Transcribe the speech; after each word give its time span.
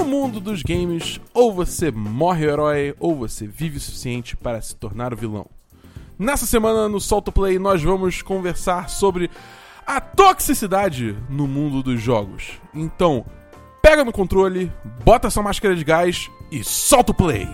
No 0.00 0.06
mundo 0.06 0.40
dos 0.40 0.62
games, 0.62 1.20
ou 1.34 1.52
você 1.52 1.90
morre 1.90 2.46
o 2.46 2.50
herói, 2.50 2.94
ou 2.98 3.14
você 3.14 3.46
vive 3.46 3.76
o 3.76 3.80
suficiente 3.80 4.34
para 4.34 4.58
se 4.62 4.74
tornar 4.74 5.12
o 5.12 5.16
vilão. 5.16 5.46
Nessa 6.18 6.46
semana 6.46 6.88
no 6.88 6.98
Solto 6.98 7.30
Play 7.30 7.58
nós 7.58 7.82
vamos 7.82 8.22
conversar 8.22 8.88
sobre 8.88 9.30
a 9.86 10.00
toxicidade 10.00 11.14
no 11.28 11.46
mundo 11.46 11.82
dos 11.82 12.00
jogos. 12.00 12.52
Então, 12.74 13.26
pega 13.82 14.02
no 14.02 14.10
controle, 14.10 14.72
bota 15.04 15.28
sua 15.28 15.42
máscara 15.42 15.76
de 15.76 15.84
gás 15.84 16.30
e 16.50 16.64
solta 16.64 17.12
o 17.12 17.14
play. 17.14 17.46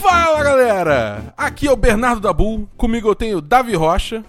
Fala 0.00 0.42
galera! 0.42 1.34
Aqui 1.36 1.66
é 1.66 1.72
o 1.72 1.76
Bernardo 1.76 2.20
Dabu, 2.20 2.68
comigo 2.76 3.08
eu 3.08 3.14
tenho 3.14 3.40
Davi 3.40 3.74
Rocha. 3.74 4.24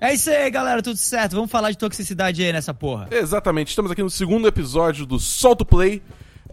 É 0.00 0.12
isso 0.12 0.30
aí, 0.30 0.50
galera, 0.50 0.82
tudo 0.82 0.96
certo? 0.98 1.34
Vamos 1.34 1.50
falar 1.50 1.70
de 1.70 1.78
toxicidade 1.78 2.42
aí 2.42 2.52
nessa 2.52 2.74
porra. 2.74 3.08
Exatamente, 3.10 3.68
estamos 3.68 3.90
aqui 3.90 4.02
no 4.02 4.10
segundo 4.10 4.46
episódio 4.46 5.06
do 5.06 5.18
Solto 5.18 5.64
Play. 5.64 6.02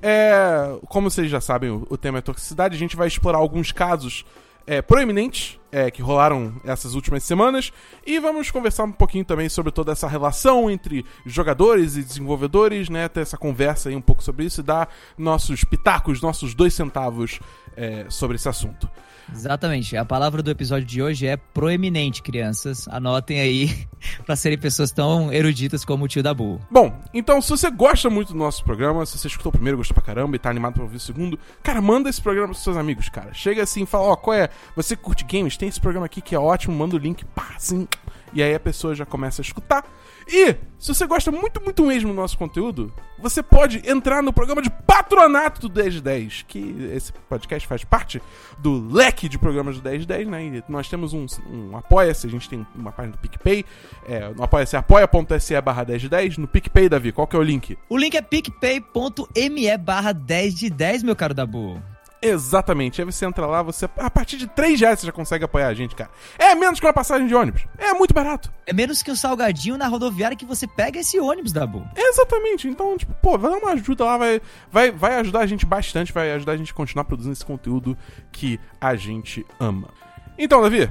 É, 0.02 0.78
como 0.88 1.10
vocês 1.10 1.30
já 1.30 1.42
sabem, 1.42 1.70
o, 1.70 1.86
o 1.90 1.98
tema 1.98 2.20
é 2.20 2.22
toxicidade. 2.22 2.76
A 2.76 2.80
gente 2.80 2.96
vai 2.96 3.08
explorar 3.08 3.38
alguns 3.38 3.72
casos 3.72 4.26
é, 4.66 4.82
proeminentes 4.82 5.60
é, 5.72 5.90
que 5.90 6.02
rolaram 6.02 6.54
essas 6.64 6.94
últimas 6.94 7.24
semanas 7.24 7.72
e 8.06 8.20
vamos 8.20 8.52
conversar 8.52 8.84
um 8.84 8.92
pouquinho 8.92 9.26
também 9.26 9.50
sobre 9.50 9.72
toda 9.72 9.92
essa 9.92 10.08
relação 10.08 10.70
entre 10.70 11.06
jogadores 11.26 11.96
e 11.96 12.04
desenvolvedores, 12.04 12.90
né? 12.90 13.08
Ter 13.08 13.22
essa 13.22 13.38
conversa 13.38 13.90
aí 13.90 13.96
um 13.96 14.02
pouco 14.02 14.24
sobre 14.24 14.46
isso 14.46 14.62
e 14.62 14.64
dar 14.64 14.94
nossos 15.18 15.64
pitacos, 15.64 16.22
nossos 16.22 16.54
dois 16.54 16.74
centavos 16.74 17.40
é, 17.76 18.06
sobre 18.10 18.36
esse 18.36 18.48
assunto. 18.48 18.90
Exatamente. 19.32 19.96
A 19.96 20.04
palavra 20.04 20.42
do 20.42 20.52
episódio 20.52 20.86
de 20.86 21.02
hoje 21.02 21.28
é 21.28 21.38
proeminente, 21.38 22.22
crianças. 22.22 22.88
Anotem 22.88 23.40
aí 23.40 23.88
para 24.26 24.36
serem 24.36 24.58
pessoas 24.58 24.92
tão 24.92 25.32
eruditas 25.32 25.86
como 25.86 26.06
o 26.06 26.08
tio 26.08 26.24
da 26.24 26.34
Bull. 26.34 26.60
Bom, 26.70 27.00
então 27.14 27.42
se 27.42 27.50
você 27.50 27.70
gosta 27.70 28.10
muito 28.10 28.34
do 28.34 28.40
nosso 28.40 28.64
programa, 28.64 29.06
se 29.06 29.18
você 29.18 29.28
escutou 29.28 29.50
o 29.50 29.54
primeiro, 29.54 29.78
gostou 29.78 29.94
pra 29.94 30.04
caramba 30.04 30.36
e 30.36 30.40
tá 30.40 30.50
animado 30.50 30.74
pra 30.74 30.84
ouvir 30.84 30.98
o 30.98 31.00
segundo, 31.00 31.40
cara, 31.62 31.82
manda 31.82 32.10
esse 32.10 32.22
programa 32.22 32.50
pros 32.50 32.64
seus 32.64 32.78
amigos, 32.78 33.10
cara. 33.10 33.34
Chega 33.34 33.64
assim 33.64 33.84
e 33.84 33.86
fala, 33.86 34.06
ó, 34.06 34.14
oh, 34.14 34.18
qual 34.18 34.36
é? 34.36 34.50
Você 34.76 34.96
curte 34.96 35.24
games? 35.24 35.58
Tem 35.58 35.70
esse 35.70 35.80
programa 35.80 36.06
aqui 36.06 36.22
que 36.22 36.36
é 36.36 36.40
ótimo, 36.40 36.76
manda 36.76 36.96
o 36.96 37.00
link, 37.00 37.24
pá, 37.26 37.54
assim. 37.56 37.88
E 38.34 38.42
aí 38.42 38.54
a 38.54 38.60
pessoa 38.60 38.96
já 38.96 39.06
começa 39.06 39.42
a 39.42 39.44
escutar. 39.44 39.86
E, 40.28 40.56
se 40.80 40.94
você 40.94 41.06
gosta 41.06 41.32
muito, 41.32 41.62
muito 41.62 41.86
mesmo 41.86 42.10
do 42.10 42.16
nosso 42.16 42.38
conteúdo, 42.38 42.94
você 43.20 43.42
pode 43.42 43.82
entrar 43.90 44.22
no 44.22 44.34
programa 44.34 44.62
de 44.62 44.70
patronato 44.70 45.68
do 45.68 45.74
1010, 45.74 46.46
que 46.48 46.90
esse 46.94 47.14
podcast 47.30 47.68
faz 47.68 47.84
parte 47.84 48.22
do 48.60 48.88
leque 48.94 49.30
de 49.30 49.38
programas 49.38 49.80
do 49.80 49.90
1010, 49.90 50.28
né? 50.28 50.46
E 50.46 50.64
nós 50.68 50.90
temos 50.90 51.14
um, 51.14 51.26
um 51.50 51.78
Apoia-se, 51.78 52.28
a 52.28 52.30
gente 52.30 52.50
tem 52.50 52.66
uma 52.76 52.92
página 52.92 53.16
do 53.16 53.20
PicPay, 53.20 53.66
é, 54.08 54.30
no 54.30 54.44
Apoia-se 54.44 54.76
apoia.se 54.76 55.60
barra 55.62 55.86
1010, 55.86 56.38
no 56.38 56.48
PicPay, 56.48 56.90
Davi, 56.90 57.12
qual 57.12 57.28
que 57.28 57.36
é 57.36 57.40
o 57.40 57.44
link? 57.44 57.78
O 57.90 57.98
link 57.98 58.16
é 58.16 58.22
picpay.me 58.22 59.78
barra 59.78 60.12
10 60.12 60.56
de 60.56 60.70
10, 60.70 61.04
meu 61.04 61.16
caro 61.16 61.34
Dabu. 61.34 61.93
Exatamente. 62.24 63.02
Aí 63.02 63.06
você 63.06 63.26
entra 63.26 63.46
lá, 63.46 63.62
você. 63.62 63.90
A 63.98 64.10
partir 64.10 64.38
de 64.38 64.48
3 64.48 64.80
reais 64.80 65.00
você 65.00 65.06
já 65.06 65.12
consegue 65.12 65.44
apoiar 65.44 65.68
a 65.68 65.74
gente, 65.74 65.94
cara. 65.94 66.10
É 66.40 66.56
menos 66.56 66.80
que 66.80 66.86
uma 66.86 66.94
passagem 66.94 67.28
de 67.28 67.36
ônibus. 67.36 67.66
É 67.78 67.94
muito 67.94 68.14
barato. 68.14 68.52
É 68.66 68.74
menos 68.74 69.04
que 69.04 69.12
o 69.12 69.16
salgadinho 69.16 69.78
na 69.78 69.88
rodoviária 69.88 70.38
que 70.38 70.46
você 70.46 70.66
pega 70.66 71.00
esse 71.00 71.20
ônibus, 71.20 71.52
Dabu. 71.52 71.86
Exatamente. 71.96 72.68
Então, 72.68 72.98
tipo, 72.98 73.14
pô, 73.22 73.38
vai 73.38 73.52
dar 73.52 73.58
uma 73.58 73.72
ajuda 73.72 74.06
lá, 74.06 74.18
vai, 74.18 74.42
vai, 74.72 74.92
vai 74.92 75.16
ajudar 75.18 75.40
a 75.42 75.46
gente 75.46 75.66
bastante, 75.66 76.14
vai 76.14 76.32
ajudar 76.32 76.54
a 76.54 76.58
gente 76.58 76.72
a 76.72 76.76
continuar 76.76 77.04
produzindo 77.04 77.34
esse 77.34 77.46
conteúdo 77.46 77.98
que 78.32 78.60
a 78.80 78.96
gente 78.96 79.46
ama. 79.60 79.90
Então, 80.38 80.62
Davi. 80.62 80.90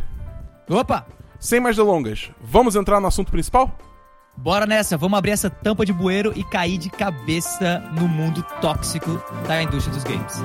Opa! 0.69 1.07
Sem 1.41 1.59
mais 1.59 1.75
delongas, 1.75 2.31
vamos 2.41 2.77
entrar 2.77 3.01
no 3.01 3.09
assunto 3.09 3.33
principal? 3.33 3.77
Bora 4.37 4.65
nessa, 4.65 4.97
vamos 4.97 5.19
abrir 5.19 5.33
essa 5.33 5.51
tampa 5.51 5.85
de 5.85 5.93
bueiro 5.93 6.33
e 6.37 6.45
cair 6.45 6.79
de 6.79 6.89
cabeça 6.89 7.81
no 7.99 8.07
mundo 8.07 8.43
tóxico 8.61 9.21
da 9.47 9.61
indústria 9.63 9.95
dos 9.95 10.05
games. 10.05 10.41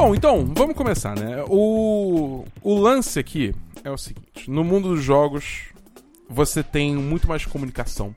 Bom, 0.00 0.14
então, 0.14 0.50
vamos 0.56 0.74
começar, 0.74 1.14
né? 1.14 1.44
O, 1.46 2.42
o 2.62 2.74
lance 2.78 3.18
aqui 3.18 3.54
é 3.84 3.90
o 3.90 3.98
seguinte: 3.98 4.50
no 4.50 4.64
mundo 4.64 4.88
dos 4.90 5.02
jogos, 5.02 5.64
você 6.28 6.62
tem 6.62 6.94
muito 6.94 7.28
mais 7.28 7.44
comunicação 7.44 8.14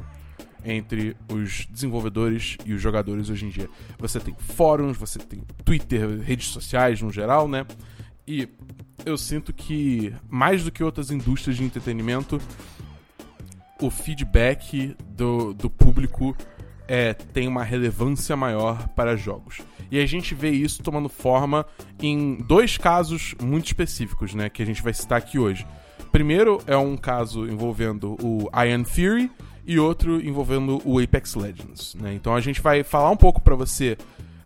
entre 0.65 1.15
os 1.31 1.65
desenvolvedores 1.65 2.57
e 2.65 2.73
os 2.73 2.81
jogadores 2.81 3.29
hoje 3.29 3.45
em 3.45 3.49
dia. 3.49 3.69
Você 3.99 4.19
tem 4.19 4.35
fóruns, 4.37 4.97
você 4.97 5.19
tem 5.19 5.41
Twitter, 5.65 6.21
redes 6.21 6.47
sociais 6.47 7.01
no 7.01 7.11
geral, 7.11 7.47
né? 7.47 7.65
E 8.25 8.47
eu 9.05 9.17
sinto 9.17 9.51
que, 9.51 10.13
mais 10.29 10.63
do 10.63 10.71
que 10.71 10.83
outras 10.83 11.11
indústrias 11.11 11.57
de 11.57 11.63
entretenimento, 11.63 12.39
o 13.81 13.89
feedback 13.89 14.95
do, 15.09 15.53
do 15.53 15.69
público 15.69 16.35
é, 16.93 17.11
tem 17.11 17.47
uma 17.47 17.63
relevância 17.63 18.37
maior 18.37 18.87
para 18.89 19.15
jogos. 19.15 19.61
E 19.89 19.99
a 19.99 20.05
gente 20.05 20.35
vê 20.35 20.51
isso 20.51 20.83
tomando 20.83 21.09
forma 21.09 21.65
em 21.99 22.35
dois 22.35 22.77
casos 22.77 23.33
muito 23.41 23.65
específicos, 23.65 24.35
né? 24.35 24.47
Que 24.47 24.61
a 24.61 24.65
gente 24.65 24.83
vai 24.83 24.93
citar 24.93 25.17
aqui 25.17 25.39
hoje. 25.39 25.65
Primeiro 26.11 26.61
é 26.67 26.77
um 26.77 26.95
caso 26.95 27.47
envolvendo 27.47 28.15
o 28.21 28.47
Iron 28.63 28.85
Fury 28.85 29.31
e 29.65 29.79
outro 29.79 30.23
envolvendo 30.23 30.83
o 30.85 30.99
Apex 30.99 31.33
Legends, 31.33 31.95
né? 31.95 32.13
Então 32.13 32.35
a 32.35 32.39
gente 32.39 32.61
vai 32.61 32.83
falar 32.83 33.09
um 33.09 33.17
pouco 33.17 33.41
para 33.41 33.55
você 33.55 33.97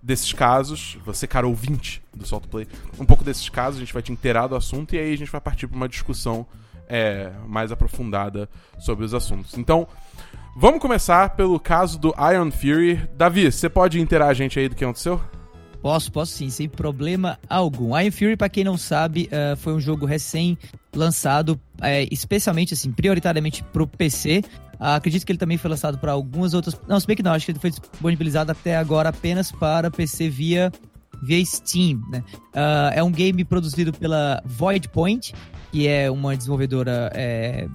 desses 0.02 0.32
casos, 0.32 0.98
você 1.04 1.28
cara 1.28 1.46
ouvinte 1.46 2.02
do 2.16 2.26
Salto 2.26 2.48
Play, 2.48 2.66
um 2.98 3.04
pouco 3.04 3.26
desses 3.26 3.50
casos, 3.50 3.76
a 3.76 3.82
gente 3.82 3.94
vai 3.94 4.02
te 4.02 4.14
inteirar 4.14 4.48
do 4.48 4.56
assunto 4.56 4.96
e 4.96 5.00
aí 5.00 5.12
a 5.12 5.18
gente 5.18 5.30
vai 5.30 5.42
partir 5.42 5.68
para 5.68 5.76
uma 5.76 5.90
discussão 5.90 6.48
é, 6.88 7.30
mais 7.46 7.74
aprofundada 7.74 8.50
sobre 8.80 9.04
os 9.04 9.14
assuntos. 9.14 9.58
Então, 9.58 9.86
vamos 10.58 10.82
começar 10.82 11.36
pelo 11.36 11.60
caso 11.60 12.00
do 12.00 12.14
Iron 12.34 12.52
Fury. 12.52 13.08
Davi, 13.16 13.52
você 13.52 13.70
pode 13.70 14.00
inteirar 14.00 14.28
a 14.28 14.34
gente 14.34 14.60
aí 14.60 14.68
do 14.68 14.76
que 14.76 14.84
aconteceu? 14.84 15.22
Posso, 15.82 16.12
posso 16.12 16.34
sim, 16.34 16.50
sem 16.50 16.68
problema 16.68 17.40
algum. 17.48 17.98
Iron 17.98 18.12
Fury, 18.12 18.36
para 18.36 18.50
quem 18.50 18.64
não 18.64 18.78
sabe, 18.78 19.30
uh, 19.32 19.56
foi 19.56 19.74
um 19.74 19.80
jogo 19.80 20.06
recém 20.06 20.58
lançado, 20.94 21.60
é, 21.82 22.08
especialmente 22.12 22.74
assim, 22.74 22.92
prioritariamente 22.92 23.64
pro 23.64 23.88
PC. 23.88 24.44
Uh, 24.80 24.96
acredito 24.96 25.26
que 25.26 25.32
ele 25.32 25.40
também 25.40 25.58
foi 25.58 25.70
lançado 25.70 25.98
para 26.00 26.12
algumas 26.12 26.54
outras. 26.54 26.80
Não, 26.88 27.00
se 27.00 27.06
bem 27.06 27.16
que 27.16 27.24
não, 27.24 27.34
acho 27.34 27.46
que 27.46 27.52
ele 27.52 27.60
foi 27.60 27.70
disponibilizado 27.70 28.52
até 28.52 28.76
agora 28.76 29.10
apenas 29.10 29.52
para 29.52 29.92
PC 29.92 30.28
via 30.30 30.72
via 31.22 31.44
Steam, 31.46 32.02
né? 32.10 32.24
Uh, 32.54 32.94
é 32.94 33.04
um 33.04 33.12
game 33.12 33.44
produzido 33.44 33.94
pela 33.94 34.42
Void 34.46 34.90
Point, 34.90 35.34
que 35.72 35.88
é 35.88 36.10
uma 36.10 36.36
desenvolvedora 36.36 37.12
é, 37.14 37.68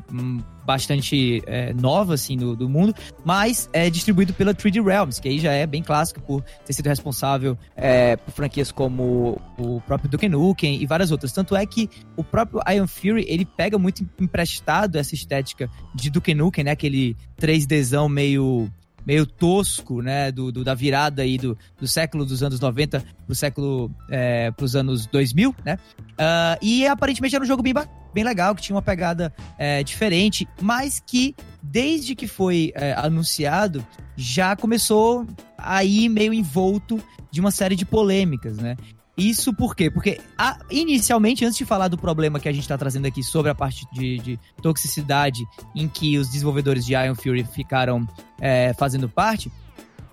bastante 0.64 1.42
é, 1.46 1.72
nova, 1.74 2.14
assim, 2.14 2.36
do, 2.36 2.56
do, 2.56 2.68
mundo, 2.68 2.94
mas 3.24 3.68
é 3.72 3.90
distribuído 3.90 4.32
pela 4.32 4.54
3D 4.54 4.84
Realms, 4.84 5.20
que 5.20 5.28
aí 5.28 5.38
já 5.38 5.52
é 5.52 5.66
bem 5.66 5.82
clássico 5.82 6.20
por 6.20 6.42
ter 6.64 6.72
sido 6.72 6.88
responsável 6.88 7.56
é, 7.76 8.16
por 8.16 8.32
franquias 8.32 8.72
como 8.72 9.40
o 9.58 9.80
próprio 9.82 10.10
Duke 10.10 10.28
Nukem 10.28 10.80
e 10.80 10.86
várias 10.86 11.10
outras. 11.10 11.32
Tanto 11.32 11.54
é 11.54 11.64
que 11.66 11.88
o 12.16 12.24
próprio 12.24 12.60
Iron 12.72 12.86
Fury, 12.86 13.24
ele 13.28 13.44
pega 13.44 13.78
muito 13.78 14.06
emprestado 14.18 14.96
essa 14.96 15.14
estética 15.14 15.68
de 15.94 16.10
Duke 16.10 16.34
Nukem, 16.34 16.64
né? 16.64 16.70
Aquele 16.70 17.16
3Dzão 17.40 18.08
meio 18.08 18.70
meio 19.06 19.26
tosco, 19.26 20.00
né, 20.00 20.30
do, 20.30 20.52
do, 20.52 20.64
da 20.64 20.74
virada 20.74 21.22
aí 21.22 21.38
do, 21.38 21.56
do 21.78 21.86
século 21.86 22.24
dos 22.24 22.42
anos 22.42 22.60
90 22.60 23.04
pro 23.26 23.34
século, 23.34 23.90
é, 24.10 24.50
pros 24.52 24.76
anos 24.76 25.06
2000, 25.06 25.54
né, 25.64 25.78
uh, 26.12 26.58
e 26.62 26.86
aparentemente 26.86 27.34
era 27.34 27.44
um 27.44 27.46
jogo 27.46 27.62
bem, 27.62 27.74
bem 28.14 28.24
legal, 28.24 28.54
que 28.54 28.62
tinha 28.62 28.76
uma 28.76 28.82
pegada 28.82 29.32
é, 29.58 29.82
diferente, 29.82 30.48
mas 30.60 31.00
que 31.00 31.34
desde 31.62 32.14
que 32.14 32.26
foi 32.26 32.72
é, 32.74 32.92
anunciado, 32.92 33.84
já 34.16 34.54
começou 34.56 35.26
a 35.56 35.82
ir 35.84 36.08
meio 36.08 36.32
envolto 36.32 37.02
de 37.30 37.40
uma 37.40 37.50
série 37.50 37.74
de 37.74 37.84
polêmicas, 37.84 38.58
né, 38.58 38.76
isso 39.16 39.52
por 39.52 39.76
quê? 39.76 39.90
Porque 39.90 40.20
a, 40.38 40.58
inicialmente, 40.70 41.44
antes 41.44 41.58
de 41.58 41.64
falar 41.64 41.88
do 41.88 41.98
problema 41.98 42.40
que 42.40 42.48
a 42.48 42.52
gente 42.52 42.62
está 42.62 42.78
trazendo 42.78 43.06
aqui 43.06 43.22
sobre 43.22 43.50
a 43.50 43.54
parte 43.54 43.86
de, 43.92 44.18
de, 44.18 44.40
toxicidade 44.62 45.42
em 45.74 45.86
que 45.86 46.16
os 46.16 46.28
desenvolvedores 46.30 46.84
de 46.86 46.94
Iron 46.94 47.14
Fury 47.14 47.44
ficaram 47.44 48.08
é, 48.40 48.72
fazendo 48.74 49.08
parte, 49.08 49.52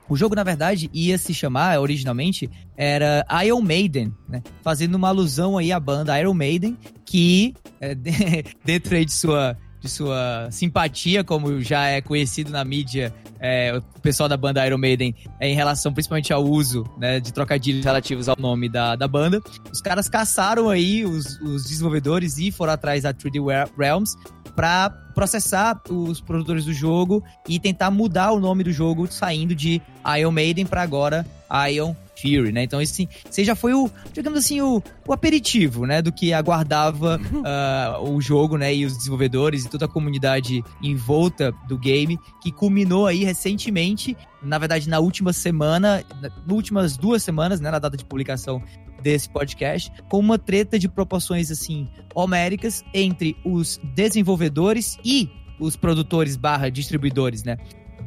o 0.09 0.17
jogo, 0.17 0.35
na 0.35 0.43
verdade, 0.43 0.89
ia 0.91 1.17
se 1.19 1.33
chamar, 1.33 1.79
originalmente, 1.79 2.49
era 2.75 3.23
Iron 3.45 3.61
Maiden, 3.61 4.11
né? 4.27 4.41
Fazendo 4.63 4.95
uma 4.95 5.09
alusão 5.09 5.57
aí 5.57 5.71
à 5.71 5.79
banda 5.79 6.19
Iron 6.19 6.33
Maiden, 6.33 6.75
que, 7.05 7.53
é, 7.79 7.93
dentro 8.65 8.95
aí 8.95 9.05
de 9.05 9.13
sua 9.13 9.55
de 9.79 9.89
sua 9.89 10.49
simpatia, 10.51 11.23
como 11.23 11.61
já 11.61 11.87
é 11.87 12.01
conhecido 12.01 12.51
na 12.51 12.63
mídia, 12.65 13.13
é, 13.39 13.73
o 13.77 14.01
pessoal 14.01 14.27
da 14.27 14.35
banda 14.35 14.65
Iron 14.65 14.77
Maiden, 14.77 15.15
é, 15.39 15.47
em 15.47 15.55
relação 15.55 15.93
principalmente 15.93 16.33
ao 16.33 16.43
uso 16.43 16.83
né, 16.97 17.19
de 17.19 17.31
trocadilhos 17.31 17.85
relativos 17.85 18.27
ao 18.27 18.35
nome 18.37 18.67
da, 18.67 18.95
da 18.95 19.07
banda. 19.07 19.41
Os 19.71 19.81
caras 19.81 20.09
caçaram 20.09 20.69
aí 20.69 21.05
os, 21.05 21.39
os 21.41 21.63
desenvolvedores 21.63 22.37
e 22.37 22.51
foram 22.51 22.73
atrás 22.73 23.03
da 23.03 23.13
3D 23.13 23.69
Realms 23.77 24.15
para 24.55 24.89
processar 25.15 25.81
os 25.89 26.19
produtores 26.19 26.65
do 26.65 26.73
jogo 26.73 27.23
e 27.47 27.59
tentar 27.59 27.91
mudar 27.91 28.31
o 28.31 28.39
nome 28.39 28.63
do 28.63 28.71
jogo, 28.71 29.07
saindo 29.09 29.55
de 29.55 29.81
Iron 30.17 30.31
Maiden 30.31 30.65
para 30.65 30.81
agora 30.81 31.25
Iron 31.71 31.95
Fury, 32.19 32.51
né? 32.51 32.63
Então, 32.63 32.81
esse, 32.81 33.07
esse 33.29 33.43
já 33.43 33.55
foi 33.55 33.73
o, 33.73 33.89
digamos 34.13 34.39
assim, 34.39 34.61
o, 34.61 34.81
o 35.07 35.13
aperitivo, 35.13 35.85
né? 35.85 36.01
Do 36.01 36.11
que 36.11 36.33
aguardava 36.33 37.19
uh, 37.19 38.09
o 38.09 38.21
jogo, 38.21 38.57
né? 38.57 38.73
E 38.73 38.85
os 38.85 38.97
desenvolvedores 38.97 39.65
e 39.65 39.69
toda 39.69 39.85
a 39.85 39.87
comunidade 39.87 40.63
em 40.81 40.95
volta 40.95 41.51
do 41.67 41.77
game, 41.77 42.17
que 42.41 42.51
culminou 42.51 43.07
aí 43.07 43.23
recentemente, 43.23 44.17
na 44.41 44.57
verdade, 44.57 44.89
na 44.89 44.99
última 44.99 45.33
semana, 45.33 46.03
nas 46.21 46.31
últimas 46.49 46.97
duas 46.97 47.23
semanas, 47.23 47.59
né? 47.59 47.71
Na 47.71 47.79
data 47.79 47.97
de 47.97 48.05
publicação 48.05 48.61
desse 49.01 49.29
podcast, 49.29 49.91
com 50.09 50.19
uma 50.19 50.37
treta 50.37 50.77
de 50.77 50.89
proporções, 50.89 51.49
assim, 51.49 51.87
homéricas 52.13 52.83
entre 52.93 53.37
os 53.45 53.79
desenvolvedores 53.95 54.97
e 55.03 55.29
os 55.59 55.75
produtores 55.75 56.35
barra 56.35 56.69
distribuidores, 56.69 57.43
né? 57.43 57.57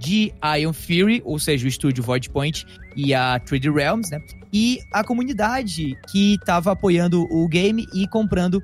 De 0.02 0.32
Ion 0.60 0.72
Fury, 0.72 1.22
ou 1.24 1.38
seja, 1.38 1.64
o 1.64 1.68
estúdio 1.68 2.02
Void 2.02 2.28
Point 2.30 2.66
e 2.96 3.14
a 3.14 3.38
3D 3.40 3.72
Realms, 3.72 4.10
né? 4.10 4.20
E 4.52 4.80
a 4.92 5.04
comunidade 5.04 5.96
que 6.10 6.34
estava 6.34 6.72
apoiando 6.72 7.22
o 7.30 7.48
game 7.48 7.86
e 7.94 8.06
comprando 8.08 8.62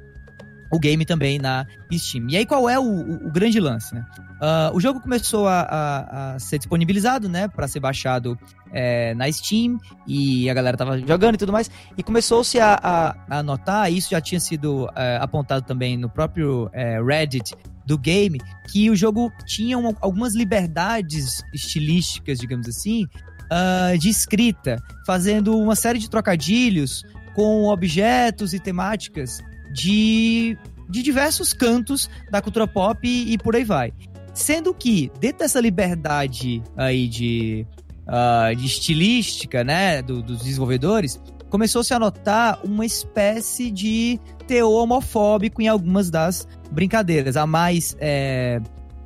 o 0.71 0.79
game 0.79 1.05
também 1.07 1.39
na 1.39 1.67
Steam. 1.93 2.27
E 2.29 2.37
aí, 2.37 2.45
qual 2.45 2.69
é 2.69 2.79
o, 2.79 2.83
o, 2.83 3.29
o 3.29 3.33
grande 3.33 3.59
lance, 3.61 3.95
né? 3.95 4.05
Uh, 4.39 4.75
o 4.75 4.81
jogo 4.81 5.01
começou 5.01 5.49
a, 5.49 5.61
a, 5.63 6.35
a, 6.35 6.39
ser 6.39 6.59
disponibilizado, 6.59 7.29
né, 7.29 7.49
para 7.49 7.67
ser 7.67 7.81
baixado 7.81 8.39
é, 8.73 9.13
na 9.15 9.31
Steam 9.33 9.79
e 10.07 10.49
a 10.49 10.55
galera 10.55 10.77
tava 10.77 10.99
jogando 10.99 11.35
e 11.35 11.39
tudo 11.39 11.53
mais. 11.53 11.71
E 11.97 12.03
começou-se 12.03 12.59
a, 12.61 12.79
a, 12.81 13.39
a 13.39 13.43
notar, 13.43 13.93
isso 13.93 14.11
já 14.11 14.21
tinha 14.21 14.41
sido 14.41 14.89
é, 14.95 15.19
apontado 15.21 15.67
também 15.67 15.97
no 15.97 16.09
próprio 16.09 16.71
é, 16.73 17.03
Reddit 17.03 17.55
do 17.85 17.99
game, 17.99 18.39
que 18.71 18.91
o 18.91 18.95
jogo 18.95 19.33
tinha 19.47 19.79
uma, 19.79 19.95
algumas 20.01 20.35
liberdades 20.35 21.43
estilísticas, 21.55 22.39
digamos 22.39 22.69
assim, 22.69 23.07
uh, 23.47 23.99
de 23.99 24.11
escrita, 24.11 24.77
fazendo 25.07 25.59
uma 25.59 25.75
série 25.75 25.99
de 25.99 26.09
trocadilhos 26.09 27.03
com 27.35 27.65
objetos 27.65 28.53
e 28.53 28.61
temáticas 28.61 29.41
de, 29.73 30.59
de 30.89 31.03
diversos 31.03 31.53
cantos 31.53 32.11
da 32.31 32.43
cultura 32.43 32.67
pop 32.67 33.01
e, 33.09 33.33
e 33.33 33.39
por 33.39 33.57
aí 33.57 33.65
vai. 33.65 33.93
Sendo 34.39 34.73
que, 34.73 35.11
dentro 35.19 35.41
dessa 35.41 35.61
liberdade 35.61 36.63
aí 36.77 37.09
de, 37.09 37.67
uh, 38.07 38.55
de 38.55 38.67
estilística, 38.67 39.65
né, 39.65 40.01
do, 40.01 40.23
dos 40.23 40.39
desenvolvedores, 40.39 41.21
começou-se 41.51 41.93
a 41.93 41.99
notar 41.99 42.61
uma 42.65 42.87
espécie 42.87 43.69
de 43.69 44.21
teor 44.47 44.85
homofóbico 44.85 45.61
em 45.61 45.67
algumas 45.67 46.09
das 46.09 46.47
brincadeiras. 46.71 47.37
A 47.37 47.49
mais 47.49 47.97
é, 47.99 48.61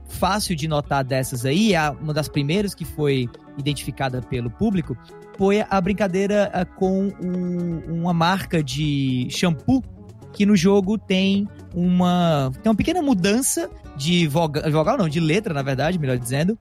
fácil 0.07 0.55
de 0.55 0.69
notar 0.69 1.03
dessas 1.03 1.47
aí, 1.47 1.73
uma 1.99 2.13
das 2.13 2.29
primeiras 2.29 2.75
que 2.75 2.85
foi 2.85 3.27
identificada 3.57 4.21
pelo 4.21 4.51
público, 4.51 4.95
foi 5.39 5.65
a 5.71 5.81
brincadeira 5.81 6.51
é, 6.53 6.63
com 6.67 7.09
um, 7.23 8.01
uma 8.01 8.13
marca 8.13 8.63
de 8.63 9.29
shampoo 9.31 9.83
que 10.33 10.47
no 10.47 10.57
jogo 10.57 10.97
tem 10.99 11.49
uma, 11.75 12.51
tem 12.63 12.71
uma 12.71 12.77
pequena 12.77 13.03
mudança 13.03 13.71
de 13.97 14.27
vogal, 14.27 14.71
vogal 14.71 14.97
não, 14.97 15.09
de 15.09 15.21
letra, 15.21 15.53
na 15.53 15.63
verdade, 15.63 15.99
melhor 15.99 16.19
dizendo, 16.19 16.59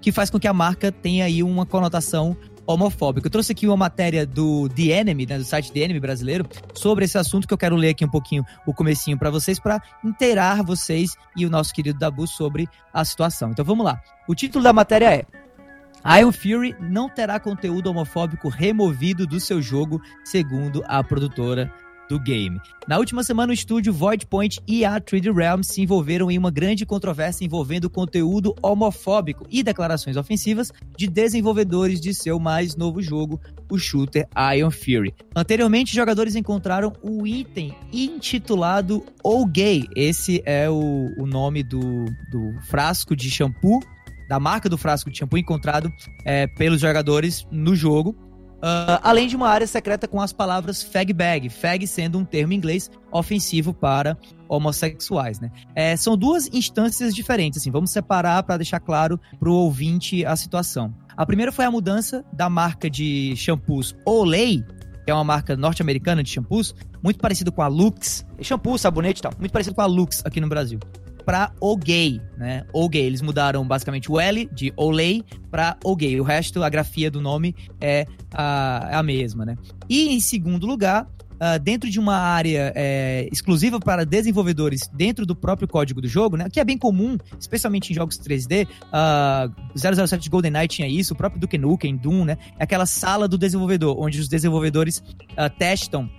que 0.00 0.10
faz 0.10 0.30
com 0.30 0.40
que 0.40 0.48
a 0.48 0.52
marca 0.52 0.90
tenha 0.90 1.26
aí 1.26 1.42
uma 1.42 1.66
conotação 1.66 2.36
homofóbico. 2.66 3.26
Eu 3.26 3.30
trouxe 3.30 3.52
aqui 3.52 3.66
uma 3.66 3.76
matéria 3.76 4.24
do 4.26 4.68
The 4.68 5.00
Enemy, 5.00 5.26
né, 5.26 5.38
do 5.38 5.44
site 5.44 5.72
The 5.72 5.80
Enemy 5.80 6.00
brasileiro, 6.00 6.46
sobre 6.74 7.04
esse 7.04 7.18
assunto 7.18 7.46
que 7.46 7.52
eu 7.52 7.58
quero 7.58 7.76
ler 7.76 7.90
aqui 7.90 8.04
um 8.04 8.10
pouquinho 8.10 8.44
o 8.66 8.72
comecinho 8.72 9.18
para 9.18 9.30
vocês 9.30 9.58
para 9.58 9.82
inteirar 10.04 10.62
vocês 10.62 11.16
e 11.36 11.44
o 11.44 11.50
nosso 11.50 11.74
querido 11.74 11.98
Dabu 11.98 12.26
sobre 12.26 12.68
a 12.92 13.04
situação. 13.04 13.50
Então 13.50 13.64
vamos 13.64 13.84
lá. 13.84 14.00
O 14.28 14.34
título 14.34 14.62
da 14.62 14.72
matéria 14.72 15.14
é 15.14 16.18
Iron 16.18 16.32
Fury 16.32 16.74
não 16.80 17.08
terá 17.08 17.38
conteúdo 17.38 17.90
homofóbico 17.90 18.48
removido 18.48 19.26
do 19.26 19.38
seu 19.38 19.60
jogo, 19.60 20.00
segundo 20.24 20.82
a 20.86 21.02
produtora 21.04 21.72
do 22.10 22.18
game. 22.18 22.60
Na 22.88 22.98
última 22.98 23.22
semana, 23.22 23.52
o 23.52 23.54
estúdio 23.54 23.92
Void 23.92 24.26
Point 24.26 24.60
e 24.66 24.84
a 24.84 25.00
3D 25.00 25.32
Realms 25.32 25.72
se 25.72 25.80
envolveram 25.80 26.28
em 26.28 26.36
uma 26.36 26.50
grande 26.50 26.84
controvérsia 26.84 27.44
envolvendo 27.44 27.88
conteúdo 27.88 28.52
homofóbico 28.60 29.46
e 29.48 29.62
declarações 29.62 30.16
ofensivas 30.16 30.72
de 30.98 31.06
desenvolvedores 31.06 32.00
de 32.00 32.12
seu 32.12 32.40
mais 32.40 32.74
novo 32.74 33.00
jogo, 33.00 33.40
o 33.70 33.78
shooter 33.78 34.28
Iron 34.56 34.72
Fury. 34.72 35.14
Anteriormente, 35.36 35.94
jogadores 35.94 36.34
encontraram 36.34 36.92
o 37.00 37.24
item 37.24 37.72
intitulado 37.92 39.04
O 39.22 39.46
Gay. 39.46 39.86
Esse 39.94 40.42
é 40.44 40.68
o, 40.68 41.14
o 41.16 41.26
nome 41.26 41.62
do, 41.62 41.80
do 41.80 42.60
frasco 42.68 43.14
de 43.14 43.30
shampoo 43.30 43.80
da 44.28 44.38
marca 44.38 44.68
do 44.68 44.78
frasco 44.78 45.10
de 45.10 45.18
shampoo 45.18 45.38
encontrado 45.38 45.92
é, 46.24 46.46
pelos 46.46 46.80
jogadores 46.80 47.44
no 47.50 47.74
jogo. 47.74 48.14
Uh, 48.60 49.00
além 49.02 49.26
de 49.26 49.34
uma 49.34 49.48
área 49.48 49.66
secreta 49.66 50.06
com 50.06 50.20
as 50.20 50.34
palavras 50.34 50.82
fag 50.82 51.14
bag, 51.14 51.48
fag 51.48 51.86
sendo 51.86 52.18
um 52.18 52.24
termo 52.26 52.52
inglês 52.52 52.90
ofensivo 53.10 53.72
para 53.72 54.18
homossexuais, 54.48 55.40
né? 55.40 55.50
É, 55.74 55.96
são 55.96 56.14
duas 56.14 56.46
instâncias 56.52 57.14
diferentes, 57.14 57.58
assim, 57.58 57.70
vamos 57.70 57.90
separar 57.90 58.42
para 58.42 58.58
deixar 58.58 58.78
claro 58.80 59.18
para 59.38 59.48
o 59.48 59.54
ouvinte 59.54 60.26
a 60.26 60.36
situação. 60.36 60.94
A 61.16 61.24
primeira 61.24 61.50
foi 61.50 61.64
a 61.64 61.70
mudança 61.70 62.22
da 62.32 62.50
marca 62.50 62.90
de 62.90 63.34
shampoos 63.34 63.96
Olay, 64.04 64.62
que 65.04 65.10
é 65.10 65.14
uma 65.14 65.24
marca 65.24 65.56
norte-americana 65.56 66.22
de 66.22 66.28
shampoos, 66.28 66.74
muito 67.02 67.18
parecido 67.18 67.50
com 67.50 67.62
a 67.62 67.66
Lux, 67.66 68.26
shampoo, 68.42 68.76
sabonete 68.76 69.20
e 69.20 69.22
tal, 69.22 69.32
muito 69.38 69.52
parecido 69.52 69.74
com 69.74 69.82
a 69.82 69.86
Lux 69.86 70.22
aqui 70.26 70.38
no 70.38 70.48
Brasil 70.48 70.78
para 71.20 71.52
o 71.60 71.76
gay, 71.76 72.20
né? 72.36 72.64
O 72.72 72.88
gay. 72.88 73.04
Eles 73.04 73.22
mudaram 73.22 73.66
basicamente 73.66 74.10
o 74.10 74.18
L 74.18 74.48
de 74.52 74.72
Olay 74.76 75.22
para 75.50 75.76
o 75.84 75.94
gay. 75.94 76.20
O 76.20 76.24
resto, 76.24 76.62
a 76.62 76.68
grafia 76.68 77.10
do 77.10 77.20
nome 77.20 77.54
é 77.80 78.06
a, 78.32 78.88
é 78.90 78.94
a 78.94 79.02
mesma, 79.02 79.44
né? 79.44 79.56
E 79.88 80.08
em 80.08 80.20
segundo 80.20 80.66
lugar, 80.66 81.06
Uh, 81.42 81.58
dentro 81.58 81.88
de 81.88 81.98
uma 81.98 82.18
área 82.18 82.70
é, 82.76 83.26
exclusiva 83.32 83.80
para 83.80 84.04
desenvolvedores 84.04 84.90
dentro 84.92 85.24
do 85.24 85.34
próprio 85.34 85.66
código 85.66 85.98
do 85.98 86.06
jogo, 86.06 86.36
né? 86.36 86.50
Que 86.52 86.60
é 86.60 86.64
bem 86.66 86.76
comum, 86.76 87.16
especialmente 87.38 87.90
em 87.90 87.94
jogos 87.94 88.18
3D. 88.18 88.68
Uh, 88.68 90.06
007 90.06 90.28
GoldenEye 90.28 90.68
tinha 90.68 90.86
isso, 90.86 91.14
o 91.14 91.16
próprio 91.16 91.40
Duke 91.40 91.56
Nukem, 91.56 91.96
Doom, 91.96 92.26
né? 92.26 92.36
É 92.58 92.64
aquela 92.64 92.84
sala 92.84 93.26
do 93.26 93.38
desenvolvedor, 93.38 93.98
onde 93.98 94.20
os 94.20 94.28
desenvolvedores 94.28 94.98
uh, 94.98 95.48
testam 95.58 96.10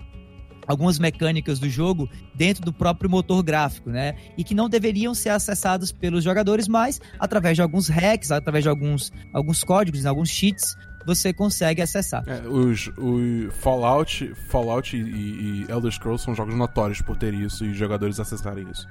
algumas 0.68 1.00
mecânicas 1.00 1.60
do 1.60 1.70
jogo 1.70 2.10
dentro 2.36 2.63
do 2.63 2.74
próprio 2.74 3.10
motor 3.10 3.44
gráfico, 3.44 3.89
né? 3.89 4.15
E 4.38 4.44
que 4.44 4.53
não 4.53 4.70
deveriam 4.70 5.13
ser 5.13 5.30
acessados 5.30 5.91
pelos 5.91 6.24
jogadores, 6.24 6.68
mas 6.68 7.00
através 7.20 7.56
de 7.56 7.62
alguns 7.62 7.88
hacks, 7.88 8.32
através 8.32 8.63
de 8.63 8.70
alguns, 8.70 9.12
alguns 9.34 9.63
códigos, 9.63 10.06
alguns 10.06 10.30
cheats, 10.30 10.75
você 11.06 11.34
consegue 11.34 11.82
acessar. 11.82 12.24
É, 12.27 12.48
os, 12.48 12.88
o 12.98 13.50
Fallout, 13.51 14.34
Fallout 14.50 14.96
e, 14.96 15.00
e 15.00 15.65
Elder 15.70 15.91
Scrolls 15.91 16.24
são 16.24 16.36
jogos 16.36 16.56
notórios 16.56 17.01
por 17.01 17.18
ter 17.18 17.34
isso 17.34 17.65
e 17.65 17.74
jogadores 17.74 18.20
acessarem 18.20 18.68
isso. 18.72 18.88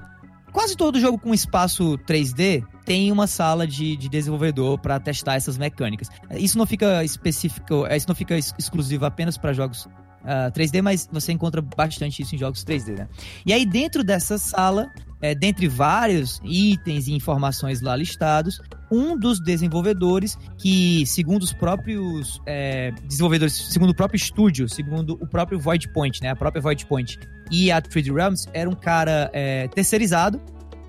Quase 0.53 0.77
todo 0.77 0.99
jogo 0.99 1.17
com 1.17 1.33
espaço 1.33 1.97
3D 2.09 2.65
tem 2.85 3.12
uma 3.12 3.29
sala 3.29 3.67
de, 3.67 3.97
de 3.97 4.09
desenvolvedor 4.09 4.79
para 4.81 4.99
testar 4.99 5.37
essas 5.37 5.57
mecânicas. 5.57 6.09
Isso 6.33 6.59
não 6.59 6.67
fica 6.67 7.05
específico, 7.05 7.87
isso 7.87 8.09
não 8.09 8.17
fica 8.17 8.37
exclusivo 8.37 9.05
apenas 9.05 9.39
para 9.39 9.53
jogos 9.53 9.89
uh, 10.23 10.49
ah, 10.49 10.53
3D, 10.53 10.83
mas 10.83 11.09
você 11.11 11.33
encontra 11.33 11.61
bastante 11.61 12.23
isso 12.23 12.35
em 12.35 12.39
jogos 12.39 12.65
3D, 12.65 12.99
né? 12.99 13.09
E 13.45 13.53
aí 13.53 13.65
dentro 13.67 14.03
dessa 14.03 14.39
sala, 14.39 14.91
é, 15.21 15.35
dentre 15.35 15.69
vários 15.69 16.41
itens 16.45 17.07
e 17.07 17.12
informações 17.12 17.81
lá 17.81 17.95
listados, 17.95 18.61
um 18.91 19.19
dos 19.19 19.41
desenvolvedores 19.41 20.37
que, 20.59 21.05
segundo 21.07 21.43
os 21.43 21.53
próprios 21.53 22.41
é, 22.47 22.93
desenvolvedores, 23.05 23.55
segundo 23.55 23.91
o 23.91 23.95
próprio 23.95 24.17
estúdio, 24.17 24.69
segundo 24.69 25.15
o 25.21 25.27
próprio 25.27 25.59
Void 25.59 25.93
Point, 25.93 26.23
né, 26.23 26.31
a 26.31 26.37
própria 26.37 26.61
Void 26.62 26.87
Point 26.87 27.19
e 27.50 27.71
a 27.71 27.81
3D 27.81 28.15
Realms, 28.15 28.49
era 28.53 28.69
um 28.69 28.75
cara 28.75 29.31
é, 29.33 29.69
terceirizado 29.69 30.41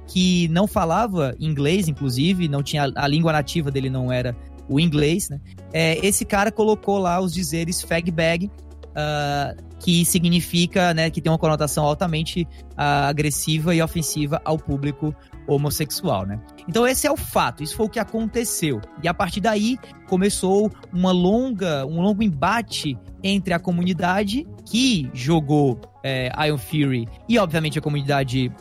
que 0.07 0.47
não 0.49 0.67
falava 0.67 1.35
inglês, 1.39 1.87
inclusive, 1.87 2.47
não 2.47 2.61
tinha 2.61 2.91
a 2.95 3.07
língua 3.07 3.31
nativa 3.31 3.71
dele 3.71 3.89
não 3.89 4.11
era 4.11 4.35
o 4.67 4.79
inglês, 4.79 5.29
né? 5.29 5.39
É, 5.73 6.05
esse 6.05 6.25
cara 6.25 6.51
colocou 6.51 6.97
lá 6.97 7.19
os 7.19 7.33
dizeres 7.33 7.81
fag 7.81 8.11
bag 8.11 8.51
uh, 8.91 9.79
que 9.79 10.05
significa, 10.05 10.93
né, 10.93 11.09
que 11.09 11.21
tem 11.21 11.31
uma 11.31 11.37
conotação 11.37 11.83
altamente 11.85 12.47
uh, 12.71 13.07
agressiva 13.07 13.73
e 13.73 13.81
ofensiva 13.81 14.41
ao 14.45 14.57
público 14.57 15.15
homossexual, 15.47 16.25
né? 16.25 16.39
Então 16.67 16.87
esse 16.87 17.07
é 17.07 17.11
o 17.11 17.17
fato, 17.17 17.63
isso 17.63 17.75
foi 17.75 17.87
o 17.87 17.89
que 17.89 17.99
aconteceu. 17.99 18.79
E 19.01 19.07
a 19.07 19.13
partir 19.13 19.41
daí 19.41 19.77
começou 20.07 20.71
uma 20.93 21.11
longa, 21.11 21.85
um 21.85 22.01
longo 22.01 22.21
embate 22.21 22.97
entre 23.23 23.53
a 23.53 23.59
comunidade 23.59 24.47
que 24.65 25.09
jogou 25.13 25.81
é, 26.03 26.31
Iron 26.47 26.57
Fury 26.57 27.07
e 27.27 27.37
obviamente 27.37 27.77
a 27.79 27.81
comunidade 27.81 28.51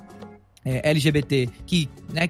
é, 0.65 0.91
LGBT 0.91 1.49
que 1.67 1.89
né, 2.13 2.29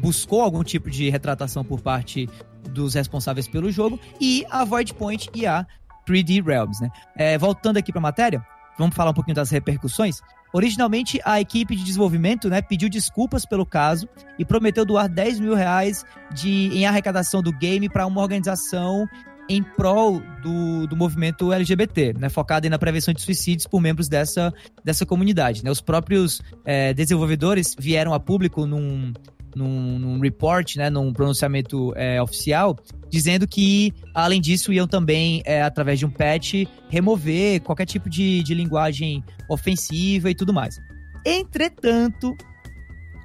buscou 0.00 0.42
algum 0.42 0.62
tipo 0.62 0.90
de 0.90 1.10
retratação 1.10 1.64
por 1.64 1.80
parte 1.80 2.28
dos 2.68 2.94
responsáveis 2.94 3.48
pelo 3.48 3.70
jogo, 3.70 3.98
e 4.20 4.44
a 4.50 4.64
Void 4.64 4.94
Point 4.94 5.30
e 5.34 5.46
a 5.46 5.66
3D 6.08 6.44
Realms. 6.44 6.80
Né? 6.80 6.90
É, 7.16 7.38
voltando 7.38 7.76
aqui 7.76 7.92
para 7.92 8.00
a 8.00 8.02
matéria, 8.02 8.44
vamos 8.78 8.94
falar 8.94 9.10
um 9.10 9.14
pouquinho 9.14 9.34
das 9.34 9.50
repercussões. 9.50 10.20
Originalmente, 10.52 11.20
a 11.24 11.40
equipe 11.40 11.76
de 11.76 11.84
desenvolvimento 11.84 12.48
né, 12.48 12.62
pediu 12.62 12.88
desculpas 12.88 13.44
pelo 13.44 13.66
caso 13.66 14.08
e 14.38 14.44
prometeu 14.44 14.84
doar 14.84 15.08
10 15.08 15.40
mil 15.40 15.54
reais 15.54 16.06
de, 16.32 16.70
em 16.72 16.86
arrecadação 16.86 17.42
do 17.42 17.52
game 17.52 17.88
para 17.88 18.06
uma 18.06 18.22
organização 18.22 19.06
em 19.48 19.62
prol 19.62 20.20
do, 20.42 20.86
do 20.86 20.96
movimento 20.96 21.52
LGBT, 21.52 22.14
né, 22.18 22.28
focada 22.28 22.68
na 22.68 22.78
prevenção 22.78 23.14
de 23.14 23.22
suicídios 23.22 23.66
por 23.66 23.80
membros 23.80 24.08
dessa, 24.08 24.52
dessa 24.84 25.06
comunidade. 25.06 25.64
Né. 25.64 25.70
Os 25.70 25.80
próprios 25.80 26.42
é, 26.64 26.92
desenvolvedores 26.92 27.74
vieram 27.78 28.12
a 28.12 28.20
público 28.20 28.66
num, 28.66 29.12
num, 29.54 29.98
num 29.98 30.20
report, 30.20 30.76
né, 30.76 30.90
num 30.90 31.12
pronunciamento 31.12 31.92
é, 31.96 32.20
oficial, 32.22 32.76
dizendo 33.10 33.46
que, 33.46 33.92
além 34.14 34.40
disso, 34.40 34.72
iam 34.72 34.86
também, 34.86 35.42
é, 35.44 35.62
através 35.62 35.98
de 35.98 36.06
um 36.06 36.10
patch, 36.10 36.64
remover 36.88 37.60
qualquer 37.62 37.86
tipo 37.86 38.08
de, 38.08 38.42
de 38.42 38.54
linguagem 38.54 39.22
ofensiva 39.48 40.30
e 40.30 40.34
tudo 40.34 40.52
mais. 40.52 40.76
Entretanto, 41.24 42.36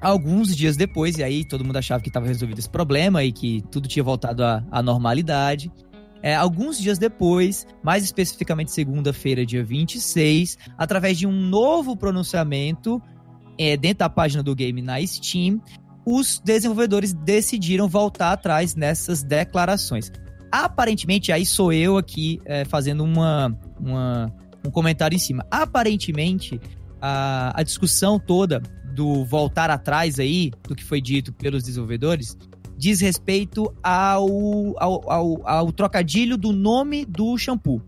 alguns 0.01 0.55
dias 0.55 0.75
depois, 0.75 1.17
e 1.17 1.23
aí 1.23 1.45
todo 1.45 1.63
mundo 1.63 1.77
achava 1.77 2.01
que 2.01 2.09
estava 2.09 2.27
resolvido 2.27 2.59
esse 2.59 2.69
problema 2.69 3.23
e 3.23 3.31
que 3.31 3.63
tudo 3.71 3.87
tinha 3.87 4.03
voltado 4.03 4.43
à, 4.43 4.63
à 4.71 4.81
normalidade. 4.81 5.71
É, 6.21 6.35
alguns 6.35 6.77
dias 6.77 6.97
depois, 6.97 7.67
mais 7.83 8.03
especificamente 8.03 8.71
segunda-feira, 8.71 9.45
dia 9.45 9.63
26, 9.63 10.57
através 10.77 11.17
de 11.17 11.27
um 11.27 11.31
novo 11.33 11.97
pronunciamento 11.97 13.01
é, 13.57 13.75
dentro 13.77 13.99
da 13.99 14.09
página 14.09 14.41
do 14.41 14.55
game 14.55 14.81
na 14.81 15.05
Steam, 15.05 15.61
os 16.05 16.39
desenvolvedores 16.43 17.13
decidiram 17.13 17.87
voltar 17.87 18.33
atrás 18.33 18.75
nessas 18.75 19.23
declarações. 19.23 20.11
Aparentemente, 20.51 21.31
aí 21.31 21.45
sou 21.45 21.73
eu 21.73 21.97
aqui 21.97 22.39
é, 22.45 22.63
fazendo 22.65 23.03
uma, 23.03 23.57
uma, 23.79 24.33
um 24.65 24.69
comentário 24.69 25.15
em 25.15 25.19
cima. 25.19 25.45
Aparentemente, 25.49 26.59
a, 27.01 27.59
a 27.59 27.63
discussão 27.63 28.19
toda 28.19 28.61
do 28.93 29.25
voltar 29.25 29.69
atrás 29.69 30.19
aí, 30.19 30.51
do 30.67 30.75
que 30.75 30.83
foi 30.83 31.01
dito 31.01 31.33
pelos 31.33 31.63
desenvolvedores, 31.63 32.37
diz 32.77 33.01
respeito 33.01 33.73
ao, 33.81 34.27
ao, 34.77 35.11
ao, 35.11 35.47
ao 35.47 35.71
trocadilho 35.71 36.37
do 36.37 36.51
nome 36.51 37.05
do 37.05 37.37
shampoo. 37.37 37.81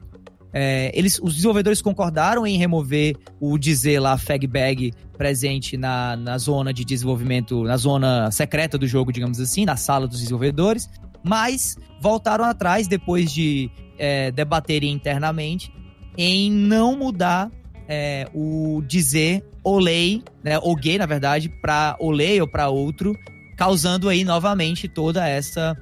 É, 0.57 0.89
eles, 0.97 1.19
os 1.21 1.35
desenvolvedores 1.35 1.81
concordaram 1.81 2.47
em 2.47 2.57
remover 2.57 3.17
o 3.41 3.57
dizer 3.57 3.99
lá 3.99 4.17
fag 4.17 4.47
bag 4.47 4.93
presente 5.17 5.75
na, 5.75 6.15
na 6.15 6.37
zona 6.37 6.73
de 6.73 6.85
desenvolvimento, 6.85 7.65
na 7.65 7.75
zona 7.75 8.31
secreta 8.31 8.77
do 8.77 8.87
jogo, 8.87 9.11
digamos 9.11 9.37
assim, 9.41 9.65
na 9.65 9.75
sala 9.75 10.07
dos 10.07 10.21
desenvolvedores, 10.21 10.89
mas 11.21 11.75
voltaram 12.01 12.45
atrás 12.45 12.87
depois 12.87 13.33
de 13.33 13.69
é, 13.99 14.31
debaterem 14.31 14.93
internamente 14.93 15.73
em 16.17 16.49
não 16.49 16.95
mudar 16.95 17.51
é, 17.85 18.25
o 18.33 18.81
dizer 18.87 19.43
olei, 19.61 20.23
né, 20.41 20.57
ou 20.59 20.73
gay, 20.73 20.97
na 20.97 21.05
verdade, 21.05 21.49
para 21.61 21.97
olei 21.99 22.39
ou 22.39 22.47
para 22.47 22.69
outro, 22.69 23.13
causando 23.57 24.07
aí 24.07 24.23
novamente 24.23 24.87
toda 24.87 25.27
essa 25.27 25.75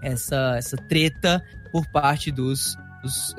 essa 0.00 0.54
essa 0.56 0.76
treta 0.76 1.42
por 1.72 1.84
parte 1.90 2.30
dos 2.30 2.76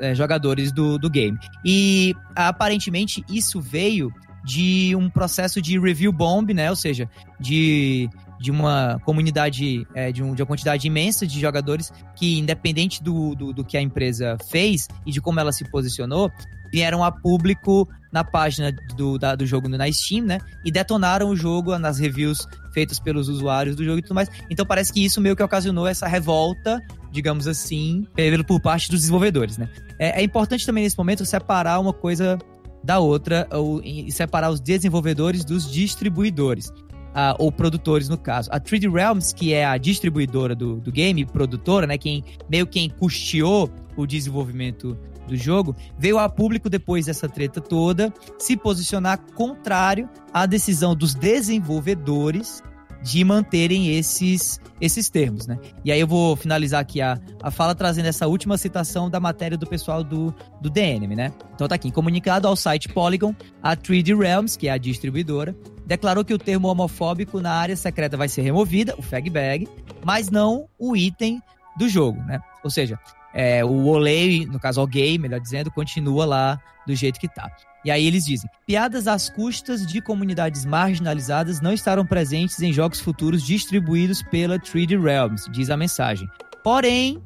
é, 0.00 0.14
jogadores 0.14 0.72
do, 0.72 0.98
do 0.98 1.08
game. 1.08 1.38
E 1.64 2.14
aparentemente 2.34 3.24
isso 3.28 3.60
veio 3.60 4.12
de 4.44 4.94
um 4.96 5.10
processo 5.10 5.60
de 5.60 5.78
review 5.78 6.12
bomb, 6.12 6.52
né? 6.54 6.70
Ou 6.70 6.76
seja, 6.76 7.08
de, 7.38 8.08
de 8.40 8.50
uma 8.50 8.98
comunidade, 9.04 9.86
é, 9.94 10.10
de, 10.10 10.22
um, 10.22 10.34
de 10.34 10.42
uma 10.42 10.46
quantidade 10.46 10.86
imensa 10.86 11.26
de 11.26 11.40
jogadores 11.40 11.92
que, 12.16 12.38
independente 12.38 13.02
do, 13.02 13.34
do, 13.34 13.52
do, 13.52 13.64
que 13.64 13.76
a 13.76 13.82
empresa 13.82 14.36
fez 14.50 14.88
e 15.04 15.10
de 15.10 15.20
como 15.20 15.40
ela 15.40 15.52
se 15.52 15.64
posicionou, 15.64 16.30
vieram 16.72 17.02
a 17.04 17.10
público 17.10 17.88
na 18.12 18.24
página 18.24 18.72
do, 18.96 19.18
da, 19.18 19.34
do 19.34 19.44
jogo 19.46 19.68
na 19.68 19.90
Steam, 19.90 20.24
né? 20.24 20.38
E 20.64 20.70
detonaram 20.70 21.28
o 21.28 21.36
jogo 21.36 21.78
nas 21.78 21.98
reviews 21.98 22.46
feitas 22.72 22.98
pelos 22.98 23.28
usuários 23.28 23.76
do 23.76 23.84
jogo 23.84 23.98
e 23.98 24.02
tudo 24.02 24.14
mais. 24.14 24.30
Então 24.50 24.64
parece 24.64 24.92
que 24.92 25.04
isso 25.04 25.20
meio 25.20 25.36
que 25.36 25.42
ocasionou 25.42 25.86
essa 25.86 26.06
revolta 26.06 26.82
digamos 27.10 27.46
assim, 27.46 28.06
por 28.46 28.60
parte 28.60 28.90
dos 28.90 29.00
desenvolvedores, 29.00 29.58
né? 29.58 29.68
É, 29.98 30.20
é 30.20 30.22
importante 30.22 30.64
também 30.64 30.84
nesse 30.84 30.96
momento 30.96 31.24
separar 31.24 31.80
uma 31.80 31.92
coisa 31.92 32.38
da 32.82 32.98
outra, 32.98 33.48
ou 33.50 33.82
separar 34.10 34.50
os 34.50 34.60
desenvolvedores 34.60 35.44
dos 35.44 35.70
distribuidores. 35.70 36.68
Uh, 37.08 37.34
ou 37.38 37.50
produtores, 37.50 38.08
no 38.08 38.16
caso. 38.16 38.48
A 38.52 38.60
3D 38.60 38.92
Realms, 38.92 39.34
que 39.34 39.52
é 39.52 39.64
a 39.64 39.76
distribuidora 39.76 40.54
do, 40.54 40.76
do 40.76 40.92
game, 40.92 41.24
produtora, 41.24 41.86
né? 41.86 41.98
Quem, 41.98 42.22
meio 42.48 42.66
quem 42.66 42.88
custeou 42.88 43.68
o 43.96 44.06
desenvolvimento 44.06 44.96
do 45.28 45.36
jogo, 45.36 45.76
veio 45.98 46.18
a 46.18 46.28
público 46.28 46.68
depois 46.68 47.06
dessa 47.06 47.28
treta 47.28 47.60
toda 47.60 48.12
se 48.38 48.56
posicionar 48.56 49.20
contrário 49.34 50.08
à 50.32 50.46
decisão 50.46 50.94
dos 50.94 51.14
desenvolvedores 51.14 52.62
de 53.02 53.22
manterem 53.24 53.96
esses, 53.96 54.60
esses 54.80 55.08
termos, 55.08 55.46
né? 55.46 55.58
E 55.84 55.92
aí 55.92 56.00
eu 56.00 56.06
vou 56.06 56.34
finalizar 56.34 56.80
aqui 56.80 57.00
a, 57.00 57.18
a 57.42 57.50
fala 57.50 57.74
trazendo 57.74 58.06
essa 58.06 58.26
última 58.26 58.58
citação 58.58 59.08
da 59.08 59.20
matéria 59.20 59.56
do 59.56 59.66
pessoal 59.66 60.02
do, 60.02 60.34
do 60.60 60.68
DNM, 60.68 61.14
né? 61.14 61.32
Então 61.54 61.68
tá 61.68 61.74
aqui, 61.74 61.90
comunicado 61.92 62.48
ao 62.48 62.56
site 62.56 62.88
Polygon, 62.88 63.34
a 63.62 63.76
3D 63.76 64.18
Realms, 64.18 64.58
que 64.58 64.68
é 64.68 64.72
a 64.72 64.78
distribuidora, 64.78 65.54
declarou 65.86 66.24
que 66.24 66.34
o 66.34 66.38
termo 66.38 66.68
homofóbico 66.68 67.40
na 67.40 67.52
área 67.52 67.76
secreta 67.76 68.16
vai 68.16 68.28
ser 68.28 68.42
removida, 68.42 68.94
o 68.98 69.02
fag 69.02 69.30
bag, 69.30 69.68
mas 70.04 70.28
não 70.28 70.68
o 70.78 70.96
item 70.96 71.40
do 71.78 71.88
jogo, 71.88 72.20
né? 72.24 72.40
Ou 72.64 72.70
seja, 72.70 72.98
é, 73.32 73.64
o 73.64 73.86
olei, 73.86 74.46
no 74.46 74.58
caso 74.58 74.82
o 74.82 74.86
gay, 74.86 75.18
melhor 75.18 75.40
dizendo, 75.40 75.70
continua 75.70 76.24
lá 76.24 76.60
do 76.86 76.94
jeito 76.94 77.20
que 77.20 77.28
tá. 77.28 77.50
E 77.84 77.90
aí 77.90 78.06
eles 78.06 78.24
dizem: 78.24 78.50
piadas 78.66 79.06
às 79.06 79.28
custas 79.28 79.86
de 79.86 80.00
comunidades 80.00 80.64
marginalizadas 80.64 81.60
não 81.60 81.72
estarão 81.72 82.04
presentes 82.04 82.60
em 82.60 82.72
jogos 82.72 83.00
futuros 83.00 83.42
distribuídos 83.42 84.22
pela 84.22 84.58
3D 84.58 85.00
Realms, 85.00 85.50
diz 85.50 85.70
a 85.70 85.76
mensagem. 85.76 86.28
Porém, 86.64 87.22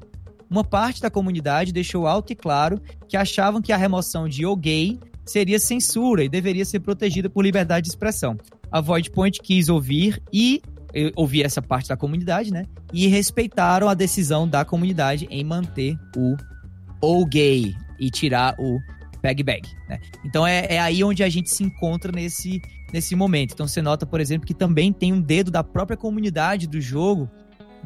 uma 0.51 0.63
parte 0.63 1.01
da 1.01 1.11
comunidade 1.11 1.73
deixou 1.73 2.07
alto 2.07 2.33
e 2.33 2.37
claro 2.37 2.81
que 3.09 3.17
achavam 3.17 3.63
que 3.63 3.73
a 3.73 3.77
remoção 3.77 4.29
de 4.29 4.45
o 4.45 4.55
gay 4.55 5.01
seria 5.25 5.59
censura 5.59 6.25
e 6.25 6.29
deveria 6.29 6.65
ser 6.65 6.81
protegida 6.81 7.31
por 7.31 7.43
liberdade 7.43 7.85
de 7.85 7.91
expressão. 7.91 8.37
A 8.71 8.81
Void 8.81 9.11
Point 9.11 9.41
quis 9.41 9.69
ouvir 9.69 10.23
e 10.33 10.61
ouvir 11.17 11.45
essa 11.45 11.63
parte 11.63 11.89
da 11.89 11.97
comunidade, 11.97 12.53
né? 12.53 12.67
E 12.93 13.07
respeitaram 13.07 13.89
a 13.89 13.95
decisão 13.95 14.47
da 14.47 14.65
comunidade 14.65 15.27
em 15.31 15.45
manter 15.45 15.97
o 16.17 16.37
ou 17.01 17.27
gay 17.27 17.75
e 17.99 18.11
tirar 18.11 18.55
o 18.59 18.79
Bag 19.23 19.43
Bag. 19.43 19.69
Né? 19.89 19.99
Então 20.25 20.47
é, 20.47 20.67
é 20.69 20.81
aí 20.81 21.03
onde 21.05 21.23
a 21.23 21.29
gente 21.29 21.51
se 21.51 21.63
encontra 21.63 22.11
nesse, 22.13 22.61
nesse 22.93 23.15
momento. 23.15 23.53
Então 23.53 23.67
você 23.67 23.81
nota, 23.81 24.05
por 24.05 24.21
exemplo, 24.21 24.47
que 24.47 24.55
também 24.55 24.93
tem 24.93 25.13
um 25.13 25.21
dedo 25.21 25.51
da 25.51 25.63
própria 25.63 25.97
comunidade 25.97 26.67
do 26.67 26.81
jogo 26.81 27.31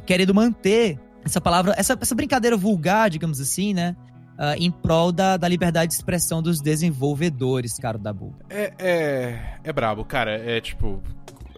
querendo 0.05 0.35
manter 0.35 0.99
essa 1.25 1.41
palavra, 1.41 1.75
essa, 1.77 1.99
essa 2.01 2.15
brincadeira 2.15 2.57
vulgar, 2.57 3.11
digamos 3.11 3.41
assim, 3.41 3.75
né? 3.75 3.97
Uh, 4.39 4.55
em 4.59 4.71
prol 4.71 5.11
da, 5.11 5.39
da 5.39 5.49
liberdade 5.49 5.89
de 5.89 5.95
expressão 5.95 6.43
dos 6.43 6.61
desenvolvedores, 6.61 7.79
cara, 7.79 7.97
da 7.97 8.13
Bull. 8.13 8.35
É, 8.51 8.73
é, 8.79 9.59
é 9.65 9.73
brabo, 9.73 10.05
cara. 10.05 10.33
É 10.33 10.61
tipo. 10.61 11.03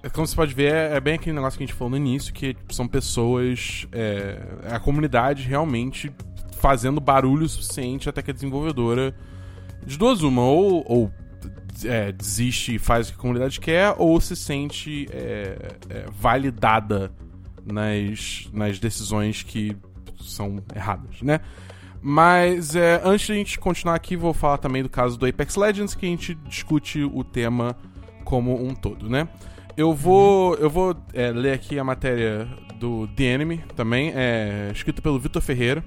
É, 0.02 0.08
como 0.08 0.26
você 0.26 0.36
pode 0.36 0.54
ver, 0.54 0.72
é, 0.72 0.96
é 0.96 1.00
bem 1.00 1.14
aquele 1.14 1.34
negócio 1.34 1.58
que 1.58 1.64
a 1.64 1.66
gente 1.66 1.76
falou 1.76 1.90
no 1.90 1.96
início, 1.96 2.32
que 2.32 2.54
tipo, 2.54 2.72
são 2.74 2.86
pessoas. 2.86 3.86
É, 3.92 4.40
a 4.70 4.78
comunidade 4.78 5.42
realmente 5.42 6.12
fazendo 6.58 7.00
barulho 7.00 7.48
suficiente 7.48 8.08
até 8.08 8.20
que 8.20 8.30
a 8.30 8.34
desenvolvedora 8.34 9.14
de 9.86 9.96
duas, 9.96 10.22
uma, 10.22 10.42
ou, 10.42 10.84
ou 10.86 11.12
é, 11.84 12.12
desiste 12.12 12.74
e 12.74 12.78
faz 12.78 13.08
o 13.08 13.12
que 13.12 13.18
a 13.18 13.22
comunidade 13.22 13.60
quer, 13.60 13.94
ou 13.96 14.20
se 14.20 14.34
sente 14.34 15.06
é, 15.12 15.76
é, 15.88 16.06
validada 16.10 17.12
nas, 17.64 18.48
nas 18.52 18.78
decisões 18.78 19.42
que 19.42 19.76
são 20.20 20.62
erradas, 20.74 21.22
né? 21.22 21.40
Mas 22.00 22.76
é, 22.76 23.00
antes 23.04 23.26
de 23.26 23.32
a 23.32 23.36
gente 23.36 23.58
continuar 23.58 23.94
aqui, 23.94 24.16
vou 24.16 24.32
falar 24.32 24.58
também 24.58 24.82
do 24.82 24.88
caso 24.88 25.18
do 25.18 25.26
Apex 25.26 25.56
Legends, 25.56 25.94
que 25.94 26.06
a 26.06 26.08
gente 26.08 26.34
discute 26.34 27.02
o 27.02 27.24
tema 27.24 27.76
como 28.24 28.62
um 28.62 28.74
todo, 28.74 29.08
né? 29.08 29.28
Eu 29.78 29.94
vou, 29.94 30.56
eu 30.56 30.68
vou 30.68 30.96
é, 31.14 31.30
ler 31.30 31.52
aqui 31.52 31.78
a 31.78 31.84
matéria 31.84 32.48
do 32.80 33.06
The 33.06 33.22
Enemy 33.22 33.58
também, 33.76 34.12
é, 34.12 34.72
escrita 34.74 35.00
pelo 35.00 35.20
Vitor 35.20 35.40
Ferreira 35.40 35.84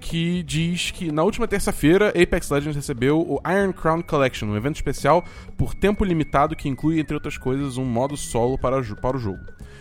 que 0.00 0.44
diz 0.44 0.92
que 0.92 1.10
na 1.10 1.24
última 1.24 1.48
terça-feira 1.48 2.10
Apex 2.10 2.48
Legends 2.48 2.76
recebeu 2.76 3.18
o 3.20 3.40
Iron 3.50 3.72
Crown 3.72 4.00
Collection, 4.02 4.46
um 4.46 4.56
evento 4.56 4.76
especial 4.76 5.24
por 5.56 5.74
tempo 5.74 6.04
limitado 6.04 6.54
que 6.54 6.68
inclui, 6.68 7.00
entre 7.00 7.14
outras 7.14 7.36
coisas, 7.36 7.76
um 7.76 7.84
modo 7.84 8.16
solo 8.16 8.56
para, 8.56 8.80
para 8.94 9.16
o 9.16 9.18
jogo. 9.18 9.40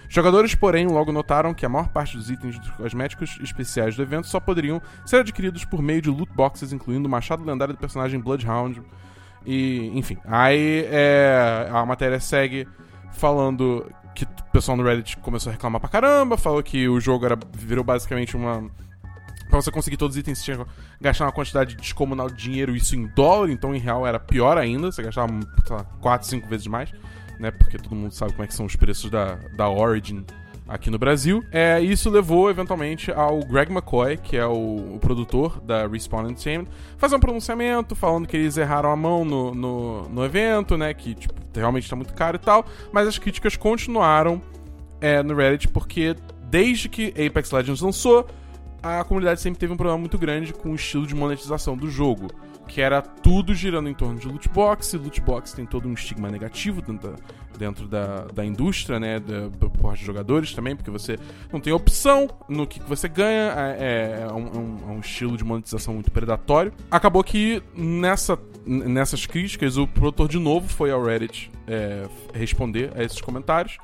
Jogadores, 0.09 0.55
porém, 0.55 0.87
logo 0.87 1.11
notaram 1.11 1.53
que 1.53 1.63
a 1.63 1.69
maior 1.69 1.89
parte 1.89 2.17
dos 2.17 2.31
itens 2.31 2.57
dos 2.57 2.71
cosméticos 2.71 3.37
especiais 3.43 3.95
do 3.95 4.01
evento 4.01 4.25
só 4.25 4.39
poderiam 4.39 4.81
ser 5.05 5.17
adquiridos 5.17 5.63
por 5.63 5.79
meio 5.79 6.01
de 6.01 6.09
loot 6.09 6.33
boxes, 6.33 6.73
incluindo 6.73 7.07
o 7.07 7.11
machado 7.11 7.45
lendário 7.45 7.75
do 7.75 7.79
personagem 7.79 8.19
Bloodhound. 8.19 8.81
E, 9.45 9.91
enfim, 9.93 10.17
aí 10.25 10.87
é, 10.89 11.69
a 11.71 11.85
matéria 11.85 12.19
segue 12.19 12.67
falando 13.17 13.91
que 14.15 14.23
o 14.23 14.51
pessoal 14.51 14.77
no 14.77 14.83
Reddit 14.83 15.17
começou 15.17 15.49
a 15.49 15.53
reclamar 15.53 15.79
pra 15.79 15.89
caramba, 15.89 16.37
falou 16.37 16.63
que 16.63 16.87
o 16.87 16.99
jogo 16.99 17.25
era, 17.25 17.37
virou 17.53 17.83
basicamente 17.83 18.35
uma. 18.35 18.69
Pra 19.49 19.61
você 19.61 19.71
conseguir 19.71 19.95
todos 19.95 20.15
os 20.15 20.19
itens, 20.19 20.39
você 20.39 20.45
tinha 20.45 20.57
que 20.57 20.71
gastar 20.99 21.25
uma 21.25 21.31
quantidade 21.31 21.75
descomunal 21.75 22.29
de 22.29 22.35
dinheiro, 22.35 22.75
isso 22.75 22.95
em 22.95 23.07
dólar, 23.07 23.49
então 23.49 23.73
em 23.73 23.79
real 23.79 24.05
era 24.05 24.19
pior 24.19 24.57
ainda, 24.57 24.91
você 24.91 25.01
gastava, 25.01 25.31
sei 25.65 25.75
lá, 25.75 25.83
4, 26.01 26.27
5 26.27 26.47
vezes 26.49 26.67
mais, 26.67 26.91
né? 27.39 27.51
Porque 27.51 27.77
todo 27.77 27.95
mundo 27.95 28.11
sabe 28.11 28.33
como 28.33 28.43
é 28.43 28.47
que 28.47 28.53
são 28.53 28.65
os 28.65 28.75
preços 28.75 29.09
da, 29.09 29.35
da 29.55 29.69
Origin 29.69 30.25
aqui 30.67 30.89
no 30.89 30.99
Brasil. 30.99 31.43
É, 31.51 31.79
isso 31.79 32.09
levou 32.09 32.49
eventualmente 32.49 33.11
ao 33.11 33.39
Greg 33.39 33.71
McCoy, 33.71 34.17
que 34.17 34.35
é 34.35 34.45
o, 34.45 34.95
o 34.95 34.99
produtor 34.99 35.61
da 35.61 35.87
Respawn 35.87 36.29
Entertainment, 36.29 36.67
fazer 36.97 37.15
um 37.15 37.19
pronunciamento 37.19 37.95
falando 37.95 38.27
que 38.27 38.35
eles 38.35 38.57
erraram 38.57 38.91
a 38.91 38.95
mão 38.95 39.23
no, 39.23 39.55
no, 39.55 40.09
no 40.09 40.25
evento, 40.25 40.77
né? 40.77 40.93
Que 40.93 41.15
tipo, 41.15 41.33
realmente 41.55 41.83
está 41.83 41.95
muito 41.95 42.13
caro 42.13 42.35
e 42.35 42.39
tal. 42.39 42.65
Mas 42.91 43.07
as 43.07 43.17
críticas 43.17 43.55
continuaram 43.55 44.41
é, 44.99 45.23
no 45.23 45.35
Reddit 45.35 45.67
porque 45.69 46.15
desde 46.49 46.89
que 46.89 47.13
Apex 47.25 47.51
Legends 47.51 47.81
lançou, 47.81 48.27
a 48.81 49.03
comunidade 49.03 49.41
sempre 49.41 49.59
teve 49.59 49.73
um 49.73 49.77
problema 49.77 49.97
muito 49.97 50.17
grande 50.17 50.53
com 50.53 50.71
o 50.71 50.75
estilo 50.75 51.07
de 51.07 51.15
monetização 51.15 51.75
do 51.75 51.89
jogo 51.89 52.27
que 52.67 52.81
era 52.81 53.01
tudo 53.01 53.55
girando 53.55 53.89
em 53.89 53.93
torno 53.93 54.19
de 54.19 54.27
loot 54.27 54.49
box, 54.49 54.93
e 54.93 54.97
loot 54.97 55.21
box 55.21 55.53
tem 55.53 55.65
todo 55.65 55.87
um 55.87 55.93
estigma 55.93 56.29
negativo 56.29 56.81
dentro 56.81 57.11
da, 57.11 57.15
dentro 57.57 57.87
da, 57.87 58.25
da 58.33 58.45
indústria, 58.45 58.99
né, 58.99 59.19
da, 59.19 59.49
por 59.57 59.69
parte 59.69 59.99
de 59.99 60.05
jogadores 60.05 60.53
também, 60.53 60.75
porque 60.75 60.91
você 60.91 61.17
não 61.51 61.59
tem 61.59 61.73
opção 61.73 62.29
no 62.47 62.67
que 62.67 62.79
você 62.81 63.07
ganha, 63.07 63.53
é, 63.55 63.77
é, 63.79 64.21
é, 64.21 64.33
um, 64.33 64.77
é 64.87 64.91
um, 64.91 64.99
estilo 64.99 65.37
de 65.37 65.43
monetização 65.43 65.93
muito 65.93 66.11
predatório. 66.11 66.73
Acabou 66.89 67.23
que 67.23 67.61
nessa, 67.75 68.37
nessas 68.65 69.25
críticas 69.25 69.77
o 69.77 69.87
produtor 69.87 70.27
de 70.27 70.39
novo 70.39 70.67
foi 70.67 70.91
ao 70.91 71.03
Reddit 71.03 71.51
é, 71.67 72.07
responder 72.33 72.91
a 72.95 73.03
esses 73.03 73.21
comentários, 73.21 73.77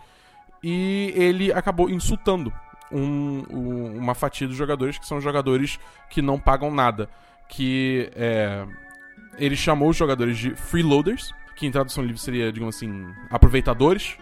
e 0.64 1.14
ele 1.16 1.52
acabou 1.52 1.90
insultando 1.90 2.54
um, 2.92 3.44
um, 3.50 3.98
uma 3.98 4.14
fatia 4.14 4.48
dos 4.48 4.56
jogadores 4.56 4.98
que 4.98 5.06
são 5.06 5.20
jogadores 5.20 5.80
que 6.10 6.22
não 6.22 6.40
pagam 6.40 6.72
nada 6.72 7.10
que 7.54 8.10
é, 8.16 8.66
ele 9.38 9.56
chamou 9.56 9.90
os 9.90 9.98
jogadores 9.98 10.38
de 10.38 10.56
freeloaders, 10.56 11.32
que 11.56 11.66
em 11.66 11.72
tradução 11.72 12.04
livre 12.04 12.20
seria, 12.20 12.52
digamos 12.52 12.76
assim, 12.76 13.06
aproveitadores. 13.30 14.18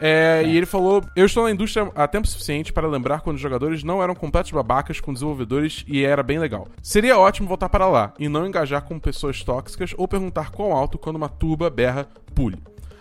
É, 0.00 0.42
é. 0.42 0.48
E 0.48 0.56
ele 0.56 0.66
falou: 0.66 1.02
Eu 1.14 1.26
estou 1.26 1.44
na 1.44 1.50
indústria 1.50 1.90
há 1.94 2.06
tempo 2.06 2.26
suficiente 2.26 2.72
para 2.72 2.86
lembrar 2.86 3.20
quando 3.20 3.36
os 3.36 3.42
jogadores 3.42 3.82
não 3.82 4.02
eram 4.02 4.14
completos 4.14 4.50
babacas 4.50 5.00
com 5.00 5.12
desenvolvedores 5.12 5.84
e 5.88 6.04
era 6.04 6.22
bem 6.22 6.38
legal. 6.38 6.68
Seria 6.82 7.18
ótimo 7.18 7.48
voltar 7.48 7.68
para 7.68 7.88
lá 7.88 8.12
e 8.18 8.28
não 8.28 8.46
engajar 8.46 8.82
com 8.82 8.98
pessoas 8.98 9.42
tóxicas 9.42 9.94
ou 9.96 10.06
perguntar 10.06 10.50
quão 10.50 10.72
alto 10.72 10.98
quando 10.98 11.16
uma 11.16 11.28
turba 11.28 11.70
berra 11.70 12.06
pule. 12.34 12.58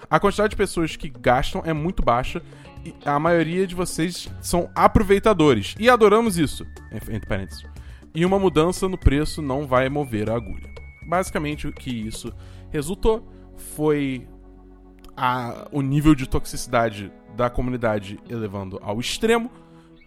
A 0.09 0.19
quantidade 0.19 0.51
de 0.51 0.55
pessoas 0.55 0.95
que 0.95 1.09
gastam 1.09 1.63
é 1.65 1.73
muito 1.73 2.03
baixa 2.03 2.41
e 2.85 2.93
a 3.03 3.19
maioria 3.19 3.65
de 3.65 3.75
vocês 3.75 4.29
são 4.39 4.69
aproveitadores. 4.75 5.75
E 5.79 5.89
adoramos 5.89 6.37
isso. 6.37 6.65
Entre 6.91 7.27
parênteses 7.27 7.65
e 8.15 8.25
uma 8.25 8.39
mudança 8.39 8.87
no 8.87 8.97
preço 8.97 9.41
não 9.41 9.67
vai 9.67 9.89
mover 9.89 10.29
a 10.29 10.35
agulha. 10.35 10.73
Basicamente, 11.05 11.67
o 11.67 11.73
que 11.73 11.89
isso 11.91 12.33
resultou 12.71 13.27
foi 13.57 14.27
a, 15.15 15.67
o 15.71 15.81
nível 15.81 16.13
de 16.13 16.27
toxicidade 16.27 17.11
da 17.35 17.49
comunidade 17.49 18.19
elevando 18.29 18.79
ao 18.81 18.99
extremo, 18.99 19.51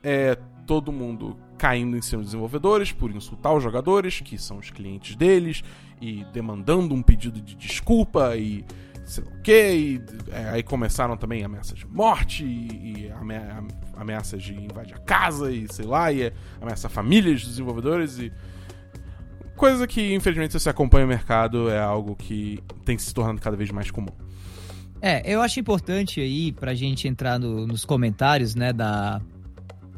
é 0.02 0.36
todo 0.66 0.92
mundo 0.92 1.36
caindo 1.56 1.96
em 1.96 2.02
cima 2.02 2.22
dos 2.22 2.30
desenvolvedores 2.30 2.92
por 2.92 3.10
insultar 3.10 3.54
os 3.54 3.62
jogadores, 3.62 4.20
que 4.20 4.38
são 4.38 4.58
os 4.58 4.70
clientes 4.70 5.16
deles, 5.16 5.62
e 6.00 6.24
demandando 6.32 6.94
um 6.94 7.02
pedido 7.02 7.40
de 7.40 7.56
desculpa 7.56 8.36
e 8.36 8.64
sei 9.04 9.24
lá 9.24 9.30
o 9.32 9.42
que. 9.42 9.72
E, 9.72 10.02
é, 10.30 10.50
aí 10.50 10.62
começaram 10.62 11.16
também 11.16 11.42
ameaças 11.42 11.78
de 11.78 11.86
morte 11.86 12.44
e, 12.44 13.06
e 13.06 13.12
ameaças 13.96 14.42
de 14.42 14.54
invadir 14.54 14.94
a 14.94 14.98
casa 14.98 15.50
e 15.50 15.66
sei 15.72 15.86
lá, 15.86 16.12
e 16.12 16.32
ameaça 16.60 16.88
famílias 16.88 17.40
dos 17.40 17.50
desenvolvedores 17.50 18.18
e. 18.18 18.32
Coisa 19.58 19.88
que, 19.88 20.14
infelizmente, 20.14 20.52
se 20.52 20.60
você 20.60 20.70
acompanha 20.70 21.04
o 21.04 21.08
mercado, 21.08 21.68
é 21.68 21.80
algo 21.80 22.14
que 22.14 22.60
tem 22.84 22.96
se 22.96 23.12
tornando 23.12 23.40
cada 23.40 23.56
vez 23.56 23.72
mais 23.72 23.90
comum. 23.90 24.12
É, 25.02 25.20
eu 25.24 25.42
acho 25.42 25.58
importante 25.58 26.20
aí 26.20 26.52
pra 26.52 26.74
gente 26.74 27.08
entrar 27.08 27.40
no, 27.40 27.66
nos 27.66 27.84
comentários, 27.84 28.54
né, 28.54 28.72
da, 28.72 29.20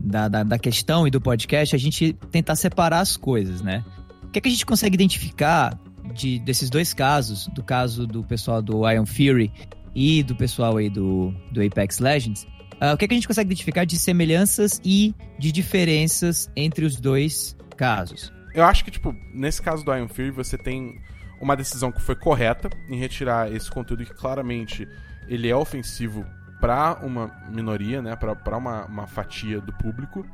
da, 0.00 0.28
da, 0.28 0.42
da, 0.44 0.58
questão 0.58 1.06
e 1.06 1.10
do 1.10 1.20
podcast, 1.20 1.76
a 1.76 1.78
gente 1.78 2.14
tentar 2.30 2.56
separar 2.56 3.00
as 3.00 3.18
coisas, 3.18 3.60
né? 3.60 3.84
O 4.22 4.28
que, 4.28 4.38
é 4.38 4.42
que 4.42 4.48
a 4.48 4.50
gente 4.50 4.64
consegue 4.64 4.94
identificar 4.94 5.78
de, 6.14 6.38
desses 6.38 6.70
dois 6.70 6.94
casos, 6.94 7.46
do 7.48 7.62
caso 7.62 8.06
do 8.06 8.24
pessoal 8.24 8.62
do 8.62 8.90
Iron 8.90 9.04
Fury 9.04 9.52
e 9.94 10.22
do 10.22 10.34
pessoal 10.34 10.78
aí 10.78 10.88
do, 10.88 11.34
do 11.52 11.62
Apex 11.62 11.98
Legends, 11.98 12.44
uh, 12.80 12.94
o 12.94 12.96
que, 12.96 13.04
é 13.04 13.08
que 13.08 13.12
a 13.12 13.16
gente 13.18 13.28
consegue 13.28 13.48
identificar 13.48 13.84
de 13.84 13.98
semelhanças 13.98 14.80
e 14.82 15.14
de 15.38 15.52
diferenças 15.52 16.50
entre 16.56 16.86
os 16.86 16.96
dois 16.96 17.54
casos? 17.76 18.32
Eu 18.54 18.64
acho 18.64 18.84
que, 18.84 18.90
tipo, 18.90 19.14
nesse 19.32 19.62
caso 19.62 19.84
do 19.84 19.94
Iron 19.94 20.08
Fury, 20.08 20.30
você 20.30 20.58
tem 20.58 21.00
uma 21.40 21.56
decisão 21.56 21.90
que 21.90 22.02
foi 22.02 22.14
correta 22.14 22.68
em 22.88 22.96
retirar 22.96 23.50
esse 23.50 23.70
conteúdo 23.70 24.04
que 24.04 24.14
claramente 24.14 24.86
ele 25.26 25.48
é 25.48 25.56
ofensivo 25.56 26.24
para 26.60 26.98
uma 27.02 27.30
minoria, 27.48 28.02
né, 28.02 28.14
para 28.14 28.56
uma, 28.56 28.84
uma 28.84 29.06
fatia 29.06 29.60
do 29.60 29.72
público. 29.72 30.24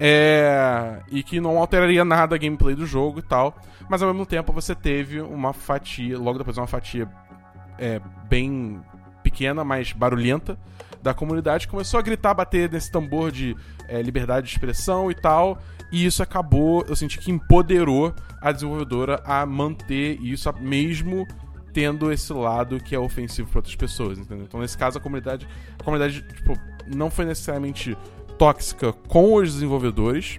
É, 0.00 1.02
e 1.10 1.24
que 1.24 1.40
não 1.40 1.58
alteraria 1.58 2.04
nada 2.04 2.36
a 2.36 2.38
gameplay 2.38 2.74
do 2.74 2.86
jogo 2.86 3.18
e 3.18 3.22
tal. 3.22 3.60
Mas 3.88 4.00
ao 4.00 4.08
mesmo 4.12 4.24
tempo 4.24 4.52
você 4.52 4.74
teve 4.74 5.20
uma 5.20 5.52
fatia, 5.52 6.16
logo 6.16 6.38
depois 6.38 6.56
uma 6.56 6.68
fatia 6.68 7.08
é, 7.78 8.00
bem 8.28 8.80
pequena, 9.22 9.64
mas 9.64 9.92
barulhenta 9.92 10.56
da 11.02 11.12
comunidade 11.14 11.68
começou 11.68 11.98
a 11.98 12.02
gritar, 12.02 12.34
bater 12.34 12.70
nesse 12.70 12.90
tambor 12.90 13.30
de 13.30 13.56
é, 13.88 14.00
liberdade 14.00 14.46
de 14.46 14.52
expressão 14.52 15.10
e 15.10 15.14
tal. 15.14 15.58
E 15.90 16.04
isso 16.04 16.22
acabou, 16.22 16.84
eu 16.88 16.94
senti 16.94 17.18
que 17.18 17.30
empoderou 17.30 18.14
a 18.40 18.52
desenvolvedora 18.52 19.22
a 19.24 19.44
manter 19.46 20.20
isso, 20.20 20.52
mesmo 20.60 21.26
tendo 21.72 22.12
esse 22.12 22.32
lado 22.32 22.82
que 22.82 22.94
é 22.94 22.98
ofensivo 22.98 23.48
para 23.48 23.58
outras 23.58 23.76
pessoas, 23.76 24.18
entendeu? 24.18 24.44
Então, 24.44 24.60
nesse 24.60 24.76
caso, 24.76 24.98
a 24.98 25.00
comunidade, 25.00 25.48
a 25.78 25.82
comunidade 25.82 26.22
tipo, 26.22 26.54
não 26.94 27.10
foi 27.10 27.24
necessariamente 27.24 27.96
tóxica 28.36 28.92
com 28.92 29.34
os 29.34 29.54
desenvolvedores, 29.54 30.38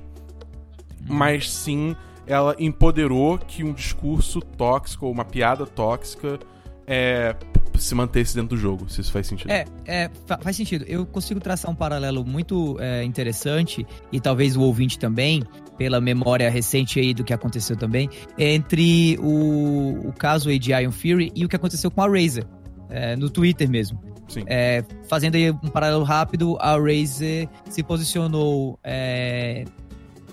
uhum. 1.07 1.15
mas 1.15 1.51
sim 1.51 1.95
ela 2.25 2.55
empoderou 2.59 3.39
que 3.39 3.63
um 3.63 3.73
discurso 3.73 4.39
tóxico 4.39 5.07
ou 5.07 5.11
uma 5.11 5.25
piada 5.25 5.65
tóxica 5.65 6.39
é, 6.85 7.35
se 7.77 7.93
mantesse 7.95 8.35
dentro 8.35 8.55
do 8.55 8.57
jogo, 8.57 8.89
se 8.89 9.01
isso 9.01 9.11
faz 9.11 9.27
sentido. 9.27 9.51
É, 9.51 9.65
é 9.85 10.09
faz 10.41 10.55
sentido. 10.55 10.85
Eu 10.87 11.05
consigo 11.05 11.39
traçar 11.39 11.71
um 11.71 11.75
paralelo 11.75 12.25
muito 12.25 12.77
é, 12.79 13.03
interessante, 13.03 13.85
e 14.11 14.19
talvez 14.19 14.55
o 14.55 14.61
ouvinte 14.61 14.97
também, 14.97 15.43
pela 15.77 16.01
memória 16.01 16.49
recente 16.49 16.99
aí 16.99 17.13
do 17.13 17.23
que 17.23 17.33
aconteceu 17.33 17.75
também, 17.75 18.09
entre 18.37 19.17
o, 19.21 20.09
o 20.09 20.13
caso 20.13 20.49
aí 20.49 20.59
de 20.59 20.71
Iron 20.71 20.91
Fury 20.91 21.31
e 21.35 21.45
o 21.45 21.49
que 21.49 21.55
aconteceu 21.55 21.89
com 21.89 22.01
a 22.01 22.07
Razer, 22.07 22.45
é, 22.89 23.15
no 23.15 23.29
Twitter 23.29 23.69
mesmo. 23.69 23.99
É, 24.45 24.83
fazendo 25.07 25.35
aí 25.35 25.49
um 25.49 25.69
paralelo 25.69 26.03
rápido, 26.03 26.55
a 26.59 26.77
Razer 26.77 27.49
se 27.67 27.81
posicionou 27.81 28.79
é, 28.83 29.65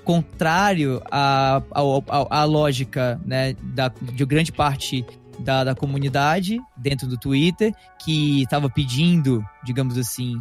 contrário 0.07 1.03
à, 1.11 1.63
à, 1.73 2.41
à, 2.41 2.45
lógica 2.45 3.21
né, 3.25 3.57
da, 3.75 3.89
de 3.89 4.25
grande 4.25 4.53
parte 4.53 5.05
da, 5.39 5.65
da 5.65 5.75
comunidade 5.75 6.59
dentro 6.77 7.07
do 7.07 7.17
Twitter, 7.17 7.75
que 8.03 8.43
estava 8.43 8.69
pedindo, 8.71 9.45
digamos 9.65 9.99
assim, 9.99 10.37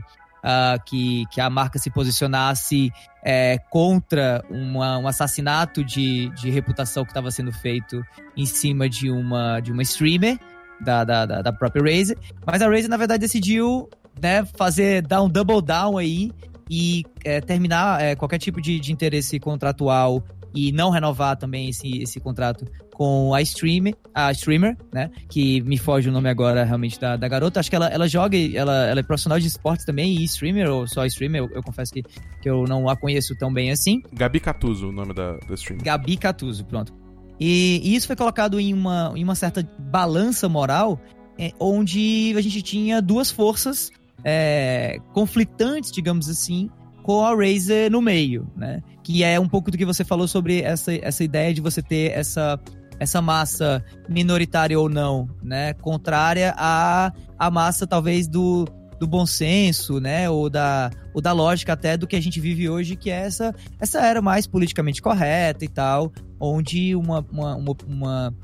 uh, 0.45 0.81
que, 0.85 1.25
que 1.31 1.41
a 1.41 1.49
marca 1.49 1.79
se 1.79 1.89
posicionasse 1.89 2.91
é, 3.23 3.57
contra 3.69 4.43
uma, 4.49 4.97
um 4.99 5.07
assassinato 5.07 5.83
de, 5.83 6.29
de 6.29 6.49
reputação 6.49 7.03
que 7.03 7.11
estava 7.11 7.31
sendo 7.31 7.51
feito 7.51 8.03
em 8.37 8.45
cima 8.45 8.87
de 8.87 9.09
uma, 9.09 9.59
de 9.59 9.71
uma 9.71 9.81
streamer 9.81 10.37
da, 10.79 11.03
da, 11.03 11.25
da, 11.25 11.53
própria 11.53 11.81
Razer. 11.81 12.17
Mas 12.45 12.61
a 12.61 12.69
Razer, 12.69 12.89
na 12.89 12.97
verdade, 12.97 13.21
decidiu 13.21 13.89
né, 14.21 14.45
fazer, 14.55 15.01
dar 15.01 15.23
um 15.23 15.29
double 15.29 15.61
down 15.61 15.97
aí 15.97 16.31
e 16.69 17.03
é, 17.23 17.41
terminar 17.41 18.01
é, 18.01 18.15
qualquer 18.15 18.37
tipo 18.37 18.61
de, 18.61 18.79
de 18.79 18.91
interesse 18.91 19.39
contratual 19.39 20.23
e 20.55 20.71
não 20.71 20.89
renovar 20.89 21.35
também 21.35 21.69
esse, 21.69 22.01
esse 22.01 22.19
contrato 22.19 22.65
com 22.93 23.33
a 23.33 23.41
streamer, 23.41 23.93
a 24.13 24.31
streamer, 24.31 24.77
né? 24.91 25.11
Que 25.29 25.59
me 25.61 25.77
foge 25.77 26.07
o 26.07 26.11
nome 26.11 26.29
agora 26.29 26.63
realmente 26.63 26.97
da, 26.97 27.17
da 27.17 27.27
garota. 27.27 27.59
Acho 27.59 27.69
que 27.69 27.75
ela, 27.75 27.87
ela 27.87 28.07
joga, 28.07 28.37
ela, 28.37 28.85
ela 28.87 28.99
é 29.01 29.03
profissional 29.03 29.37
de 29.37 29.47
esportes 29.47 29.85
também 29.85 30.15
e 30.15 30.23
streamer, 30.23 30.69
ou 30.69 30.87
só 30.87 31.05
streamer, 31.05 31.41
eu, 31.41 31.49
eu 31.51 31.61
confesso 31.61 31.91
que, 31.91 32.01
que 32.41 32.49
eu 32.49 32.63
não 32.63 32.87
a 32.87 32.95
conheço 32.95 33.35
tão 33.35 33.51
bem 33.53 33.69
assim. 33.69 34.01
Gabi 34.13 34.39
Catuso, 34.39 34.89
o 34.89 34.91
nome 34.93 35.13
da, 35.13 35.33
da 35.33 35.55
streamer. 35.55 35.83
Gabi 35.83 36.15
Catuso, 36.15 36.63
pronto. 36.65 36.93
E, 37.37 37.81
e 37.83 37.95
isso 37.95 38.07
foi 38.07 38.15
colocado 38.15 38.57
em 38.59 38.73
uma, 38.73 39.11
em 39.13 39.23
uma 39.23 39.35
certa 39.35 39.67
balança 39.77 40.47
moral, 40.47 40.97
é, 41.37 41.51
onde 41.59 42.33
a 42.37 42.41
gente 42.41 42.61
tinha 42.61 43.01
duas 43.01 43.29
forças 43.29 43.91
é, 44.23 44.99
conflitantes, 45.13 45.91
digamos 45.91 46.29
assim, 46.29 46.69
com 47.03 47.25
a 47.25 47.35
Razer 47.35 47.91
no 47.91 48.01
meio, 48.01 48.47
né? 48.55 48.81
Que 49.05 49.23
é 49.23 49.39
um 49.39 49.47
pouco 49.47 49.69
do 49.69 49.77
que 49.77 49.85
você 49.85 50.03
falou 50.03 50.27
sobre 50.27 50.61
essa, 50.63 50.91
essa 50.91 51.23
ideia 51.23 51.53
de 51.53 51.61
você 51.61 51.79
ter 51.79 52.11
essa, 52.11 52.59
essa 52.99 53.21
massa 53.21 53.85
minoritária 54.09 54.79
ou 54.79 54.89
não, 54.89 55.29
né? 55.43 55.73
Contrária 55.75 56.55
à, 56.57 57.13
à 57.37 57.51
massa, 57.51 57.85
talvez, 57.85 58.27
do, 58.27 58.65
do 58.99 59.05
bom 59.05 59.27
senso, 59.27 59.99
né? 59.99 60.27
Ou 60.27 60.49
da, 60.49 60.89
ou 61.13 61.21
da 61.21 61.31
lógica 61.33 61.73
até 61.73 61.95
do 61.95 62.07
que 62.07 62.15
a 62.15 62.21
gente 62.21 62.39
vive 62.39 62.67
hoje, 62.67 62.95
que 62.95 63.11
é 63.11 63.21
essa, 63.27 63.53
essa 63.79 64.01
era 64.03 64.23
mais 64.23 64.47
politicamente 64.47 65.03
correta 65.03 65.63
e 65.63 65.69
tal, 65.69 66.11
onde 66.39 66.95
uma, 66.95 67.23
uma, 67.31 67.55
uma, 67.55 67.75
uma 67.87 68.35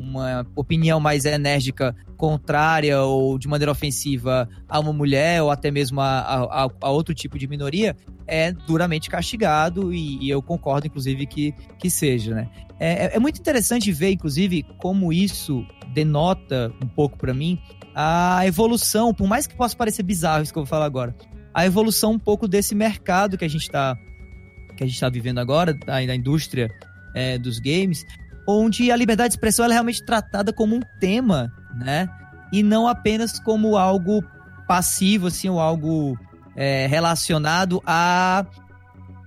uma 0.00 0.46
opinião 0.56 0.98
mais 0.98 1.24
enérgica 1.24 1.94
contrária 2.16 3.00
ou 3.02 3.38
de 3.38 3.46
maneira 3.46 3.70
ofensiva 3.70 4.48
a 4.68 4.80
uma 4.80 4.92
mulher 4.92 5.42
ou 5.42 5.50
até 5.50 5.70
mesmo 5.70 6.00
a, 6.00 6.20
a, 6.20 6.68
a 6.80 6.90
outro 6.90 7.14
tipo 7.14 7.38
de 7.38 7.46
minoria 7.46 7.96
é 8.26 8.52
duramente 8.52 9.10
castigado 9.10 9.92
e, 9.92 10.24
e, 10.24 10.30
eu 10.30 10.40
concordo, 10.40 10.86
inclusive, 10.86 11.26
que, 11.26 11.52
que 11.78 11.90
seja, 11.90 12.34
né? 12.34 12.48
É, 12.78 13.06
é, 13.06 13.16
é 13.16 13.18
muito 13.18 13.40
interessante 13.40 13.92
ver, 13.92 14.12
inclusive, 14.12 14.62
como 14.78 15.12
isso 15.12 15.66
denota 15.92 16.72
um 16.82 16.86
pouco 16.86 17.18
para 17.18 17.34
mim 17.34 17.58
a 17.94 18.46
evolução, 18.46 19.12
por 19.12 19.26
mais 19.26 19.46
que 19.46 19.54
possa 19.54 19.76
parecer 19.76 20.04
bizarro 20.04 20.42
isso 20.42 20.52
que 20.52 20.58
eu 20.58 20.62
vou 20.62 20.68
falar 20.68 20.86
agora, 20.86 21.14
a 21.52 21.66
evolução 21.66 22.12
um 22.12 22.18
pouco 22.18 22.46
desse 22.46 22.74
mercado 22.74 23.36
que 23.36 23.44
a 23.44 23.48
gente 23.48 23.62
está 23.62 23.98
que 24.76 24.84
a 24.84 24.86
gente 24.86 24.94
está 24.94 25.10
vivendo 25.10 25.38
agora, 25.38 25.74
da, 25.74 26.04
da 26.06 26.14
indústria 26.14 26.70
é, 27.14 27.36
dos 27.36 27.58
games, 27.58 28.06
onde 28.46 28.90
a 28.90 28.96
liberdade 28.96 29.30
de 29.30 29.34
expressão 29.34 29.64
é 29.66 29.68
realmente 29.68 30.02
tratada 30.02 30.52
como 30.52 30.76
um 30.76 30.80
tema, 30.98 31.52
né? 31.74 32.08
E 32.52 32.62
não 32.62 32.88
apenas 32.88 33.38
como 33.38 33.76
algo 33.76 34.22
passivo, 34.66 35.28
assim, 35.28 35.48
ou 35.48 35.60
algo 35.60 36.18
é, 36.56 36.86
relacionado 36.86 37.82
a 37.86 38.44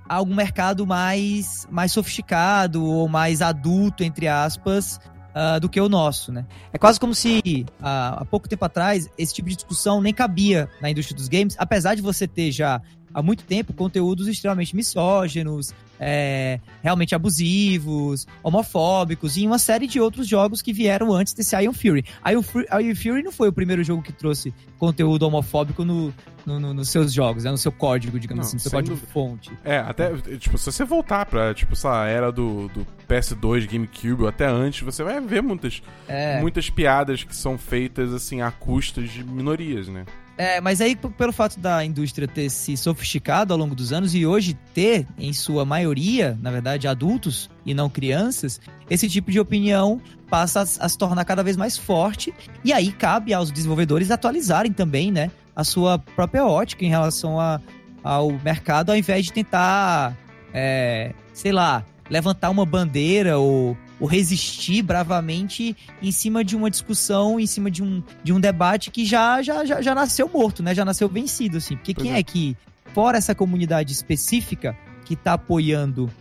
algum 0.07 0.35
mercado 0.35 0.85
mais, 0.85 1.67
mais 1.71 1.91
sofisticado 1.91 2.83
ou 2.83 3.07
mais 3.07 3.41
adulto, 3.41 4.03
entre 4.03 4.27
aspas, 4.27 4.99
uh, 5.33 5.59
do 5.59 5.69
que 5.69 5.79
o 5.79 5.89
nosso, 5.89 6.31
né? 6.31 6.45
É 6.71 6.77
quase 6.77 6.99
como 6.99 7.13
se 7.13 7.65
uh, 7.79 8.19
há 8.19 8.25
pouco 8.29 8.47
tempo 8.47 8.63
atrás 8.63 9.09
esse 9.17 9.33
tipo 9.33 9.49
de 9.49 9.55
discussão 9.55 10.01
nem 10.01 10.13
cabia 10.13 10.69
na 10.81 10.89
indústria 10.89 11.15
dos 11.15 11.27
games, 11.27 11.55
apesar 11.57 11.95
de 11.95 12.01
você 12.01 12.27
ter 12.27 12.51
já 12.51 12.81
há 13.13 13.21
muito 13.21 13.43
tempo 13.43 13.73
conteúdos 13.73 14.27
extremamente 14.27 14.75
misóginos, 14.75 15.73
é, 15.99 16.59
realmente 16.81 17.15
abusivos, 17.15 18.27
homofóbicos 18.41 19.37
e 19.37 19.45
uma 19.45 19.59
série 19.59 19.87
de 19.87 19.99
outros 19.99 20.27
jogos 20.27 20.61
que 20.61 20.73
vieram 20.73 21.13
antes 21.13 21.33
desse 21.33 21.55
Iron 21.61 21.73
Fury. 21.73 22.03
Iron 22.29 22.41
Fury, 22.41 22.65
Iron 22.81 22.95
Fury 22.95 23.23
não 23.23 23.31
foi 23.31 23.49
o 23.49 23.53
primeiro 23.53 23.83
jogo 23.83 24.01
que 24.01 24.11
trouxe 24.11 24.53
conteúdo 24.77 25.23
homofóbico 25.23 25.85
no, 25.85 26.13
no, 26.45 26.59
no, 26.59 26.73
nos 26.73 26.89
seus 26.89 27.13
jogos, 27.13 27.43
né? 27.43 27.51
no 27.51 27.57
seu 27.57 27.71
código, 27.71 28.19
digamos 28.19 28.41
não, 28.41 28.47
assim, 28.47 28.57
no 28.57 28.61
seu 28.61 28.71
código 28.71 28.95
dúvida. 28.95 29.11
fonte. 29.13 29.51
É, 29.63 29.77
até, 29.77 30.13
tipo, 30.37 30.57
se 30.57 30.65
você 30.65 30.83
voltar 30.83 31.25
pra, 31.25 31.53
tipo, 31.53 31.73
essa 31.73 32.05
era 32.05 32.31
do, 32.31 32.67
do 32.69 32.85
PS2, 33.07 33.71
GameCube, 33.71 34.23
ou 34.23 34.27
até 34.27 34.45
antes, 34.45 34.81
você 34.81 35.03
vai 35.03 35.21
ver 35.21 35.41
muitas, 35.41 35.81
é. 36.07 36.41
muitas 36.41 36.69
piadas 36.69 37.23
que 37.23 37.35
são 37.35 37.57
feitas, 37.57 38.13
assim, 38.13 38.41
a 38.41 38.51
custas 38.51 39.09
de 39.09 39.23
minorias, 39.23 39.87
né? 39.87 40.05
É, 40.37 40.59
mas 40.59 40.81
aí, 40.81 40.95
pelo 40.95 41.31
fato 41.31 41.59
da 41.59 41.85
indústria 41.85 42.27
ter 42.27 42.49
se 42.49 42.75
sofisticado 42.75 43.53
ao 43.53 43.59
longo 43.59 43.75
dos 43.75 43.93
anos 43.93 44.15
e 44.15 44.25
hoje 44.25 44.57
ter, 44.73 45.07
em 45.17 45.31
sua 45.31 45.63
maioria, 45.63 46.37
na 46.41 46.49
verdade, 46.49 46.87
adultos 46.87 47.49
e 47.65 47.73
não 47.73 47.89
crianças, 47.89 48.59
esse 48.89 49.07
tipo 49.07 49.31
de 49.31 49.39
opinião 49.39 50.01
passa 50.29 50.61
a, 50.61 50.89
se 50.89 50.97
tornar 50.97 51.23
cada 51.25 51.43
vez 51.43 51.55
mais 51.55 51.77
forte. 51.77 52.33
E 52.63 52.73
aí 52.73 52.91
cabe 52.91 53.33
aos 53.33 53.51
desenvolvedores 53.51 54.09
atualizarem 54.09 54.73
também, 54.73 55.11
né, 55.11 55.29
a 55.55 55.63
sua 55.63 55.99
própria 55.99 56.45
ótica 56.45 56.83
em 56.83 56.89
relação 56.89 57.39
a, 57.39 57.61
ao 58.03 58.31
mercado, 58.31 58.89
ao 58.89 58.97
invés 58.97 59.25
de 59.25 59.33
tentar, 59.33 60.17
é, 60.51 61.13
sei 61.31 61.51
lá, 61.51 61.85
levantar 62.09 62.49
uma 62.49 62.65
bandeira 62.65 63.37
ou 63.37 63.77
ou 64.03 64.09
resistir 64.09 64.81
bravamente 64.81 65.77
em 66.01 66.11
cima 66.11 66.43
de 66.43 66.57
uma 66.57 66.69
discussão, 66.69 67.39
em 67.39 67.47
cima 67.47 67.71
de 67.71 67.81
um, 67.81 68.03
de 68.21 68.33
um 68.33 68.39
debate 68.39 68.91
que 68.91 69.05
já, 69.05 69.41
já, 69.41 69.63
já, 69.63 69.81
já 69.81 69.95
nasceu 69.95 70.27
morto, 70.27 70.61
né? 70.61 70.75
Já 70.75 70.83
nasceu 70.83 71.07
vencido, 71.07 71.55
assim. 71.55 71.77
Porque 71.77 71.93
pois 71.93 72.05
quem 72.05 72.13
é. 72.13 72.19
é 72.19 72.23
que, 72.23 72.57
fora 72.93 73.17
essa 73.17 73.33
comunidade 73.33 73.93
específica 73.93 74.77
que 75.05 75.15
tá 75.15 75.35
apoiando 75.35 76.11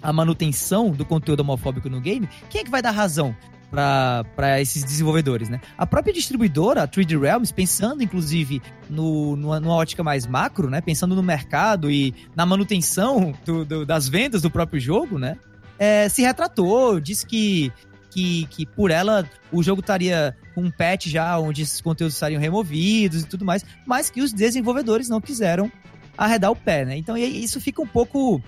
a 0.00 0.12
manutenção 0.12 0.92
do 0.92 1.04
conteúdo 1.04 1.40
homofóbico 1.40 1.90
no 1.90 2.00
game, 2.00 2.28
quem 2.48 2.60
é 2.60 2.64
que 2.64 2.70
vai 2.70 2.80
dar 2.80 2.92
razão 2.92 3.34
para 3.68 4.60
esses 4.60 4.84
desenvolvedores, 4.84 5.48
né? 5.48 5.60
A 5.76 5.84
própria 5.84 6.14
distribuidora, 6.14 6.84
a 6.84 6.88
3D 6.88 7.20
Realms, 7.20 7.52
pensando 7.52 8.00
inclusive 8.00 8.62
no, 8.88 9.34
numa, 9.34 9.58
numa 9.58 9.74
ótica 9.74 10.04
mais 10.04 10.24
macro, 10.24 10.70
né? 10.70 10.80
Pensando 10.80 11.16
no 11.16 11.22
mercado 11.24 11.90
e 11.90 12.14
na 12.36 12.46
manutenção 12.46 13.34
do, 13.44 13.64
do, 13.64 13.84
das 13.84 14.08
vendas 14.08 14.40
do 14.40 14.50
próprio 14.52 14.80
jogo, 14.80 15.18
né? 15.18 15.36
É, 15.78 16.08
se 16.08 16.22
retratou, 16.22 17.00
disse 17.00 17.26
que, 17.26 17.72
que, 18.10 18.46
que 18.46 18.66
por 18.66 18.90
ela 18.90 19.28
o 19.52 19.62
jogo 19.62 19.80
estaria 19.80 20.36
com 20.54 20.62
um 20.62 20.70
patch 20.70 21.06
já, 21.06 21.38
onde 21.38 21.62
esses 21.62 21.80
conteúdos 21.80 22.14
estariam 22.14 22.40
removidos 22.40 23.22
e 23.22 23.26
tudo 23.26 23.44
mais, 23.44 23.64
mas 23.86 24.10
que 24.10 24.20
os 24.20 24.32
desenvolvedores 24.32 25.08
não 25.08 25.20
quiseram 25.20 25.70
arredar 26.16 26.50
o 26.50 26.56
pé, 26.56 26.84
né? 26.84 26.96
Então 26.96 27.16
isso 27.16 27.60
fica 27.60 27.80
um 27.80 27.86
pouco. 27.86 28.42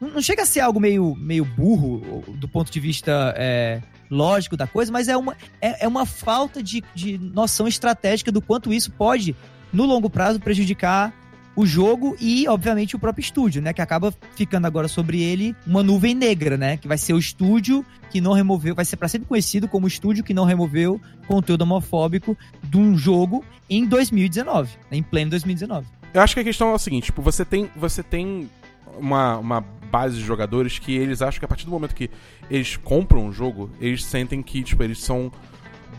Não 0.00 0.22
chega 0.22 0.42
a 0.42 0.46
ser 0.46 0.60
algo 0.60 0.78
meio, 0.78 1.16
meio 1.16 1.44
burro 1.44 2.22
do 2.28 2.46
ponto 2.48 2.70
de 2.70 2.78
vista 2.78 3.34
é, 3.36 3.82
lógico 4.08 4.56
da 4.56 4.66
coisa, 4.66 4.92
mas 4.92 5.08
é 5.08 5.16
uma, 5.16 5.36
é, 5.60 5.84
é 5.84 5.88
uma 5.88 6.06
falta 6.06 6.62
de, 6.62 6.84
de 6.94 7.18
noção 7.18 7.66
estratégica 7.66 8.30
do 8.30 8.40
quanto 8.40 8.72
isso 8.72 8.92
pode, 8.92 9.34
no 9.72 9.84
longo 9.84 10.08
prazo, 10.08 10.38
prejudicar 10.38 11.12
o 11.58 11.66
jogo 11.66 12.16
e, 12.20 12.46
obviamente, 12.46 12.94
o 12.94 13.00
próprio 13.00 13.20
estúdio, 13.20 13.60
né? 13.60 13.72
Que 13.72 13.82
acaba 13.82 14.14
ficando 14.36 14.68
agora 14.68 14.86
sobre 14.86 15.20
ele 15.20 15.56
uma 15.66 15.82
nuvem 15.82 16.14
negra, 16.14 16.56
né? 16.56 16.76
Que 16.76 16.86
vai 16.86 16.96
ser 16.96 17.14
o 17.14 17.18
estúdio 17.18 17.84
que 18.10 18.20
não 18.20 18.32
removeu, 18.32 18.76
vai 18.76 18.84
ser 18.84 18.96
para 18.96 19.08
sempre 19.08 19.26
conhecido 19.26 19.66
como 19.66 19.84
o 19.84 19.88
estúdio 19.88 20.22
que 20.22 20.32
não 20.32 20.44
removeu 20.44 21.00
conteúdo 21.26 21.62
homofóbico 21.62 22.38
de 22.62 22.78
um 22.78 22.96
jogo 22.96 23.44
em 23.68 23.84
2019, 23.84 24.70
né? 24.88 24.98
em 24.98 25.02
pleno 25.02 25.32
2019. 25.32 25.84
Eu 26.14 26.22
acho 26.22 26.32
que 26.32 26.40
a 26.40 26.44
questão 26.44 26.70
é 26.70 26.74
o 26.74 26.78
seguinte, 26.78 27.06
tipo, 27.06 27.20
você 27.20 27.44
tem, 27.44 27.68
você 27.74 28.04
tem 28.04 28.48
uma, 28.96 29.38
uma 29.38 29.60
base 29.60 30.16
de 30.16 30.24
jogadores 30.24 30.78
que 30.78 30.94
eles 30.94 31.20
acham 31.20 31.40
que 31.40 31.44
a 31.44 31.48
partir 31.48 31.64
do 31.64 31.72
momento 31.72 31.92
que 31.92 32.08
eles 32.48 32.76
compram 32.76 33.26
um 33.26 33.32
jogo, 33.32 33.68
eles 33.80 34.04
sentem 34.04 34.40
que, 34.44 34.62
tipo, 34.62 34.80
eles 34.84 35.00
são 35.00 35.32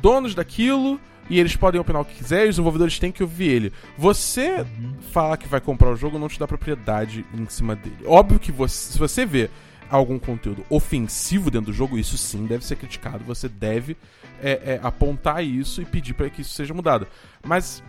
donos 0.02 0.34
daquilo 0.34 1.02
e 1.30 1.40
eles 1.40 1.56
podem 1.56 1.80
opinar 1.80 2.02
o 2.02 2.06
que 2.06 2.16
quiser 2.16 2.46
e 2.46 2.50
os 2.50 2.56
desenvolvedores 2.56 2.98
têm 2.98 3.12
que 3.12 3.24
ouvir 3.24 3.50
ele. 3.50 3.74
Você 3.98 4.62
uhum. 4.62 4.96
falar 5.12 5.38
que 5.38 5.48
vai 5.48 5.62
comprar 5.62 5.90
o 5.90 5.96
jogo 5.96 6.18
não 6.18 6.28
te 6.28 6.40
dá 6.40 6.48
propriedade 6.48 7.26
em 7.34 7.46
cima 7.48 7.76
dele. 7.76 7.98
Óbvio 8.06 8.40
que 8.40 8.52
você, 8.52 8.94
se 8.94 8.98
você 8.98 9.26
vê 9.26 9.50
algum 9.90 10.20
conteúdo 10.20 10.66
ofensivo 10.70 11.50
dentro 11.50 11.72
do 11.72 11.74
jogo, 11.74 11.98
isso 11.98 12.18
sim 12.18 12.46
deve 12.46 12.66
ser 12.66 12.76
criticado. 12.76 13.24
Você 13.26 13.48
deve 13.48 13.96
é, 14.42 14.52
é, 14.52 14.80
apontar 14.84 15.44
isso 15.44 15.82
e 15.82 15.86
pedir 15.86 16.14
para 16.14 16.30
que 16.30 16.42
isso 16.42 16.54
seja 16.54 16.74
mudado. 16.74 17.08
Mas 17.46 17.84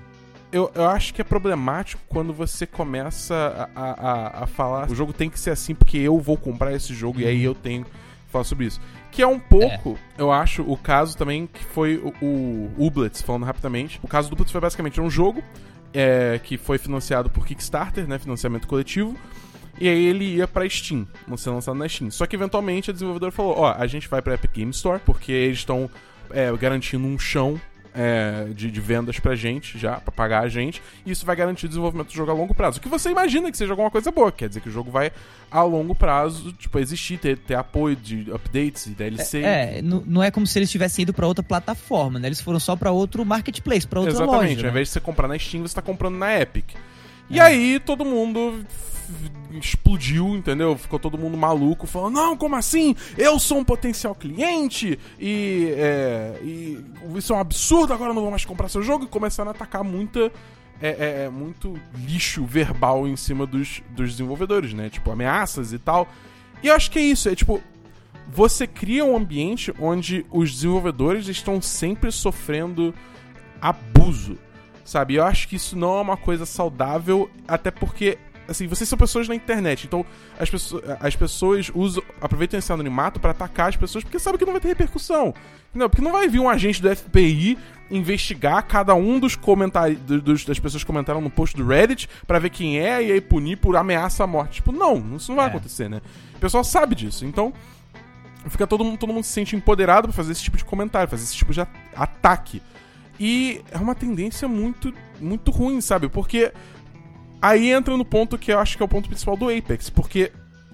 eu, 0.53 0.71
eu 0.75 0.89
acho 0.89 1.15
que 1.15 1.21
é 1.21 1.25
problemático 1.25 2.03
quando 2.09 2.33
você 2.33 2.67
começa 2.67 3.71
a, 3.75 3.83
a, 3.83 4.45
a 4.45 4.47
falar 4.47 4.91
o 4.91 4.95
jogo 4.95 5.13
tem 5.13 5.31
que 5.31 5.39
ser 5.39 5.51
assim 5.51 5.75
porque 5.75 5.97
eu 5.97 6.19
vou 6.19 6.37
comprar 6.37 6.73
esse 6.73 6.93
jogo 6.93 7.21
e 7.21 7.27
aí 7.27 7.39
uhum. 7.39 7.53
eu 7.53 7.55
tenho 7.55 7.87
falar 8.31 8.45
sobre 8.45 8.67
isso. 8.67 8.81
Que 9.11 9.23
é 9.23 9.27
um 9.27 9.39
pouco, 9.39 9.99
é. 10.17 10.23
eu 10.23 10.31
acho, 10.31 10.63
o 10.63 10.77
caso 10.77 11.17
também 11.17 11.47
que 11.47 11.65
foi 11.65 11.97
o, 11.97 12.13
o 12.25 12.87
Ublets, 12.87 13.23
falando 13.23 13.45
rapidamente. 13.45 13.99
O 14.03 14.09
caso 14.09 14.29
do 14.29 14.35
Ublets 14.35 14.53
foi 14.53 14.61
basicamente 14.61 15.01
um 15.01 15.11
jogo 15.11 15.43
é, 15.93 16.41
que 16.43 16.57
foi 16.57 16.79
financiado 16.79 17.29
por 17.29 17.47
Kickstarter, 17.47 18.07
né? 18.07 18.19
Financiamento 18.19 18.67
coletivo. 18.67 19.17
E 19.81 19.89
aí 19.89 20.05
ele 20.05 20.37
ia 20.37 20.47
pra 20.47 20.69
Steam, 20.69 21.09
não 21.27 21.37
ser 21.37 21.51
lançado 21.51 21.77
na 21.77 21.89
Steam. 21.89 22.11
Só 22.11 22.27
que 22.27 22.37
eventualmente 22.37 22.91
a 22.91 22.93
desenvolvedora 22.93 23.33
falou: 23.33 23.55
Ó, 23.57 23.75
a 23.77 23.87
gente 23.87 24.09
vai 24.09 24.21
pra 24.21 24.35
Epic 24.35 24.53
Game 24.53 24.71
Store, 24.73 25.01
porque 25.05 25.33
eles 25.33 25.59
estão 25.59 25.91
é, 26.31 26.53
garantindo 26.57 27.07
um 27.07 27.19
chão 27.19 27.61
é, 27.95 28.49
de, 28.55 28.71
de, 28.71 28.81
vendas 28.81 29.19
pra 29.19 29.35
gente 29.35 29.79
já, 29.79 29.97
pra 29.97 30.13
pagar 30.13 30.43
a 30.43 30.49
gente, 30.49 30.83
e 31.05 31.11
isso 31.11 31.27
vai 31.27 31.35
garantir 31.35 31.67
o 31.67 31.69
desenvolvimento 31.69 32.09
do 32.09 32.15
jogo 32.15 32.31
a 32.31 32.35
longo 32.35 32.55
prazo. 32.55 32.79
O 32.79 32.81
que 32.81 32.89
você 32.89 33.11
imagina 33.11 33.51
que 33.51 33.57
seja 33.57 33.73
alguma 33.73 33.91
coisa 33.91 34.11
boa, 34.11 34.31
quer 34.31 34.49
dizer 34.49 34.61
que 34.61 34.69
o 34.69 34.73
jogo 34.73 34.91
vai 34.91 35.13
a 35.51 35.63
longo 35.63 35.95
prazo, 35.95 36.53
tipo, 36.53 36.79
existir, 36.79 37.19
ter, 37.19 37.37
ter 37.39 37.55
apoio 37.55 37.97
de 37.97 38.31
updates 38.33 38.87
e 38.87 38.91
DLC. 38.91 39.43
É, 39.43 39.79
é 39.79 39.83
não 39.83 40.23
é 40.23 40.31
como 40.31 40.47
se 40.47 40.59
eles 40.59 40.71
tivessem 40.71 41.03
ido 41.03 41.13
pra 41.13 41.27
outra 41.27 41.43
plataforma, 41.43 42.19
né? 42.19 42.29
Eles 42.29 42.41
foram 42.41 42.61
só 42.61 42.77
pra 42.77 42.91
outro 42.91 43.25
marketplace, 43.25 43.87
pra 43.87 44.01
outra 44.01 44.15
Exatamente, 44.15 44.33
loja. 44.33 44.45
Exatamente, 44.45 44.63
né? 44.63 44.69
ao 44.69 44.73
invés 44.73 44.89
de 44.89 44.93
você 44.95 45.01
comprar 45.01 45.29
na 45.29 45.39
Steam, 45.39 45.63
você 45.63 45.75
tá 45.75 45.83
comprando 45.83 46.17
na 46.17 46.41
Epic. 46.41 46.71
E 47.31 47.39
é. 47.39 47.43
aí 47.43 47.81
todo 47.81 48.05
mundo 48.05 48.67
explodiu, 49.53 50.37
entendeu? 50.37 50.77
Ficou 50.77 50.99
todo 50.99 51.17
mundo 51.17 51.37
maluco, 51.37 51.87
falando: 51.87 52.15
Não, 52.15 52.37
como 52.37 52.57
assim? 52.57 52.95
Eu 53.17 53.39
sou 53.39 53.59
um 53.59 53.65
potencial 53.65 54.15
cliente 54.15 54.99
e, 55.19 55.73
é, 55.77 56.39
e 56.43 56.85
isso 57.17 57.33
é 57.33 57.37
um 57.37 57.41
absurdo, 57.41 57.93
agora 57.93 58.11
eu 58.11 58.15
não 58.15 58.23
vou 58.23 58.31
mais 58.31 58.45
comprar 58.45 58.69
seu 58.69 58.83
jogo. 58.83 59.05
E 59.05 59.09
começaram 59.09 59.51
a 59.51 59.55
atacar 59.55 59.83
muita. 59.85 60.31
É, 60.83 60.89
é, 60.89 61.25
é, 61.25 61.29
muito 61.29 61.79
lixo 62.07 62.43
verbal 62.47 63.07
em 63.07 63.15
cima 63.15 63.45
dos, 63.45 63.83
dos 63.91 64.13
desenvolvedores, 64.13 64.73
né? 64.73 64.89
Tipo, 64.89 65.11
ameaças 65.11 65.75
e 65.75 65.79
tal. 65.79 66.09
E 66.63 66.69
eu 66.69 66.75
acho 66.75 66.91
que 66.91 66.99
é 66.99 67.03
isso, 67.03 67.29
é 67.29 67.35
tipo. 67.35 67.63
Você 68.33 68.65
cria 68.65 69.05
um 69.05 69.17
ambiente 69.17 69.75
onde 69.81 70.25
os 70.31 70.53
desenvolvedores 70.53 71.27
estão 71.27 71.61
sempre 71.61 72.13
sofrendo 72.13 72.95
abuso, 73.61 74.39
sabe? 74.91 75.15
Eu 75.15 75.25
acho 75.25 75.47
que 75.47 75.57
isso 75.57 75.77
não 75.77 75.99
é 75.99 76.01
uma 76.01 76.17
coisa 76.17 76.45
saudável, 76.45 77.31
até 77.47 77.71
porque 77.71 78.19
assim, 78.49 78.67
vocês 78.67 78.89
são 78.89 78.99
pessoas 78.99 79.29
na 79.29 79.35
internet, 79.35 79.87
então 79.87 80.05
as 80.37 80.51
pessoas, 80.51 80.83
as 81.01 81.15
pessoas 81.15 81.71
usam, 81.73 82.03
aproveitam 82.21 82.59
esse 82.59 82.73
anonimato 82.73 83.21
para 83.21 83.31
atacar 83.31 83.69
as 83.69 83.77
pessoas 83.77 84.03
porque 84.03 84.19
sabem 84.19 84.39
que 84.39 84.45
não 84.45 84.53
vai 84.53 84.61
ter 84.61 84.69
repercussão. 84.69 85.33
Não, 85.73 85.89
porque 85.89 86.03
não 86.03 86.11
vai 86.11 86.27
vir 86.27 86.41
um 86.41 86.49
agente 86.49 86.83
do 86.83 86.95
FBI 86.95 87.57
investigar 87.93 88.65
cada 88.67 88.93
um 88.95 89.21
dos 89.21 89.37
comentários 89.37 90.01
dos, 90.01 90.45
das 90.45 90.59
pessoas 90.59 90.83
que 90.83 90.87
comentaram 90.87 91.21
no 91.21 91.31
post 91.31 91.57
do 91.57 91.65
Reddit 91.65 92.09
para 92.27 92.41
ver 92.41 92.51
quem 92.51 92.81
é 92.81 93.03
e 93.03 93.13
aí 93.13 93.21
punir 93.21 93.57
por 93.57 93.77
ameaça 93.77 94.25
à 94.25 94.27
morte. 94.27 94.55
Tipo, 94.55 94.73
não, 94.73 95.17
isso 95.17 95.31
não 95.31 95.37
vai 95.37 95.47
é. 95.47 95.49
acontecer, 95.49 95.89
né? 95.89 96.01
O 96.35 96.39
pessoal 96.41 96.65
sabe 96.65 96.97
disso. 96.97 97.25
Então, 97.25 97.53
fica 98.49 98.67
todo 98.67 98.85
mundo, 98.85 98.99
todo 98.99 99.13
mundo 99.13 99.25
se 99.25 99.33
sente 99.33 99.55
empoderado 99.55 100.09
para 100.09 100.17
fazer 100.17 100.33
esse 100.33 100.43
tipo 100.43 100.57
de 100.57 100.65
comentário, 100.65 101.09
fazer 101.09 101.23
esse 101.23 101.37
tipo 101.37 101.53
de 101.53 101.61
ataque. 101.95 102.61
E 103.21 103.61
é 103.71 103.77
uma 103.77 103.95
tendência 103.95 104.49
muito 104.49 104.93
muito 105.21 105.51
ruim, 105.51 105.83
sabe? 105.83 106.09
Porque 106.09 106.51
aí 107.43 107.71
entra 107.71 107.95
no 107.95 108.05
ponto 108.05 108.39
que 108.39 108.51
eu 108.51 108.59
acho 108.59 108.79
que 108.79 108.83
é 108.83 108.87
o 108.87 108.89
ponto 108.89 109.11
principal 109.11 109.37
do 109.37 109.51
Apex, 109.51 109.91
porque 109.91 110.33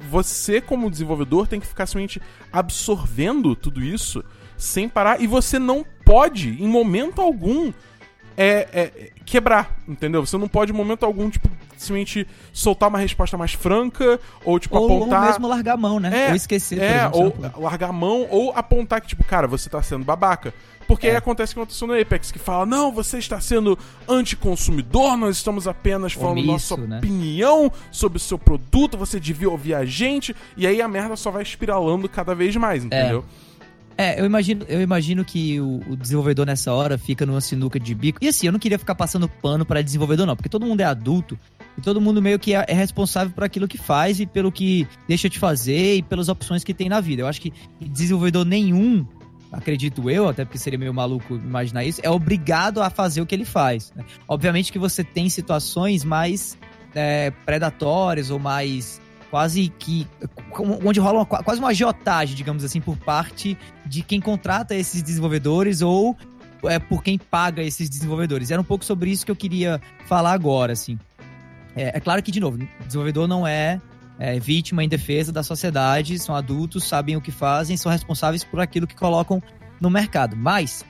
você 0.08 0.60
como 0.60 0.90
desenvolvedor 0.90 1.48
tem 1.48 1.58
que 1.58 1.66
ficar 1.66 1.86
somente 1.86 2.22
absorvendo 2.52 3.56
tudo 3.56 3.82
isso 3.82 4.24
sem 4.56 4.88
parar 4.88 5.20
e 5.20 5.26
você 5.26 5.58
não 5.58 5.84
pode 6.04 6.50
em 6.62 6.68
momento 6.68 7.20
algum 7.20 7.72
é, 8.36 8.68
é, 8.72 9.10
quebrar, 9.24 9.76
entendeu? 9.88 10.24
Você 10.24 10.36
não 10.36 10.48
pode, 10.48 10.72
em 10.72 10.76
momento 10.76 11.04
algum, 11.04 11.30
tipo, 11.30 11.48
simplesmente 11.76 12.26
soltar 12.52 12.88
uma 12.88 12.98
resposta 12.98 13.36
mais 13.36 13.52
franca, 13.52 14.18
ou, 14.44 14.58
tipo, 14.58 14.76
ou, 14.76 14.84
apontar. 14.84 15.20
Ou 15.20 15.26
mesmo 15.28 15.48
largar 15.48 15.74
a 15.74 15.76
mão, 15.76 16.00
né? 16.00 16.26
É, 16.26 16.28
ou 16.30 16.36
esquecer, 16.36 16.80
É, 16.80 17.08
ou 17.12 17.34
largar 17.56 17.90
a 17.90 17.92
mão, 17.92 18.26
ou 18.30 18.52
apontar 18.52 19.00
que, 19.00 19.08
tipo, 19.08 19.24
cara, 19.24 19.46
você 19.46 19.68
tá 19.68 19.82
sendo 19.82 20.04
babaca. 20.04 20.52
Porque 20.86 21.06
é. 21.06 21.10
aí 21.10 21.16
acontece 21.16 21.52
o 21.52 21.54
que 21.54 21.60
aconteceu 21.60 21.88
no 21.88 22.00
Apex, 22.00 22.30
que 22.30 22.38
fala, 22.38 22.64
não, 22.64 22.92
você 22.92 23.18
está 23.18 23.40
sendo 23.40 23.78
anticonsumidor, 24.08 25.16
nós 25.16 25.36
estamos 25.36 25.66
apenas 25.66 26.12
falando 26.12 26.38
Omisso, 26.38 26.76
nossa 26.76 26.76
né? 26.76 26.98
opinião 26.98 27.72
sobre 27.90 28.18
o 28.18 28.20
seu 28.20 28.38
produto, 28.38 28.96
você 28.96 29.18
devia 29.18 29.50
ouvir 29.50 29.74
a 29.74 29.84
gente, 29.84 30.34
e 30.56 30.66
aí 30.66 30.80
a 30.80 30.88
merda 30.88 31.16
só 31.16 31.30
vai 31.30 31.42
espiralando 31.42 32.08
cada 32.08 32.34
vez 32.34 32.54
mais, 32.56 32.84
entendeu? 32.84 33.24
É. 33.42 33.46
É, 33.98 34.20
eu 34.20 34.26
imagino, 34.26 34.64
eu 34.68 34.82
imagino 34.82 35.24
que 35.24 35.58
o, 35.58 35.80
o, 35.88 35.96
desenvolvedor 35.96 36.44
nessa 36.44 36.70
hora 36.70 36.98
fica 36.98 37.24
numa 37.24 37.40
sinuca 37.40 37.80
de 37.80 37.94
bico. 37.94 38.18
E 38.20 38.28
assim, 38.28 38.46
eu 38.46 38.52
não 38.52 38.58
queria 38.58 38.78
ficar 38.78 38.94
passando 38.94 39.26
pano 39.26 39.64
para 39.64 39.80
desenvolvedor, 39.80 40.26
não, 40.26 40.36
porque 40.36 40.50
todo 40.50 40.66
mundo 40.66 40.82
é 40.82 40.84
adulto 40.84 41.38
e 41.76 41.80
todo 41.80 42.00
mundo 42.00 42.22
meio 42.22 42.38
que 42.38 42.54
é, 42.54 42.64
é, 42.68 42.74
responsável 42.74 43.32
por 43.32 43.44
aquilo 43.44 43.68
que 43.68 43.78
faz 43.78 44.20
e 44.20 44.26
pelo 44.26 44.50
que 44.50 44.86
deixa 45.06 45.28
de 45.28 45.38
fazer 45.38 45.96
e 45.96 46.02
pelas 46.02 46.28
opções 46.28 46.64
que 46.64 46.72
tem 46.72 46.88
na 46.88 47.00
vida. 47.00 47.22
Eu 47.22 47.26
acho 47.26 47.40
que 47.40 47.52
desenvolvedor 47.80 48.44
nenhum, 48.44 49.06
acredito 49.52 50.10
eu, 50.10 50.28
até 50.28 50.44
porque 50.44 50.58
seria 50.58 50.78
meio 50.78 50.94
maluco 50.94 51.34
imaginar 51.34 51.84
isso, 51.84 52.00
é 52.02 52.10
obrigado 52.10 52.82
a 52.82 52.90
fazer 52.90 53.20
o 53.20 53.26
que 53.26 53.34
ele 53.34 53.44
faz. 53.44 53.92
Né? 53.94 54.04
Obviamente 54.26 54.72
que 54.72 54.78
você 54.78 55.04
tem 55.04 55.28
situações 55.28 56.04
mais 56.04 56.56
é, 56.94 57.30
predatórias 57.44 58.30
ou 58.30 58.38
mais 58.38 59.00
quase 59.30 59.68
que 59.78 60.06
onde 60.84 61.00
rola 61.00 61.18
uma, 61.18 61.26
quase 61.26 61.60
uma 61.60 61.68
agiotagem, 61.68 62.34
digamos 62.34 62.64
assim, 62.64 62.80
por 62.80 62.96
parte 62.96 63.58
de 63.84 64.02
quem 64.02 64.20
contrata 64.20 64.74
esses 64.74 65.02
desenvolvedores 65.02 65.82
ou 65.82 66.16
é, 66.64 66.78
por 66.78 67.02
quem 67.02 67.18
paga 67.18 67.62
esses 67.62 67.88
desenvolvedores. 67.88 68.50
Era 68.50 68.60
um 68.60 68.64
pouco 68.64 68.84
sobre 68.84 69.10
isso 69.10 69.24
que 69.24 69.30
eu 69.30 69.36
queria 69.36 69.80
falar 70.06 70.32
agora, 70.32 70.72
assim. 70.72 70.98
É, 71.76 71.96
é 71.96 72.00
claro 72.00 72.22
que, 72.22 72.32
de 72.32 72.40
novo, 72.40 72.58
desenvolvedor 72.84 73.28
não 73.28 73.46
é, 73.46 73.80
é 74.18 74.40
vítima 74.40 74.82
em 74.82 74.88
defesa 74.88 75.30
da 75.30 75.42
sociedade, 75.42 76.18
são 76.18 76.34
adultos, 76.34 76.84
sabem 76.84 77.16
o 77.16 77.20
que 77.20 77.30
fazem, 77.30 77.76
são 77.76 77.92
responsáveis 77.92 78.42
por 78.42 78.60
aquilo 78.60 78.86
que 78.86 78.96
colocam 78.96 79.42
no 79.80 79.90
mercado. 79.90 80.34
Mas 80.36 80.84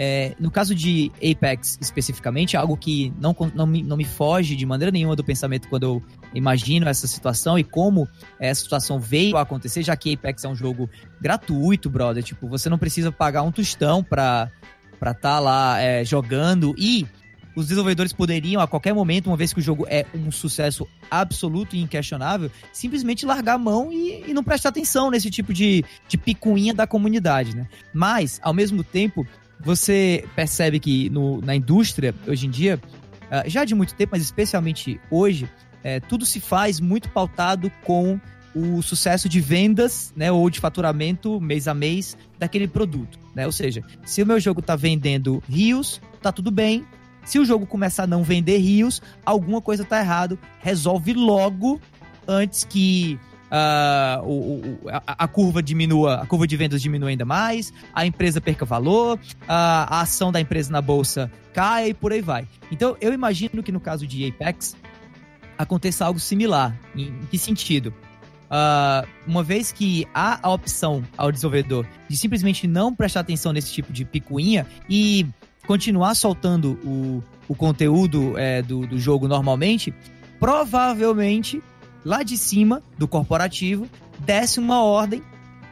é, 0.00 0.36
no 0.38 0.48
caso 0.48 0.76
de 0.76 1.10
Apex 1.16 1.76
especificamente, 1.80 2.56
algo 2.56 2.76
que 2.76 3.12
não, 3.20 3.34
não, 3.52 3.66
me, 3.66 3.82
não 3.82 3.96
me 3.96 4.04
foge 4.04 4.54
de 4.54 4.64
maneira 4.64 4.92
nenhuma 4.92 5.16
do 5.16 5.24
pensamento 5.24 5.68
quando 5.68 5.82
eu 5.82 6.02
imagino 6.32 6.88
essa 6.88 7.08
situação 7.08 7.58
e 7.58 7.64
como 7.64 8.08
essa 8.38 8.62
situação 8.62 9.00
veio 9.00 9.36
a 9.36 9.40
acontecer, 9.40 9.82
já 9.82 9.96
que 9.96 10.14
Apex 10.14 10.44
é 10.44 10.48
um 10.48 10.54
jogo 10.54 10.88
gratuito, 11.20 11.90
brother. 11.90 12.22
Tipo, 12.22 12.46
você 12.46 12.68
não 12.68 12.78
precisa 12.78 13.10
pagar 13.10 13.42
um 13.42 13.50
tostão 13.50 14.04
pra 14.04 14.52
estar 14.94 15.14
tá 15.14 15.40
lá 15.40 15.80
é, 15.80 16.04
jogando 16.04 16.76
e 16.78 17.04
os 17.58 17.66
desenvolvedores 17.66 18.12
poderiam, 18.12 18.62
a 18.62 18.68
qualquer 18.68 18.94
momento, 18.94 19.26
uma 19.26 19.36
vez 19.36 19.52
que 19.52 19.58
o 19.58 19.62
jogo 19.62 19.84
é 19.88 20.06
um 20.14 20.30
sucesso 20.30 20.86
absoluto 21.10 21.74
e 21.74 21.80
inquestionável, 21.80 22.52
simplesmente 22.72 23.26
largar 23.26 23.54
a 23.54 23.58
mão 23.58 23.92
e, 23.92 24.22
e 24.28 24.32
não 24.32 24.44
prestar 24.44 24.68
atenção 24.68 25.10
nesse 25.10 25.28
tipo 25.28 25.52
de, 25.52 25.84
de 26.06 26.16
picuinha 26.16 26.72
da 26.72 26.86
comunidade, 26.86 27.56
né? 27.56 27.66
Mas, 27.92 28.38
ao 28.44 28.54
mesmo 28.54 28.84
tempo, 28.84 29.26
você 29.58 30.24
percebe 30.36 30.78
que 30.78 31.10
no, 31.10 31.40
na 31.40 31.56
indústria, 31.56 32.14
hoje 32.28 32.46
em 32.46 32.50
dia, 32.50 32.80
uh, 33.24 33.50
já 33.50 33.64
de 33.64 33.74
muito 33.74 33.92
tempo, 33.92 34.10
mas 34.12 34.22
especialmente 34.22 35.00
hoje, 35.10 35.50
é, 35.82 35.98
tudo 35.98 36.24
se 36.24 36.38
faz 36.38 36.78
muito 36.78 37.08
pautado 37.08 37.72
com 37.82 38.20
o 38.54 38.80
sucesso 38.82 39.28
de 39.28 39.40
vendas, 39.40 40.12
né, 40.14 40.30
ou 40.30 40.48
de 40.48 40.60
faturamento 40.60 41.40
mês 41.40 41.66
a 41.66 41.74
mês 41.74 42.16
daquele 42.38 42.68
produto, 42.68 43.18
né? 43.34 43.46
Ou 43.46 43.52
seja, 43.52 43.82
se 44.04 44.22
o 44.22 44.26
meu 44.26 44.38
jogo 44.38 44.60
está 44.60 44.76
vendendo 44.76 45.42
rios, 45.48 46.00
tá 46.22 46.30
tudo 46.30 46.52
bem. 46.52 46.86
Se 47.28 47.38
o 47.38 47.44
jogo 47.44 47.66
começar 47.66 48.04
a 48.04 48.06
não 48.06 48.22
vender 48.22 48.56
rios, 48.56 49.02
alguma 49.22 49.60
coisa 49.60 49.84
tá 49.84 50.00
errado. 50.00 50.38
Resolve 50.60 51.12
logo 51.12 51.78
antes 52.26 52.64
que 52.64 53.20
uh, 53.50 54.24
o, 54.24 54.60
o, 54.60 54.88
a, 54.88 55.24
a, 55.24 55.28
curva 55.28 55.62
diminua, 55.62 56.22
a 56.22 56.26
curva 56.26 56.46
de 56.46 56.56
vendas 56.56 56.80
diminua 56.80 57.10
ainda 57.10 57.26
mais, 57.26 57.70
a 57.92 58.06
empresa 58.06 58.40
perca 58.40 58.64
valor, 58.64 59.18
uh, 59.18 59.44
a 59.46 60.00
ação 60.00 60.32
da 60.32 60.40
empresa 60.40 60.72
na 60.72 60.80
bolsa 60.80 61.30
cai 61.52 61.90
e 61.90 61.94
por 61.94 62.14
aí 62.14 62.22
vai. 62.22 62.48
Então, 62.72 62.96
eu 62.98 63.12
imagino 63.12 63.62
que 63.62 63.70
no 63.70 63.78
caso 63.78 64.06
de 64.06 64.26
Apex 64.26 64.74
aconteça 65.58 66.06
algo 66.06 66.18
similar. 66.18 66.74
Em, 66.96 67.08
em 67.08 67.26
que 67.30 67.36
sentido? 67.36 67.92
Uh, 68.48 69.06
uma 69.26 69.42
vez 69.42 69.70
que 69.70 70.08
há 70.14 70.38
a 70.42 70.50
opção 70.50 71.04
ao 71.14 71.30
desenvolvedor 71.30 71.86
de 72.08 72.16
simplesmente 72.16 72.66
não 72.66 72.94
prestar 72.94 73.20
atenção 73.20 73.52
nesse 73.52 73.70
tipo 73.70 73.92
de 73.92 74.06
picuinha 74.06 74.66
e 74.88 75.26
continuar 75.68 76.14
soltando 76.14 76.78
o, 76.82 77.22
o 77.46 77.54
conteúdo 77.54 78.38
é, 78.38 78.62
do, 78.62 78.86
do 78.86 78.98
jogo 78.98 79.28
normalmente, 79.28 79.92
provavelmente 80.40 81.62
lá 82.02 82.22
de 82.22 82.38
cima 82.38 82.82
do 82.96 83.06
corporativo 83.06 83.86
desce 84.18 84.58
uma 84.58 84.82
ordem, 84.82 85.22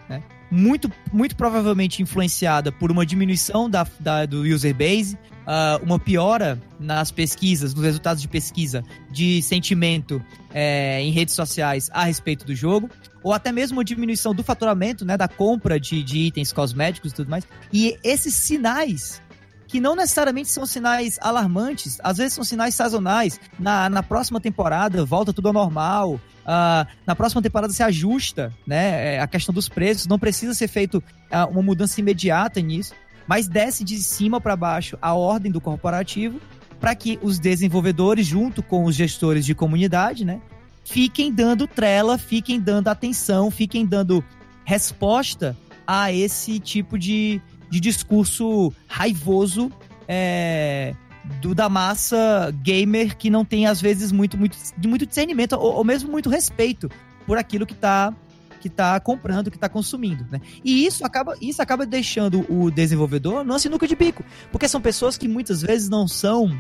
né, 0.07 0.23
muito, 0.51 0.93
muito 1.11 1.35
provavelmente 1.35 2.03
influenciada 2.03 2.71
por 2.71 2.93
uma 2.93 3.07
diminuição 3.07 3.71
da, 3.71 3.87
da 3.99 4.27
do 4.27 4.43
user 4.43 4.75
base, 4.75 5.15
uh, 5.15 5.83
uma 5.83 5.99
piora 5.99 6.61
nas 6.79 7.11
pesquisas, 7.11 7.73
nos 7.73 7.83
resultados 7.83 8.21
de 8.21 8.29
pesquisa 8.29 8.85
de 9.11 9.41
sentimento 9.41 10.23
é, 10.53 11.01
em 11.01 11.11
redes 11.11 11.35
sociais 11.35 11.89
a 11.91 12.05
respeito 12.05 12.45
do 12.45 12.55
jogo, 12.55 12.91
ou 13.23 13.33
até 13.33 13.51
mesmo 13.51 13.79
uma 13.79 13.85
diminuição 13.85 14.35
do 14.35 14.45
faturamento, 14.45 15.07
né, 15.07 15.17
da 15.17 15.27
compra 15.27 15.81
de, 15.81 16.03
de 16.03 16.19
itens 16.19 16.53
cosméticos 16.53 17.13
e 17.13 17.15
tudo 17.15 17.31
mais. 17.31 17.47
E 17.73 17.97
esses 18.05 18.35
sinais 18.35 19.25
que 19.67 19.81
não 19.81 19.97
necessariamente 19.97 20.49
são 20.49 20.65
sinais 20.65 21.19
alarmantes, 21.21 21.99
às 22.03 22.19
vezes 22.19 22.35
são 22.35 22.45
sinais 22.45 22.75
sazonais. 22.75 23.41
Na, 23.59 23.89
na 23.89 24.03
próxima 24.03 24.41
temporada 24.41 25.05
volta 25.05 25.33
tudo 25.33 25.49
ao 25.49 25.55
normal. 25.55 26.15
Uh, 26.15 26.87
na 27.05 27.17
próxima 27.17 27.43
temporada 27.43 27.73
se 27.73 27.83
ajusta, 27.83 28.53
né? 28.67 29.17
É, 29.17 29.21
a 29.21 29.27
questão 29.27 29.53
dos 29.53 29.69
preços. 29.69 30.07
Não 30.07 30.19
precisa 30.19 30.55
ser 30.55 30.69
feito 30.69 30.99
uh, 30.99 31.51
uma 31.51 31.63
mudança 31.63 32.01
imediata 32.01 32.61
nisso, 32.61 32.95
mas 33.27 33.49
desce 33.49 33.83
de 33.83 33.97
cima 33.97 34.41
para 34.41 34.55
baixo 34.55 34.97
a 35.03 35.15
ordem 35.15 35.51
do 35.51 35.61
corporativo 35.61 36.41
para 36.81 36.95
que 36.95 37.19
os 37.23 37.39
desenvolvedores, 37.39 38.27
junto 38.27 38.63
com 38.63 38.85
os 38.85 38.95
gestores 38.95 39.45
de 39.45 39.55
comunidade, 39.55 40.25
né, 40.25 40.41
fiquem 40.85 41.33
dando 41.33 41.67
trela, 41.67 42.19
fiquem 42.19 42.61
dando 42.61 42.89
atenção, 42.89 43.51
fiquem 43.51 43.85
dando 43.85 44.25
resposta 44.65 45.57
a 45.87 46.13
esse 46.13 46.59
tipo 46.59 46.99
de, 46.99 47.41
de 47.71 47.81
discurso 47.81 48.73
raivoso 48.87 49.71
é, 50.09 50.95
do 51.41 51.55
da 51.55 51.69
massa 51.69 52.55
gamer 52.63 53.17
que 53.17 53.31
não 53.31 53.45
tem, 53.45 53.67
às 53.67 53.81
vezes, 53.81 54.13
muito, 54.13 54.37
muito, 54.37 54.57
muito 54.87 55.07
discernimento 55.07 55.55
ou, 55.55 55.75
ou 55.75 55.85
mesmo 55.85 56.11
muito 56.11 56.29
respeito 56.29 56.91
por 57.27 57.37
aquilo 57.39 57.67
que 57.67 57.75
está 57.75 58.15
que 58.61 58.71
tá 58.71 58.99
comprando, 58.99 59.51
que 59.51 59.57
está 59.57 59.69
consumindo, 59.69 60.27
né? 60.31 60.41
E 60.65 60.87
isso 60.87 61.05
acaba, 61.05 61.37
isso 61.41 61.63
acaba 61.63 61.87
deixando 61.87 62.45
o 62.51 62.71
desenvolvedor 62.71 63.45
numa 63.45 63.59
sinuca 63.59 63.87
de 63.87 63.95
bico, 63.95 64.25
porque 64.51 64.67
são 64.67 64.81
pessoas 64.81 65.17
que 65.17 65.29
muitas 65.29 65.63
vezes 65.63 65.89
não 65.89 66.09
são 66.09 66.51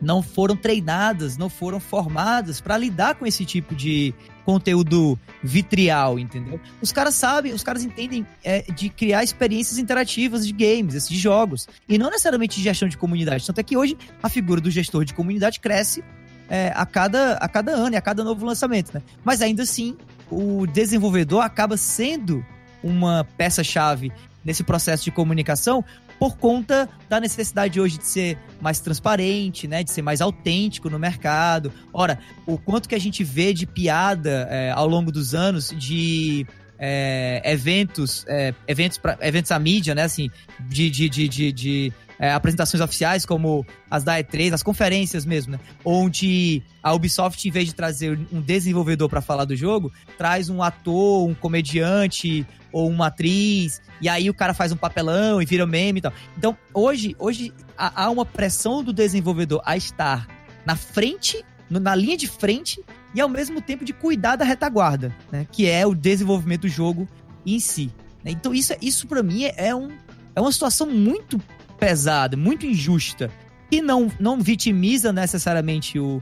não 0.00 0.22
foram 0.22 0.56
treinadas, 0.56 1.36
não 1.36 1.48
foram 1.48 1.80
formadas 1.80 2.60
para 2.60 2.76
lidar 2.76 3.14
com 3.14 3.26
esse 3.26 3.44
tipo 3.44 3.74
de 3.74 4.14
conteúdo 4.44 5.18
vitrial, 5.42 6.18
entendeu? 6.18 6.60
Os 6.80 6.92
caras 6.92 7.14
sabem, 7.14 7.52
os 7.52 7.62
caras 7.62 7.82
entendem 7.82 8.26
é, 8.42 8.62
de 8.62 8.88
criar 8.90 9.24
experiências 9.24 9.78
interativas 9.78 10.46
de 10.46 10.52
games, 10.52 11.08
de 11.08 11.16
jogos, 11.16 11.66
e 11.88 11.96
não 11.96 12.10
necessariamente 12.10 12.56
de 12.56 12.62
gestão 12.62 12.88
de 12.88 12.98
comunidade. 12.98 13.46
Tanto 13.46 13.58
é 13.58 13.62
que 13.62 13.76
hoje 13.76 13.96
a 14.22 14.28
figura 14.28 14.60
do 14.60 14.70
gestor 14.70 15.04
de 15.04 15.14
comunidade 15.14 15.60
cresce 15.60 16.04
é, 16.48 16.72
a, 16.74 16.84
cada, 16.84 17.34
a 17.34 17.48
cada 17.48 17.72
ano 17.72 17.94
e 17.94 17.96
a 17.96 18.02
cada 18.02 18.22
novo 18.22 18.44
lançamento, 18.44 18.92
né? 18.92 19.02
Mas 19.24 19.40
ainda 19.40 19.62
assim, 19.62 19.96
o 20.30 20.66
desenvolvedor 20.66 21.42
acaba 21.42 21.76
sendo 21.76 22.44
uma 22.82 23.26
peça-chave 23.38 24.12
nesse 24.44 24.62
processo 24.62 25.04
de 25.04 25.10
comunicação 25.10 25.82
por 26.24 26.38
conta 26.38 26.88
da 27.06 27.20
necessidade 27.20 27.78
hoje 27.78 27.98
de 27.98 28.06
ser 28.06 28.38
mais 28.58 28.80
transparente, 28.80 29.68
né, 29.68 29.84
de 29.84 29.90
ser 29.90 30.00
mais 30.00 30.22
autêntico 30.22 30.88
no 30.88 30.98
mercado. 30.98 31.70
Ora, 31.92 32.18
o 32.46 32.56
quanto 32.56 32.88
que 32.88 32.94
a 32.94 32.98
gente 32.98 33.22
vê 33.22 33.52
de 33.52 33.66
piada 33.66 34.48
é, 34.50 34.70
ao 34.70 34.88
longo 34.88 35.12
dos 35.12 35.34
anos 35.34 35.68
de 35.76 36.46
é, 36.78 37.42
eventos, 37.44 38.24
é, 38.26 38.54
eventos, 38.66 38.96
pra, 38.96 39.18
eventos 39.20 39.50
à 39.50 39.58
mídia, 39.58 39.94
né, 39.94 40.04
assim, 40.04 40.30
de, 40.60 40.88
de, 40.88 41.10
de, 41.10 41.28
de, 41.28 41.52
de 41.52 41.92
é, 42.18 42.32
apresentações 42.32 42.80
oficiais, 42.80 43.26
como 43.26 43.66
as 43.90 44.02
da 44.02 44.18
E3, 44.18 44.54
as 44.54 44.62
conferências 44.62 45.26
mesmo, 45.26 45.52
né? 45.52 45.60
Onde 45.84 46.62
a 46.82 46.94
Ubisoft, 46.94 47.46
em 47.46 47.50
vez 47.50 47.66
de 47.66 47.74
trazer 47.74 48.18
um 48.32 48.40
desenvolvedor 48.40 49.10
para 49.10 49.20
falar 49.20 49.44
do 49.44 49.54
jogo, 49.54 49.92
traz 50.16 50.48
um 50.48 50.62
ator, 50.62 51.28
um 51.28 51.34
comediante 51.34 52.46
ou 52.74 52.90
uma 52.90 53.06
atriz, 53.06 53.80
e 54.00 54.08
aí 54.08 54.28
o 54.28 54.34
cara 54.34 54.52
faz 54.52 54.72
um 54.72 54.76
papelão 54.76 55.40
e 55.40 55.46
vira 55.46 55.64
meme 55.64 56.00
e 56.00 56.02
tal. 56.02 56.12
Então, 56.36 56.58
hoje, 56.74 57.14
hoje 57.20 57.54
há 57.78 58.10
uma 58.10 58.26
pressão 58.26 58.82
do 58.82 58.92
desenvolvedor 58.92 59.62
a 59.64 59.76
estar 59.76 60.26
na 60.66 60.74
frente, 60.74 61.44
na 61.70 61.94
linha 61.94 62.16
de 62.16 62.26
frente, 62.26 62.84
e 63.14 63.20
ao 63.20 63.28
mesmo 63.28 63.62
tempo 63.62 63.84
de 63.84 63.92
cuidar 63.92 64.34
da 64.34 64.44
retaguarda, 64.44 65.14
né? 65.30 65.46
Que 65.52 65.68
é 65.68 65.86
o 65.86 65.94
desenvolvimento 65.94 66.62
do 66.62 66.68
jogo 66.68 67.08
em 67.46 67.60
si. 67.60 67.92
Né? 68.24 68.32
Então, 68.32 68.52
isso, 68.52 68.74
isso 68.82 69.06
para 69.06 69.22
mim 69.22 69.44
é, 69.44 69.72
um, 69.72 69.92
é 70.34 70.40
uma 70.40 70.50
situação 70.50 70.90
muito 70.90 71.40
pesada, 71.78 72.36
muito 72.36 72.66
injusta, 72.66 73.30
que 73.70 73.80
não, 73.80 74.10
não 74.18 74.40
vitimiza 74.40 75.12
necessariamente 75.12 75.96
o, 75.96 76.20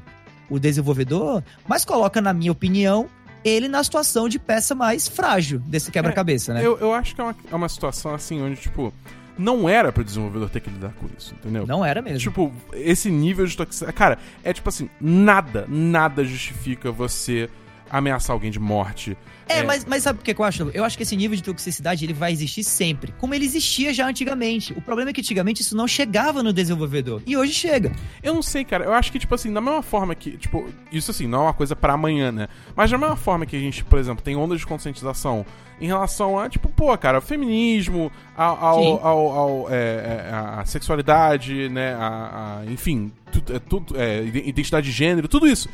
o 0.51 0.59
desenvolvedor, 0.59 1.43
mas 1.67 1.83
coloca, 1.83 2.21
na 2.21 2.35
minha 2.35 2.53
opinião, 2.53 3.09
ele 3.45 3.69
na 3.69 3.83
situação 3.83 4.29
de 4.29 4.39
peça 4.39 4.75
mais 4.75 5.09
frágil 5.09 5.59
desse 5.61 5.91
quebra-cabeça, 5.91 6.53
é, 6.53 6.55
né? 6.55 6.67
Eu, 6.67 6.79
eu 6.79 6.93
acho 6.93 7.15
que 7.15 7.21
é 7.21 7.25
uma, 7.25 7.37
é 7.51 7.55
uma 7.55 7.69
situação 7.69 8.15
assim 8.15 8.41
onde, 8.41 8.57
tipo, 8.57 8.93
não 9.39 9.69
era 9.69 9.91
pro 9.91 10.05
desenvolvedor 10.05 10.49
ter 10.51 10.61
que 10.61 10.71
lidar 10.71 10.93
com 10.93 11.07
isso, 11.17 11.35
entendeu? 11.35 11.67
Não 11.67 11.85
era 11.85 12.03
mesmo. 12.03 12.19
Tipo, 12.19 12.53
esse 12.73 13.11
nível 13.11 13.47
de 13.47 13.57
toxicidade. 13.57 13.97
Cara, 13.97 14.19
é 14.45 14.53
tipo 14.53 14.69
assim, 14.69 14.89
nada, 15.01 15.67
nada 15.69 16.25
justifica 16.25 16.93
você 16.93 17.49
ameaçar 17.93 18.33
alguém 18.33 18.51
de 18.51 18.59
morte. 18.59 19.17
É, 19.47 19.59
é, 19.59 19.63
Mas, 19.63 19.85
mas 19.85 20.03
sabe 20.03 20.19
por 20.19 20.25
que 20.25 20.41
eu 20.41 20.45
acho? 20.45 20.71
Eu 20.73 20.83
acho 20.83 20.97
que 20.97 21.03
esse 21.03 21.15
nível 21.15 21.37
de 21.37 21.43
toxicidade 21.43 22.05
ele 22.05 22.15
vai 22.15 22.33
existir 22.33 22.65
sempre, 22.65 23.13
como 23.19 23.35
ele 23.35 23.45
existia 23.45 23.93
já 23.93 24.07
antigamente. 24.07 24.73
O 24.73 24.81
problema 24.81 25.11
é 25.11 25.13
que 25.13 25.21
antigamente 25.21 25.61
isso 25.61 25.77
não 25.77 25.87
chegava 25.87 26.43
no 26.43 26.53
desenvolvedor. 26.53 27.23
E 27.27 27.37
hoje 27.37 27.53
chega. 27.53 27.93
Eu 28.23 28.35
não 28.35 28.43
sei, 28.43 28.65
cara. 28.65 28.85
Eu 28.85 28.95
acho 28.95 29.13
que, 29.13 29.19
tipo 29.19 29.35
assim, 29.35 29.53
da 29.53 29.61
mesma 29.61 29.83
forma 29.83 30.15
que. 30.15 30.39
Tipo, 30.39 30.67
isso 30.91 31.11
assim, 31.11 31.27
não 31.27 31.41
é 31.41 31.43
uma 31.43 31.55
coisa 31.55 31.77
para 31.77 31.93
amanhã, 31.93 32.33
né? 32.33 32.49
Mas 32.75 32.91
da 32.91 32.97
mesma 32.97 33.17
forma 33.17 33.45
que 33.45 33.55
a 33.55 33.61
gente, 33.61 33.85
por 33.85 33.99
exemplo, 33.99 34.25
tem 34.25 34.37
ondas 34.37 34.61
de 34.61 34.67
conscientização 34.67 35.45
em 35.81 35.87
relação 35.87 36.39
a, 36.39 36.49
tipo, 36.49 36.69
pô, 36.69 36.97
cara, 36.97 37.21
feminismo, 37.21 38.11
ao, 38.37 38.65
ao, 38.65 39.07
ao, 39.07 39.29
ao 39.31 39.71
é, 39.71 39.75
é, 39.75 40.31
a 40.33 40.65
sexualidade, 40.65 41.69
né? 41.69 41.95
A, 41.95 42.61
a 42.63 42.71
enfim, 42.71 43.13
tudo, 43.33 43.57
é, 43.57 43.59
tudo, 43.59 44.01
é, 44.01 44.23
identidade 44.23 44.87
de 44.87 44.93
gênero, 44.93 45.29
tudo 45.29 45.47
isso. 45.47 45.69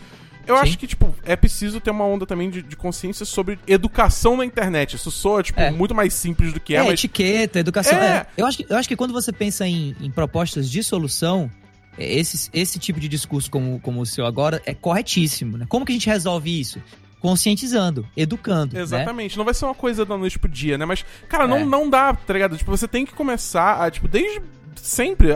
Eu 0.49 0.57
Sim. 0.57 0.63
acho 0.63 0.79
que, 0.79 0.87
tipo, 0.87 1.15
é 1.25 1.37
preciso 1.37 1.79
ter 1.79 1.91
uma 1.91 2.05
onda 2.05 2.25
também 2.25 2.49
de, 2.49 2.63
de, 2.63 2.75
consciência 2.75 3.27
sobre 3.27 3.59
educação 3.67 4.35
na 4.35 4.47
internet. 4.47 4.97
Isso 4.97 5.11
soa, 5.11 5.43
tipo, 5.43 5.61
é. 5.61 5.71
muito 5.71 5.95
mais 5.95 6.15
simples 6.15 6.55
do 6.55 6.59
que 6.59 6.75
é, 6.75 6.79
é 6.79 6.83
mas... 6.83 6.95
etiqueta, 6.95 7.59
educação. 7.59 7.99
É. 7.99 8.07
é. 8.07 8.27
Eu, 8.35 8.47
acho 8.47 8.57
que, 8.57 8.67
eu 8.67 8.77
acho 8.77 8.89
que 8.89 8.97
quando 8.97 9.13
você 9.13 9.31
pensa 9.31 9.67
em, 9.67 9.95
em 10.01 10.11
propostas 10.11 10.71
de 10.71 10.83
solução, 10.83 11.51
é, 11.99 12.19
esse, 12.19 12.49
esse 12.55 12.79
tipo 12.79 12.99
de 12.99 13.09
discurso 13.09 13.51
como, 13.51 13.79
como 13.81 14.01
o 14.01 14.07
seu 14.07 14.25
agora 14.25 14.63
é 14.65 14.75
corretíssimo, 14.75 15.59
né? 15.59 15.67
Como 15.69 15.85
que 15.85 15.93
a 15.93 15.95
gente 15.95 16.09
resolve 16.09 16.59
isso? 16.59 16.81
conscientizando, 17.21 18.07
educando. 18.17 18.77
Né? 18.77 18.83
Exatamente. 18.83 19.33
Né? 19.33 19.39
Não 19.39 19.45
vai 19.45 19.53
ser 19.53 19.65
uma 19.65 19.75
coisa 19.75 20.05
da 20.05 20.17
noite 20.17 20.39
pro 20.39 20.49
dia, 20.49 20.79
né? 20.79 20.85
Mas, 20.85 21.05
cara, 21.29 21.45
é. 21.45 21.47
não, 21.49 21.67
não 21.67 21.91
dá, 21.91 22.15
tá 22.15 22.33
ligado? 22.33 22.57
Tipo, 22.57 22.71
você 22.71 22.87
tem 22.87 23.05
que 23.05 23.13
começar 23.13 23.85
a, 23.85 23.91
tipo, 23.91 24.07
desde 24.07 24.41
sempre 24.79 25.29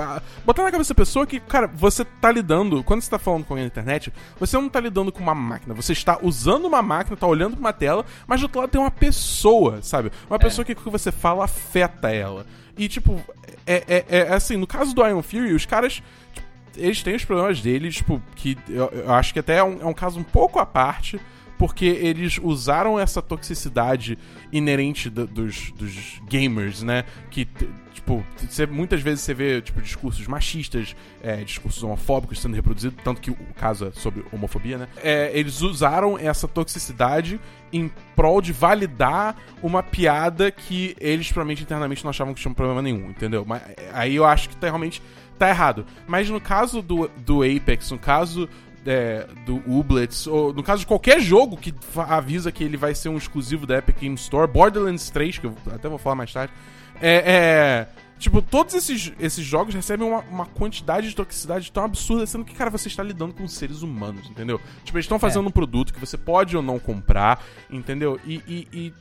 botar 0.44 0.62
na 0.62 0.70
cabeça 0.70 0.94
da 0.94 0.98
pessoa 0.98 1.26
que, 1.26 1.40
cara, 1.40 1.66
você 1.66 2.04
tá 2.04 2.30
lidando, 2.30 2.82
quando 2.82 3.02
você 3.02 3.10
tá 3.10 3.18
falando 3.18 3.44
com 3.44 3.54
alguém 3.54 3.64
na 3.64 3.68
internet, 3.68 4.12
você 4.38 4.56
não 4.56 4.68
tá 4.68 4.80
lidando 4.80 5.12
com 5.12 5.20
uma 5.20 5.34
máquina, 5.34 5.74
você 5.74 5.92
está 5.92 6.18
usando 6.22 6.66
uma 6.66 6.82
máquina, 6.82 7.16
tá 7.16 7.26
olhando 7.26 7.52
pra 7.52 7.60
uma 7.60 7.72
tela, 7.72 8.04
mas 8.26 8.40
do 8.40 8.44
outro 8.44 8.60
lado 8.60 8.70
tem 8.70 8.80
uma 8.80 8.90
pessoa, 8.90 9.82
sabe? 9.82 10.10
Uma 10.28 10.36
é. 10.36 10.38
pessoa 10.38 10.64
que 10.64 10.72
o 10.72 10.76
que 10.76 10.90
você 10.90 11.12
fala 11.12 11.44
afeta 11.44 12.10
ela. 12.10 12.46
E, 12.76 12.88
tipo, 12.88 13.20
é, 13.66 13.84
é, 13.86 14.04
é 14.08 14.32
assim, 14.32 14.56
no 14.56 14.66
caso 14.66 14.94
do 14.94 15.06
Iron 15.06 15.22
Fury, 15.22 15.52
os 15.52 15.66
caras. 15.66 16.02
Tipo, 16.32 16.48
eles 16.76 17.02
têm 17.02 17.14
os 17.14 17.24
problemas 17.24 17.60
deles, 17.60 17.96
tipo, 17.96 18.22
que 18.34 18.56
eu, 18.68 18.88
eu 18.88 19.12
acho 19.12 19.32
que 19.32 19.38
até 19.38 19.56
é 19.56 19.64
um, 19.64 19.82
é 19.82 19.86
um 19.86 19.92
caso 19.92 20.18
um 20.18 20.22
pouco 20.22 20.58
à 20.58 20.64
parte 20.64 21.20
porque 21.62 21.84
eles 21.84 22.40
usaram 22.42 22.98
essa 22.98 23.22
toxicidade 23.22 24.18
inerente 24.50 25.08
do, 25.08 25.28
dos, 25.28 25.70
dos 25.70 26.20
gamers, 26.28 26.82
né? 26.82 27.04
Que, 27.30 27.46
tipo, 27.94 28.26
você, 28.36 28.66
muitas 28.66 29.00
vezes 29.00 29.20
você 29.20 29.32
vê, 29.32 29.62
tipo, 29.62 29.80
discursos 29.80 30.26
machistas, 30.26 30.96
é, 31.22 31.36
discursos 31.44 31.80
homofóbicos 31.84 32.40
sendo 32.40 32.56
reproduzidos, 32.56 32.98
tanto 33.04 33.20
que 33.20 33.30
o 33.30 33.36
caso 33.54 33.86
é 33.86 33.92
sobre 33.92 34.24
homofobia, 34.32 34.76
né? 34.76 34.88
É, 35.04 35.30
eles 35.38 35.60
usaram 35.60 36.18
essa 36.18 36.48
toxicidade 36.48 37.40
em 37.72 37.88
prol 38.16 38.42
de 38.42 38.52
validar 38.52 39.36
uma 39.62 39.84
piada 39.84 40.50
que 40.50 40.96
eles, 40.98 41.28
provavelmente, 41.28 41.62
internamente 41.62 42.02
não 42.02 42.10
achavam 42.10 42.34
que 42.34 42.40
tinha 42.40 42.52
problema 42.52 42.82
nenhum, 42.82 43.08
entendeu? 43.08 43.44
Mas 43.46 43.62
aí 43.92 44.16
eu 44.16 44.24
acho 44.24 44.48
que 44.48 44.56
tá, 44.56 44.66
realmente 44.66 45.00
tá 45.38 45.48
errado. 45.48 45.86
Mas 46.08 46.28
no 46.28 46.40
caso 46.40 46.82
do, 46.82 47.08
do 47.18 47.44
Apex, 47.44 47.88
no 47.92 48.00
caso 48.00 48.48
é, 48.86 49.26
do 49.46 49.56
Ublets, 49.66 50.26
ou 50.26 50.52
no 50.52 50.62
caso 50.62 50.80
de 50.80 50.86
qualquer 50.86 51.20
jogo 51.20 51.56
que 51.56 51.74
avisa 51.96 52.50
que 52.50 52.64
ele 52.64 52.76
vai 52.76 52.94
ser 52.94 53.08
um 53.08 53.16
exclusivo 53.16 53.66
da 53.66 53.78
Epic 53.78 53.98
Game 54.00 54.14
Store, 54.14 54.50
Borderlands 54.50 55.10
3, 55.10 55.38
que 55.38 55.46
eu 55.46 55.56
até 55.72 55.88
vou 55.88 55.98
falar 55.98 56.16
mais 56.16 56.32
tarde, 56.32 56.52
é, 57.00 57.22
é 57.26 57.88
Tipo, 58.22 58.40
todos 58.40 58.72
esses, 58.74 59.12
esses 59.18 59.44
jogos 59.44 59.74
recebem 59.74 60.06
uma, 60.06 60.20
uma, 60.20 60.46
quantidade 60.46 61.08
de 61.08 61.16
toxicidade 61.16 61.72
tão 61.72 61.82
absurda, 61.82 62.24
sendo 62.24 62.44
que, 62.44 62.54
cara, 62.54 62.70
você 62.70 62.86
está 62.86 63.02
lidando 63.02 63.34
com 63.34 63.48
seres 63.48 63.82
humanos, 63.82 64.30
entendeu? 64.30 64.60
Tipo, 64.84 64.96
eles 64.96 65.06
estão 65.06 65.18
fazendo 65.18 65.46
é. 65.46 65.48
um 65.48 65.50
produto 65.50 65.92
que 65.92 65.98
você 65.98 66.16
pode 66.16 66.56
ou 66.56 66.62
não 66.62 66.78
comprar, 66.78 67.44
entendeu? 67.68 68.20
E, 68.24 68.40
e, 68.46 68.68
e 68.72 68.94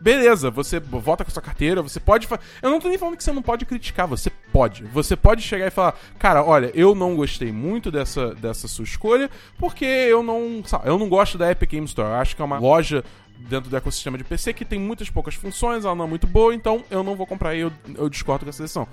beleza, 0.00 0.50
você 0.50 0.80
volta 0.80 1.24
com 1.24 1.30
sua 1.30 1.42
carteira, 1.42 1.82
você 1.82 2.00
pode. 2.00 2.26
Eu 2.62 2.70
não 2.70 2.80
tô 2.80 2.88
nem 2.88 2.98
falando 2.98 3.16
que 3.16 3.24
você 3.24 3.32
não 3.32 3.42
pode 3.42 3.66
criticar, 3.66 4.06
você 4.06 4.30
pode. 4.52 4.84
Você 4.84 5.14
pode 5.16 5.42
chegar 5.42 5.66
e 5.66 5.70
falar, 5.70 5.98
cara, 6.18 6.42
olha, 6.42 6.70
eu 6.74 6.94
não 6.94 7.14
gostei 7.14 7.52
muito 7.52 7.90
dessa, 7.90 8.34
dessa 8.34 8.66
sua 8.66 8.84
escolha, 8.84 9.30
porque 9.58 9.84
eu 9.84 10.22
não. 10.22 10.62
Sabe, 10.64 10.88
eu 10.88 10.98
não 10.98 11.08
gosto 11.08 11.36
da 11.36 11.50
Epic 11.50 11.70
Game 11.70 11.86
Store. 11.86 12.08
Eu 12.08 12.16
acho 12.16 12.34
que 12.34 12.42
é 12.42 12.44
uma 12.44 12.58
loja 12.58 13.04
dentro 13.48 13.70
do 13.70 13.76
ecossistema 13.76 14.18
de 14.18 14.24
PC 14.24 14.52
que 14.52 14.64
tem 14.64 14.78
muitas 14.78 15.08
poucas 15.08 15.34
funções, 15.34 15.84
ela 15.84 15.94
não 15.94 16.04
é 16.04 16.08
muito 16.08 16.26
boa, 16.26 16.54
então 16.54 16.84
eu 16.90 17.02
não 17.02 17.16
vou 17.16 17.26
comprar 17.26 17.54
e 17.54 17.60
eu, 17.60 17.72
eu 17.94 18.08
discordo 18.08 18.44
com 18.44 18.50
essa 18.50 18.62
decisão. 18.62 18.86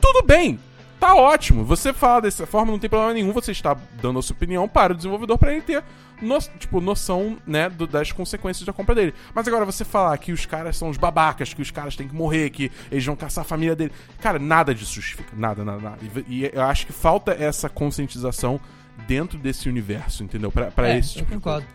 Tudo 0.00 0.22
bem! 0.26 0.58
Tá 1.04 1.14
ótimo. 1.14 1.62
Você 1.66 1.92
fala 1.92 2.22
dessa 2.22 2.46
forma, 2.46 2.72
não 2.72 2.78
tem 2.78 2.88
problema 2.88 3.12
nenhum. 3.12 3.30
Você 3.30 3.52
está 3.52 3.76
dando 4.00 4.18
a 4.18 4.22
sua 4.22 4.34
opinião 4.34 4.66
para 4.66 4.94
o 4.94 4.96
desenvolvedor 4.96 5.36
para 5.36 5.52
ele 5.52 5.60
ter 5.60 5.84
no, 6.22 6.38
tipo, 6.58 6.80
noção, 6.80 7.36
né, 7.46 7.68
do, 7.68 7.86
das 7.86 8.10
consequências 8.10 8.64
da 8.64 8.72
compra 8.72 8.94
dele. 8.94 9.12
Mas 9.34 9.46
agora 9.46 9.66
você 9.66 9.84
falar 9.84 10.16
que 10.16 10.32
os 10.32 10.46
caras 10.46 10.78
são 10.78 10.88
os 10.88 10.96
babacas, 10.96 11.52
que 11.52 11.60
os 11.60 11.70
caras 11.70 11.94
têm 11.94 12.08
que 12.08 12.14
morrer, 12.14 12.48
que 12.48 12.72
eles 12.90 13.04
vão 13.04 13.14
caçar 13.14 13.42
a 13.42 13.44
família 13.46 13.76
dele. 13.76 13.92
Cara, 14.18 14.38
nada 14.38 14.74
disso 14.74 14.94
justifica. 14.94 15.28
Nada, 15.36 15.62
nada, 15.62 15.78
nada. 15.78 15.98
E, 16.26 16.36
e 16.38 16.50
eu 16.50 16.62
acho 16.62 16.86
que 16.86 16.92
falta 16.94 17.32
essa 17.32 17.68
conscientização 17.68 18.58
dentro 19.06 19.38
desse 19.38 19.68
universo, 19.68 20.24
entendeu? 20.24 20.50
Pra, 20.50 20.70
pra 20.70 20.88
é, 20.88 21.00
esse 21.00 21.16
tipo 21.16 21.30
eu 21.30 21.36
concordo. 21.36 21.66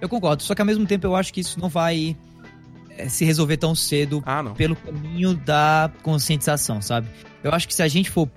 Eu 0.00 0.08
concordo. 0.08 0.44
Só 0.44 0.54
que 0.54 0.62
ao 0.62 0.66
mesmo 0.66 0.86
tempo 0.86 1.08
eu 1.08 1.16
acho 1.16 1.32
que 1.32 1.40
isso 1.40 1.58
não 1.58 1.68
vai 1.68 2.16
é, 2.96 3.08
se 3.08 3.24
resolver 3.24 3.56
tão 3.56 3.74
cedo 3.74 4.22
ah, 4.24 4.44
pelo 4.56 4.76
caminho 4.76 5.34
da 5.34 5.90
conscientização, 6.04 6.80
sabe? 6.80 7.08
Eu 7.42 7.52
acho 7.52 7.66
que 7.66 7.74
se 7.74 7.82
a 7.82 7.88
gente 7.88 8.08
for 8.08 8.28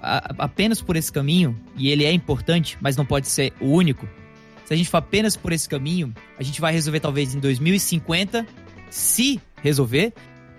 apenas 0.00 0.82
por 0.82 0.96
esse 0.96 1.10
caminho, 1.12 1.58
e 1.76 1.88
ele 1.88 2.04
é 2.04 2.12
importante, 2.12 2.76
mas 2.80 2.96
não 2.96 3.06
pode 3.06 3.28
ser 3.28 3.52
o 3.60 3.66
único, 3.66 4.08
se 4.64 4.74
a 4.74 4.76
gente 4.76 4.88
for 4.88 4.96
apenas 4.96 5.36
por 5.36 5.52
esse 5.52 5.68
caminho, 5.68 6.14
a 6.38 6.42
gente 6.42 6.60
vai 6.60 6.72
resolver 6.72 7.00
talvez 7.00 7.34
em 7.34 7.40
2050, 7.40 8.46
se 8.88 9.40
resolver, 9.62 10.14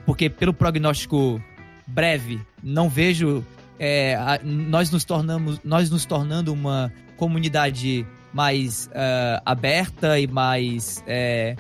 porque 0.05 0.29
pelo 0.29 0.53
prognóstico 0.53 1.41
breve, 1.87 2.39
não 2.61 2.89
vejo 2.89 3.43
é, 3.79 4.15
a, 4.15 4.39
nós 4.43 4.91
nos 4.91 5.03
tornamos, 5.03 5.59
nós 5.63 5.89
nos 5.89 6.05
tornando 6.05 6.53
uma 6.53 6.93
comunidade 7.17 8.05
mais 8.31 8.87
uh, 8.87 9.41
aberta 9.45 10.19
e 10.19 10.27
mais 10.27 11.03
é, 11.07 11.55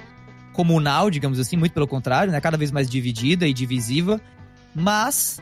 comunal, 0.53 1.09
digamos 1.09 1.39
assim, 1.39 1.55
muito 1.55 1.73
pelo 1.73 1.87
contrário, 1.87 2.31
né? 2.31 2.39
Cada 2.39 2.57
vez 2.57 2.71
mais 2.71 2.89
dividida 2.89 3.47
e 3.47 3.53
divisiva. 3.53 4.21
Mas 4.75 5.41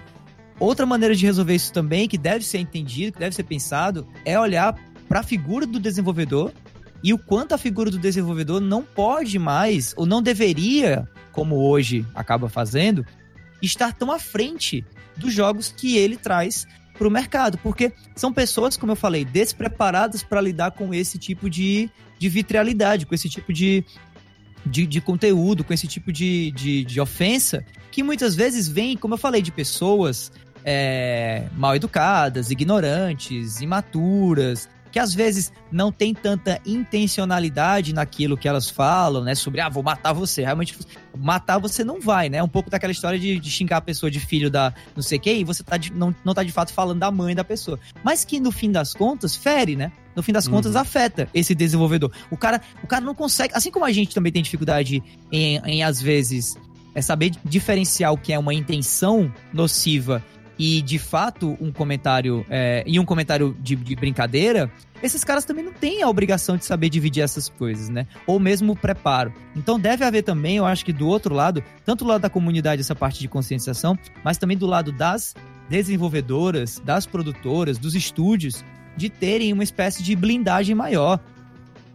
outra 0.62 0.86
maneira 0.86 1.16
de 1.16 1.26
resolver 1.26 1.56
isso 1.56 1.74
também, 1.74 2.08
que 2.08 2.18
deve 2.18 2.46
ser 2.46 2.60
entendido, 2.60 3.14
que 3.14 3.20
deve 3.20 3.36
ser 3.36 3.44
pensado, 3.44 4.08
é 4.24 4.40
olhar 4.40 4.78
para 5.08 5.22
a 5.22 5.24
figura 5.24 5.66
do 5.66 5.80
desenvolvedor 5.80 6.52
e 7.04 7.14
o 7.14 7.18
quanto 7.18 7.54
a 7.54 7.58
figura 7.58 7.90
do 7.90 7.98
desenvolvedor 7.98 8.62
não 8.62 8.84
pode 8.84 9.40
mais, 9.40 9.94
ou 9.98 10.06
não 10.06 10.22
deveria, 10.22 11.08
como 11.32 11.56
hoje 11.56 12.06
acaba 12.14 12.48
fazendo, 12.48 13.06
estar 13.62 13.94
tão 13.94 14.12
à 14.12 14.20
frente 14.20 14.86
dos 15.18 15.34
jogos 15.34 15.74
que 15.76 15.98
ele 15.98 16.16
traz 16.16 16.68
para 16.98 17.08
o 17.08 17.12
mercado, 17.12 17.58
porque 17.58 17.92
são 18.16 18.32
pessoas, 18.32 18.78
como 18.78 18.92
eu 18.92 18.96
falei, 18.96 19.26
despreparadas 19.26 20.22
para 20.22 20.40
lidar 20.40 20.72
com 20.72 20.94
esse 20.94 21.18
tipo 21.18 21.50
de, 21.50 21.90
de 22.20 22.30
vitrialidade, 22.30 23.08
com 23.08 23.16
esse 23.16 23.28
tipo 23.28 23.52
de, 23.52 23.84
de, 24.64 24.86
de 24.86 25.02
conteúdo, 25.02 25.64
com 25.64 25.74
esse 25.74 25.88
tipo 25.88 26.12
de, 26.12 26.52
de, 26.52 26.86
de 26.86 27.02
ofensa, 27.02 27.66
que 27.92 28.04
muitas 28.04 28.36
vezes 28.36 28.68
vem, 28.68 28.96
como 28.96 29.16
eu 29.16 29.18
falei, 29.18 29.42
de 29.42 29.52
pessoas 29.52 30.32
é, 30.64 31.48
mal 31.56 31.76
educadas, 31.76 32.52
ignorantes, 32.52 33.62
imaturas, 33.62 34.70
que 34.92 35.00
às 35.00 35.14
vezes 35.14 35.52
não 35.72 35.92
tem 35.92 36.14
tanta 36.14 36.60
intencionalidade 36.66 37.94
naquilo 37.94 38.38
que 38.38 38.48
elas 38.48 38.70
falam, 38.70 39.24
né? 39.24 39.34
Sobre, 39.34 39.62
ah, 39.62 39.70
vou 39.70 39.82
matar 39.82 40.12
você. 40.12 40.42
Realmente, 40.42 40.78
matar 41.18 41.58
você 41.58 41.84
não 41.84 42.00
vai, 42.02 42.30
né? 42.30 42.44
Um 42.44 42.48
pouco 42.48 42.70
daquela 42.70 42.92
história 42.92 43.18
de, 43.18 43.40
de 43.40 43.50
xingar 43.50 43.78
a 43.78 43.82
pessoa 43.82 44.12
de 44.12 44.20
filho 44.20 44.52
da 44.52 44.74
não 44.96 45.02
sei 45.02 45.18
quem, 45.18 45.42
e 45.42 45.44
você 45.44 45.64
tá 45.64 45.78
de, 45.78 45.94
não, 45.94 46.14
não 46.26 46.34
tá 46.34 46.44
de 46.44 46.52
fato 46.52 46.74
falando 46.74 47.00
da 47.00 47.10
mãe 47.10 47.34
da 47.34 47.44
pessoa. 47.44 47.80
Mas 48.04 48.26
que 48.26 48.40
no 48.40 48.52
fim 48.52 48.72
das 48.72 48.94
contas, 48.94 49.36
fere, 49.36 49.76
né? 49.76 49.92
No 50.14 50.22
fim 50.22 50.34
das 50.34 50.46
uhum. 50.46 50.54
contas, 50.54 50.76
afeta 50.76 51.30
esse 51.34 51.56
desenvolvedor. 51.56 52.12
O 52.30 52.36
cara, 52.36 52.62
o 52.84 52.88
cara 52.88 53.04
não 53.04 53.16
consegue. 53.16 53.54
Assim 53.56 53.72
como 53.72 53.86
a 53.86 53.92
gente 53.94 54.14
também 54.14 54.32
tem 54.32 54.44
dificuldade 54.44 55.02
em, 55.32 55.58
em 55.66 55.84
às 55.84 56.02
vezes, 56.02 56.58
é 56.94 57.02
saber 57.02 57.32
diferenciar 57.46 58.12
o 58.12 58.18
que 58.18 58.34
é 58.34 58.38
uma 58.38 58.54
intenção 58.54 59.34
nociva 59.54 60.22
e 60.58 60.82
de 60.82 61.00
fato 61.00 61.58
um 61.60 61.72
comentário 61.72 62.46
é, 62.50 62.84
e 62.86 63.00
um 63.00 63.06
comentário 63.06 63.56
de, 63.60 63.76
de, 63.76 63.96
brincadeira, 63.96 64.72
esses 65.02 65.24
caras 65.24 65.46
também 65.46 65.66
não 65.66 65.74
têm 65.74 66.04
a 66.04 66.10
obrigação 66.10 66.58
de 66.58 66.66
saber 66.66 66.90
dividir 66.90 67.24
essas 67.24 67.50
coisas, 67.50 67.90
né? 67.90 68.06
Ou 68.28 68.40
mesmo 68.40 68.74
o 68.74 68.76
preparo. 68.76 69.34
Então 69.56 69.80
deve 69.80 70.06
haver 70.06 70.24
também, 70.24 70.58
eu 70.58 70.66
acho 70.66 70.86
que 70.86 70.94
do 70.94 71.08
outro 71.08 71.34
lado, 71.34 71.64
tanto 71.86 72.04
do 72.04 72.10
lado 72.10 72.22
da 72.22 72.30
comunidade 72.30 72.82
essa 72.82 72.96
parte 72.96 73.20
de 73.20 73.28
conscientização, 73.28 73.98
mas 74.24 74.38
também 74.38 74.58
do 74.58 74.68
lado 74.68 74.92
das 74.92 75.36
desenvolvedoras, 75.70 76.80
das 76.84 77.06
produtoras, 77.06 77.78
dos 77.78 77.96
estúdios, 77.96 78.64
de 78.96 79.10
terem 79.10 79.54
uma 79.54 79.64
espécie 79.64 80.04
de 80.04 80.16
blindagem 80.16 80.76
maior 80.76 81.20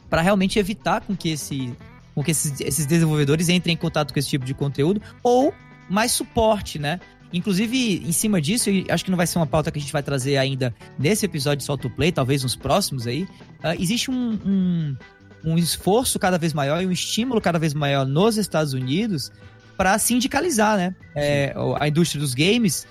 para 0.08 0.22
realmente 0.22 0.58
evitar 0.58 1.02
com 1.02 1.16
que 1.16 1.30
esse 1.30 1.72
com 2.14 2.24
que 2.24 2.30
esses, 2.30 2.58
esses 2.62 2.86
desenvolvedores 2.86 3.50
entrem 3.50 3.74
em 3.74 3.76
contato 3.76 4.12
com 4.14 4.18
esse 4.18 4.30
tipo 4.30 4.44
de 4.44 4.54
conteúdo 4.54 5.02
ou 5.22 5.52
mais 5.88 6.12
suporte, 6.12 6.78
né? 6.78 6.98
Inclusive, 7.36 8.02
em 8.02 8.12
cima 8.12 8.40
disso, 8.40 8.70
acho 8.88 9.04
que 9.04 9.10
não 9.10 9.16
vai 9.16 9.26
ser 9.26 9.38
uma 9.38 9.46
pauta 9.46 9.70
que 9.70 9.78
a 9.78 9.80
gente 9.80 9.92
vai 9.92 10.02
trazer 10.02 10.38
ainda 10.38 10.74
nesse 10.98 11.26
episódio 11.26 11.58
de 11.58 11.64
Solto 11.64 11.90
Play, 11.90 12.10
talvez 12.10 12.42
nos 12.42 12.56
próximos 12.56 13.06
aí. 13.06 13.24
Uh, 13.62 13.78
existe 13.78 14.10
um, 14.10 14.38
um, 14.46 14.96
um, 15.44 15.58
esforço 15.58 16.18
cada 16.18 16.38
vez 16.38 16.54
maior 16.54 16.82
e 16.82 16.86
um 16.86 16.90
estímulo 16.90 17.38
cada 17.38 17.58
vez 17.58 17.74
maior 17.74 18.06
nos 18.06 18.38
Estados 18.38 18.72
Unidos 18.72 19.30
para 19.76 19.98
sindicalizar 19.98 20.78
né? 20.78 20.94
É, 21.14 21.54
a 21.78 21.86
indústria 21.86 22.18
dos 22.18 22.32
games 22.32 22.86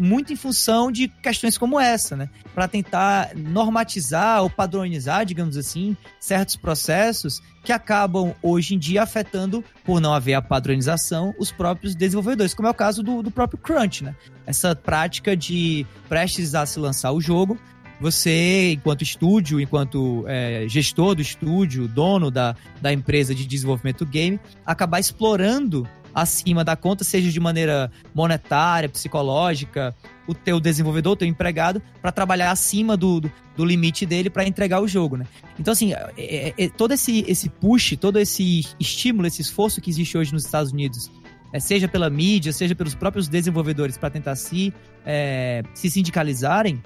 muito 0.00 0.32
em 0.32 0.36
função 0.36 0.90
de 0.90 1.08
questões 1.08 1.58
como 1.58 1.78
essa, 1.78 2.16
né? 2.16 2.30
Para 2.54 2.66
tentar 2.66 3.30
normatizar 3.36 4.42
ou 4.42 4.50
padronizar, 4.50 5.24
digamos 5.24 5.56
assim, 5.56 5.96
certos 6.18 6.56
processos 6.56 7.42
que 7.62 7.72
acabam 7.72 8.34
hoje 8.42 8.74
em 8.74 8.78
dia 8.78 9.02
afetando, 9.02 9.62
por 9.84 10.00
não 10.00 10.14
haver 10.14 10.34
a 10.34 10.42
padronização, 10.42 11.34
os 11.38 11.52
próprios 11.52 11.94
desenvolvedores, 11.94 12.54
como 12.54 12.66
é 12.66 12.70
o 12.70 12.74
caso 12.74 13.02
do, 13.02 13.22
do 13.22 13.30
próprio 13.30 13.58
Crunch, 13.58 14.02
né? 14.02 14.14
Essa 14.46 14.74
prática 14.74 15.36
de 15.36 15.86
prestes 16.08 16.54
a 16.54 16.64
se 16.64 16.78
lançar 16.78 17.12
o 17.12 17.20
jogo, 17.20 17.58
você, 18.00 18.72
enquanto 18.72 19.02
estúdio, 19.02 19.60
enquanto 19.60 20.24
é, 20.26 20.64
gestor 20.66 21.14
do 21.14 21.20
estúdio, 21.20 21.86
dono 21.86 22.30
da, 22.30 22.56
da 22.80 22.90
empresa 22.90 23.34
de 23.34 23.46
desenvolvimento 23.46 24.06
do 24.06 24.10
game, 24.10 24.40
acabar 24.64 24.98
explorando 25.00 25.86
acima 26.14 26.64
da 26.64 26.76
conta, 26.76 27.04
seja 27.04 27.30
de 27.30 27.40
maneira 27.40 27.90
monetária, 28.14 28.88
psicológica, 28.88 29.94
o 30.26 30.34
teu 30.34 30.60
desenvolvedor, 30.60 31.12
o 31.12 31.16
teu 31.16 31.28
empregado, 31.28 31.82
para 32.00 32.12
trabalhar 32.12 32.50
acima 32.50 32.96
do, 32.96 33.20
do, 33.20 33.32
do 33.56 33.64
limite 33.64 34.06
dele 34.06 34.30
para 34.30 34.46
entregar 34.46 34.80
o 34.80 34.88
jogo, 34.88 35.16
né? 35.16 35.26
Então, 35.58 35.72
assim, 35.72 35.92
é, 35.92 36.12
é, 36.16 36.54
é, 36.56 36.68
todo 36.68 36.92
esse, 36.92 37.24
esse 37.26 37.48
push, 37.48 37.96
todo 37.96 38.18
esse 38.18 38.64
estímulo, 38.78 39.26
esse 39.26 39.42
esforço 39.42 39.80
que 39.80 39.90
existe 39.90 40.16
hoje 40.16 40.32
nos 40.32 40.44
Estados 40.44 40.72
Unidos, 40.72 41.10
é, 41.52 41.58
seja 41.58 41.88
pela 41.88 42.08
mídia, 42.08 42.52
seja 42.52 42.74
pelos 42.74 42.94
próprios 42.94 43.28
desenvolvedores 43.28 43.98
para 43.98 44.10
tentar 44.10 44.36
se, 44.36 44.72
é, 45.04 45.62
se 45.74 45.90
sindicalizarem, 45.90 46.82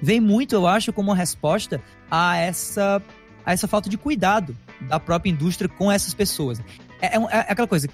vem 0.00 0.20
muito, 0.20 0.54
eu 0.54 0.66
acho, 0.66 0.92
como 0.92 1.10
uma 1.10 1.16
resposta 1.16 1.80
a 2.10 2.36
essa, 2.36 3.02
a 3.44 3.52
essa 3.52 3.66
falta 3.66 3.88
de 3.88 3.98
cuidado 3.98 4.56
da 4.82 5.00
própria 5.00 5.30
indústria 5.30 5.68
com 5.68 5.90
essas 5.90 6.14
pessoas. 6.14 6.60
É, 7.00 7.16
é, 7.16 7.18
é 7.18 7.52
aquela 7.52 7.68
coisa, 7.68 7.88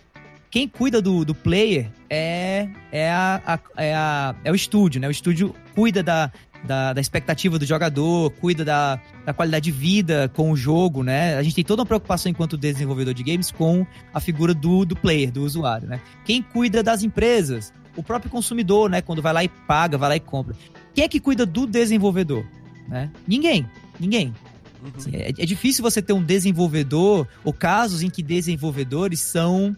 quem 0.51 0.67
cuida 0.67 1.01
do, 1.01 1.25
do 1.25 1.35
player 1.35 1.89
é, 2.09 2.69
é, 2.91 3.11
a, 3.11 3.41
a, 3.47 3.83
é, 3.83 3.95
a, 3.95 4.35
é 4.43 4.51
o 4.51 4.55
estúdio, 4.55 5.01
né? 5.01 5.07
O 5.07 5.11
estúdio 5.11 5.55
cuida 5.75 6.03
da, 6.03 6.33
da, 6.65 6.93
da, 6.93 7.01
expectativa 7.01 7.57
do 7.57 7.65
jogador, 7.65 8.31
cuida 8.33 8.65
da, 8.65 9.01
da 9.25 9.33
qualidade 9.33 9.67
de 9.67 9.71
vida 9.71 10.29
com 10.35 10.51
o 10.51 10.57
jogo, 10.57 11.05
né? 11.05 11.37
A 11.37 11.43
gente 11.43 11.55
tem 11.55 11.65
toda 11.65 11.83
uma 11.83 11.87
preocupação 11.87 12.31
enquanto 12.31 12.57
desenvolvedor 12.57 13.15
de 13.15 13.23
games 13.23 13.53
com 13.53 13.87
a 14.13 14.19
figura 14.19 14.53
do, 14.53 14.85
do 14.85 14.97
player, 14.97 15.31
do 15.31 15.45
usuário, 15.45 15.89
né? 15.89 16.01
Quem 16.25 16.43
cuida 16.43 16.83
das 16.83 17.05
empresas? 17.05 17.73
O 17.97 18.03
próprio 18.03 18.31
consumidor, 18.31 18.91
né? 18.91 19.01
Quando 19.01 19.23
vai 19.23 19.33
lá 19.33 19.45
e 19.45 19.49
paga, 19.49 19.97
vai 19.97 20.09
lá 20.09 20.17
e 20.17 20.21
compra. 20.21 20.57
Quem 20.95 21.05
é 21.05 21.09
que 21.09 21.21
cuida 21.21 21.47
do 21.47 21.67
desenvolvedor? 21.67 22.45
Né? 22.89 23.09
Ninguém. 23.27 23.69
Ninguém. 24.01 24.35
Uhum. 24.83 24.91
Assim, 24.97 25.11
é, 25.15 25.29
é 25.29 25.47
difícil 25.47 25.83
você 25.83 26.01
ter 26.03 26.13
um 26.13 26.23
desenvolvedor, 26.23 27.29
ou 27.45 27.53
casos 27.53 28.03
em 28.03 28.11
que 28.11 28.23
desenvolvedores 28.23 29.21
são 29.21 29.77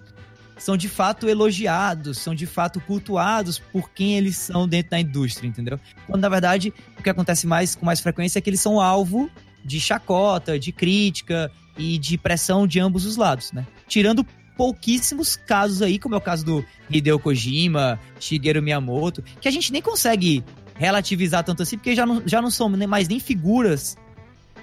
são 0.62 0.76
de 0.76 0.88
fato 0.88 1.28
elogiados, 1.28 2.18
são 2.18 2.34
de 2.34 2.46
fato 2.46 2.80
cultuados 2.80 3.58
por 3.58 3.90
quem 3.90 4.16
eles 4.16 4.36
são 4.36 4.68
dentro 4.68 4.92
da 4.92 5.00
indústria, 5.00 5.48
entendeu? 5.48 5.78
Quando 6.06 6.22
na 6.22 6.28
verdade 6.28 6.72
o 6.98 7.02
que 7.02 7.10
acontece 7.10 7.46
mais 7.48 7.74
com 7.74 7.84
mais 7.84 8.00
frequência 8.00 8.38
é 8.38 8.42
que 8.42 8.48
eles 8.48 8.60
são 8.60 8.80
alvo 8.80 9.28
de 9.64 9.80
chacota, 9.80 10.58
de 10.58 10.70
crítica 10.70 11.50
e 11.76 11.98
de 11.98 12.16
pressão 12.16 12.66
de 12.66 12.78
ambos 12.78 13.04
os 13.04 13.16
lados, 13.16 13.50
né? 13.52 13.66
Tirando 13.88 14.24
pouquíssimos 14.56 15.34
casos 15.34 15.82
aí, 15.82 15.98
como 15.98 16.14
é 16.14 16.18
o 16.18 16.20
caso 16.20 16.44
do 16.44 16.64
Hideo 16.88 17.18
Kojima, 17.18 17.98
Shigeru 18.20 18.62
Miyamoto, 18.62 19.22
que 19.40 19.48
a 19.48 19.50
gente 19.50 19.72
nem 19.72 19.82
consegue 19.82 20.44
relativizar 20.76 21.42
tanto 21.42 21.62
assim, 21.62 21.76
porque 21.76 21.96
já 21.96 22.06
não, 22.06 22.22
já 22.24 22.40
não 22.40 22.50
são 22.50 22.68
mais 22.68 23.08
nem 23.08 23.18
figuras 23.18 23.96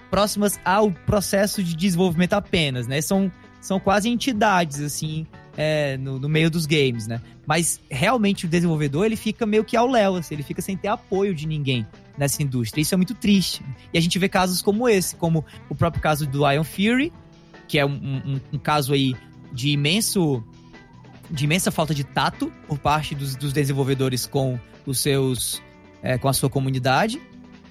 próximas 0.09 0.59
ao 0.63 0.91
processo 0.91 1.61
de 1.61 1.75
desenvolvimento 1.75 2.33
apenas, 2.33 2.87
né? 2.87 3.01
São, 3.01 3.29
são 3.59 3.79
quase 3.81 4.07
entidades, 4.07 4.79
assim, 4.79 5.27
é, 5.61 5.97
no, 5.97 6.17
no, 6.17 6.29
meio 6.29 6.49
dos 6.49 6.65
games, 6.65 7.05
né? 7.05 7.19
Mas 7.45 7.81
realmente 7.91 8.45
o 8.45 8.47
desenvolvedor 8.47 9.05
ele 9.05 9.17
fica 9.17 9.45
meio 9.45 9.65
que 9.65 9.75
ao 9.75 9.87
léu, 9.87 10.15
assim, 10.15 10.35
ele 10.35 10.43
fica 10.43 10.61
sem 10.61 10.77
ter 10.77 10.87
apoio 10.87 11.35
de 11.35 11.45
ninguém 11.45 11.85
nessa 12.17 12.41
indústria. 12.41 12.81
Isso 12.81 12.93
é 12.93 12.97
muito 12.97 13.13
triste. 13.13 13.61
E 13.93 13.97
a 13.97 14.01
gente 14.01 14.17
vê 14.17 14.29
casos 14.29 14.61
como 14.61 14.87
esse, 14.87 15.17
como 15.17 15.43
o 15.67 15.75
próprio 15.75 16.01
caso 16.01 16.25
do 16.25 16.49
Iron 16.49 16.63
Fury, 16.63 17.11
que 17.67 17.77
é 17.77 17.85
um, 17.85 17.91
um, 17.91 18.41
um 18.53 18.57
caso 18.57 18.93
aí 18.93 19.13
de 19.51 19.71
imenso 19.71 20.41
de 21.29 21.43
imensa 21.43 21.71
falta 21.71 21.93
de 21.93 22.05
tato 22.05 22.51
por 22.65 22.79
parte 22.79 23.13
dos, 23.13 23.35
dos 23.35 23.51
desenvolvedores 23.51 24.25
com 24.25 24.57
os 24.85 25.01
seus 25.01 25.61
é, 26.01 26.17
com 26.17 26.29
a 26.29 26.33
sua 26.33 26.49
comunidade 26.49 27.21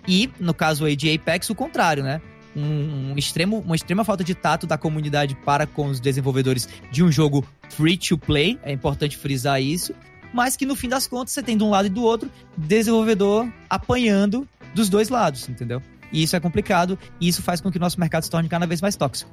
e 0.07 0.31
no 0.39 0.53
caso 0.53 0.85
aí 0.85 0.95
de 0.95 1.11
Apex 1.13 1.49
o 1.49 1.55
contrário, 1.55 2.05
né? 2.05 2.21
Um, 2.59 3.13
um, 3.13 3.15
extremo, 3.17 3.59
uma 3.61 3.77
extrema 3.77 4.05
falta 4.05 4.25
de 4.25 4.35
tato 4.35 4.67
da 4.67 4.77
comunidade 4.77 5.35
para 5.45 5.67
com 5.67 5.87
os 5.87 6.01
desenvolvedores 6.01 6.69
de 6.91 7.03
um 7.03 7.11
jogo 7.11 7.45
free 7.71 7.97
to 7.97 8.19
play, 8.19 8.59
é 8.63 8.73
importante 8.73 9.17
frisar 9.17 9.63
isso, 9.63 9.95
mas 10.33 10.57
que 10.57 10.67
no 10.67 10.75
fim 10.75 10.89
das 10.89 11.07
contas 11.07 11.33
você 11.33 11.43
tem 11.43 11.57
de 11.57 11.65
um 11.65 11.71
lado 11.71 11.87
e 11.87 11.91
do 11.91 12.03
outro 12.03 12.31
desenvolvedor 12.57 13.49
apanhando 13.71 14.47
dos 14.75 14.89
dois 14.89 15.09
lados, 15.09 15.49
entendeu? 15.49 15.83
E 16.13 16.23
isso 16.23 16.35
é 16.37 16.41
complicado 16.41 16.99
e 17.21 17.29
isso 17.29 17.43
faz 17.43 17.61
com 17.61 17.71
que 17.71 17.77
o 17.77 17.81
nosso 17.81 17.99
mercado 18.01 18.23
se 18.23 18.31
torne 18.31 18.49
cada 18.49 18.67
vez 18.67 18.81
mais 18.81 18.97
tóxico, 18.97 19.31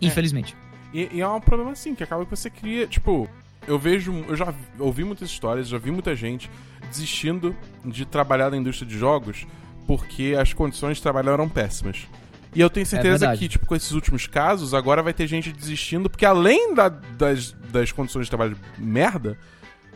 é. 0.00 0.06
infelizmente. 0.06 0.56
E, 0.92 1.08
e, 1.12 1.20
é 1.20 1.28
um 1.28 1.40
problema 1.40 1.72
assim, 1.72 1.94
que 1.94 2.02
acaba 2.02 2.24
que 2.24 2.30
você 2.30 2.48
cria, 2.48 2.86
tipo, 2.86 3.28
eu 3.66 3.78
vejo, 3.78 4.12
eu 4.26 4.36
já 4.36 4.54
ouvi 4.78 5.04
muitas 5.04 5.28
histórias, 5.28 5.68
já 5.68 5.76
vi 5.76 5.90
muita 5.90 6.16
gente 6.16 6.50
desistindo 6.88 7.54
de 7.84 8.06
trabalhar 8.06 8.50
na 8.50 8.56
indústria 8.56 8.88
de 8.88 8.96
jogos 8.96 9.46
porque 9.88 10.36
as 10.38 10.52
condições 10.52 10.98
de 10.98 11.02
trabalho 11.02 11.30
eram 11.30 11.48
péssimas. 11.48 12.06
E 12.58 12.60
eu 12.60 12.68
tenho 12.68 12.84
certeza 12.84 13.32
é 13.32 13.36
que, 13.36 13.48
tipo, 13.48 13.64
com 13.64 13.76
esses 13.76 13.92
últimos 13.92 14.26
casos, 14.26 14.74
agora 14.74 15.00
vai 15.00 15.14
ter 15.14 15.28
gente 15.28 15.52
desistindo, 15.52 16.10
porque 16.10 16.26
além 16.26 16.74
da, 16.74 16.88
das, 16.88 17.52
das 17.70 17.92
condições 17.92 18.24
de 18.24 18.30
trabalho 18.30 18.56
merda, 18.76 19.38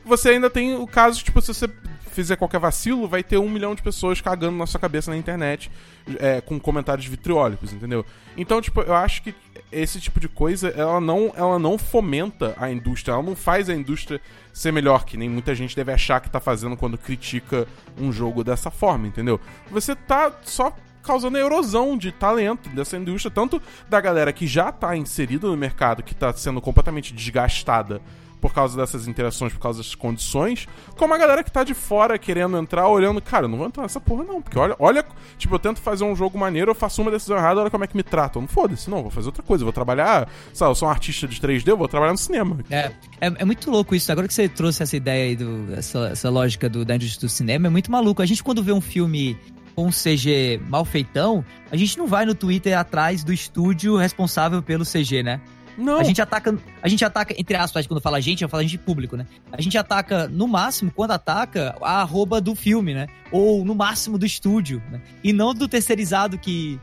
você 0.05 0.29
ainda 0.29 0.49
tem 0.49 0.77
o 0.77 0.87
caso, 0.87 1.25
tipo, 1.25 1.41
se 1.41 1.53
você 1.53 1.69
fizer 2.13 2.37
qualquer 2.37 2.61
vacilo, 2.61 3.09
vai 3.09 3.21
ter 3.25 3.37
um 3.37 3.49
milhão 3.49 3.75
de 3.75 3.83
pessoas 3.83 4.21
cagando 4.21 4.57
na 4.57 4.65
sua 4.65 4.79
cabeça 4.79 5.11
na 5.11 5.17
internet 5.17 5.73
é, 6.21 6.41
com 6.41 6.61
comentários 6.61 7.05
vitriólicos, 7.05 7.73
entendeu? 7.73 8.07
Então, 8.37 8.61
tipo, 8.61 8.81
eu 8.83 8.95
acho 8.95 9.23
que 9.25 9.35
esse 9.73 10.01
tipo 10.01 10.21
de 10.21 10.29
coisa, 10.29 10.69
ela 10.69 11.01
não, 11.01 11.33
ela 11.37 11.59
não 11.59 11.77
fomenta 11.77 12.55
a 12.59 12.71
indústria, 12.71 13.15
ela 13.15 13.25
não 13.25 13.35
faz 13.35 13.69
a 13.69 13.75
indústria 13.75 14.21
ser 14.53 14.71
melhor, 14.71 15.05
que 15.05 15.17
nem 15.17 15.29
muita 15.29 15.53
gente 15.53 15.75
deve 15.75 15.91
achar 15.91 16.21
que 16.21 16.31
tá 16.31 16.39
fazendo 16.39 16.77
quando 16.77 16.97
critica 16.97 17.67
um 17.99 18.13
jogo 18.13 18.45
dessa 18.45 18.71
forma, 18.71 19.09
entendeu? 19.09 19.41
Você 19.69 19.97
tá 19.97 20.31
só 20.45 20.73
causando 21.03 21.39
erosão 21.39 21.97
de 21.97 22.13
talento 22.13 22.69
dessa 22.71 22.97
indústria, 22.97 23.31
tanto 23.31 23.61
da 23.89 24.01
galera 24.01 24.33
que 24.33 24.47
já 24.47 24.69
está 24.69 24.97
inserida 24.97 25.47
no 25.47 25.57
mercado, 25.57 26.03
que 26.03 26.13
está 26.13 26.33
sendo 26.33 26.61
completamente 26.61 27.13
desgastada 27.13 28.01
por 28.43 28.53
causa 28.53 28.77
dessas 28.77 29.07
interações, 29.07 29.53
por 29.53 29.61
causa 29.61 29.79
das 29.79 29.95
condições, 29.95 30.67
como 30.97 31.15
a 31.15 31.19
galera 31.19 31.45
que 31.45 31.51
tá 31.51 31.63
de 31.63 31.75
fora 31.75 32.19
querendo 32.19 32.59
entrar, 32.59 32.89
olhando, 32.89 33.23
cara, 33.23 33.45
eu 33.45 33.49
não 33.49 33.57
vou 33.57 33.69
entrar 33.69 33.85
nessa 33.85 34.01
porra 34.01 34.25
não, 34.25 34.43
porque 34.43 34.59
olha, 34.59 34.75
olha, 34.81 35.05
tipo, 35.39 35.55
eu 35.55 35.61
tento 35.61 35.81
fazer 35.81 36.03
um 36.03 36.17
jogo 36.17 36.37
maneiro, 36.37 36.73
eu 36.73 36.75
faço 36.75 37.01
uma 37.01 37.11
decisão 37.13 37.37
errada, 37.37 37.61
olha 37.61 37.71
como 37.71 37.85
é 37.85 37.87
que 37.87 37.97
me 37.97 38.03
tratam. 38.03 38.43
Não 38.43 38.49
foda-se, 38.49 38.91
não, 38.91 39.01
vou 39.03 39.13
fazer 39.13 39.29
outra 39.29 39.45
coisa, 39.45 39.63
vou 39.63 39.73
trabalhar, 39.73 40.29
sabe, 40.53 40.73
eu 40.73 40.75
sou 40.75 40.89
um 40.89 40.91
artista 40.91 41.29
de 41.29 41.41
3D, 41.41 41.69
eu 41.69 41.77
vou 41.77 41.87
trabalhar 41.87 42.11
no 42.11 42.19
cinema. 42.19 42.59
É, 42.69 42.91
é, 43.21 43.33
é 43.39 43.45
muito 43.45 43.71
louco 43.71 43.95
isso. 43.95 44.11
Agora 44.11 44.27
que 44.27 44.35
você 44.35 44.49
trouxe 44.49 44.83
essa 44.83 44.97
ideia 44.97 45.31
aí, 45.31 45.37
do, 45.37 45.73
essa, 45.75 46.09
essa 46.09 46.29
lógica 46.29 46.69
do, 46.69 46.85
da 46.85 46.97
indústria 46.97 47.29
do 47.29 47.31
cinema, 47.31 47.69
é 47.69 47.71
muito 47.71 47.93
maluco. 47.93 48.21
A 48.23 48.27
gente 48.27 48.43
quando 48.43 48.61
vê 48.61 48.73
um 48.73 48.81
filme 48.81 49.39
com 49.75 49.87
um 49.87 49.91
CG 49.91 50.61
mal 50.69 50.85
feitão, 50.85 51.45
a 51.71 51.77
gente 51.77 51.99
não 51.99 52.07
vai 52.07 52.25
no 52.25 52.35
Twitter 52.35 52.79
atrás 52.79 53.25
do 53.25 53.33
estúdio 53.33 53.97
responsável 53.97 54.63
pelo 54.63 54.85
CG, 54.85 55.23
né? 55.23 55.41
Não. 55.77 55.99
A 55.99 56.05
gente 56.05 56.21
ataca, 56.21 56.57
a 56.83 56.89
gente 56.89 57.05
ataca, 57.05 57.35
entre 57.39 57.57
aspas, 57.57 57.87
quando 57.87 58.01
fala 58.01 58.19
a 58.19 58.21
gente, 58.21 58.43
eu 58.43 58.49
falo 58.49 58.61
a 58.61 58.63
gente 58.63 58.79
público, 58.79 59.17
né? 59.17 59.27
A 59.51 59.61
gente 59.61 59.77
ataca, 59.79 60.29
no 60.29 60.47
máximo, 60.47 60.91
quando 60.95 61.13
ataca, 61.13 61.75
a 61.81 62.03
arroba 62.03 62.41
do 62.41 62.55
filme, 62.55 62.95
né? 62.95 63.07
Ou 63.31 63.65
no 63.65 63.75
máximo 63.75 64.19
do 64.19 64.27
estúdio, 64.27 64.83
né? 64.91 65.01
E 65.25 65.33
não 65.33 65.55
do 65.55 65.67
terceirizado 65.67 66.39
que, 66.39 66.79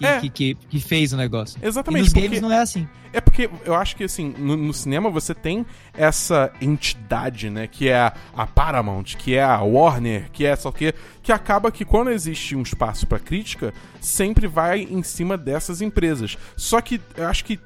que, 0.00 0.06
É. 0.06 0.20
que, 0.20 0.30
que, 0.30 0.54
que 0.54 0.80
fez 0.80 1.12
o 1.12 1.16
negócio. 1.16 1.58
Exatamente, 1.62 2.00
E 2.00 2.04
nos 2.04 2.12
games 2.12 2.40
não 2.40 2.50
é 2.50 2.58
assim. 2.58 2.88
É 3.12 3.20
porque 3.20 3.50
eu 3.64 3.74
acho 3.74 3.96
que, 3.96 4.04
assim, 4.04 4.34
no, 4.38 4.56
no 4.56 4.72
cinema 4.72 5.10
você 5.10 5.34
tem 5.34 5.66
essa 5.92 6.52
entidade, 6.60 7.50
né? 7.50 7.66
Que 7.66 7.88
é 7.88 7.98
a, 7.98 8.12
a 8.36 8.46
Paramount, 8.46 9.16
que 9.18 9.34
é 9.34 9.42
a 9.42 9.60
Warner, 9.60 10.30
que 10.32 10.44
é 10.46 10.54
só 10.56 10.70
que 10.72 10.94
que 11.22 11.32
acaba 11.32 11.70
que 11.70 11.84
quando 11.84 12.10
existe 12.10 12.56
um 12.56 12.62
espaço 12.62 13.06
pra 13.06 13.18
crítica, 13.18 13.74
sempre 14.00 14.46
vai 14.46 14.82
em 14.82 15.02
cima 15.02 15.36
dessas 15.36 15.80
empresas. 15.82 16.38
Só 16.56 16.80
que 16.80 17.00
eu 17.16 17.26
acho 17.28 17.44
que 17.44 17.58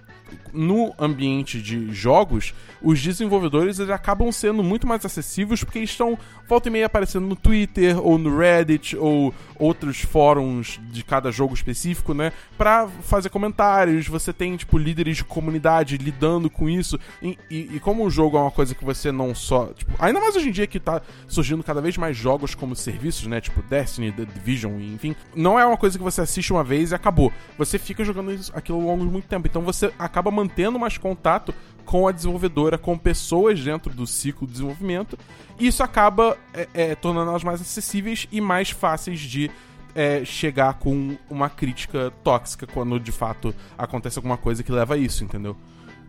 no 0.55 0.95
ambiente 0.99 1.61
de 1.61 1.93
jogos, 1.93 2.55
os 2.81 3.01
desenvolvedores 3.03 3.79
eles 3.79 3.91
acabam 3.91 4.31
sendo 4.31 4.63
muito 4.63 4.87
mais 4.87 5.05
acessíveis 5.05 5.65
porque 5.65 5.79
estão 5.81 6.19
volta 6.49 6.69
e 6.69 6.71
meia 6.71 6.87
aparecendo 6.87 7.27
no 7.27 7.35
Twitter 7.35 7.99
ou 7.99 8.19
no 8.19 8.37
Reddit 8.39 8.97
ou 8.97 9.35
outros 9.59 10.01
fóruns 10.03 10.79
de 10.91 11.03
cada 11.03 11.31
jogo 11.33 11.55
específico, 11.55 12.13
né, 12.15 12.33
Pra 12.57 12.87
fazer 13.03 13.31
comentários. 13.31 14.07
Você 14.07 14.33
tem 14.33 14.57
tipo 14.57 14.79
líderes 14.79 15.17
de 15.17 15.25
comunidade 15.25 15.97
lidando 15.97 16.49
com 16.51 16.69
isso 16.69 16.99
e, 17.23 17.39
e- 17.51 17.71
e 17.75 17.81
como 17.81 18.05
o 18.05 18.11
jogo 18.11 18.37
é 18.37 18.41
uma 18.41 18.51
coisa 18.51 18.75
que 18.75 18.85
você 18.85 19.11
não 19.11 19.35
só, 19.35 19.67
tipo, 19.75 19.93
ainda 19.99 20.21
mais 20.21 20.37
hoje 20.37 20.49
em 20.49 20.53
dia 20.53 20.67
que 20.67 20.79
tá 20.79 21.03
surgindo 21.27 21.63
cada 21.65 21.81
vez 21.81 21.97
mais 21.97 22.17
jogos 22.17 22.55
como 22.55 22.77
serviços, 22.77 23.27
né, 23.27 23.41
tipo 23.41 23.63
Destiny, 23.63 24.13
The 24.13 24.25
Division, 24.25 24.79
enfim, 24.81 25.17
não 25.35 25.59
é 25.59 25.65
uma 25.67 25.77
coisa 25.77 25.97
que 25.99 26.05
você 26.05 26.21
assiste 26.21 26.53
uma 26.53 26.63
vez 26.63 26.93
e 26.93 26.95
acabou. 26.95 27.33
Você 27.59 27.79
fica 27.79 28.05
jogando 28.05 28.25
aquilo 28.53 28.79
ao 28.81 28.85
longo 28.85 29.05
de 29.07 29.11
muito 29.11 29.27
tempo. 29.29 29.47
Então 29.47 29.63
você 29.63 29.93
acaba 29.99 30.31
mantendo 30.45 30.79
mais 30.79 30.99
contato 30.99 31.55
com 31.85 32.07
a 32.07 32.13
desenvolvedora, 32.13 32.79
com 32.79 32.97
pessoas 32.97 33.63
dentro 33.63 33.93
do 33.93 34.07
ciclo 34.07 34.47
de 34.47 34.53
desenvolvimento. 34.55 35.19
E 35.59 35.67
isso 35.67 35.83
acaba 35.83 36.37
é, 36.53 36.69
é, 36.75 36.95
tornando 36.95 37.31
elas 37.31 37.45
mais 37.45 37.61
acessíveis 37.61 38.29
e 38.31 38.41
mais 38.41 38.71
fáceis 38.71 39.21
de 39.21 39.51
é, 39.95 40.25
chegar 40.25 40.75
com 40.75 41.17
uma 41.31 41.49
crítica 41.49 42.13
tóxica 42.23 42.67
quando 42.67 42.99
de 42.99 43.13
fato 43.13 43.55
acontece 43.79 44.19
alguma 44.19 44.37
coisa 44.37 44.63
que 44.63 44.73
leva 44.73 44.95
a 44.95 44.97
isso, 44.97 45.25
entendeu? 45.25 45.57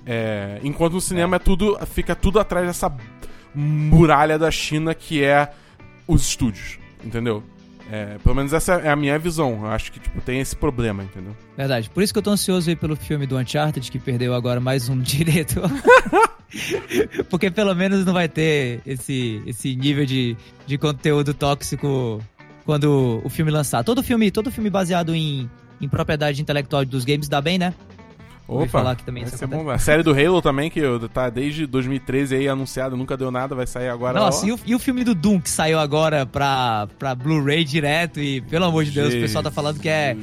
É, 0.05 0.59
enquanto 0.63 0.93
no 0.93 1.01
cinema 1.01 1.37
é. 1.37 1.39
tudo 1.39 1.77
fica 1.87 2.15
tudo 2.15 2.39
atrás 2.39 2.67
dessa 2.67 2.95
muralha 3.53 4.37
da 4.37 4.51
China 4.51 4.93
que 4.93 5.23
é 5.23 5.51
os 6.07 6.21
estúdios, 6.23 6.79
entendeu? 7.03 7.43
É, 7.91 8.17
pelo 8.23 8.35
menos 8.35 8.51
essa 8.53 8.73
é 8.73 8.89
a 8.89 8.95
minha 8.95 9.17
visão. 9.19 9.59
Eu 9.63 9.67
acho 9.67 9.91
que 9.91 9.99
tipo, 9.99 10.19
tem 10.21 10.39
esse 10.39 10.55
problema, 10.55 11.03
entendeu? 11.03 11.35
Verdade. 11.55 11.89
Por 11.89 12.01
isso 12.01 12.13
que 12.13 12.19
eu 12.19 12.23
tô 12.23 12.31
ansioso 12.31 12.69
aí 12.69 12.75
pelo 12.75 12.95
filme 12.95 13.27
do 13.27 13.37
Uncharted, 13.37 13.91
que 13.91 13.99
perdeu 13.99 14.33
agora 14.33 14.59
mais 14.59 14.89
um 14.89 14.97
diretor. 14.99 15.69
Porque 17.29 17.51
pelo 17.51 17.75
menos 17.75 18.05
não 18.05 18.13
vai 18.13 18.27
ter 18.27 18.81
esse, 18.85 19.41
esse 19.45 19.75
nível 19.75 20.05
de, 20.05 20.35
de 20.65 20.77
conteúdo 20.77 21.33
tóxico 21.33 22.21
quando 22.65 23.21
o 23.23 23.29
filme 23.29 23.51
lançar. 23.51 23.83
Todo 23.83 24.01
filme, 24.01 24.31
todo 24.31 24.51
filme 24.51 24.69
baseado 24.69 25.13
em, 25.13 25.49
em 25.79 25.87
propriedade 25.87 26.41
intelectual 26.41 26.85
dos 26.85 27.05
games 27.05 27.27
dá 27.27 27.41
bem, 27.41 27.57
né? 27.57 27.73
Opa, 28.47 28.67
falar 28.67 28.95
que 28.95 29.03
também 29.03 29.23
isso 29.23 29.47
bom. 29.47 29.69
A 29.69 29.77
série 29.77 30.03
do 30.03 30.11
Halo 30.11 30.41
também, 30.41 30.69
que 30.69 30.81
tá 31.11 31.29
desde 31.29 31.65
2013 31.65 32.35
aí 32.35 32.47
anunciada, 32.47 32.95
nunca 32.95 33.17
deu 33.17 33.31
nada, 33.31 33.55
vai 33.55 33.65
sair 33.65 33.89
agora. 33.89 34.19
Nossa, 34.19 34.45
ó. 34.45 34.49
e 34.49 34.51
o, 34.51 34.59
e 34.67 34.75
o 34.75 34.79
filme 34.79 35.03
do 35.03 35.15
Doom 35.15 35.41
que 35.41 35.49
saiu 35.49 35.79
agora 35.79 36.25
pra, 36.25 36.87
pra 36.99 37.15
Blu-ray 37.15 37.63
direto 37.63 38.19
e, 38.19 38.41
pelo 38.41 38.65
amor 38.65 38.85
de 38.85 38.91
Deus, 38.91 39.13
o 39.13 39.19
pessoal 39.19 39.43
tá 39.43 39.51
falando 39.51 39.79
que 39.79 39.89
é, 39.89 40.15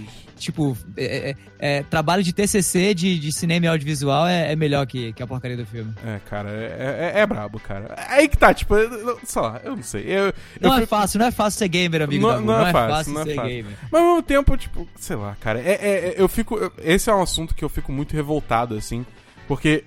tipo, 0.42 0.76
é, 0.96 1.30
é- 1.30 1.36
é- 1.78 1.82
trabalho 1.84 2.22
de 2.22 2.32
TCC 2.32 2.92
de, 2.94 3.18
de 3.18 3.32
cinema 3.32 3.66
e 3.66 3.68
audiovisual 3.68 4.26
é, 4.26 4.52
é 4.52 4.56
melhor 4.56 4.86
que, 4.86 5.12
que 5.12 5.22
a 5.22 5.26
porcaria 5.26 5.56
do 5.56 5.64
filme. 5.64 5.92
É, 6.04 6.18
cara, 6.28 6.50
é, 6.50 7.12
é, 7.16 7.20
é 7.20 7.26
brabo, 7.26 7.58
cara. 7.60 7.94
É 7.96 8.14
Aí 8.14 8.28
que 8.28 8.36
tá, 8.36 8.52
tipo, 8.52 8.74
eu- 8.76 9.18
sei 9.24 9.42
lá, 9.42 9.60
eu 9.64 9.76
não 9.76 9.82
sei. 9.82 10.02
Eu, 10.04 10.24
eu 10.26 10.34
Não 10.60 10.72
é 10.74 10.80
fico- 10.80 10.88
fácil, 10.88 11.18
não 11.18 11.26
é 11.26 11.30
fácil 11.30 11.58
ser 11.58 11.68
gamer, 11.68 12.02
amigo. 12.02 12.22
Não- 12.26 12.34
Dabu, 12.34 12.46
não 12.46 12.66
é 12.66 12.72
fácil, 12.72 13.12
não 13.12 13.20
é 13.20 13.24
ser 13.24 13.34
fácil. 13.34 13.50
gamer. 13.50 13.72
Mas 13.90 14.00
ao 14.02 14.06
mesmo 14.08 14.22
tempo, 14.22 14.56
tipo, 14.56 14.88
sei 14.96 15.16
lá, 15.16 15.36
cara, 15.40 15.60
é, 15.60 15.72
é- 15.72 16.08
é- 16.08 16.14
eu 16.16 16.28
fico. 16.28 16.56
eu- 16.56 16.72
esse 16.78 17.08
é 17.08 17.14
um 17.14 17.22
assunto 17.22 17.54
que 17.54 17.64
eu 17.64 17.68
fico 17.68 17.90
muito 17.92 18.12
revoltado, 18.14 18.74
assim, 18.74 19.06
porque 19.48 19.84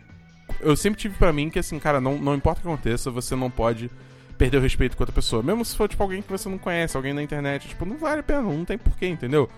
eu 0.62 0.76
sempre 0.76 1.00
tive 1.00 1.16
pra 1.18 1.34
mim 1.34 1.50
que, 1.50 1.60
assim, 1.60 1.78
cara, 1.80 2.00
não, 2.00 2.18
não 2.18 2.34
importa 2.36 2.60
o 2.60 2.64
que 2.64 2.68
aconteça, 2.70 3.12
você 3.12 3.36
não 3.36 3.50
pode 3.52 3.90
perder 4.38 4.58
o 4.58 4.62
respeito 4.62 4.98
com 4.98 5.04
outra 5.04 5.16
pessoa. 5.16 5.42
Mesmo 5.42 5.64
se 5.64 5.76
for, 5.78 5.88
tipo, 5.88 6.04
alguém 6.04 6.22
que 6.22 6.30
você 6.30 6.50
não 6.50 6.58
conhece, 6.58 6.98
alguém 6.98 7.14
na 7.14 7.24
internet, 7.24 7.70
tipo, 7.70 7.86
não 7.86 7.98
vale 7.98 8.20
a 8.20 8.24
pena, 8.24 8.42
não 8.42 8.66
tem 8.66 8.78
porquê, 8.78 9.08
entendeu? 9.08 9.50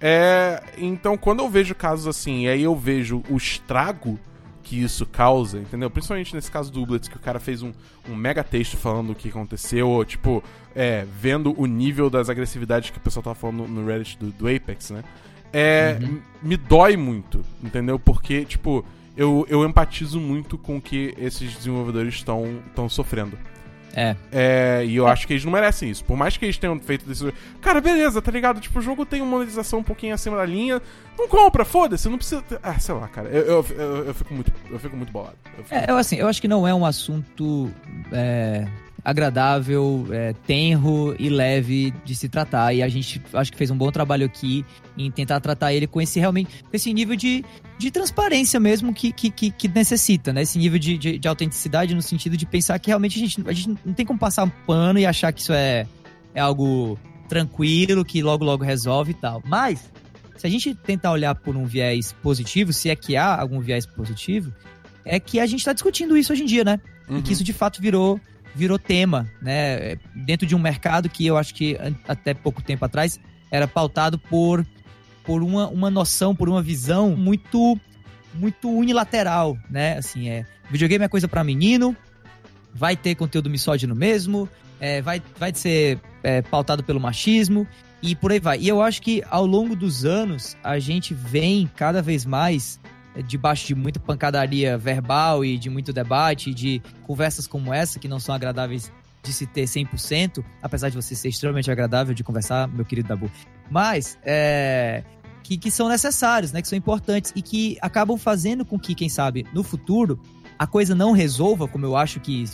É. 0.00 0.62
Então, 0.78 1.16
quando 1.16 1.40
eu 1.40 1.48
vejo 1.48 1.74
casos 1.74 2.06
assim, 2.06 2.44
e 2.44 2.48
aí 2.48 2.62
eu 2.62 2.74
vejo 2.74 3.22
o 3.28 3.36
estrago 3.36 4.18
que 4.62 4.80
isso 4.82 5.04
causa, 5.04 5.58
entendeu? 5.58 5.90
Principalmente 5.90 6.34
nesse 6.34 6.50
caso 6.50 6.70
do 6.70 6.86
Blitz, 6.86 7.08
que 7.08 7.16
o 7.16 7.20
cara 7.20 7.40
fez 7.40 7.60
um, 7.62 7.72
um 8.08 8.14
mega 8.14 8.44
texto 8.44 8.76
falando 8.76 9.10
o 9.10 9.14
que 9.14 9.28
aconteceu, 9.28 9.88
ou, 9.88 10.04
tipo, 10.04 10.44
é, 10.76 11.04
vendo 11.20 11.52
o 11.60 11.66
nível 11.66 12.08
das 12.08 12.28
agressividades 12.30 12.90
que 12.90 12.98
o 12.98 13.00
pessoal 13.00 13.22
tava 13.24 13.34
falando 13.34 13.66
no 13.66 13.84
Reddit 13.86 14.16
do, 14.18 14.30
do 14.30 14.46
Apex, 14.48 14.90
né? 14.90 15.02
É, 15.52 15.98
m- 16.00 16.22
me 16.40 16.56
dói 16.56 16.96
muito, 16.96 17.44
entendeu? 17.62 17.98
Porque, 17.98 18.44
tipo, 18.44 18.84
eu, 19.16 19.44
eu 19.50 19.64
empatizo 19.64 20.20
muito 20.20 20.56
com 20.56 20.76
o 20.76 20.80
que 20.80 21.14
esses 21.18 21.52
desenvolvedores 21.56 22.14
estão 22.14 22.88
sofrendo. 22.88 23.36
É. 23.94 24.14
É, 24.32 24.84
e 24.86 24.94
eu 24.96 25.06
acho 25.06 25.26
que 25.26 25.32
eles 25.32 25.44
não 25.44 25.52
merecem 25.52 25.90
isso. 25.90 26.04
Por 26.04 26.16
mais 26.16 26.36
que 26.36 26.44
eles 26.44 26.56
tenham 26.58 26.78
feito 26.78 27.04
desse. 27.06 27.32
Cara, 27.60 27.80
beleza, 27.80 28.22
tá 28.22 28.30
ligado? 28.30 28.60
Tipo, 28.60 28.78
o 28.78 28.82
jogo 28.82 29.04
tem 29.04 29.20
uma 29.20 29.30
monetização 29.30 29.80
um 29.80 29.82
pouquinho 29.82 30.14
acima 30.14 30.36
da 30.36 30.44
linha. 30.46 30.80
Não 31.18 31.28
compra, 31.28 31.64
foda-se, 31.64 32.08
não 32.08 32.16
precisa. 32.16 32.42
Ah, 32.62 32.78
sei 32.78 32.94
lá, 32.94 33.08
cara. 33.08 33.28
Eu, 33.28 33.42
eu, 33.44 33.66
eu, 33.76 34.04
eu 34.06 34.14
fico, 34.14 34.32
muito, 34.32 34.52
eu 34.70 34.78
fico 34.78 34.96
muito 34.96 35.12
bolado. 35.12 35.34
Eu 35.58 35.64
fico- 35.64 35.74
É, 35.74 35.86
eu, 35.88 35.96
assim, 35.96 36.16
eu 36.16 36.28
acho 36.28 36.40
que 36.40 36.48
não 36.48 36.66
é 36.66 36.74
um 36.74 36.86
assunto 36.86 37.70
é, 38.12 38.66
agradável, 39.04 40.06
é, 40.10 40.32
tenro 40.46 41.14
e 41.18 41.28
leve 41.28 41.92
de 42.04 42.14
se 42.14 42.28
tratar. 42.28 42.74
E 42.74 42.82
a 42.82 42.88
gente 42.88 43.20
acho 43.32 43.50
que 43.50 43.58
fez 43.58 43.70
um 43.70 43.76
bom 43.76 43.90
trabalho 43.90 44.26
aqui 44.26 44.64
em 44.96 45.10
tentar 45.10 45.40
tratar 45.40 45.72
ele 45.72 45.86
com 45.86 46.00
esse 46.00 46.18
realmente 46.20 46.62
com 46.62 46.70
esse 46.74 46.92
nível 46.92 47.16
de, 47.16 47.44
de 47.78 47.90
transparência 47.90 48.60
mesmo 48.60 48.92
que, 48.92 49.12
que, 49.12 49.30
que, 49.30 49.50
que 49.50 49.68
necessita, 49.68 50.32
né? 50.32 50.42
Esse 50.42 50.58
nível 50.58 50.78
de, 50.78 50.98
de, 50.98 51.18
de 51.18 51.28
autenticidade 51.28 51.94
no 51.94 52.02
sentido 52.02 52.36
de 52.36 52.46
pensar 52.46 52.78
que 52.78 52.88
realmente 52.88 53.16
a 53.16 53.20
gente, 53.20 53.48
a 53.48 53.52
gente 53.52 53.78
não 53.84 53.94
tem 53.94 54.04
como 54.04 54.18
passar 54.18 54.44
um 54.44 54.50
pano 54.66 54.98
e 54.98 55.06
achar 55.06 55.32
que 55.32 55.40
isso 55.40 55.52
é, 55.52 55.86
é 56.34 56.40
algo 56.40 56.98
tranquilo, 57.28 58.04
que 58.04 58.22
logo 58.22 58.44
logo 58.44 58.64
resolve 58.64 59.12
e 59.12 59.14
tal. 59.14 59.42
Mas, 59.46 59.90
se 60.36 60.46
a 60.46 60.50
gente 60.50 60.74
tentar 60.74 61.12
olhar 61.12 61.34
por 61.34 61.56
um 61.56 61.64
viés 61.64 62.12
positivo, 62.22 62.72
se 62.72 62.90
é 62.90 62.96
que 62.96 63.16
há 63.16 63.40
algum 63.40 63.60
viés 63.60 63.86
positivo, 63.86 64.52
é 65.04 65.20
que 65.20 65.38
a 65.38 65.46
gente 65.46 65.60
está 65.60 65.72
discutindo 65.72 66.16
isso 66.16 66.32
hoje 66.32 66.42
em 66.42 66.46
dia, 66.46 66.64
né? 66.64 66.80
Uhum. 67.08 67.18
E 67.18 67.22
que 67.22 67.32
isso 67.32 67.44
de 67.44 67.52
fato 67.52 67.80
virou, 67.80 68.20
virou 68.54 68.78
tema, 68.78 69.30
né? 69.40 69.96
Dentro 70.14 70.46
de 70.46 70.54
um 70.54 70.58
mercado 70.58 71.08
que 71.08 71.26
eu 71.26 71.36
acho 71.36 71.54
que 71.54 71.76
até 72.06 72.34
pouco 72.34 72.62
tempo 72.62 72.84
atrás 72.84 73.20
era 73.50 73.66
pautado 73.66 74.18
por, 74.18 74.66
por 75.24 75.42
uma, 75.42 75.68
uma 75.68 75.90
noção, 75.90 76.34
por 76.34 76.48
uma 76.48 76.62
visão 76.62 77.16
muito 77.16 77.78
muito 78.32 78.70
unilateral, 78.70 79.58
né? 79.68 79.98
Assim, 79.98 80.28
é, 80.28 80.46
videogame 80.70 81.04
é 81.04 81.08
coisa 81.08 81.26
para 81.26 81.42
menino, 81.42 81.96
vai 82.72 82.96
ter 82.96 83.14
conteúdo 83.16 83.50
misógino 83.50 83.94
mesmo, 83.94 84.48
é, 84.78 85.02
vai, 85.02 85.22
vai 85.36 85.52
ser 85.54 85.98
é, 86.22 86.40
pautado 86.42 86.82
pelo 86.82 87.00
machismo 87.00 87.66
e 88.02 88.14
por 88.14 88.32
aí 88.32 88.38
vai. 88.38 88.58
E 88.58 88.68
eu 88.68 88.80
acho 88.80 89.02
que 89.02 89.22
ao 89.28 89.44
longo 89.44 89.74
dos 89.74 90.04
anos 90.04 90.56
a 90.62 90.78
gente 90.78 91.12
vem 91.12 91.68
cada 91.76 92.00
vez 92.00 92.24
mais 92.24 92.80
debaixo 93.22 93.66
de 93.66 93.74
muita 93.74 93.98
pancadaria 94.00 94.76
verbal 94.76 95.44
e 95.44 95.58
de 95.58 95.70
muito 95.70 95.92
debate, 95.92 96.54
de 96.54 96.82
conversas 97.06 97.46
como 97.46 97.72
essa 97.72 97.98
que 97.98 98.08
não 98.08 98.20
são 98.20 98.34
agradáveis 98.34 98.92
de 99.22 99.32
se 99.32 99.46
ter 99.46 99.64
100%, 99.64 100.42
apesar 100.62 100.88
de 100.88 100.96
você 100.96 101.14
ser 101.14 101.28
extremamente 101.28 101.70
agradável 101.70 102.14
de 102.14 102.24
conversar, 102.24 102.68
meu 102.68 102.84
querido 102.84 103.08
Dabu. 103.08 103.30
Mas, 103.70 104.18
é, 104.24 105.04
que, 105.42 105.56
que 105.56 105.70
são 105.70 105.88
necessários, 105.88 106.52
né, 106.52 106.62
que 106.62 106.68
são 106.68 106.78
importantes 106.78 107.32
e 107.36 107.42
que 107.42 107.76
acabam 107.80 108.16
fazendo 108.16 108.64
com 108.64 108.78
que, 108.78 108.94
quem 108.94 109.08
sabe, 109.08 109.46
no 109.52 109.62
futuro, 109.62 110.18
a 110.58 110.66
coisa 110.66 110.94
não 110.94 111.12
resolva, 111.12 111.68
como 111.68 111.84
eu 111.84 111.96
acho 111.96 112.20
que 112.20 112.44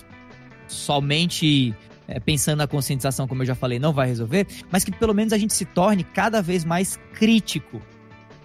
somente 0.66 1.74
é, 2.08 2.18
pensando 2.20 2.58
na 2.58 2.66
conscientização, 2.66 3.26
como 3.26 3.42
eu 3.42 3.46
já 3.46 3.54
falei, 3.54 3.78
não 3.78 3.92
vai 3.92 4.06
resolver, 4.06 4.46
mas 4.70 4.84
que 4.84 4.92
pelo 4.92 5.14
menos 5.14 5.32
a 5.32 5.38
gente 5.38 5.52
se 5.52 5.64
torne 5.64 6.04
cada 6.04 6.40
vez 6.40 6.64
mais 6.64 6.98
crítico. 7.14 7.80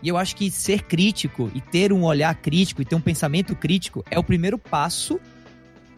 E 0.02 0.08
eu 0.08 0.18
acho 0.18 0.36
que 0.36 0.50
ser 0.50 0.84
crítico 0.84 1.52
e 1.54 1.62
ter 1.62 1.94
um 1.94 2.04
olhar 2.04 2.34
crítico 2.36 2.82
e 2.82 2.86
ter 2.86 2.96
um 2.96 3.02
pensamento 3.02 3.56
crítico 3.56 4.04
é 4.10 4.18
o 4.18 4.24
primeiro 4.24 4.58
passo 4.58 5.20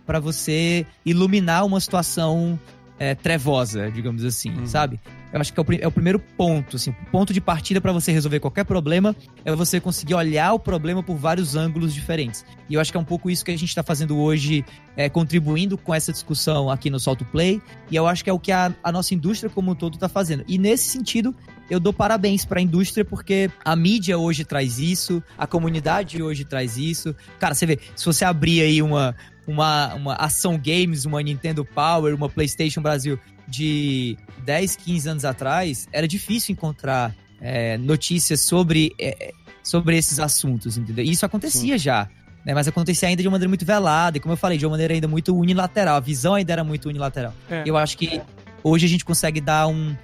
para 0.06 0.20
você 0.20 0.86
iluminar 1.06 1.66
uma 1.66 1.80
situação 1.80 2.60
é, 3.00 3.16
trevosa, 3.16 3.90
digamos 3.90 4.24
assim, 4.26 4.52
uhum. 4.52 4.66
sabe? 4.68 5.00
Eu 5.34 5.42
acho 5.42 5.52
que 5.52 5.60
é 5.60 5.64
o, 5.64 5.66
é 5.82 5.88
o, 5.88 5.92
primeiro 5.92 6.20
ponto, 6.20 6.76
assim, 6.76 6.92
o 6.92 7.12
ponto 7.12 7.34
de 7.34 7.42
partida 7.42 7.82
para 7.82 7.92
você 7.92 8.12
resolver 8.12 8.40
qualquer 8.40 8.64
problema 8.64 9.16
é 9.44 9.54
você 9.56 9.80
conseguir 9.80 10.14
olhar 10.14 10.54
o 10.54 10.60
problema 10.60 11.02
por 11.02 11.16
vários 11.18 11.56
ângulos 11.56 11.92
diferentes. 11.92 12.46
E 12.70 12.76
eu 12.76 12.80
acho 12.80 12.92
que 12.92 12.98
é 12.98 13.00
um 13.00 13.06
pouco 13.06 13.32
isso 13.32 13.44
que 13.44 13.50
a 13.50 13.58
gente 13.58 13.70
está 13.70 13.82
fazendo 13.82 14.16
hoje, 14.16 14.64
é, 14.96 15.10
contribuindo 15.10 15.76
com 15.76 15.92
essa 15.92 16.12
discussão 16.12 16.70
aqui 16.70 16.88
no 16.92 17.00
Solto 17.00 17.26
Play. 17.26 17.60
E 17.90 17.96
eu 17.96 18.06
acho 18.06 18.24
que 18.24 18.30
é 18.30 18.34
o 18.34 18.38
que 18.38 18.52
a, 18.52 18.72
a 18.84 18.92
nossa 18.92 19.16
indústria 19.16 19.50
como 19.50 19.72
um 19.72 19.76
todo 19.76 19.96
está 19.96 20.08
fazendo. 20.08 20.46
E 20.48 20.60
nesse 20.60 20.92
sentido, 20.92 21.36
eu 21.68 21.80
dou 21.80 21.92
parabéns 21.92 22.46
para 22.46 22.60
a 22.60 22.62
indústria 22.62 23.04
porque 23.04 23.50
a 23.66 23.76
mídia 23.76 24.20
hoje 24.20 24.46
traz 24.46 24.78
isso, 24.78 25.24
a 25.36 25.48
comunidade 25.48 26.22
hoje 26.22 26.46
traz 26.46 26.78
isso. 26.78 27.16
Cara, 27.40 27.56
você 27.56 27.66
vê, 27.66 27.80
se 27.96 28.06
você 28.06 28.24
abrir 28.24 28.62
aí 28.62 28.82
uma, 28.84 29.16
uma, 29.48 29.94
uma 29.94 30.14
ação 30.16 30.58
games, 30.58 31.06
uma 31.06 31.22
Nintendo 31.22 31.66
Power, 31.66 32.16
uma 32.16 32.30
PlayStation 32.30 32.82
Brasil 32.82 33.20
de 33.48 34.18
10, 34.44 34.76
15 34.78 35.10
anos 35.10 35.26
atrás, 35.26 35.88
era 35.92 36.08
difícil 36.08 36.54
encontrar 36.54 37.14
é, 37.42 37.78
notícias 37.78 38.42
sobre, 38.42 38.94
é, 39.00 39.34
sobre 39.62 39.98
esses 39.98 40.20
assuntos, 40.20 40.78
entendeu? 40.78 41.04
E 41.04 41.12
isso 41.12 41.26
acontecia 41.26 41.78
Sim. 41.78 41.84
já. 41.84 42.10
Né, 42.46 42.54
mas 42.54 42.68
acontecia 42.68 43.08
ainda 43.08 43.22
de 43.22 43.28
uma 43.28 43.34
maneira 43.34 43.48
muito 43.48 43.66
velada, 43.66 44.18
e 44.18 44.20
como 44.20 44.34
eu 44.34 44.38
falei, 44.38 44.58
de 44.58 44.66
uma 44.66 44.72
maneira 44.72 44.94
ainda 44.94 45.08
muito 45.08 45.34
unilateral. 45.34 45.96
A 45.96 46.00
visão 46.02 46.36
ainda 46.36 46.52
era 46.52 46.62
muito 46.62 46.90
unilateral. 46.90 47.34
É. 47.50 47.64
Eu 47.66 47.78
acho 47.78 47.98
que 47.98 48.22
hoje 48.62 48.86
a 48.86 48.90
gente 48.90 49.06
consegue 49.06 49.40
dar 49.40 49.66
um, 49.68 49.96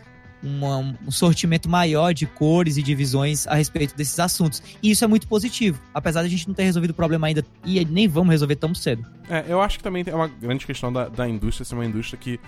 uma, 0.42 0.78
um 0.78 1.12
sortimento 1.12 1.70
maior 1.70 2.14
de 2.14 2.26
cores 2.26 2.78
e 2.78 2.84
de 2.84 2.96
visões 2.96 3.46
a 3.48 3.56
respeito 3.56 3.96
desses 3.96 4.20
assuntos. 4.20 4.62
E 4.82 4.92
isso 4.92 5.04
é 5.04 5.08
muito 5.08 5.28
positivo, 5.28 5.80
apesar 5.94 6.22
de 6.22 6.28
a 6.28 6.30
gente 6.30 6.48
não 6.48 6.56
ter 6.56 6.64
resolvido 6.64 6.92
o 6.92 6.94
problema 6.94 7.28
ainda 7.28 7.46
e 7.66 7.84
nem 7.86 8.08
vamos 8.08 8.32
resolver 8.32 8.56
tão 8.56 8.74
cedo. 8.74 9.06
É, 9.30 9.46
eu 9.48 9.62
acho 9.62 9.78
que 9.78 9.84
também 9.84 10.04
é 10.06 10.16
uma 10.16 10.28
grande 10.28 10.66
questão 10.66 10.92
da, 10.92 11.08
da 11.08 11.28
indústria 11.28 11.66
ser 11.66 11.76
uma 11.76 11.86
indústria 11.86 12.18
que. 12.18 12.40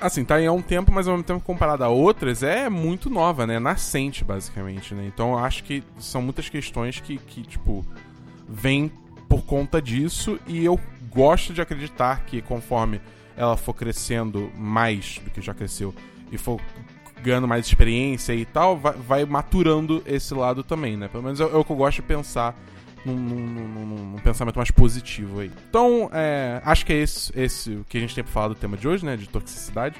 Assim, 0.00 0.24
tá 0.24 0.34
aí 0.34 0.46
há 0.46 0.52
um 0.52 0.60
tempo, 0.60 0.90
mas 0.90 1.06
ao 1.06 1.14
mesmo 1.14 1.24
tempo 1.24 1.40
comparado 1.40 1.84
a 1.84 1.88
outras, 1.88 2.42
é 2.42 2.68
muito 2.68 3.08
nova, 3.08 3.46
né? 3.46 3.60
Nascente, 3.60 4.24
basicamente, 4.24 4.94
né? 4.94 5.04
Então 5.06 5.38
acho 5.38 5.62
que 5.62 5.82
são 5.98 6.20
muitas 6.20 6.48
questões 6.48 6.98
que, 6.98 7.18
que 7.18 7.42
tipo, 7.42 7.86
vêm 8.48 8.90
por 9.28 9.42
conta 9.42 9.80
disso 9.80 10.40
e 10.46 10.64
eu 10.64 10.78
gosto 11.08 11.52
de 11.52 11.60
acreditar 11.60 12.24
que 12.24 12.42
conforme 12.42 13.00
ela 13.36 13.56
for 13.56 13.74
crescendo 13.74 14.50
mais 14.56 15.20
do 15.24 15.30
que 15.30 15.40
já 15.40 15.54
cresceu 15.54 15.94
e 16.32 16.38
for 16.38 16.60
ganhando 17.22 17.46
mais 17.46 17.66
experiência 17.66 18.34
e 18.34 18.44
tal, 18.44 18.76
vai, 18.76 18.94
vai 18.94 19.24
maturando 19.24 20.02
esse 20.06 20.34
lado 20.34 20.64
também, 20.64 20.96
né? 20.96 21.06
Pelo 21.06 21.22
menos 21.22 21.40
é, 21.40 21.44
é 21.44 21.46
o 21.46 21.64
que 21.64 21.70
eu 21.70 21.76
gosto 21.76 21.96
de 21.96 22.02
pensar 22.02 22.58
num, 23.04 23.14
num, 23.14 23.46
num, 23.46 23.86
num, 24.12 24.18
pensamento 24.18 24.56
mais 24.56 24.70
positivo 24.70 25.40
aí. 25.40 25.50
Então, 25.68 26.10
é, 26.12 26.60
acho 26.64 26.84
que 26.84 26.92
é 26.92 26.96
esse, 26.96 27.32
esse 27.38 27.70
o 27.70 27.84
que 27.88 27.96
a 27.96 28.00
gente 28.00 28.14
tem 28.14 28.24
pra 28.24 28.32
falar 28.32 28.48
do 28.48 28.54
tema 28.54 28.76
de 28.76 28.88
hoje, 28.88 29.04
né? 29.04 29.16
De 29.16 29.28
toxicidade. 29.28 29.96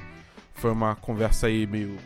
Foi 0.53 0.71
uma 0.71 0.95
conversa 0.95 1.47
aí 1.47 1.65
meio, 1.65 1.97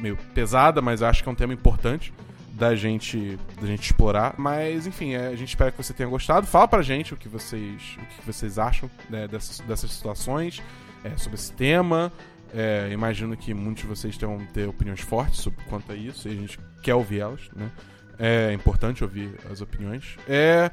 meio 0.00 0.16
pesada, 0.34 0.80
mas 0.80 1.02
acho 1.02 1.22
que 1.22 1.28
é 1.28 1.32
um 1.32 1.36
tema 1.36 1.52
importante 1.52 2.12
da 2.54 2.74
gente, 2.74 3.38
da 3.60 3.66
gente 3.66 3.84
explorar. 3.84 4.34
Mas, 4.38 4.86
enfim, 4.86 5.14
é, 5.14 5.28
a 5.28 5.36
gente 5.36 5.48
espera 5.48 5.70
que 5.70 5.82
você 5.82 5.92
tenha 5.92 6.08
gostado. 6.08 6.46
Fala 6.46 6.68
pra 6.68 6.82
gente 6.82 7.12
o 7.12 7.16
que 7.16 7.28
vocês, 7.28 7.98
o 7.98 8.20
que 8.20 8.26
vocês 8.26 8.58
acham 8.58 8.90
né, 9.10 9.26
dessas, 9.28 9.60
dessas 9.60 9.90
situações, 9.90 10.62
é, 11.02 11.16
sobre 11.16 11.34
esse 11.34 11.52
tema. 11.52 12.12
É, 12.56 12.88
imagino 12.92 13.36
que 13.36 13.52
muitos 13.52 13.82
de 13.82 13.88
vocês 13.88 14.16
tenham 14.16 14.38
ter 14.52 14.68
opiniões 14.68 15.00
fortes 15.00 15.40
sobre 15.40 15.64
quanto 15.64 15.90
a 15.90 15.96
isso, 15.96 16.28
e 16.28 16.32
a 16.32 16.34
gente 16.34 16.58
quer 16.82 16.94
ouvir 16.94 17.20
elas, 17.20 17.40
né? 17.54 17.70
É 18.16 18.52
importante 18.52 19.02
ouvir 19.02 19.34
as 19.50 19.60
opiniões. 19.60 20.16
É, 20.28 20.70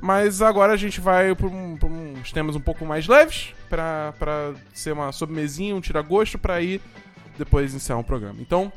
mas 0.00 0.42
agora 0.42 0.72
a 0.72 0.76
gente 0.76 1.00
vai 1.00 1.32
para 1.36 1.46
um, 1.46 1.78
uns 2.18 2.32
temas 2.32 2.56
um 2.56 2.60
pouco 2.60 2.84
mais 2.84 3.06
leves, 3.06 3.54
para 3.68 4.54
ser 4.74 4.92
uma 4.92 5.12
sobremesinha, 5.12 5.76
um 5.76 5.80
tira-gosto, 5.80 6.36
para 6.36 6.60
ir 6.60 6.80
depois 7.38 7.74
encerrar 7.74 8.00
o 8.00 8.04
programa. 8.04 8.40
Então, 8.40 8.72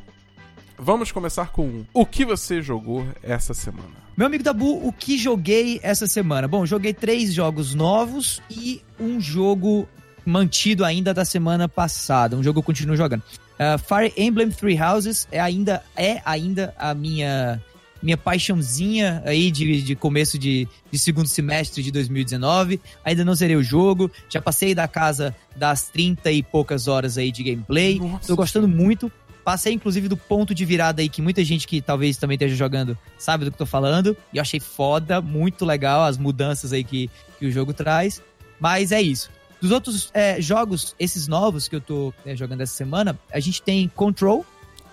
vamos 0.77 1.11
começar 1.11 1.47
com 1.47 1.83
o 1.91 2.05
que 2.05 2.23
você 2.23 2.61
jogou 2.61 3.03
essa 3.23 3.53
semana. 3.55 4.03
Meu 4.15 4.27
amigo 4.27 4.43
Dabu, 4.43 4.87
o 4.87 4.93
que 4.93 5.17
joguei 5.17 5.79
essa 5.81 6.05
semana? 6.05 6.47
Bom, 6.47 6.67
joguei 6.67 6.93
três 6.93 7.33
jogos 7.33 7.73
novos 7.73 8.43
e 8.47 8.79
um 8.99 9.19
jogo 9.19 9.89
mantido 10.25 10.85
ainda 10.85 11.13
da 11.13 11.25
semana 11.25 11.67
passada. 11.67 12.35
Um 12.35 12.43
jogo 12.43 12.55
que 12.55 12.59
eu 12.59 12.63
continuo 12.63 12.95
jogando. 12.95 13.23
Uh, 13.53 13.77
Fire 13.77 14.13
Emblem 14.17 14.49
Three 14.49 14.79
Houses 14.81 15.27
é 15.31 15.39
ainda, 15.39 15.83
é 15.95 16.21
ainda 16.25 16.73
a 16.77 16.93
minha 16.93 17.61
minha 18.03 18.17
paixãozinha 18.17 19.23
aí 19.25 19.49
de, 19.49 19.81
de 19.81 19.95
começo 19.95 20.37
de, 20.37 20.67
de 20.91 20.99
segundo 20.99 21.27
semestre 21.27 21.81
de 21.81 21.89
2019. 21.89 22.81
Ainda 23.03 23.23
não 23.23 23.33
zerei 23.33 23.55
o 23.55 23.63
jogo, 23.63 24.11
já 24.27 24.41
passei 24.41 24.75
da 24.75 24.87
casa 24.89 25.33
das 25.55 25.87
30 25.87 26.29
e 26.31 26.43
poucas 26.43 26.89
horas 26.89 27.17
aí 27.17 27.31
de 27.31 27.43
gameplay. 27.43 27.97
Nossa. 27.97 28.27
Tô 28.27 28.35
gostando 28.35 28.67
muito. 28.67 29.09
Passei, 29.43 29.73
inclusive, 29.73 30.07
do 30.07 30.15
ponto 30.15 30.53
de 30.53 30.63
virada 30.63 31.01
aí 31.01 31.09
que 31.09 31.21
muita 31.21 31.43
gente 31.43 31.67
que 31.67 31.81
talvez 31.81 32.17
também 32.17 32.35
esteja 32.35 32.55
jogando 32.55 32.97
sabe 33.17 33.45
do 33.45 33.51
que 33.51 33.57
tô 33.57 33.65
falando. 33.65 34.15
E 34.33 34.37
eu 34.37 34.41
achei 34.41 34.59
foda, 34.59 35.21
muito 35.21 35.65
legal 35.65 36.03
as 36.03 36.17
mudanças 36.17 36.73
aí 36.73 36.83
que, 36.83 37.09
que 37.39 37.45
o 37.45 37.51
jogo 37.51 37.73
traz. 37.73 38.21
Mas 38.59 38.91
é 38.91 39.01
isso. 39.01 39.29
Dos 39.63 39.71
outros 39.71 40.11
é, 40.13 40.41
jogos, 40.41 40.93
esses 40.99 41.25
novos 41.25 41.69
que 41.69 41.75
eu 41.77 41.79
tô 41.79 42.13
é, 42.25 42.35
jogando 42.35 42.59
essa 42.59 42.73
semana, 42.73 43.17
a 43.31 43.39
gente 43.39 43.61
tem 43.61 43.89
Control. 43.95 44.45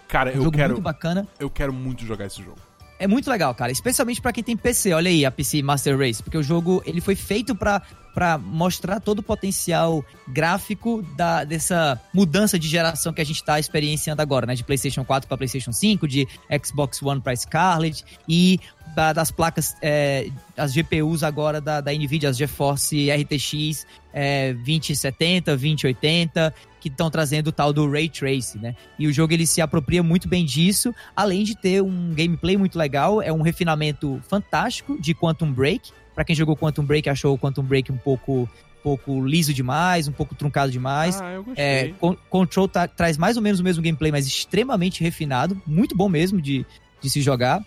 Cara, 0.07 0.31
um 0.31 0.45
eu 0.45 0.53
quero. 0.53 0.75
Muito 0.75 0.85
bacana. 0.85 1.27
Eu 1.41 1.51
quero 1.51 1.73
muito 1.73 2.07
jogar 2.07 2.27
esse 2.27 2.41
jogo. 2.41 2.57
É 2.97 3.09
muito 3.09 3.29
legal, 3.29 3.53
cara. 3.53 3.73
Especialmente 3.73 4.21
para 4.23 4.33
quem 4.33 4.45
tem 4.45 4.57
PC. 4.57 4.93
Olha 4.93 5.11
aí 5.11 5.27
a 5.27 5.31
PC 5.33 5.61
Master 5.61 5.99
Race. 5.99 6.23
Porque 6.23 6.39
o 6.39 6.43
jogo 6.43 6.81
ele 6.87 7.01
foi 7.01 7.17
feito 7.17 7.53
para 7.53 7.83
para 8.15 8.39
mostrar 8.39 9.01
todo 9.01 9.21
o 9.21 9.23
potencial 9.23 10.05
gráfico 10.29 11.03
da, 11.17 11.45
dessa 11.45 12.01
mudança 12.13 12.59
de 12.59 12.69
geração 12.69 13.13
que 13.13 13.21
a 13.21 13.25
gente 13.25 13.37
está 13.37 13.59
experienciando 13.59 14.21
agora, 14.21 14.47
né? 14.47 14.55
De 14.55 14.65
PlayStation 14.65 15.05
4 15.05 15.29
para 15.29 15.37
PlayStation 15.37 15.73
5, 15.73 16.07
de 16.07 16.27
Xbox 16.65 17.03
One 17.03 17.21
para 17.21 17.35
Scarlet 17.37 18.05
e 18.29 18.61
da, 18.95 19.13
das 19.13 19.31
placas, 19.31 19.77
é, 19.81 20.29
as 20.57 20.73
GPUs 20.73 21.23
agora 21.23 21.61
da, 21.61 21.81
da 21.81 21.93
NVIDIA, 21.93 22.29
as 22.29 22.37
GeForce 22.37 23.09
RTX 23.11 23.87
é, 24.13 24.53
2070, 24.55 25.53
2080, 25.53 26.55
que 26.81 26.89
estão 26.89 27.11
trazendo 27.11 27.49
o 27.49 27.53
tal 27.53 27.73
do 27.73 27.89
Ray 27.91 28.09
Tracing, 28.09 28.59
né? 28.59 28.75
E 28.99 29.07
o 29.07 29.13
jogo 29.13 29.33
ele 29.33 29.47
se 29.47 29.61
apropria 29.61 30.03
muito 30.03 30.29
bem 30.29 30.45
disso, 30.45 30.95
além 31.15 31.45
de 31.45 31.55
ter 31.55 31.83
um 31.83 32.13
gameplay 32.15 32.57
muito 32.57 32.79
legal, 32.79 33.23
é 33.23 33.33
um 33.33 33.43
refinamento 33.43 34.21
fantástico 34.29 35.01
de 35.01 35.15
Quantum 35.15 35.53
Break. 35.53 35.93
Para 36.15 36.25
quem 36.25 36.35
jogou 36.35 36.57
Quantum 36.57 36.85
Break, 36.85 37.09
achou 37.09 37.35
o 37.35 37.39
Quantum 37.39 37.63
Break 37.63 37.91
um 37.91 37.97
pouco 37.97 38.49
pouco 38.83 39.25
liso 39.25 39.53
demais, 39.53 40.09
um 40.09 40.13
pouco 40.13 40.35
truncado 40.35 40.73
demais. 40.73 41.21
Ah, 41.21 41.33
eu 41.33 41.45
gostei. 41.45 41.65
É, 41.65 41.95
Control 42.29 42.67
tá, 42.67 42.89
traz 42.89 43.17
mais 43.19 43.37
ou 43.37 43.43
menos 43.43 43.61
o 43.61 43.63
mesmo 43.63 43.83
gameplay, 43.83 44.11
mas 44.11 44.27
extremamente 44.27 45.03
refinado, 45.03 45.61
muito 45.67 45.95
bom 45.95 46.09
mesmo 46.09 46.41
de, 46.41 46.65
de 47.01 47.11
se 47.11 47.21
jogar. 47.21 47.63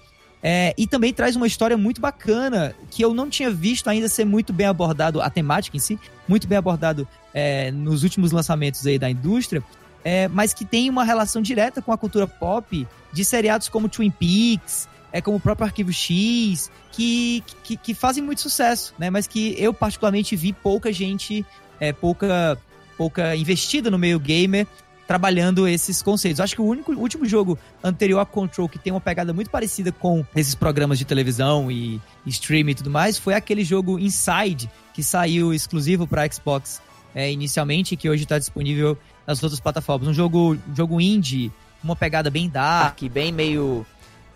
É, 0.45 0.73
e 0.77 0.85
também 0.85 1.13
traz 1.13 1.37
uma 1.37 1.47
história 1.47 1.77
muito 1.77 2.01
bacana, 2.01 2.75
que 2.91 3.01
eu 3.01 3.13
não 3.13 3.29
tinha 3.29 3.49
visto 3.49 3.89
ainda 3.89 4.09
ser 4.09 4.25
muito 4.25 4.51
bem 4.51 4.67
abordado, 4.67 5.21
a 5.21 5.29
temática 5.29 5.77
em 5.77 5.79
si, 5.79 5.97
muito 6.27 6.47
bem 6.47 6.57
abordado 6.57 7.07
é, 7.33 7.71
nos 7.71 8.03
últimos 8.03 8.33
lançamentos 8.33 8.85
aí 8.85 8.99
da 8.99 9.09
indústria, 9.09 9.63
é, 10.03 10.27
mas 10.27 10.53
que 10.53 10.65
tem 10.65 10.89
uma 10.89 11.05
relação 11.05 11.41
direta 11.41 11.81
com 11.81 11.93
a 11.93 11.97
cultura 11.97 12.27
pop 12.27 12.85
de 13.13 13.23
seriados 13.23 13.69
como 13.69 13.87
Twin 13.87 14.11
Peaks, 14.11 14.89
é 15.13 15.21
como 15.21 15.37
o 15.37 15.39
próprio 15.39 15.65
Arquivo 15.65 15.93
X, 15.93 16.71
que, 16.91 17.43
que, 17.63 17.77
que 17.77 17.93
fazem 17.93 18.23
muito 18.23 18.41
sucesso, 18.41 18.95
né? 18.97 19.11
Mas 19.11 19.27
que 19.27 19.55
eu 19.59 19.71
particularmente 19.71 20.35
vi 20.35 20.51
pouca 20.51 20.91
gente, 20.91 21.45
é, 21.79 21.93
pouca, 21.93 22.57
pouca 22.97 23.35
investida 23.35 23.91
no 23.91 23.99
meio 23.99 24.19
gamer 24.19 24.65
trabalhando 25.07 25.67
esses 25.67 26.01
conceitos. 26.01 26.39
Acho 26.39 26.55
que 26.55 26.61
o 26.61 26.65
único 26.65 26.91
o 26.91 26.99
último 26.99 27.25
jogo 27.25 27.59
anterior 27.83 28.19
a 28.19 28.25
Control 28.25 28.67
que 28.67 28.79
tem 28.79 28.91
uma 28.91 29.01
pegada 29.01 29.33
muito 29.33 29.51
parecida 29.51 29.91
com 29.91 30.25
esses 30.35 30.55
programas 30.55 30.97
de 30.97 31.05
televisão 31.05 31.69
e, 31.69 32.01
e 32.25 32.29
streaming 32.29 32.71
e 32.71 32.75
tudo 32.75 32.89
mais 32.89 33.17
foi 33.17 33.35
aquele 33.35 33.63
jogo 33.63 33.99
Inside 33.99 34.69
que 34.93 35.03
saiu 35.03 35.53
exclusivo 35.53 36.07
para 36.07 36.27
Xbox 36.31 36.81
é, 37.13 37.31
inicialmente 37.31 37.95
que 37.95 38.09
hoje 38.09 38.23
está 38.23 38.39
disponível 38.39 38.97
nas 39.27 39.43
outras 39.43 39.59
plataformas. 39.59 40.07
Um 40.07 40.13
jogo 40.13 40.55
um 40.55 40.75
jogo 40.75 40.99
indie, 40.99 41.51
uma 41.83 41.95
pegada 41.95 42.31
bem 42.31 42.49
dark, 42.49 42.99
bem 43.11 43.31
meio 43.31 43.85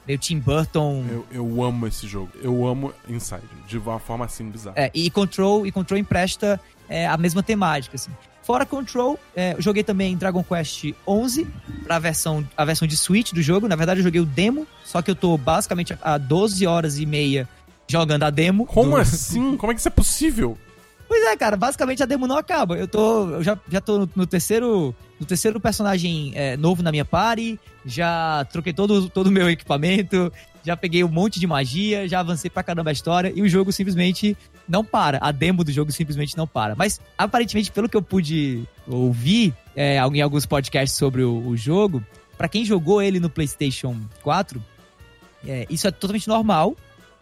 meio 0.07 0.17
Tim 0.17 0.39
Burton. 0.39 1.05
Eu, 1.09 1.25
eu 1.31 1.63
amo 1.63 1.85
esse 1.85 2.07
jogo. 2.07 2.31
Eu 2.41 2.65
amo 2.65 2.93
Inside, 3.07 3.41
de 3.67 3.77
uma 3.77 3.99
forma 3.99 4.25
assim 4.25 4.49
bizarra. 4.49 4.75
É, 4.77 4.89
e 4.93 5.09
Control 5.09 5.67
e 5.67 5.71
Control 5.71 5.99
empresta 5.99 6.59
é, 6.87 7.05
a 7.05 7.17
mesma 7.17 7.43
temática 7.43 7.95
assim. 7.95 8.11
Fora 8.47 8.65
Control, 8.65 9.19
é, 9.35 9.55
eu 9.55 9.61
joguei 9.61 9.83
também 9.83 10.15
Dragon 10.15 10.41
Quest 10.41 10.93
11 11.05 11.45
para 11.83 11.97
a 11.97 11.99
versão, 11.99 12.47
a 12.55 12.63
versão 12.63 12.87
de 12.87 12.95
Switch 12.95 13.33
do 13.33 13.41
jogo. 13.41 13.67
Na 13.67 13.75
verdade, 13.75 13.99
eu 13.99 14.03
joguei 14.05 14.21
o 14.21 14.25
demo, 14.25 14.65
só 14.85 15.01
que 15.01 15.11
eu 15.11 15.15
tô 15.15 15.37
basicamente 15.37 15.97
há 16.01 16.17
12 16.17 16.65
horas 16.65 16.97
e 16.97 17.05
meia 17.05 17.47
jogando 17.89 18.23
a 18.23 18.29
demo. 18.29 18.65
Como 18.65 18.91
do... 18.91 18.97
assim? 18.97 19.55
Como 19.57 19.71
é 19.71 19.75
que 19.75 19.81
isso 19.81 19.89
é 19.89 19.91
possível? 19.91 20.57
Pois 21.07 21.23
é, 21.25 21.37
cara, 21.37 21.55
basicamente 21.55 22.03
a 22.03 22.05
demo 22.05 22.27
não 22.27 22.37
acaba. 22.37 22.77
Eu 22.77 22.87
tô. 22.87 23.29
Eu 23.29 23.43
já, 23.43 23.57
já 23.69 23.79
tô 23.79 23.99
no, 23.99 24.09
no 24.15 24.27
terceiro. 24.27 24.93
No 25.19 25.25
terceiro 25.25 25.59
personagem 25.59 26.31
é, 26.35 26.57
novo 26.57 26.83
na 26.83 26.91
minha 26.91 27.05
party. 27.05 27.59
Já 27.85 28.45
troquei 28.51 28.73
todo 28.73 29.05
o 29.05 29.09
todo 29.09 29.31
meu 29.31 29.49
equipamento. 29.49 30.31
já 30.63 30.75
peguei 30.75 31.03
um 31.03 31.07
monte 31.07 31.39
de 31.39 31.47
magia, 31.47 32.07
já 32.07 32.19
avancei 32.19 32.49
pra 32.49 32.61
caramba 32.61 32.89
a 32.89 32.93
história 32.93 33.31
e 33.33 33.41
o 33.41 33.47
jogo 33.47 33.71
simplesmente 33.71 34.37
não 34.67 34.83
para. 34.83 35.17
A 35.21 35.31
demo 35.31 35.63
do 35.63 35.71
jogo 35.71 35.91
simplesmente 35.93 36.35
não 36.35 36.45
para. 36.45 36.75
Mas 36.75 36.99
aparentemente, 37.17 37.71
pelo 37.71 37.87
que 37.87 37.95
eu 37.95 38.01
pude 38.01 38.63
ouvir 38.85 39.53
é, 39.75 39.95
em 39.95 40.21
alguns 40.21 40.45
podcasts 40.45 40.97
sobre 40.97 41.23
o, 41.23 41.47
o 41.47 41.55
jogo, 41.55 42.03
para 42.37 42.49
quem 42.49 42.65
jogou 42.65 43.01
ele 43.01 43.19
no 43.19 43.29
PlayStation 43.29 43.97
4, 44.21 44.61
é, 45.47 45.65
isso 45.69 45.87
é 45.87 45.91
totalmente 45.91 46.27
normal 46.27 46.75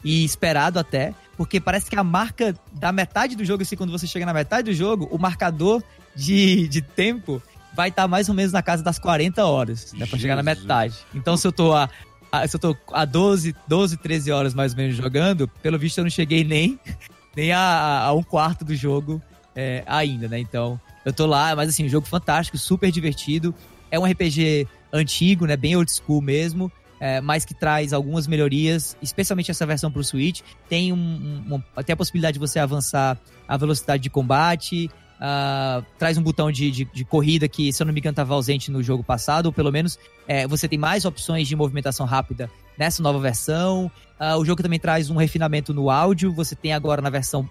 e 0.03 0.25
esperado 0.25 0.79
até, 0.79 1.13
porque 1.37 1.59
parece 1.59 1.89
que 1.89 1.95
a 1.95 2.03
marca 2.03 2.55
da 2.71 2.91
metade 2.91 3.35
do 3.35 3.43
jogo, 3.43 3.63
assim, 3.63 3.75
quando 3.75 3.91
você 3.91 4.07
chega 4.07 4.25
na 4.25 4.33
metade 4.33 4.71
do 4.71 4.73
jogo, 4.73 5.07
o 5.11 5.17
marcador 5.17 5.83
de, 6.15 6.67
de 6.67 6.81
tempo 6.81 7.41
vai 7.73 7.89
estar 7.89 8.03
tá 8.03 8.07
mais 8.07 8.29
ou 8.29 8.35
menos 8.35 8.53
na 8.53 8.61
casa 8.61 8.81
das 8.81 8.97
40 8.97 9.45
horas, 9.45 9.93
né, 9.93 10.05
pra 10.05 10.17
chegar 10.17 10.35
na 10.35 10.43
metade. 10.43 10.95
Então, 11.13 11.35
se 11.35 11.45
eu 11.45 11.51
tô 11.51 11.73
a, 11.73 11.89
a, 12.31 12.47
se 12.47 12.55
eu 12.55 12.59
tô 12.59 12.75
a 12.93 13.03
12, 13.03 13.55
12, 13.67 13.97
13 13.97 14.31
horas 14.31 14.53
mais 14.53 14.71
ou 14.71 14.77
menos 14.77 14.95
jogando, 14.95 15.47
pelo 15.61 15.77
visto 15.77 15.97
eu 15.97 16.03
não 16.03 16.11
cheguei 16.11 16.43
nem, 16.43 16.79
nem 17.35 17.51
a, 17.51 18.03
a 18.05 18.13
um 18.13 18.23
quarto 18.23 18.63
do 18.63 18.75
jogo 18.75 19.21
é, 19.55 19.83
ainda, 19.85 20.27
né? 20.27 20.39
Então, 20.39 20.79
eu 21.03 21.13
tô 21.13 21.25
lá, 21.25 21.55
mas 21.55 21.69
assim, 21.69 21.85
um 21.85 21.89
jogo 21.89 22.07
fantástico, 22.07 22.57
super 22.57 22.91
divertido. 22.91 23.53
É 23.91 23.99
um 23.99 24.05
RPG 24.05 24.67
antigo, 24.91 25.45
né? 25.45 25.55
Bem 25.55 25.75
old 25.75 25.91
school 25.91 26.21
mesmo. 26.21 26.71
É, 27.05 27.21
mas 27.21 27.45
que 27.45 27.53
traz 27.53 27.93
algumas 27.93 28.25
melhorias, 28.25 28.97
especialmente 28.99 29.51
essa 29.51 29.63
versão 29.63 29.91
para 29.91 29.99
o 29.99 30.03
Switch. 30.03 30.41
Tem 30.67 30.91
um, 30.91 30.95
um, 30.97 31.61
até 31.75 31.93
a 31.93 31.95
possibilidade 31.95 32.33
de 32.33 32.39
você 32.39 32.57
avançar 32.57 33.15
a 33.47 33.55
velocidade 33.57 34.01
de 34.01 34.09
combate, 34.09 34.89
Uh, 35.15 35.81
traz 35.97 36.17
um 36.17 36.21
botão 36.21 36.51
de, 36.51 36.69
de, 36.69 36.83
de, 36.83 37.05
corrida 37.05 37.47
que, 37.47 37.71
se 37.71 37.81
eu 37.81 37.85
não 37.85 37.93
me 37.93 38.01
engano, 38.01 38.11
estava 38.11 38.33
ausente 38.33 38.69
no 38.69 38.83
jogo 38.83 39.01
passado, 39.01 39.45
ou 39.45 39.53
pelo 39.53 39.71
menos 39.71 39.97
é, 40.27 40.45
você 40.45 40.67
tem 40.67 40.77
mais 40.77 41.05
opções 41.05 41.47
de 41.47 41.55
movimentação 41.55 42.05
rápida 42.05 42.51
nessa 42.77 43.01
nova 43.01 43.17
versão. 43.17 43.89
Uh, 44.19 44.37
o 44.37 44.43
jogo 44.43 44.61
também 44.61 44.77
traz 44.77 45.09
um 45.09 45.15
refinamento 45.15 45.73
no 45.73 45.89
áudio. 45.89 46.33
Você 46.33 46.53
tem 46.53 46.73
agora 46.73 47.01
na 47.01 47.09
versão 47.09 47.49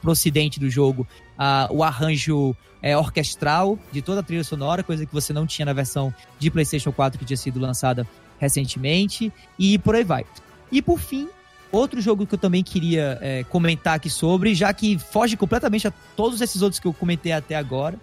procedente 0.00 0.58
do 0.58 0.70
jogo 0.70 1.06
uh, 1.38 1.74
o 1.74 1.84
arranjo 1.84 2.56
é, 2.80 2.96
orquestral 2.96 3.78
de 3.92 4.00
toda 4.00 4.20
a 4.20 4.22
trilha 4.22 4.44
sonora, 4.44 4.82
coisa 4.82 5.04
que 5.04 5.12
você 5.12 5.34
não 5.34 5.46
tinha 5.46 5.66
na 5.66 5.74
versão 5.74 6.14
de 6.38 6.50
PlayStation 6.50 6.92
4 6.92 7.18
que 7.18 7.26
tinha 7.26 7.36
sido 7.36 7.60
lançada 7.60 8.06
recentemente. 8.38 9.32
E 9.58 9.78
por 9.78 9.94
aí 9.94 10.04
vai. 10.04 10.24
E 10.70 10.82
por 10.82 10.98
fim, 10.98 11.28
Outro 11.72 12.00
jogo 12.00 12.26
que 12.26 12.34
eu 12.34 12.38
também 12.38 12.62
queria 12.62 13.18
é, 13.20 13.44
comentar 13.44 13.96
aqui 13.96 14.08
sobre, 14.08 14.54
já 14.54 14.72
que 14.72 14.98
foge 14.98 15.36
completamente 15.36 15.86
a 15.86 15.92
todos 16.14 16.40
esses 16.40 16.62
outros 16.62 16.78
que 16.78 16.86
eu 16.86 16.92
comentei 16.94 17.32
até 17.32 17.56
agora, 17.56 17.98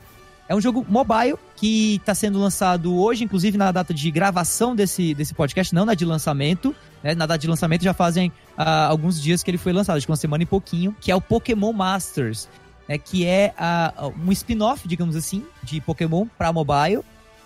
é 0.48 0.54
um 0.54 0.60
jogo 0.60 0.86
mobile 0.90 1.36
que 1.56 1.96
está 1.96 2.14
sendo 2.14 2.40
lançado 2.40 2.96
hoje, 2.96 3.24
inclusive 3.24 3.58
na 3.58 3.72
data 3.72 3.94
de 3.94 4.12
gravação 4.12 4.76
desse, 4.76 5.14
desse 5.14 5.34
podcast, 5.34 5.74
não 5.74 5.86
na 5.86 5.94
de 5.94 6.04
lançamento. 6.04 6.76
Né? 7.02 7.16
Na 7.16 7.26
data 7.26 7.40
de 7.40 7.48
lançamento 7.48 7.84
já 7.84 7.94
fazem 7.94 8.30
uh, 8.58 8.90
alguns 8.90 9.20
dias 9.22 9.42
que 9.42 9.50
ele 9.50 9.58
foi 9.58 9.72
lançado, 9.72 9.98
acho 9.98 10.06
que 10.06 10.12
uma 10.12 10.18
semana 10.18 10.44
e 10.44 10.46
pouquinho, 10.46 10.96
que 11.00 11.10
é 11.10 11.16
o 11.16 11.22
Pokémon 11.22 11.72
Masters, 11.72 12.50
né? 12.88 12.98
que 12.98 13.26
é 13.26 13.54
uh, 13.58 14.14
um 14.24 14.32
spin-off, 14.34 14.86
digamos 14.88 15.16
assim, 15.16 15.46
de 15.64 15.80
Pokémon 15.80 16.28
para 16.38 16.52
mobile 16.52 17.02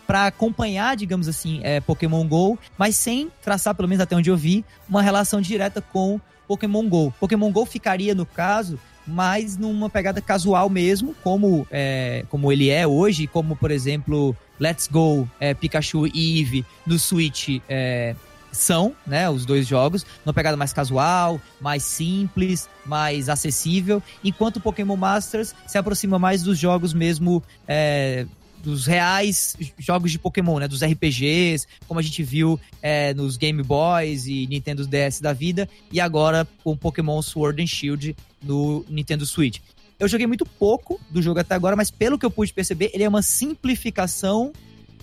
para 0.08 0.28
acompanhar, 0.28 0.96
digamos 0.96 1.28
assim, 1.28 1.60
é, 1.62 1.82
Pokémon 1.82 2.26
Go, 2.26 2.58
mas 2.78 2.96
sem 2.96 3.30
traçar, 3.44 3.76
pelo 3.76 3.90
menos 3.90 4.02
até 4.02 4.16
onde 4.16 4.30
eu 4.30 4.38
vi, 4.38 4.64
uma 4.88 5.02
relação 5.02 5.42
direta 5.42 5.82
com 5.82 6.20
Pokémon 6.48 6.88
Go. 6.88 7.14
Pokémon 7.20 7.52
Go 7.52 7.66
ficaria, 7.66 8.16
no 8.16 8.26
caso, 8.26 8.80
mais 9.06 9.58
numa 9.58 9.90
pegada 9.90 10.22
casual 10.22 10.70
mesmo, 10.70 11.14
como, 11.22 11.68
é, 11.70 12.26
como 12.30 12.52
ele 12.52 12.70
é 12.70 12.88
hoje, 12.88 13.28
como, 13.28 13.56
por 13.56 13.70
exemplo, 13.70 14.36
Let's 14.60 14.88
Go, 14.88 15.30
é, 15.40 15.54
Pikachu 15.54 16.08
e 16.08 16.40
Eevee 16.40 16.66
no 16.86 16.98
Switch 16.98 17.60
é, 17.68 18.16
são, 18.52 18.96
né, 19.06 19.30
os 19.30 19.46
dois 19.46 19.68
jogos, 19.68 20.06
numa 20.26 20.34
pegada 20.34 20.58
mais 20.58 20.74
casual, 20.74 21.40
mais 21.62 21.84
simples, 21.84 22.68
mais 22.86 23.30
acessível, 23.30 24.02
enquanto 24.24 24.60
Pokémon 24.60 24.96
Masters 24.96 25.54
se 25.66 25.78
aproxima 25.78 26.18
mais 26.18 26.44
dos 26.44 26.58
jogos 26.58 26.94
mesmo 26.94 27.44
é, 27.68 28.26
dos 28.68 28.86
reais 28.86 29.56
jogos 29.80 30.12
de 30.12 30.20
Pokémon, 30.20 30.60
né? 30.60 30.68
Dos 30.68 30.84
RPGs, 30.84 31.66
como 31.88 32.02
a 32.02 32.04
gente 32.04 32.22
viu 32.22 32.60
é, 32.82 33.14
nos 33.14 33.38
Game 33.38 33.64
Boys 33.64 34.28
e 34.28 34.46
Nintendo 34.46 34.86
DS 34.86 35.22
da 35.22 35.32
vida, 35.32 35.70
e 35.90 36.02
agora 36.02 36.46
com 36.66 36.76
Pokémon 36.76 37.22
Sword 37.22 37.64
and 37.64 37.68
Shield 37.68 38.14
no 38.44 38.86
Nintendo 38.90 39.26
Switch. 39.26 39.60
Eu 39.98 40.10
joguei 40.10 40.28
muito 40.28 40.46
pouco 40.46 41.00
do 41.10 41.22
jogo 41.22 41.40
até 41.40 41.56
agora, 41.56 41.78
mas 41.78 41.90
pelo 41.90 42.20
que 42.20 42.26
eu 42.26 42.30
pude 42.30 42.52
perceber, 42.52 42.92
ele 42.94 43.06
é 43.06 43.08
uma 43.08 43.22
simplificação, 43.22 44.52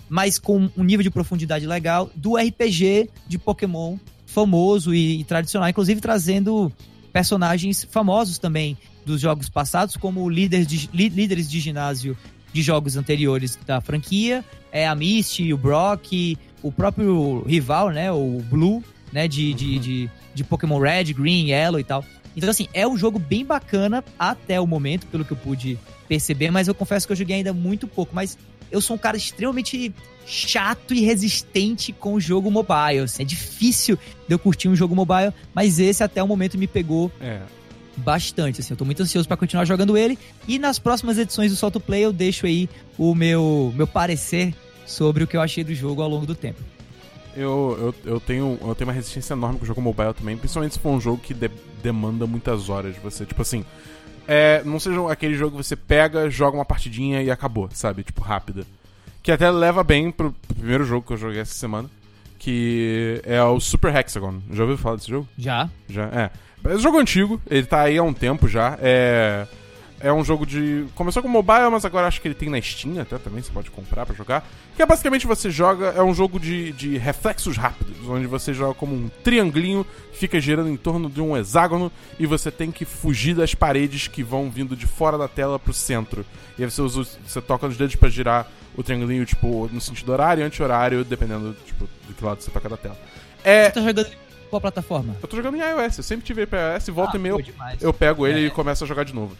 mas 0.07 0.37
com 0.37 0.69
um 0.77 0.83
nível 0.83 1.01
de 1.01 1.09
profundidade 1.09 1.65
legal, 1.65 2.11
do 2.15 2.37
RPG 2.37 3.09
de 3.27 3.39
Pokémon 3.39 3.97
famoso 4.27 4.93
e, 4.93 5.21
e 5.21 5.23
tradicional, 5.23 5.67
inclusive 5.67 5.99
trazendo 5.99 6.71
personagens 7.11 7.83
famosos 7.89 8.37
também 8.37 8.77
dos 9.03 9.19
jogos 9.21 9.49
passados, 9.49 9.97
como 9.97 10.29
de, 10.31 10.89
líderes 10.93 11.49
de 11.49 11.59
ginásio 11.59 12.15
de 12.55 12.61
jogos 12.61 12.95
anteriores 12.95 13.59
da 13.67 13.81
franquia. 13.81 14.41
É 14.71 14.87
a 14.87 14.95
Misty, 14.95 15.51
o 15.51 15.57
Brock, 15.57 16.37
o 16.63 16.71
próprio 16.71 17.43
rival, 17.45 17.89
né? 17.89 18.09
O 18.13 18.41
Blue, 18.49 18.81
né? 19.11 19.27
De, 19.27 19.49
uhum. 19.49 19.55
de, 19.57 19.79
de, 19.79 20.09
de 20.33 20.43
Pokémon 20.45 20.79
Red, 20.79 21.11
Green, 21.11 21.49
Yellow 21.49 21.81
e 21.81 21.83
tal. 21.83 22.05
Então, 22.33 22.49
assim, 22.49 22.69
é 22.73 22.87
um 22.87 22.97
jogo 22.97 23.19
bem 23.19 23.45
bacana 23.45 24.01
até 24.17 24.59
o 24.59 24.65
momento, 24.65 25.05
pelo 25.07 25.25
que 25.25 25.33
eu 25.33 25.37
pude 25.37 25.77
perceber, 26.07 26.49
mas 26.49 26.69
eu 26.69 26.75
confesso 26.75 27.05
que 27.05 27.11
eu 27.11 27.17
joguei 27.17 27.35
ainda 27.35 27.51
muito 27.51 27.89
pouco. 27.89 28.15
Mas 28.15 28.37
eu 28.71 28.79
sou 28.79 28.95
um 28.95 28.99
cara 28.99 29.17
extremamente 29.17 29.93
chato 30.25 30.93
e 30.93 31.01
resistente 31.01 31.91
com 31.91 32.13
o 32.13 32.21
jogo 32.21 32.49
mobile. 32.49 32.99
Assim, 33.03 33.23
é 33.23 33.25
difícil 33.25 33.97
de 34.29 34.33
eu 34.33 34.39
curtir 34.39 34.69
um 34.69 34.75
jogo 34.77 34.95
mobile, 34.95 35.33
mas 35.53 35.77
esse 35.77 36.01
até 36.05 36.23
o 36.23 36.27
momento 36.27 36.57
me 36.57 36.67
pegou 36.67 37.11
é 37.19 37.41
bastante, 37.97 38.61
assim, 38.61 38.73
eu 38.73 38.77
tô 38.77 38.85
muito 38.85 39.01
ansioso 39.01 39.27
para 39.27 39.37
continuar 39.37 39.65
jogando 39.65 39.97
ele 39.97 40.17
e 40.47 40.59
nas 40.59 40.79
próximas 40.79 41.17
edições 41.17 41.51
do 41.51 41.57
Solto 41.57 41.79
Play 41.79 42.03
eu 42.03 42.13
deixo 42.13 42.45
aí 42.45 42.69
o 42.97 43.15
meu, 43.15 43.73
meu 43.75 43.87
parecer 43.87 44.53
sobre 44.85 45.23
o 45.23 45.27
que 45.27 45.35
eu 45.35 45.41
achei 45.41 45.63
do 45.63 45.73
jogo 45.73 46.01
ao 46.01 46.09
longo 46.09 46.25
do 46.25 46.35
tempo. 46.35 46.61
Eu, 47.35 47.93
eu, 48.05 48.13
eu, 48.13 48.19
tenho, 48.19 48.57
eu 48.61 48.75
tenho 48.75 48.87
uma 48.87 48.93
resistência 48.93 49.33
enorme 49.33 49.59
com 49.59 49.65
o 49.65 49.67
jogo 49.67 49.81
mobile 49.81 50.13
também, 50.13 50.37
principalmente 50.37 50.73
se 50.73 50.79
for 50.79 50.91
um 50.91 51.01
jogo 51.01 51.21
que 51.21 51.33
de, 51.33 51.49
demanda 51.83 52.25
muitas 52.25 52.69
horas 52.69 52.93
de 52.93 52.99
você. 52.99 53.25
Tipo 53.25 53.41
assim, 53.41 53.65
é, 54.27 54.63
não 54.63 54.79
seja 54.79 55.11
aquele 55.11 55.35
jogo 55.35 55.57
que 55.57 55.63
você 55.63 55.75
pega, 55.75 56.29
joga 56.29 56.57
uma 56.57 56.65
partidinha 56.65 57.21
e 57.21 57.29
acabou, 57.29 57.69
sabe? 57.73 58.03
Tipo, 58.03 58.21
rápida. 58.21 58.65
Que 59.21 59.31
até 59.31 59.49
leva 59.49 59.83
bem 59.83 60.11
pro 60.11 60.33
primeiro 60.47 60.85
jogo 60.85 61.05
que 61.05 61.13
eu 61.13 61.17
joguei 61.17 61.41
essa 61.41 61.53
semana, 61.53 61.89
que 62.37 63.21
é 63.23 63.41
o 63.43 63.59
Super 63.59 63.95
Hexagon. 63.95 64.41
Já 64.51 64.63
ouviu 64.63 64.77
falar 64.77 64.95
desse 64.97 65.09
jogo? 65.09 65.27
Já. 65.37 65.69
Já, 65.87 66.05
é. 66.05 66.29
É 66.63 66.75
um 66.75 66.79
jogo 66.79 66.97
antigo, 66.97 67.39
ele 67.49 67.65
tá 67.65 67.81
aí 67.81 67.97
há 67.97 68.03
um 68.03 68.13
tempo 68.13 68.47
já. 68.47 68.77
É. 68.81 69.47
É 70.05 70.13
um 70.13 70.23
jogo 70.23 70.45
de. 70.45 70.85
Começou 70.93 71.23
com 71.23 71.27
mobile, 71.27 71.67
mas 71.71 71.83
agora 71.83 72.05
acho 72.05 72.21
que 72.21 72.27
ele 72.27 72.35
tem 72.35 72.47
na 72.47 72.61
Steam 72.61 73.01
até 73.01 73.17
também, 73.17 73.41
você 73.41 73.51
pode 73.51 73.71
comprar 73.71 74.05
para 74.05 74.13
jogar. 74.13 74.47
Que 74.75 74.83
é 74.83 74.85
basicamente 74.85 75.25
você 75.25 75.49
joga. 75.49 75.87
É 75.97 76.03
um 76.03 76.13
jogo 76.13 76.39
de, 76.39 76.71
de 76.73 76.95
reflexos 76.95 77.57
rápidos, 77.57 77.97
onde 78.07 78.27
você 78.27 78.53
joga 78.53 78.75
como 78.75 78.93
um 78.93 79.09
triangulinho 79.23 79.83
que 80.11 80.19
fica 80.19 80.39
girando 80.39 80.69
em 80.69 80.77
torno 80.77 81.09
de 81.09 81.19
um 81.19 81.35
hexágono 81.35 81.91
e 82.19 82.27
você 82.27 82.51
tem 82.51 82.71
que 82.71 82.85
fugir 82.85 83.33
das 83.33 83.55
paredes 83.55 84.07
que 84.07 84.21
vão 84.21 84.47
vindo 84.47 84.75
de 84.75 84.85
fora 84.85 85.17
da 85.17 85.27
tela 85.27 85.57
pro 85.57 85.73
centro. 85.73 86.23
E 86.55 86.63
aí 86.63 86.69
você, 86.69 86.83
usa, 86.83 87.03
você 87.25 87.41
toca 87.41 87.67
nos 87.67 87.75
dedos 87.75 87.95
para 87.95 88.07
girar 88.07 88.47
o 88.77 88.83
triangulinho, 88.83 89.25
tipo, 89.25 89.67
no 89.73 89.81
sentido 89.81 90.11
horário 90.11 90.41
e 90.41 90.43
anti-horário, 90.43 91.03
dependendo 91.03 91.55
tipo, 91.65 91.89
do 92.07 92.13
que 92.13 92.23
lado 92.23 92.43
você 92.43 92.51
toca 92.51 92.69
da 92.69 92.77
tela. 92.77 92.97
É. 93.43 93.65
Você 93.65 93.71
tá 93.71 93.81
jogando 93.81 94.11
qual 94.51 94.61
plataforma? 94.61 95.15
Eu 95.19 95.27
tô 95.27 95.35
jogando 95.35 95.57
em 95.57 95.61
iOS. 95.61 95.97
Eu 95.97 96.03
sempre 96.03 96.23
tive 96.23 96.43
iOS, 96.43 96.89
volta 96.89 97.17
ah, 97.17 97.19
e 97.19 97.19
meio 97.19 97.43
eu 97.81 97.91
pego 97.91 98.27
ele 98.27 98.43
é. 98.43 98.47
e 98.47 98.51
começo 98.51 98.83
a 98.83 98.87
jogar 98.87 99.03
de 99.03 99.15
novo. 99.15 99.35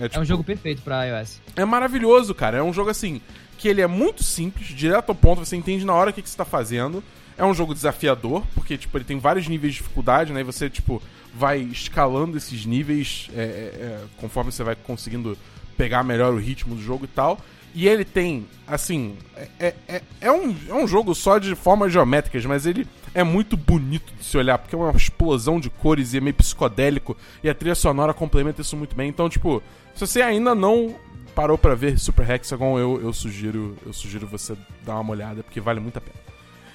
É, 0.00 0.08
tipo, 0.08 0.18
é, 0.18 0.22
um 0.22 0.24
jogo 0.24 0.44
perfeito 0.44 0.82
pra 0.82 1.04
iOS. 1.04 1.40
É 1.56 1.64
maravilhoso, 1.64 2.34
cara. 2.34 2.58
É 2.58 2.62
um 2.62 2.72
jogo 2.72 2.90
assim, 2.90 3.20
que 3.56 3.68
ele 3.68 3.80
é 3.80 3.86
muito 3.86 4.22
simples, 4.22 4.68
direto 4.68 5.10
ao 5.10 5.14
ponto, 5.14 5.44
você 5.44 5.56
entende 5.56 5.84
na 5.84 5.92
hora 5.92 6.10
o 6.10 6.12
que, 6.12 6.22
que 6.22 6.30
você 6.30 6.36
tá 6.36 6.44
fazendo. 6.44 7.02
É 7.36 7.44
um 7.44 7.54
jogo 7.54 7.74
desafiador, 7.74 8.44
porque, 8.54 8.76
tipo, 8.76 8.96
ele 8.96 9.04
tem 9.04 9.18
vários 9.18 9.46
níveis 9.46 9.74
de 9.74 9.80
dificuldade, 9.80 10.32
né? 10.32 10.40
E 10.40 10.44
você, 10.44 10.68
tipo, 10.68 11.02
vai 11.34 11.58
escalando 11.58 12.36
esses 12.36 12.64
níveis 12.64 13.28
é, 13.34 13.40
é, 13.40 13.42
é 13.42 14.04
conforme 14.16 14.50
você 14.50 14.64
vai 14.64 14.74
conseguindo 14.74 15.38
pegar 15.76 16.02
melhor 16.02 16.34
o 16.34 16.38
ritmo 16.38 16.74
do 16.74 16.82
jogo 16.82 17.04
e 17.04 17.08
tal. 17.08 17.38
E 17.78 17.86
ele 17.86 18.04
tem, 18.04 18.44
assim, 18.66 19.16
é, 19.36 19.72
é, 19.86 20.02
é, 20.20 20.32
um, 20.32 20.52
é 20.68 20.74
um 20.74 20.84
jogo 20.84 21.14
só 21.14 21.38
de 21.38 21.54
formas 21.54 21.92
geométricas, 21.92 22.44
mas 22.44 22.66
ele 22.66 22.84
é 23.14 23.22
muito 23.22 23.56
bonito 23.56 24.12
de 24.18 24.24
se 24.24 24.36
olhar, 24.36 24.58
porque 24.58 24.74
é 24.74 24.78
uma 24.78 24.90
explosão 24.90 25.60
de 25.60 25.70
cores 25.70 26.12
e 26.12 26.16
é 26.16 26.20
meio 26.20 26.34
psicodélico, 26.34 27.16
e 27.40 27.48
a 27.48 27.54
trilha 27.54 27.76
sonora 27.76 28.12
complementa 28.12 28.62
isso 28.62 28.76
muito 28.76 28.96
bem. 28.96 29.08
Então, 29.08 29.28
tipo, 29.28 29.62
se 29.94 30.04
você 30.04 30.20
ainda 30.20 30.56
não 30.56 30.96
parou 31.36 31.56
para 31.56 31.76
ver 31.76 32.00
Super 32.00 32.28
Hexagon, 32.28 32.80
eu, 32.80 33.00
eu 33.00 33.12
sugiro 33.12 33.76
eu 33.86 33.92
sugiro 33.92 34.26
você 34.26 34.56
dar 34.84 34.98
uma 34.98 35.12
olhada, 35.12 35.44
porque 35.44 35.60
vale 35.60 35.78
muito 35.78 35.98
a 35.98 36.00
pena. 36.00 36.16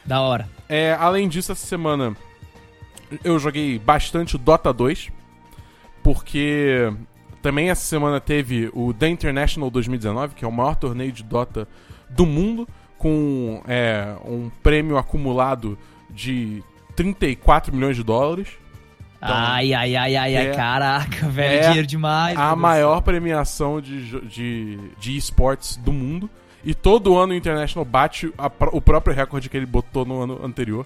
Da 0.06 0.22
hora. 0.22 0.50
É, 0.70 0.94
além 0.94 1.28
disso, 1.28 1.52
essa 1.52 1.68
semana 1.68 2.16
eu 3.26 3.38
joguei 3.40 3.78
bastante 3.78 4.38
o 4.38 4.40
Dota 4.40 4.72
2, 4.72 5.10
porque 6.02 6.94
também 7.44 7.70
essa 7.70 7.86
semana 7.86 8.22
teve 8.22 8.72
o 8.74 8.94
The 8.94 9.10
International 9.10 9.70
2019, 9.70 10.34
que 10.34 10.46
é 10.46 10.48
o 10.48 10.52
maior 10.52 10.78
torneio 10.78 11.12
de 11.12 11.24
Dota 11.24 11.68
do 12.10 12.26
mundo, 12.26 12.66
com 12.98 13.62
é, 13.68 14.16
um 14.26 14.50
prêmio 14.64 14.98
acumulado 14.98 15.78
de 16.10 16.64
34 16.96 17.76
milhões 17.76 17.98
de 17.98 18.04
dólares. 18.04 18.48
Então, 19.18 19.36
ai, 19.36 19.74
ai, 19.74 19.94
ai, 19.94 20.16
ai, 20.16 20.36
é, 20.36 20.52
caraca, 20.54 21.28
velho, 21.30 21.54
é 21.54 21.68
dinheiro 21.68 21.88
demais. 21.88 22.38
A 22.38 22.56
maior 22.56 23.02
premiação 23.02 23.82
de, 23.82 24.22
de, 24.22 24.80
de 24.98 25.18
esportes 25.18 25.76
do 25.76 25.92
mundo. 25.92 26.30
E 26.64 26.74
todo 26.74 27.18
ano 27.18 27.34
o 27.34 27.36
International 27.36 27.84
bate 27.84 28.34
a, 28.38 28.50
o 28.72 28.80
próprio 28.80 29.14
recorde 29.14 29.50
que 29.50 29.58
ele 29.58 29.66
botou 29.66 30.06
no 30.06 30.22
ano 30.22 30.40
anterior. 30.46 30.86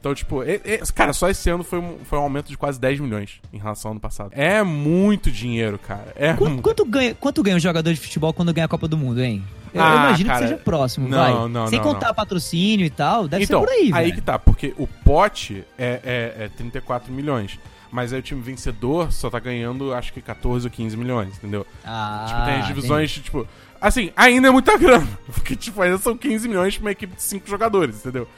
Então, 0.00 0.14
tipo, 0.14 0.44
é, 0.44 0.60
é, 0.64 0.80
cara, 0.94 1.12
só 1.12 1.28
esse 1.28 1.50
ano 1.50 1.64
foi 1.64 1.80
um, 1.80 1.98
foi 2.04 2.18
um 2.18 2.22
aumento 2.22 2.48
de 2.48 2.56
quase 2.56 2.78
10 2.78 3.00
milhões 3.00 3.40
em 3.52 3.58
relação 3.58 3.88
ao 3.88 3.92
ano 3.92 4.00
passado. 4.00 4.30
É 4.32 4.62
muito 4.62 5.30
dinheiro, 5.30 5.76
cara. 5.78 6.12
É 6.14 6.34
quanto, 6.34 6.62
quanto, 6.62 6.84
ganha, 6.84 7.14
quanto 7.14 7.42
ganha 7.42 7.56
um 7.56 7.60
jogador 7.60 7.92
de 7.92 7.98
futebol 7.98 8.32
quando 8.32 8.52
ganha 8.52 8.66
a 8.66 8.68
Copa 8.68 8.86
do 8.86 8.96
Mundo, 8.96 9.20
hein? 9.20 9.44
Eu, 9.74 9.82
ah, 9.82 10.06
imagino 10.06 10.28
cara, 10.28 10.40
que 10.40 10.48
seja 10.48 10.60
próximo, 10.60 11.08
não, 11.08 11.18
vai. 11.18 11.48
Não, 11.48 11.66
Sem 11.66 11.78
não, 11.78 11.84
contar 11.84 12.08
não. 12.08 12.14
patrocínio 12.14 12.86
e 12.86 12.90
tal, 12.90 13.26
deve 13.28 13.44
então, 13.44 13.60
ser 13.60 13.66
por 13.66 13.72
aí, 13.72 13.90
Aí 13.92 14.12
que 14.12 14.20
tá, 14.20 14.38
porque 14.38 14.72
o 14.78 14.86
pote 14.86 15.64
é, 15.76 16.34
é, 16.38 16.44
é 16.44 16.50
34 16.56 17.12
milhões. 17.12 17.58
Mas 17.90 18.12
aí 18.12 18.18
o 18.18 18.22
time 18.22 18.42
vencedor 18.42 19.10
só 19.10 19.30
tá 19.30 19.38
ganhando, 19.38 19.94
acho 19.94 20.12
que 20.12 20.20
14 20.20 20.66
ou 20.66 20.70
15 20.70 20.96
milhões, 20.96 21.36
entendeu? 21.38 21.66
Ah, 21.84 22.26
tipo, 22.28 22.44
tem 22.44 22.54
as 22.56 22.66
divisões, 22.66 23.12
tipo. 23.12 23.48
Assim, 23.80 24.12
ainda 24.14 24.48
é 24.48 24.50
muita 24.50 24.76
grana. 24.78 25.08
Porque, 25.32 25.56
tipo, 25.56 25.80
ainda 25.80 25.96
são 25.96 26.16
15 26.16 26.48
milhões 26.48 26.76
pra 26.76 26.84
uma 26.84 26.92
equipe 26.92 27.16
de 27.16 27.22
5 27.22 27.48
jogadores, 27.48 27.96
entendeu? 27.96 28.28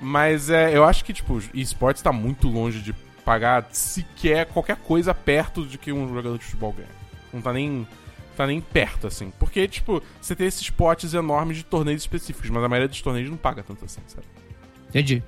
Mas 0.00 0.50
é, 0.50 0.76
eu 0.76 0.84
acho 0.84 1.04
que, 1.04 1.12
tipo, 1.12 1.40
esportes 1.54 2.02
tá 2.02 2.12
muito 2.12 2.48
longe 2.48 2.80
de 2.80 2.92
pagar 3.24 3.66
sequer 3.72 4.46
qualquer 4.46 4.76
coisa 4.76 5.14
perto 5.14 5.66
de 5.66 5.78
que 5.78 5.92
um 5.92 6.08
jogador 6.08 6.38
de 6.38 6.44
futebol 6.44 6.72
ganha. 6.72 6.88
Não 7.32 7.40
tá 7.40 7.52
nem. 7.52 7.86
Tá 8.36 8.46
nem 8.48 8.60
perto, 8.60 9.06
assim. 9.06 9.32
Porque, 9.38 9.66
tipo, 9.68 10.02
você 10.20 10.34
tem 10.34 10.48
esses 10.48 10.68
potes 10.68 11.14
enormes 11.14 11.58
de 11.58 11.62
torneios 11.62 12.02
específicos, 12.02 12.50
mas 12.50 12.64
a 12.64 12.68
maioria 12.68 12.88
dos 12.88 13.00
torneios 13.00 13.30
não 13.30 13.36
paga 13.36 13.62
tanto 13.62 13.84
assim, 13.84 14.00
sabe? 14.08 14.26
Entendi. 14.88 15.22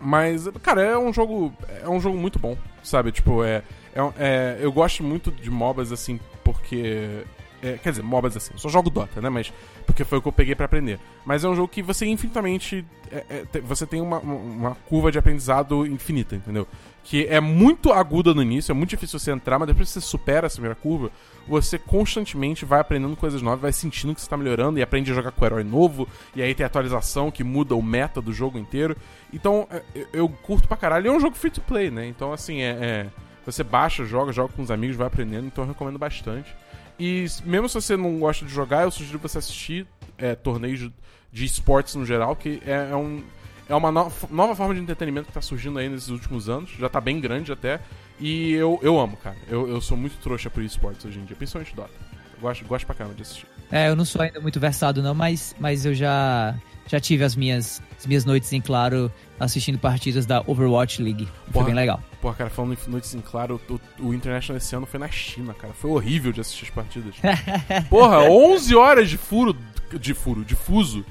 Mas, 0.00 0.46
cara, 0.62 0.82
é 0.82 0.98
um 0.98 1.12
jogo. 1.12 1.52
É 1.82 1.88
um 1.88 2.00
jogo 2.00 2.18
muito 2.18 2.38
bom, 2.38 2.56
sabe? 2.82 3.12
Tipo, 3.12 3.42
é. 3.42 3.62
é, 3.94 4.12
é 4.18 4.58
eu 4.60 4.70
gosto 4.70 5.02
muito 5.02 5.30
de 5.30 5.50
MOBAs, 5.50 5.90
assim, 5.90 6.20
porque. 6.44 7.24
É, 7.62 7.76
quer 7.76 7.90
dizer, 7.90 8.02
MOBAs 8.02 8.36
assim, 8.36 8.52
eu 8.52 8.58
só 8.58 8.68
jogo 8.68 8.90
Dota, 8.90 9.20
né? 9.20 9.28
Mas. 9.28 9.52
Porque 9.84 10.04
foi 10.04 10.18
o 10.18 10.22
que 10.22 10.28
eu 10.28 10.32
peguei 10.32 10.54
para 10.54 10.66
aprender. 10.66 11.00
Mas 11.24 11.44
é 11.44 11.48
um 11.48 11.54
jogo 11.54 11.68
que 11.68 11.82
você 11.82 12.06
infinitamente. 12.06 12.84
É, 13.10 13.44
é, 13.54 13.60
você 13.60 13.86
tem 13.86 14.00
uma, 14.00 14.18
uma 14.18 14.74
curva 14.88 15.10
de 15.10 15.18
aprendizado 15.18 15.86
infinita, 15.86 16.36
entendeu? 16.36 16.68
Que 17.02 17.26
é 17.26 17.40
muito 17.40 17.92
aguda 17.92 18.34
no 18.34 18.42
início, 18.42 18.70
é 18.70 18.74
muito 18.74 18.90
difícil 18.90 19.18
você 19.18 19.30
entrar, 19.30 19.58
mas 19.58 19.66
depois 19.66 19.88
que 19.88 19.94
você 19.94 20.00
supera 20.00 20.46
essa 20.46 20.56
primeira 20.56 20.74
curva, 20.74 21.10
você 21.48 21.78
constantemente 21.78 22.66
vai 22.66 22.80
aprendendo 22.80 23.16
coisas 23.16 23.40
novas, 23.40 23.60
vai 23.60 23.72
sentindo 23.72 24.14
que 24.14 24.20
você 24.20 24.28
tá 24.28 24.36
melhorando 24.36 24.78
e 24.78 24.82
aprende 24.82 25.10
a 25.10 25.14
jogar 25.14 25.32
com 25.32 25.42
o 25.42 25.46
herói 25.46 25.64
novo, 25.64 26.06
e 26.36 26.42
aí 26.42 26.54
tem 26.54 26.66
atualização 26.66 27.30
que 27.30 27.42
muda 27.42 27.74
o 27.74 27.82
meta 27.82 28.20
do 28.20 28.32
jogo 28.32 28.58
inteiro. 28.58 28.94
Então, 29.32 29.66
é, 29.70 29.82
eu 30.12 30.28
curto 30.28 30.68
pra 30.68 30.76
caralho. 30.76 31.06
E 31.06 31.08
é 31.08 31.12
um 31.12 31.20
jogo 31.20 31.34
free 31.34 31.50
to 31.50 31.62
play, 31.62 31.90
né? 31.90 32.06
Então, 32.06 32.32
assim, 32.32 32.60
é, 32.60 32.76
é 32.80 33.06
você 33.50 33.64
baixa, 33.64 34.04
joga, 34.04 34.30
joga 34.30 34.52
com 34.52 34.60
os 34.60 34.70
amigos, 34.70 34.94
vai 34.94 35.06
aprendendo, 35.06 35.46
então 35.46 35.64
eu 35.64 35.68
recomendo 35.68 35.98
bastante. 35.98 36.54
E 36.98 37.26
mesmo 37.44 37.68
se 37.68 37.74
você 37.74 37.96
não 37.96 38.18
gosta 38.18 38.44
de 38.44 38.52
jogar, 38.52 38.82
eu 38.82 38.90
sugiro 38.90 39.18
você 39.18 39.38
assistir 39.38 39.86
é, 40.16 40.34
torneios 40.34 40.90
de 41.32 41.44
esportes 41.44 41.94
no 41.94 42.04
geral, 42.04 42.34
que 42.34 42.60
é, 42.66 42.88
é 42.90 42.96
um, 42.96 43.22
é 43.68 43.74
uma 43.74 43.92
no 43.92 44.10
nova 44.30 44.56
forma 44.56 44.74
de 44.74 44.80
entretenimento 44.80 45.26
que 45.26 45.30
está 45.30 45.42
surgindo 45.42 45.78
aí 45.78 45.88
nesses 45.88 46.08
últimos 46.08 46.48
anos. 46.48 46.70
Já 46.78 46.86
está 46.86 47.00
bem 47.00 47.20
grande 47.20 47.52
até. 47.52 47.80
E 48.18 48.52
eu, 48.52 48.80
eu 48.82 48.98
amo, 48.98 49.16
cara. 49.16 49.36
Eu, 49.46 49.68
eu 49.68 49.80
sou 49.80 49.96
muito 49.96 50.16
trouxa 50.18 50.50
por 50.50 50.62
esportes 50.62 51.04
hoje 51.04 51.20
em 51.20 51.24
dia, 51.24 51.36
principalmente 51.36 51.74
Dota. 51.74 51.90
Eu 52.34 52.40
gosto, 52.40 52.64
gosto 52.64 52.86
pra 52.86 52.94
caramba 52.94 53.14
de 53.14 53.22
assistir. 53.22 53.46
É, 53.70 53.88
eu 53.88 53.94
não 53.94 54.04
sou 54.04 54.22
ainda 54.22 54.40
muito 54.40 54.58
versado, 54.58 55.02
não, 55.02 55.14
mas, 55.14 55.54
mas 55.60 55.84
eu 55.84 55.94
já, 55.94 56.54
já 56.88 56.98
tive 56.98 57.22
as 57.22 57.36
minhas, 57.36 57.82
as 57.96 58.06
minhas 58.06 58.24
noites 58.24 58.52
em 58.52 58.60
claro 58.60 59.12
assistindo 59.38 59.78
partidas 59.78 60.26
da 60.26 60.42
Overwatch 60.46 61.00
League. 61.02 61.26
Foi 61.44 61.52
porra, 61.52 61.66
bem 61.66 61.74
legal. 61.74 62.02
Porra, 62.20 62.34
cara, 62.34 62.50
falando 62.50 62.76
em 62.76 62.90
noites 62.90 63.14
em 63.14 63.20
claro, 63.20 63.60
o, 63.68 63.80
o, 64.00 64.14
International 64.14 64.56
esse 64.56 64.74
ano 64.74 64.86
foi 64.86 64.98
na 64.98 65.08
China, 65.08 65.54
cara. 65.54 65.72
Foi 65.72 65.90
horrível 65.90 66.32
de 66.32 66.40
assistir 66.40 66.64
as 66.64 66.70
partidas. 66.70 67.14
porra, 67.88 68.22
11 68.22 68.74
horas 68.74 69.08
de 69.08 69.16
furo. 69.16 69.56
De 69.92 70.14
furo, 70.14 70.44
de 70.44 70.56
fuso. 70.56 71.04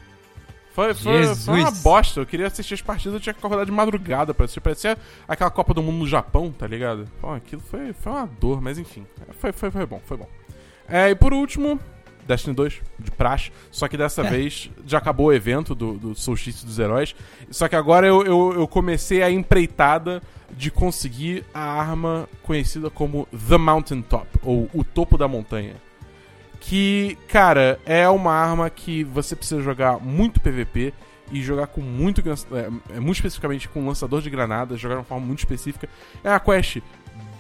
Foi, 0.72 0.94
foi, 0.94 1.36
foi, 1.36 1.60
uma 1.62 1.72
bosta. 1.72 2.20
Eu 2.20 2.26
queria 2.26 2.46
assistir 2.46 2.76
as 2.76 2.82
partidas, 2.82 3.16
eu 3.16 3.20
tinha 3.20 3.34
que 3.34 3.40
acordar 3.40 3.66
de 3.66 3.72
madrugada 3.72 4.32
pra 4.34 4.46
assistir. 4.46 4.62
Parecia 4.62 4.96
aquela 5.28 5.50
Copa 5.50 5.74
do 5.74 5.82
Mundo 5.82 5.98
no 5.98 6.08
Japão, 6.08 6.52
tá 6.52 6.68
ligado? 6.68 7.10
Pô, 7.20 7.32
aquilo 7.32 7.62
foi, 7.62 7.94
foi 7.94 8.12
uma 8.12 8.28
dor, 8.40 8.62
mas 8.62 8.78
enfim. 8.78 9.06
Foi, 9.40 9.52
foi, 9.52 9.72
foi 9.72 9.86
bom, 9.88 10.00
foi 10.06 10.18
bom. 10.18 10.30
É, 10.88 11.10
e 11.10 11.16
por 11.16 11.34
último, 11.34 11.80
Destiny 12.28 12.56
2, 12.56 12.82
de 13.00 13.12
praxe. 13.12 13.52
Só 13.72 13.88
que 13.88 13.98
dessa 13.98 14.22
é. 14.22 14.30
vez 14.30 14.70
já 14.86 14.98
acabou 14.98 15.28
o 15.28 15.34
evento 15.34 15.74
do, 15.74 15.94
do 15.94 16.16
Solstício 16.16 16.66
dos 16.66 16.78
Heróis. 16.78 17.16
Só 17.50 17.68
que 17.68 17.76
agora 17.76 18.06
eu, 18.06 18.24
eu, 18.24 18.54
eu, 18.54 18.68
comecei 18.68 19.24
a 19.24 19.32
empreitada 19.32 20.22
de 20.52 20.70
conseguir 20.70 21.46
a 21.54 21.62
arma 21.62 22.28
conhecida 22.44 22.90
como 22.90 23.28
The 23.48 23.58
Mountain 23.58 24.02
Top, 24.02 24.28
ou 24.44 24.70
o 24.74 24.84
topo 24.84 25.18
da 25.18 25.28
montanha. 25.28 25.76
Que, 26.60 27.18
cara, 27.28 27.80
é 27.86 28.08
uma 28.10 28.34
arma 28.34 28.70
que 28.70 29.04
você 29.04 29.36
precisa 29.36 29.62
jogar 29.62 30.00
muito 30.00 30.42
PVP 30.42 30.94
e 31.32 31.42
jogar 31.42 31.68
com 31.68 31.82
muito. 31.82 32.22
É, 32.92 33.00
muito 33.00 33.16
especificamente 33.16 33.70
com 33.70 33.86
lançador 33.86 34.22
de 34.22 34.30
granadas, 34.30 34.80
jogar 34.80 34.96
de 34.96 35.00
uma 35.00 35.06
forma 35.06 35.26
muito 35.26 35.40
específica. 35.40 35.88
É 36.24 36.30
uma 36.30 36.40
quest 36.40 36.82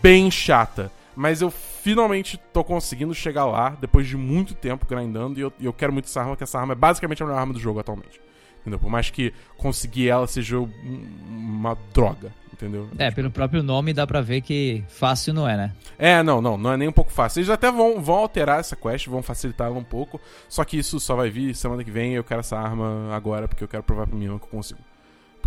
bem 0.01 0.29
chata. 0.31 0.91
Mas 1.17 1.41
eu 1.41 1.49
finalmente 1.49 2.39
tô 2.53 2.63
conseguindo 2.63 3.11
chegar 3.11 3.43
lá, 3.45 3.75
depois 3.81 4.07
de 4.07 4.15
muito 4.15 4.53
tempo 4.53 4.85
grindando, 4.85 5.39
e 5.39 5.41
eu, 5.41 5.51
e 5.59 5.65
eu 5.65 5.73
quero 5.73 5.91
muito 5.91 6.05
essa 6.05 6.19
arma, 6.19 6.33
porque 6.33 6.43
essa 6.43 6.59
arma 6.59 6.73
é 6.73 6.75
basicamente 6.75 7.23
a 7.23 7.25
melhor 7.25 7.39
arma 7.39 7.53
do 7.53 7.59
jogo 7.59 7.79
atualmente. 7.79 8.21
Entendeu? 8.61 8.77
Por 8.77 8.91
mais 8.91 9.09
que 9.09 9.33
conseguir 9.57 10.09
ela 10.09 10.27
seja 10.27 10.59
uma 10.59 11.75
droga, 11.91 12.31
entendeu? 12.53 12.87
É, 12.99 13.09
pelo 13.09 13.31
próprio 13.31 13.63
nome 13.63 13.93
dá 13.93 14.05
pra 14.05 14.21
ver 14.21 14.41
que 14.41 14.83
fácil 14.87 15.33
não 15.33 15.49
é, 15.49 15.57
né? 15.57 15.73
É, 15.97 16.21
não, 16.21 16.39
não, 16.39 16.55
não 16.55 16.73
é 16.73 16.77
nem 16.77 16.87
um 16.87 16.93
pouco 16.93 17.11
fácil. 17.11 17.39
Eles 17.39 17.49
até 17.49 17.71
vão, 17.71 17.99
vão 17.99 18.17
alterar 18.17 18.59
essa 18.59 18.75
quest, 18.75 19.07
vão 19.07 19.23
facilitar 19.23 19.69
ela 19.69 19.79
um 19.79 19.83
pouco, 19.83 20.21
só 20.47 20.63
que 20.63 20.77
isso 20.77 20.99
só 20.99 21.15
vai 21.15 21.31
vir 21.31 21.55
semana 21.55 21.83
que 21.83 21.89
vem 21.89 22.11
e 22.11 22.15
eu 22.15 22.23
quero 22.23 22.41
essa 22.41 22.59
arma 22.59 23.09
agora, 23.11 23.47
porque 23.47 23.63
eu 23.63 23.67
quero 23.67 23.81
provar 23.81 24.05
pra 24.05 24.15
mim 24.15 24.27
que 24.27 24.33
eu 24.33 24.39
consigo. 24.39 24.79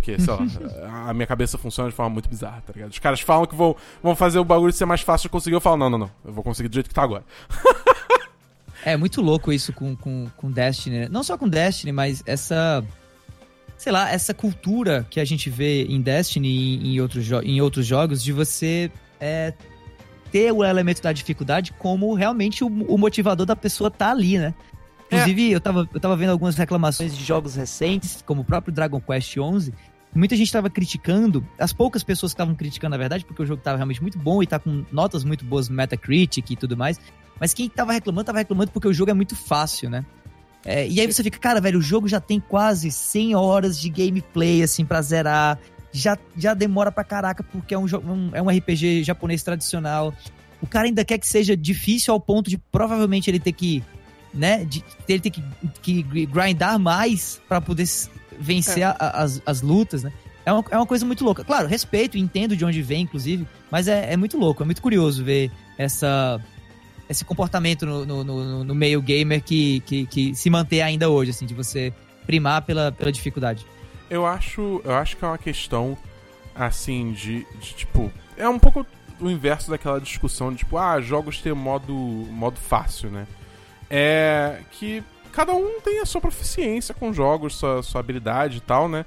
Porque, 0.01 0.19
sei 0.19 0.33
lá, 0.33 0.39
a 1.09 1.13
minha 1.13 1.27
cabeça 1.27 1.59
funciona 1.59 1.89
de 1.89 1.95
forma 1.95 2.09
muito 2.09 2.27
bizarra, 2.27 2.61
tá 2.65 2.73
ligado? 2.73 2.91
Os 2.91 2.97
caras 2.97 3.21
falam 3.21 3.45
que 3.45 3.55
vão, 3.55 3.75
vão 4.01 4.15
fazer 4.15 4.39
o 4.39 4.43
bagulho 4.43 4.73
ser 4.73 4.85
mais 4.85 5.01
fácil 5.01 5.27
de 5.27 5.29
conseguir, 5.29 5.55
eu 5.55 5.61
falo, 5.61 5.77
não, 5.77 5.91
não, 5.91 5.99
não, 5.99 6.11
eu 6.25 6.33
vou 6.33 6.43
conseguir 6.43 6.67
do 6.67 6.73
jeito 6.73 6.87
que 6.87 6.93
tá 6.95 7.03
agora. 7.03 7.23
é 8.83 8.97
muito 8.97 9.21
louco 9.21 9.53
isso 9.53 9.71
com, 9.71 9.95
com, 9.95 10.27
com 10.35 10.51
Destiny, 10.51 11.01
né? 11.01 11.07
Não 11.09 11.23
só 11.23 11.37
com 11.37 11.47
Destiny, 11.47 11.91
mas 11.91 12.23
essa 12.25 12.83
sei 13.77 13.91
lá, 13.91 14.11
essa 14.11 14.33
cultura 14.33 15.07
que 15.09 15.19
a 15.19 15.25
gente 15.25 15.49
vê 15.49 15.85
em 15.85 16.01
Destiny 16.01 16.47
e 16.47 16.95
em 16.95 17.01
outros, 17.01 17.31
em 17.43 17.61
outros 17.61 17.85
jogos 17.85 18.21
de 18.21 18.31
você 18.31 18.91
é, 19.19 19.53
ter 20.31 20.51
o 20.51 20.63
elemento 20.63 21.01
da 21.01 21.11
dificuldade 21.11 21.73
como 21.73 22.13
realmente 22.13 22.63
o, 22.63 22.67
o 22.67 22.97
motivador 22.97 23.45
da 23.45 23.55
pessoa 23.55 23.89
tá 23.89 24.11
ali, 24.11 24.37
né? 24.37 24.53
Inclusive, 25.11 25.51
é. 25.51 25.55
eu, 25.55 25.59
tava, 25.59 25.89
eu 25.93 25.99
tava 25.99 26.15
vendo 26.15 26.29
algumas 26.29 26.55
reclamações 26.55 27.15
de 27.15 27.23
jogos 27.23 27.55
recentes, 27.55 28.23
como 28.25 28.41
o 28.41 28.45
próprio 28.45 28.73
Dragon 28.73 29.01
Quest 29.01 29.33
XI, 29.33 29.73
Muita 30.13 30.35
gente 30.35 30.47
estava 30.47 30.69
criticando, 30.69 31.45
as 31.57 31.71
poucas 31.71 32.03
pessoas 32.03 32.33
que 32.33 32.35
estavam 32.35 32.53
criticando, 32.53 32.91
na 32.91 32.97
verdade, 32.97 33.23
porque 33.23 33.41
o 33.41 33.45
jogo 33.45 33.59
estava 33.59 33.77
realmente 33.77 34.01
muito 34.01 34.19
bom 34.19 34.43
e 34.43 34.47
tá 34.47 34.59
com 34.59 34.83
notas 34.91 35.23
muito 35.23 35.45
boas 35.45 35.69
no 35.69 35.75
Metacritic 35.75 36.51
e 36.51 36.55
tudo 36.55 36.75
mais. 36.75 36.99
Mas 37.39 37.53
quem 37.53 37.67
estava 37.67 37.93
reclamando, 37.93 38.21
estava 38.21 38.39
reclamando 38.39 38.71
porque 38.71 38.87
o 38.87 38.93
jogo 38.93 39.09
é 39.09 39.13
muito 39.13 39.35
fácil, 39.35 39.89
né? 39.89 40.05
É, 40.65 40.87
e 40.87 40.99
aí 40.99 41.11
você 41.11 41.23
fica, 41.23 41.39
cara, 41.39 41.59
velho, 41.59 41.79
o 41.79 41.81
jogo 41.81 42.07
já 42.07 42.19
tem 42.19 42.39
quase 42.39 42.91
100 42.91 43.35
horas 43.35 43.79
de 43.79 43.89
gameplay, 43.89 44.61
assim, 44.61 44.85
pra 44.85 45.01
zerar. 45.01 45.57
Já, 45.91 46.17
já 46.37 46.53
demora 46.53 46.91
pra 46.91 47.03
caraca, 47.03 47.43
porque 47.43 47.73
é 47.73 47.77
um, 47.77 47.85
um, 47.85 48.29
é 48.33 48.41
um 48.41 48.49
RPG 48.49 49.03
japonês 49.03 49.43
tradicional. 49.43 50.13
O 50.61 50.67
cara 50.67 50.87
ainda 50.87 51.03
quer 51.03 51.17
que 51.17 51.27
seja 51.27 51.57
difícil 51.57 52.13
ao 52.13 52.19
ponto 52.19 52.49
de 52.49 52.57
provavelmente 52.57 53.29
ele 53.29 53.39
ter 53.39 53.51
que, 53.51 53.83
né, 54.33 54.63
de, 54.63 54.83
ele 55.07 55.19
ter 55.19 55.31
que, 55.31 55.43
que 55.81 56.03
grindar 56.27 56.77
mais 56.77 57.41
para 57.49 57.59
poder 57.59 57.87
vencer 58.41 58.83
é. 58.83 58.85
a, 58.85 58.95
as, 59.23 59.41
as 59.45 59.61
lutas, 59.61 60.03
né? 60.03 60.11
É 60.45 60.51
uma, 60.51 60.65
é 60.71 60.77
uma 60.77 60.85
coisa 60.85 61.05
muito 61.05 61.23
louca. 61.23 61.43
Claro, 61.43 61.67
respeito, 61.67 62.17
entendo 62.17 62.55
de 62.55 62.65
onde 62.65 62.81
vem, 62.81 63.03
inclusive, 63.03 63.47
mas 63.69 63.87
é, 63.87 64.13
é 64.13 64.17
muito 64.17 64.37
louco, 64.37 64.63
é 64.63 64.65
muito 64.65 64.81
curioso 64.81 65.23
ver 65.23 65.51
essa, 65.77 66.41
esse 67.07 67.23
comportamento 67.23 67.85
no, 67.85 68.05
no, 68.05 68.23
no, 68.23 68.63
no 68.63 68.75
meio 68.75 69.01
gamer 69.01 69.43
que, 69.43 69.81
que, 69.81 70.05
que, 70.07 70.35
se 70.35 70.49
mantém 70.49 70.81
ainda 70.81 71.09
hoje, 71.09 71.31
assim, 71.31 71.45
de 71.45 71.53
você 71.53 71.93
primar 72.25 72.63
pela, 72.63 72.91
pela 72.91 73.11
dificuldade. 73.11 73.65
Eu 74.09 74.25
acho, 74.25 74.81
eu 74.83 74.93
acho 74.93 75.15
que 75.15 75.23
é 75.23 75.27
uma 75.27 75.37
questão, 75.37 75.97
assim, 76.55 77.11
de, 77.11 77.45
de 77.59 77.73
tipo. 77.75 78.11
É 78.35 78.49
um 78.49 78.59
pouco 78.59 78.85
o 79.19 79.29
inverso 79.29 79.69
daquela 79.69 80.01
discussão 80.01 80.51
de, 80.51 80.59
tipo, 80.59 80.77
ah, 80.77 80.99
jogos 80.99 81.39
têm 81.39 81.53
modo, 81.53 81.93
modo 81.93 82.59
fácil, 82.59 83.11
né? 83.11 83.27
É 83.89 84.61
que 84.71 85.03
cada 85.31 85.53
um 85.53 85.79
tem 85.81 85.99
a 85.99 86.05
sua 86.05 86.21
proficiência 86.21 86.93
com 86.93 87.13
jogos, 87.13 87.55
sua, 87.55 87.81
sua 87.81 87.99
habilidade 87.99 88.57
e 88.57 88.61
tal, 88.61 88.87
né? 88.87 89.05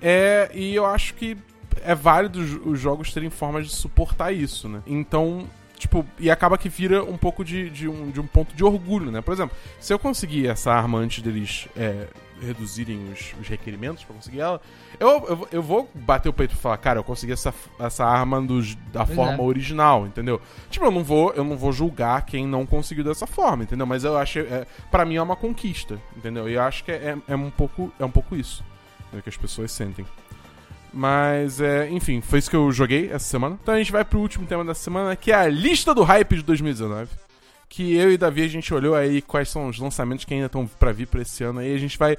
É, 0.00 0.50
e 0.54 0.74
eu 0.74 0.84
acho 0.84 1.14
que 1.14 1.36
é 1.82 1.94
válido 1.94 2.40
os 2.68 2.78
jogos 2.78 3.12
terem 3.12 3.30
formas 3.30 3.66
de 3.66 3.72
suportar 3.72 4.32
isso, 4.32 4.68
né? 4.68 4.82
Então, 4.86 5.48
Tipo, 5.78 6.06
e 6.18 6.30
acaba 6.30 6.56
que 6.56 6.70
vira 6.70 7.04
um 7.04 7.18
pouco 7.18 7.44
de, 7.44 7.68
de, 7.68 7.86
um, 7.86 8.10
de 8.10 8.18
um 8.18 8.26
ponto 8.26 8.56
de 8.56 8.64
orgulho, 8.64 9.10
né? 9.10 9.20
Por 9.20 9.32
exemplo, 9.34 9.54
se 9.78 9.92
eu 9.92 9.98
conseguir 9.98 10.46
essa 10.46 10.72
arma 10.72 10.98
antes 10.98 11.22
deles 11.22 11.68
é, 11.76 12.06
reduzirem 12.40 13.10
os, 13.12 13.34
os 13.40 13.48
requerimentos 13.48 14.04
pra 14.04 14.14
conseguir 14.14 14.40
ela, 14.40 14.60
eu, 14.98 15.08
eu, 15.08 15.48
eu, 15.52 15.62
vou 15.62 15.88
bater 15.94 16.28
o 16.28 16.32
peito 16.32 16.54
e 16.54 16.56
falar, 16.56 16.76
cara, 16.78 16.98
eu 16.98 17.04
consegui 17.04 17.32
essa, 17.32 17.52
essa 17.78 18.04
arma 18.04 18.40
dos, 18.40 18.74
da 18.92 19.04
pois 19.04 19.16
forma 19.16 19.42
é. 19.42 19.46
original, 19.46 20.06
entendeu? 20.06 20.40
Tipo, 20.70 20.86
eu 20.86 20.90
não 20.90 21.02
vou 21.02 21.32
eu 21.32 21.44
não 21.44 21.56
vou 21.56 21.72
julgar 21.72 22.24
quem 22.24 22.46
não 22.46 22.66
conseguiu 22.66 23.04
dessa 23.04 23.26
forma, 23.26 23.64
entendeu? 23.64 23.86
Mas 23.86 24.04
eu 24.04 24.16
acho, 24.16 24.40
é, 24.40 24.66
para 24.90 25.04
mim 25.04 25.16
é 25.16 25.22
uma 25.22 25.36
conquista, 25.36 26.00
entendeu? 26.16 26.48
E 26.48 26.54
eu 26.54 26.62
acho 26.62 26.84
que 26.84 26.92
é, 26.92 26.94
é, 26.94 27.18
é 27.28 27.36
um 27.36 27.50
pouco 27.50 27.92
é 27.98 28.04
um 28.04 28.10
pouco 28.10 28.36
isso 28.36 28.64
né, 29.12 29.20
que 29.22 29.28
as 29.28 29.36
pessoas 29.36 29.72
sentem. 29.72 30.06
Mas, 30.92 31.60
é, 31.60 31.90
enfim, 31.90 32.22
foi 32.22 32.38
isso 32.38 32.48
que 32.48 32.56
eu 32.56 32.72
joguei 32.72 33.10
essa 33.10 33.26
semana. 33.26 33.58
Então 33.62 33.74
a 33.74 33.78
gente 33.78 33.92
vai 33.92 34.02
pro 34.02 34.18
último 34.18 34.46
tema 34.46 34.64
da 34.64 34.74
semana, 34.74 35.14
que 35.14 35.30
é 35.30 35.34
a 35.34 35.46
lista 35.46 35.94
do 35.94 36.02
hype 36.02 36.36
de 36.36 36.42
2019. 36.42 37.10
Que 37.68 37.94
eu 37.94 38.12
e 38.12 38.16
Davi 38.16 38.42
a 38.42 38.48
gente 38.48 38.72
olhou 38.72 38.94
aí 38.94 39.20
quais 39.20 39.48
são 39.48 39.68
os 39.68 39.78
lançamentos 39.78 40.24
que 40.24 40.32
ainda 40.32 40.46
estão 40.46 40.66
para 40.66 40.92
vir 40.92 41.06
pra 41.06 41.22
esse 41.22 41.42
ano 41.44 41.60
aí. 41.60 41.74
A 41.74 41.78
gente 41.78 41.98
vai 41.98 42.16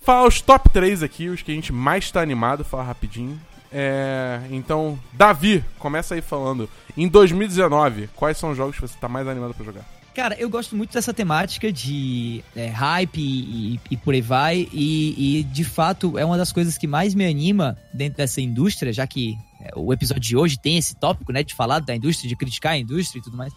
falar 0.00 0.26
os 0.26 0.40
top 0.40 0.68
3 0.70 1.02
aqui, 1.02 1.28
os 1.28 1.42
que 1.42 1.50
a 1.50 1.54
gente 1.54 1.72
mais 1.72 2.10
tá 2.10 2.20
animado, 2.20 2.64
falar 2.64 2.84
rapidinho. 2.84 3.40
É, 3.72 4.40
então, 4.50 4.98
Davi, 5.12 5.64
começa 5.78 6.14
aí 6.14 6.22
falando. 6.22 6.68
Em 6.96 7.08
2019, 7.08 8.08
quais 8.14 8.38
são 8.38 8.50
os 8.50 8.56
jogos 8.56 8.76
que 8.76 8.82
você 8.82 8.96
tá 8.98 9.08
mais 9.08 9.26
animado 9.26 9.54
para 9.54 9.64
jogar? 9.64 9.84
Cara, 10.14 10.34
eu 10.38 10.48
gosto 10.48 10.74
muito 10.74 10.94
dessa 10.94 11.12
temática 11.12 11.70
de 11.70 12.42
é, 12.54 12.68
hype 12.68 13.20
e, 13.20 13.74
e, 13.74 13.80
e, 13.90 13.96
por 13.98 14.14
aí 14.14 14.22
vai. 14.22 14.66
E, 14.72 15.40
e, 15.40 15.42
de 15.42 15.62
fato, 15.62 16.18
é 16.18 16.24
uma 16.24 16.38
das 16.38 16.52
coisas 16.52 16.78
que 16.78 16.86
mais 16.86 17.14
me 17.14 17.26
anima 17.26 17.76
dentro 17.92 18.16
dessa 18.16 18.40
indústria, 18.40 18.94
já 18.94 19.06
que 19.06 19.36
é, 19.60 19.72
o 19.76 19.92
episódio 19.92 20.22
de 20.22 20.34
hoje 20.34 20.58
tem 20.58 20.78
esse 20.78 20.96
tópico, 20.96 21.32
né, 21.32 21.42
de 21.42 21.54
falar 21.54 21.80
da 21.80 21.94
indústria, 21.94 22.30
de 22.30 22.34
criticar 22.34 22.72
a 22.72 22.78
indústria 22.78 23.20
e 23.20 23.22
tudo 23.22 23.36
mais. 23.36 23.52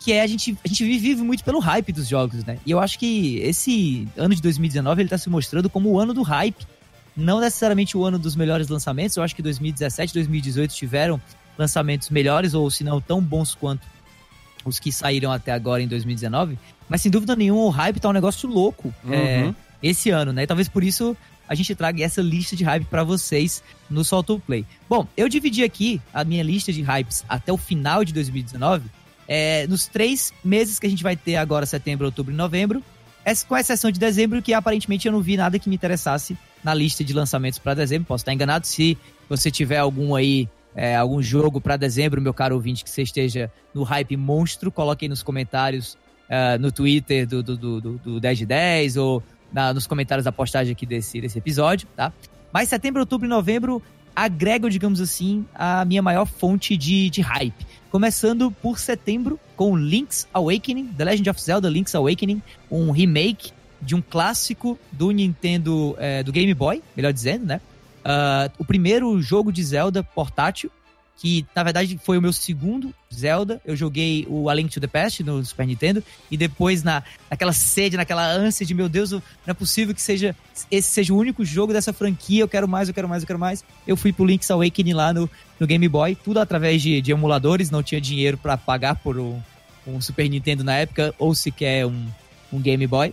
Que 0.00 0.12
é 0.12 0.22
a 0.22 0.26
gente, 0.26 0.56
a 0.64 0.68
gente 0.68 0.84
vive 0.84 1.22
muito 1.22 1.42
pelo 1.44 1.58
hype 1.58 1.92
dos 1.92 2.06
jogos, 2.06 2.44
né? 2.44 2.58
E 2.64 2.70
eu 2.70 2.78
acho 2.78 2.98
que 2.98 3.38
esse 3.38 4.06
ano 4.16 4.34
de 4.34 4.40
2019 4.40 5.02
ele 5.02 5.08
tá 5.08 5.18
se 5.18 5.28
mostrando 5.28 5.68
como 5.68 5.90
o 5.90 5.98
ano 5.98 6.14
do 6.14 6.22
hype. 6.22 6.66
Não 7.16 7.40
necessariamente 7.40 7.96
o 7.96 8.04
ano 8.04 8.18
dos 8.18 8.36
melhores 8.36 8.68
lançamentos. 8.68 9.16
Eu 9.16 9.24
acho 9.24 9.34
que 9.34 9.42
2017 9.42 10.14
2018 10.14 10.72
tiveram 10.72 11.20
lançamentos 11.58 12.10
melhores, 12.10 12.54
ou 12.54 12.70
se 12.70 12.84
não 12.84 13.00
tão 13.00 13.20
bons 13.20 13.54
quanto 13.54 13.84
os 14.64 14.78
que 14.78 14.92
saíram 14.92 15.32
até 15.32 15.52
agora 15.52 15.82
em 15.82 15.88
2019. 15.88 16.58
Mas 16.88 17.02
sem 17.02 17.10
dúvida 17.10 17.34
nenhuma, 17.34 17.62
o 17.62 17.70
hype 17.70 17.98
tá 17.98 18.08
um 18.08 18.12
negócio 18.12 18.48
louco 18.48 18.94
uhum. 19.04 19.12
é, 19.12 19.54
esse 19.82 20.10
ano, 20.10 20.32
né? 20.32 20.44
E 20.44 20.46
talvez 20.46 20.68
por 20.68 20.84
isso 20.84 21.16
a 21.48 21.54
gente 21.54 21.74
traga 21.74 22.04
essa 22.04 22.20
lista 22.20 22.54
de 22.54 22.62
hype 22.62 22.84
para 22.84 23.02
vocês 23.02 23.62
no 23.88 24.04
Solto 24.04 24.40
Play. 24.46 24.66
Bom, 24.88 25.06
eu 25.16 25.28
dividi 25.28 25.64
aqui 25.64 26.00
a 26.12 26.22
minha 26.22 26.42
lista 26.42 26.72
de 26.72 26.82
hypes 26.82 27.24
até 27.28 27.52
o 27.52 27.56
final 27.56 28.04
de 28.04 28.12
2019, 28.12 28.84
é, 29.28 29.66
nos 29.66 29.86
três 29.86 30.32
meses 30.42 30.78
que 30.78 30.86
a 30.86 30.90
gente 30.90 31.02
vai 31.02 31.14
ter 31.14 31.36
agora, 31.36 31.66
setembro, 31.66 32.06
outubro 32.06 32.32
e 32.32 32.36
novembro, 32.36 32.82
com 33.46 33.56
exceção 33.56 33.90
de 33.90 34.00
dezembro, 34.00 34.40
que 34.40 34.54
aparentemente 34.54 35.06
eu 35.06 35.12
não 35.12 35.20
vi 35.20 35.36
nada 35.36 35.58
que 35.58 35.68
me 35.68 35.74
interessasse 35.74 36.36
na 36.64 36.72
lista 36.72 37.04
de 37.04 37.12
lançamentos 37.12 37.58
para 37.58 37.74
dezembro. 37.74 38.08
Posso 38.08 38.22
estar 38.22 38.32
enganado 38.32 38.66
se 38.66 38.96
você 39.28 39.50
tiver 39.50 39.76
algum 39.76 40.14
aí 40.14 40.48
é, 40.74 40.96
algum 40.96 41.20
jogo 41.20 41.60
para 41.60 41.76
dezembro, 41.76 42.22
meu 42.22 42.32
caro 42.32 42.54
ouvinte, 42.54 42.84
que 42.84 42.90
você 42.90 43.02
esteja 43.02 43.50
no 43.74 43.82
hype 43.82 44.16
monstro, 44.16 44.70
coloque 44.70 45.04
aí 45.04 45.08
nos 45.08 45.22
comentários 45.22 45.98
uh, 46.28 46.58
no 46.60 46.70
Twitter 46.70 47.26
do, 47.26 47.42
do, 47.42 47.56
do, 47.56 47.80
do 47.80 48.20
10 48.20 48.38
de 48.38 48.46
10 48.46 48.96
ou 48.96 49.22
na, 49.52 49.74
nos 49.74 49.86
comentários 49.86 50.24
da 50.24 50.30
postagem 50.32 50.72
aqui 50.72 50.86
desse, 50.86 51.20
desse 51.20 51.38
episódio, 51.38 51.88
tá? 51.96 52.12
Mas 52.52 52.68
setembro, 52.68 53.00
outubro 53.00 53.26
e 53.26 53.28
novembro 53.28 53.82
agregam, 54.14 54.68
digamos 54.68 55.00
assim, 55.00 55.44
a 55.54 55.84
minha 55.84 56.02
maior 56.02 56.26
fonte 56.26 56.76
de, 56.76 57.08
de 57.10 57.20
hype. 57.20 57.66
Começando 57.90 58.50
por 58.50 58.78
setembro 58.78 59.40
com 59.56 59.74
Link's 59.74 60.28
Awakening, 60.32 60.88
The 60.88 61.04
Legend 61.04 61.30
of 61.30 61.40
Zelda 61.40 61.70
Link's 61.70 61.94
Awakening, 61.94 62.42
um 62.70 62.90
remake 62.90 63.50
de 63.80 63.94
um 63.94 64.02
clássico 64.02 64.78
do 64.92 65.10
Nintendo, 65.10 65.96
é, 65.98 66.22
do 66.22 66.30
Game 66.30 66.52
Boy, 66.52 66.82
melhor 66.94 67.12
dizendo, 67.12 67.46
né? 67.46 67.60
Uh, 67.98 68.52
o 68.58 68.64
primeiro 68.64 69.20
jogo 69.20 69.52
de 69.52 69.62
Zelda 69.62 70.02
portátil, 70.02 70.70
que 71.18 71.44
na 71.54 71.64
verdade 71.64 71.98
foi 72.02 72.16
o 72.16 72.22
meu 72.22 72.32
segundo 72.32 72.94
Zelda. 73.12 73.60
Eu 73.66 73.74
joguei 73.74 74.24
o 74.30 74.48
A 74.48 74.54
Link 74.54 74.72
to 74.72 74.80
the 74.80 74.86
Past 74.86 75.22
no 75.24 75.44
Super 75.44 75.66
Nintendo 75.66 76.02
e 76.30 76.36
depois 76.36 76.84
na, 76.84 77.02
naquela 77.28 77.52
sede, 77.52 77.96
naquela 77.96 78.24
ânsia 78.24 78.64
de 78.64 78.72
meu 78.72 78.88
Deus, 78.88 79.10
não 79.10 79.22
é 79.48 79.52
possível 79.52 79.92
que 79.92 80.00
seja 80.00 80.34
esse 80.70 80.88
seja 80.88 81.12
o 81.12 81.16
único 81.16 81.44
jogo 81.44 81.72
dessa 81.72 81.92
franquia, 81.92 82.40
eu 82.40 82.48
quero 82.48 82.68
mais, 82.68 82.88
eu 82.88 82.94
quero 82.94 83.08
mais, 83.08 83.24
eu 83.24 83.26
quero 83.26 83.38
mais. 83.38 83.64
Eu 83.84 83.96
fui 83.96 84.12
pro 84.12 84.24
Link's 84.24 84.48
Awakening 84.48 84.92
lá 84.92 85.12
no, 85.12 85.28
no 85.58 85.66
Game 85.66 85.88
Boy, 85.88 86.14
tudo 86.14 86.38
através 86.38 86.80
de, 86.80 87.02
de 87.02 87.10
emuladores, 87.10 87.68
não 87.68 87.82
tinha 87.82 88.00
dinheiro 88.00 88.38
para 88.38 88.56
pagar 88.56 88.94
por 88.94 89.18
um, 89.18 89.40
um, 89.84 90.00
Super 90.00 90.28
Nintendo 90.30 90.62
na 90.62 90.74
época 90.74 91.12
ou 91.18 91.34
sequer 91.34 91.84
um, 91.84 92.06
um 92.52 92.60
Game 92.60 92.86
Boy. 92.86 93.12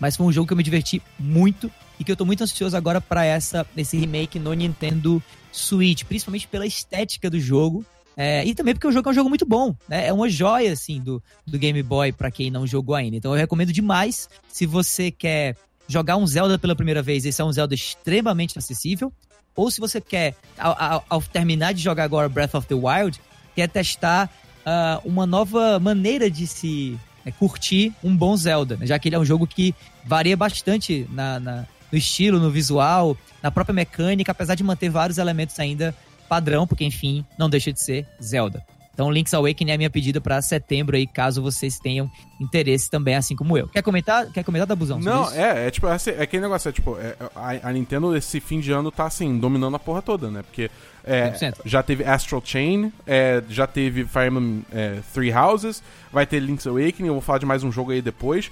Mas 0.00 0.16
foi 0.16 0.26
um 0.26 0.32
jogo 0.32 0.48
que 0.48 0.52
eu 0.52 0.56
me 0.56 0.64
diverti 0.64 1.00
muito 1.16 1.70
e 1.98 2.02
que 2.02 2.10
eu 2.10 2.16
tô 2.16 2.24
muito 2.24 2.42
ansioso 2.42 2.76
agora 2.76 3.00
para 3.00 3.24
essa 3.24 3.64
esse 3.76 3.96
remake 3.96 4.38
no 4.38 4.52
Nintendo 4.52 5.22
Switch, 5.52 6.04
principalmente 6.04 6.46
pela 6.48 6.66
estética 6.66 7.28
do 7.28 7.38
jogo. 7.38 7.84
É, 8.16 8.44
e 8.44 8.54
também 8.54 8.74
porque 8.74 8.86
o 8.86 8.92
jogo 8.92 9.08
é 9.08 9.12
um 9.12 9.14
jogo 9.14 9.28
muito 9.28 9.46
bom, 9.46 9.74
né? 9.88 10.08
É 10.08 10.12
uma 10.12 10.28
joia, 10.28 10.72
assim, 10.72 11.00
do, 11.00 11.22
do 11.46 11.58
Game 11.58 11.82
Boy 11.82 12.12
para 12.12 12.30
quem 12.30 12.50
não 12.50 12.66
jogou 12.66 12.94
ainda. 12.94 13.16
Então 13.16 13.32
eu 13.32 13.38
recomendo 13.38 13.72
demais, 13.72 14.28
se 14.48 14.66
você 14.66 15.10
quer 15.10 15.56
jogar 15.88 16.16
um 16.16 16.26
Zelda 16.26 16.58
pela 16.58 16.76
primeira 16.76 17.02
vez, 17.02 17.24
esse 17.24 17.40
é 17.40 17.44
um 17.44 17.52
Zelda 17.52 17.74
extremamente 17.74 18.58
acessível. 18.58 19.12
Ou 19.56 19.70
se 19.70 19.80
você 19.80 20.00
quer, 20.00 20.36
ao, 20.58 21.04
ao, 21.08 21.22
terminar 21.22 21.72
de 21.72 21.82
jogar 21.82 22.04
agora 22.04 22.28
Breath 22.28 22.54
of 22.54 22.66
the 22.66 22.74
Wild, 22.74 23.20
quer 23.54 23.68
testar 23.68 24.30
uh, 24.60 25.08
uma 25.08 25.26
nova 25.26 25.78
maneira 25.78 26.30
de 26.30 26.46
se 26.46 26.98
é, 27.24 27.30
curtir 27.30 27.92
um 28.02 28.16
bom 28.16 28.36
Zelda, 28.36 28.76
né? 28.76 28.86
já 28.86 28.98
que 28.98 29.08
ele 29.08 29.16
é 29.16 29.18
um 29.18 29.24
jogo 29.24 29.46
que 29.46 29.74
varia 30.04 30.36
bastante 30.36 31.06
na, 31.10 31.40
na 31.40 31.66
no 31.90 31.98
estilo, 31.98 32.38
no 32.38 32.50
visual, 32.50 33.16
na 33.42 33.50
própria 33.50 33.74
mecânica, 33.74 34.32
apesar 34.32 34.54
de 34.54 34.62
manter 34.62 34.88
vários 34.88 35.18
elementos 35.18 35.58
ainda 35.58 35.94
padrão, 36.28 36.66
porque 36.66 36.84
enfim, 36.84 37.24
não 37.36 37.50
deixa 37.50 37.72
de 37.72 37.80
ser 37.80 38.06
Zelda. 38.22 38.64
Então, 39.00 39.10
Link's 39.10 39.32
Awakening 39.32 39.70
é 39.70 39.74
a 39.74 39.78
minha 39.78 39.88
pedida 39.88 40.20
para 40.20 40.42
setembro 40.42 40.94
aí, 40.94 41.06
caso 41.06 41.40
vocês 41.40 41.78
tenham 41.78 42.10
interesse 42.38 42.90
também, 42.90 43.14
assim 43.14 43.34
como 43.34 43.56
eu. 43.56 43.66
Quer 43.68 43.82
comentar? 43.82 44.30
Quer 44.30 44.44
comentar, 44.44 44.66
Dabuzão? 44.66 45.00
Não, 45.00 45.30
é, 45.32 45.68
é 45.68 45.70
tipo, 45.70 45.86
é, 45.88 45.96
é 46.18 46.22
aquele 46.22 46.42
negócio, 46.42 46.68
é 46.68 46.72
tipo, 46.72 46.98
é, 46.98 47.16
a, 47.34 47.68
a, 47.68 47.72
Nintendo 47.72 48.14
esse 48.14 48.40
fim 48.40 48.60
de 48.60 48.70
ano 48.72 48.90
tá 48.90 49.06
assim, 49.06 49.38
dominando 49.38 49.74
a 49.74 49.78
porra 49.78 50.02
toda, 50.02 50.30
né? 50.30 50.42
Porque 50.42 50.70
é, 51.02 51.32
já 51.64 51.82
teve 51.82 52.04
Astral 52.04 52.42
Chain, 52.44 52.92
é, 53.06 53.42
já 53.48 53.66
teve 53.66 54.04
Fire 54.04 54.26
Emblem 54.26 54.66
é, 54.70 54.98
Three 55.14 55.32
Houses, 55.32 55.82
vai 56.12 56.26
ter 56.26 56.38
Link's 56.38 56.66
Awakening, 56.66 57.08
eu 57.08 57.14
vou 57.14 57.22
falar 57.22 57.38
de 57.38 57.46
mais 57.46 57.64
um 57.64 57.72
jogo 57.72 57.92
aí 57.92 58.02
depois. 58.02 58.50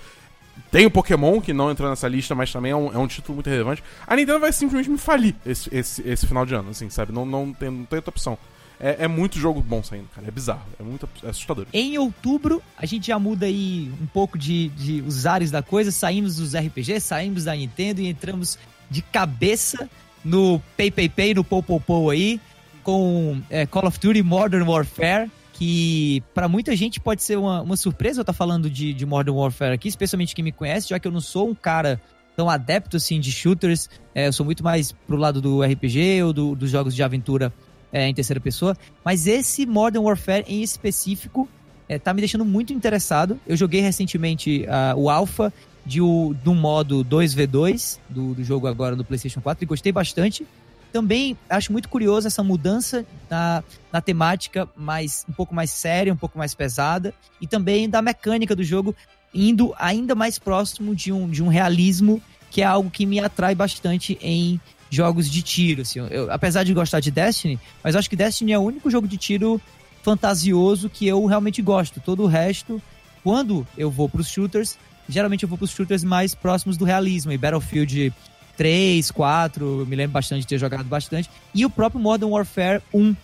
Tem 0.71 0.87
o 0.87 0.91
Pokémon, 0.91 1.41
que 1.41 1.53
não 1.53 1.71
entrou 1.71 1.89
nessa 1.89 2.09
lista, 2.09 2.35
mas 2.35 2.53
também 2.53 2.73
é 2.73 2.77
um, 2.77 2.93
é 2.93 2.99
um 2.99 3.07
título 3.07 3.35
muito 3.37 3.49
relevante. 3.49 3.83
A 4.07 4.15
Nintendo 4.17 4.41
vai 4.41 4.53
simplesmente 4.53 4.91
me 4.91 4.99
falir 4.99 5.35
esse, 5.45 5.75
esse, 5.75 6.07
esse 6.07 6.27
final 6.27 6.45
de 6.45 6.55
ano, 6.55 6.71
assim, 6.71 6.91
sabe? 6.91 7.13
Não, 7.13 7.25
não, 7.25 7.53
tem, 7.53 7.71
não 7.71 7.85
tem 7.85 7.97
outra 7.97 8.11
opção. 8.11 8.39
É, 8.81 9.05
é, 9.05 9.09
muito 9.09 9.39
jogo 9.39 9.61
bom 9.61 9.83
saindo, 9.83 10.09
cara. 10.15 10.29
É 10.29 10.31
bizarro. 10.31 10.67
É 10.79 10.83
muito 10.83 11.09
assustador. 11.27 11.67
Em 11.73 11.99
outubro, 11.99 12.63
a 12.77 12.87
gente 12.87 13.09
já 13.09 13.19
muda 13.19 13.47
aí 13.47 13.91
um 14.01 14.07
pouco 14.07 14.39
de, 14.39 14.69
de 14.71 15.03
os 15.03 15.27
ares 15.27 15.51
da 15.51 15.63
coisa. 15.63 15.91
Saímos 15.91 16.37
dos 16.37 16.55
RPG, 16.55 17.01
saímos 17.01 17.45
da 17.45 17.55
Nintendo 17.55 18.01
e 18.01 18.07
entramos 18.07 18.59
de 18.89 19.03
cabeça 19.03 19.91
no 20.25 20.61
Pay 20.77 20.91
Pay 20.91 21.09
Pay, 21.09 21.35
no 21.35 21.45
Pou 21.45 21.63
Pou 21.63 22.11
aí, 22.11 22.41
com 22.83 23.41
é, 23.51 23.67
Call 23.67 23.87
of 23.87 23.99
Duty 23.99 24.23
Modern 24.23 24.69
Warfare 24.69 25.31
que 25.59 26.23
para 26.33 26.49
muita 26.49 26.77
gente 26.77 27.01
pode 27.01 27.21
ser 27.21 27.37
uma, 27.37 27.61
uma 27.63 27.77
surpresa 27.77 28.21
eu 28.21 28.23
estar 28.23 28.33
tá 28.33 28.37
falando 28.37 28.71
de, 28.71 28.95
de 28.95 29.05
Modern 29.05 29.37
Warfare 29.37 29.75
aqui, 29.75 29.89
especialmente 29.89 30.33
quem 30.33 30.45
me 30.45 30.53
conhece, 30.53 30.89
já 30.89 31.01
que 31.01 31.09
eu 31.09 31.11
não 31.11 31.21
sou 31.21 31.51
um 31.51 31.55
cara 31.55 32.01
tão 32.37 32.49
adepto 32.49 32.97
assim 32.97 33.19
de 33.19 33.33
shooters, 33.33 33.91
é, 34.15 34.29
eu 34.29 34.33
sou 34.33 34.47
muito 34.47 34.63
mais 34.63 34.93
pro 34.93 35.17
lado 35.17 35.41
do 35.41 35.61
RPG 35.61 36.23
ou 36.23 36.33
do, 36.33 36.55
dos 36.55 36.71
jogos 36.71 36.95
de 36.95 37.03
aventura 37.03 37.53
é, 37.93 38.07
em 38.07 38.15
terceira 38.15 38.39
pessoa, 38.39 38.77
mas 39.05 39.27
esse 39.27 39.67
Modern 39.67 40.05
Warfare 40.05 40.45
em 40.47 40.63
específico 40.63 41.49
é, 41.89 41.99
tá 41.99 42.15
me 42.15 42.21
deixando 42.21 42.45
muito 42.45 42.73
interessado. 42.73 43.41
Eu 43.45 43.57
joguei 43.57 43.81
recentemente 43.81 44.65
uh, 44.65 44.97
o 44.97 45.11
Alpha 45.11 45.53
de, 45.85 46.01
o, 46.01 46.37
do 46.45 46.55
modo 46.55 47.05
2v2 47.05 47.99
do, 48.09 48.33
do 48.35 48.45
jogo 48.45 48.69
agora 48.69 48.95
do 48.95 49.05
PlayStation 49.05 49.41
4 49.41 49.65
e 49.65 49.67
gostei 49.67 49.91
bastante. 49.91 50.47
Também 50.93 51.37
acho 51.51 51.71
muito 51.71 51.89
curioso 51.89 52.27
essa 52.27 52.43
mudança 52.43 53.05
na, 53.29 53.63
na 53.93 54.01
temática 54.01 54.69
mais 54.77 55.25
um 55.29 55.33
pouco 55.33 55.55
mais 55.55 55.71
séria, 55.71 56.13
um 56.13 56.17
pouco 56.17 56.39
mais 56.39 56.55
pesada, 56.55 57.13
e 57.41 57.47
também 57.47 57.89
da 57.89 58.01
mecânica 58.01 58.57
do 58.57 58.65
jogo 58.65 58.95
indo 59.35 59.75
ainda 59.79 60.15
mais 60.15 60.39
próximo 60.39 60.95
de 60.95 61.13
um, 61.13 61.29
de 61.29 61.43
um 61.43 61.49
realismo 61.49 62.23
que 62.51 62.63
é 62.63 62.65
algo 62.65 62.91
que 62.91 63.05
me 63.05 63.21
atrai 63.21 63.55
bastante 63.55 64.19
em 64.23 64.61
jogos 64.91 65.31
de 65.31 65.43
tiro. 65.43 65.83
Assim. 65.83 66.01
Eu, 66.11 66.31
apesar 66.33 66.65
de 66.65 66.73
gostar 66.73 67.01
de 67.01 67.11
Destiny, 67.11 67.59
mas 67.83 67.95
acho 67.95 68.09
que 68.09 68.17
Destiny 68.17 68.53
é 68.53 68.59
o 68.59 68.63
único 68.63 68.91
jogo 68.91 69.07
de 69.07 69.17
tiro 69.17 69.61
fantasioso 70.03 70.89
que 70.89 71.07
eu 71.07 71.25
realmente 71.27 71.61
gosto. 71.61 72.01
Todo 72.01 72.23
o 72.23 72.27
resto, 72.27 72.81
quando 73.23 73.67
eu 73.77 73.91
vou 73.91 74.09
para 74.09 74.21
os 74.21 74.29
shooters, 74.29 74.79
geralmente 75.09 75.43
eu 75.43 75.49
vou 75.49 75.59
para 75.59 75.65
os 75.67 75.71
shooters 75.71 76.05
mais 76.05 76.35
próximos 76.35 76.77
do 76.77 76.85
realismo. 76.85 77.33
E 77.33 77.39
Battlefield 77.39 78.13
3, 78.59 79.09
4, 79.13 79.87
me 79.87 79.95
lembro 79.95 80.13
bastante 80.15 80.41
de 80.41 80.49
ter 80.49 80.59
jogado 80.59 80.85
bastante. 80.85 81.31
E 81.55 81.65
o 81.65 81.71
próprio 81.71 82.01
Modern 82.01 82.33
Warfare 82.33 82.83
1, 82.93 83.15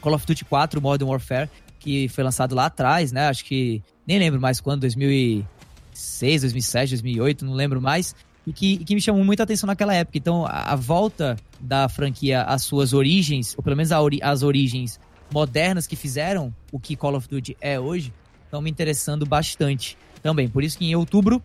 Call 0.00 0.14
of 0.14 0.24
Duty 0.24 0.44
4 0.44 0.80
Modern 0.80 1.10
Warfare, 1.10 1.50
que 1.80 2.08
foi 2.08 2.22
lançado 2.22 2.54
lá 2.54 2.66
atrás, 2.66 3.10
né? 3.10 3.26
Acho 3.26 3.44
que 3.44 3.82
nem 4.06 4.20
lembro 4.20 4.40
mais 4.40 4.60
quando, 4.60 4.82
2006, 4.82 6.42
2007, 6.42 6.90
2008, 6.90 7.44
não 7.44 7.54
lembro 7.54 7.82
mais. 7.82 8.14
E 8.46 8.52
que, 8.52 8.78
que 8.84 8.94
me 8.94 9.00
chamou 9.00 9.24
muita 9.24 9.42
atenção 9.42 9.66
naquela 9.66 9.94
época. 9.94 10.16
Então, 10.16 10.46
a, 10.46 10.72
a 10.72 10.76
volta 10.76 11.36
da 11.60 11.88
franquia 11.88 12.42
às 12.42 12.62
suas 12.62 12.92
origens, 12.92 13.54
ou 13.56 13.64
pelo 13.64 13.76
menos 13.76 13.90
ori 13.90 14.20
as 14.22 14.44
origens 14.44 15.00
modernas 15.32 15.88
que 15.88 15.96
fizeram 15.96 16.54
o 16.70 16.78
que 16.78 16.94
Call 16.94 17.16
of 17.16 17.28
Duty 17.28 17.56
é 17.60 17.80
hoje, 17.80 18.12
estão 18.44 18.62
me 18.62 18.70
interessando 18.70 19.26
bastante 19.26 19.98
também. 20.22 20.48
Por 20.48 20.62
isso 20.62 20.78
que 20.78 20.84
em 20.84 20.94
outubro, 20.94 21.42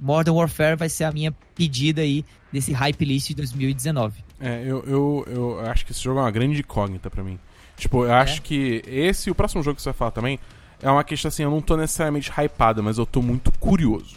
Modern 0.00 0.36
Warfare 0.36 0.76
vai 0.76 0.88
ser 0.88 1.04
a 1.04 1.12
minha 1.12 1.32
pedida 1.54 2.02
aí 2.02 2.24
desse 2.52 2.72
hype 2.72 3.04
list 3.04 3.28
de 3.28 3.34
2019. 3.34 4.24
É, 4.40 4.62
eu, 4.64 4.84
eu, 4.86 5.24
eu 5.26 5.60
acho 5.70 5.84
que 5.86 5.92
esse 5.92 6.02
jogo 6.02 6.18
é 6.18 6.22
uma 6.22 6.30
grande 6.30 6.60
incógnita 6.60 7.10
para 7.10 7.22
mim. 7.22 7.38
Tipo, 7.76 8.04
eu 8.04 8.12
é. 8.12 8.20
acho 8.20 8.42
que 8.42 8.82
esse 8.86 9.28
e 9.28 9.32
o 9.32 9.34
próximo 9.34 9.62
jogo 9.62 9.76
que 9.76 9.82
você 9.82 9.88
vai 9.90 9.98
falar 9.98 10.10
também 10.10 10.38
é 10.82 10.90
uma 10.90 11.02
questão 11.02 11.28
assim, 11.28 11.42
eu 11.42 11.50
não 11.50 11.60
tô 11.60 11.76
necessariamente 11.76 12.30
hypado, 12.30 12.82
mas 12.82 12.98
eu 12.98 13.06
tô 13.06 13.22
muito 13.22 13.50
curioso. 13.58 14.16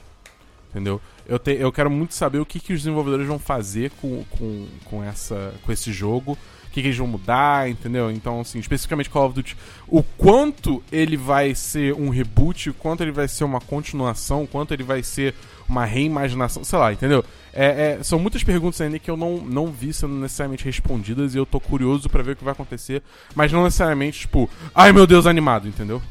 Entendeu? 0.70 1.02
Eu, 1.26 1.40
te, 1.40 1.52
eu 1.52 1.72
quero 1.72 1.90
muito 1.90 2.14
saber 2.14 2.40
o 2.40 2.46
que, 2.46 2.60
que 2.60 2.74
os 2.74 2.82
desenvolvedores 2.82 3.28
vão 3.28 3.40
fazer 3.40 3.92
com, 3.92 4.24
com, 4.30 4.68
com, 4.86 5.04
essa, 5.04 5.54
com 5.64 5.72
esse 5.72 5.92
jogo, 5.92 6.38
que, 6.78 6.82
que 6.82 6.88
eles 6.90 6.98
vão 6.98 7.08
mudar, 7.08 7.70
entendeu? 7.70 8.12
Então, 8.12 8.40
assim, 8.40 8.60
especificamente 8.60 9.10
Call 9.10 9.26
of 9.26 9.36
Duty, 9.36 9.58
o 9.88 10.04
quanto 10.04 10.84
ele 10.92 11.18
vai 11.18 11.56
ser 11.56 11.94
um 11.94 12.10
reboot, 12.10 12.70
o 12.70 12.74
quanto 12.74 13.02
ele 13.02 13.12
vai 13.12 13.28
ser 13.28 13.44
uma 13.44 13.60
continuação, 13.60 14.44
o 14.44 14.48
quanto 14.48 14.74
ele 14.74 14.84
vai 14.84 15.02
ser 15.02 15.34
uma 15.68 15.86
reimaginação, 15.86 16.64
sei 16.64 16.78
lá, 16.78 16.94
entendeu? 16.94 17.26
É, 17.52 17.98
é, 18.00 18.04
são 18.04 18.20
muitas 18.20 18.44
perguntas 18.44 18.80
ainda 18.80 19.00
que 19.00 19.10
eu 19.10 19.18
não, 19.18 19.38
não 19.38 19.68
vi 19.68 19.92
sendo 19.92 20.14
necessariamente 20.14 20.64
respondidas 20.64 21.34
e 21.34 21.38
eu 21.38 21.46
tô 21.46 21.60
curioso 21.60 22.08
para 22.10 22.22
ver 22.22 22.34
o 22.34 22.36
que 22.36 22.44
vai 22.44 22.54
acontecer, 22.54 23.02
mas 23.34 23.52
não 23.52 23.64
necessariamente, 23.64 24.20
tipo, 24.20 24.48
ai 24.74 24.94
meu 24.94 25.08
Deus, 25.08 25.26
animado, 25.26 25.68
entendeu? 25.68 26.02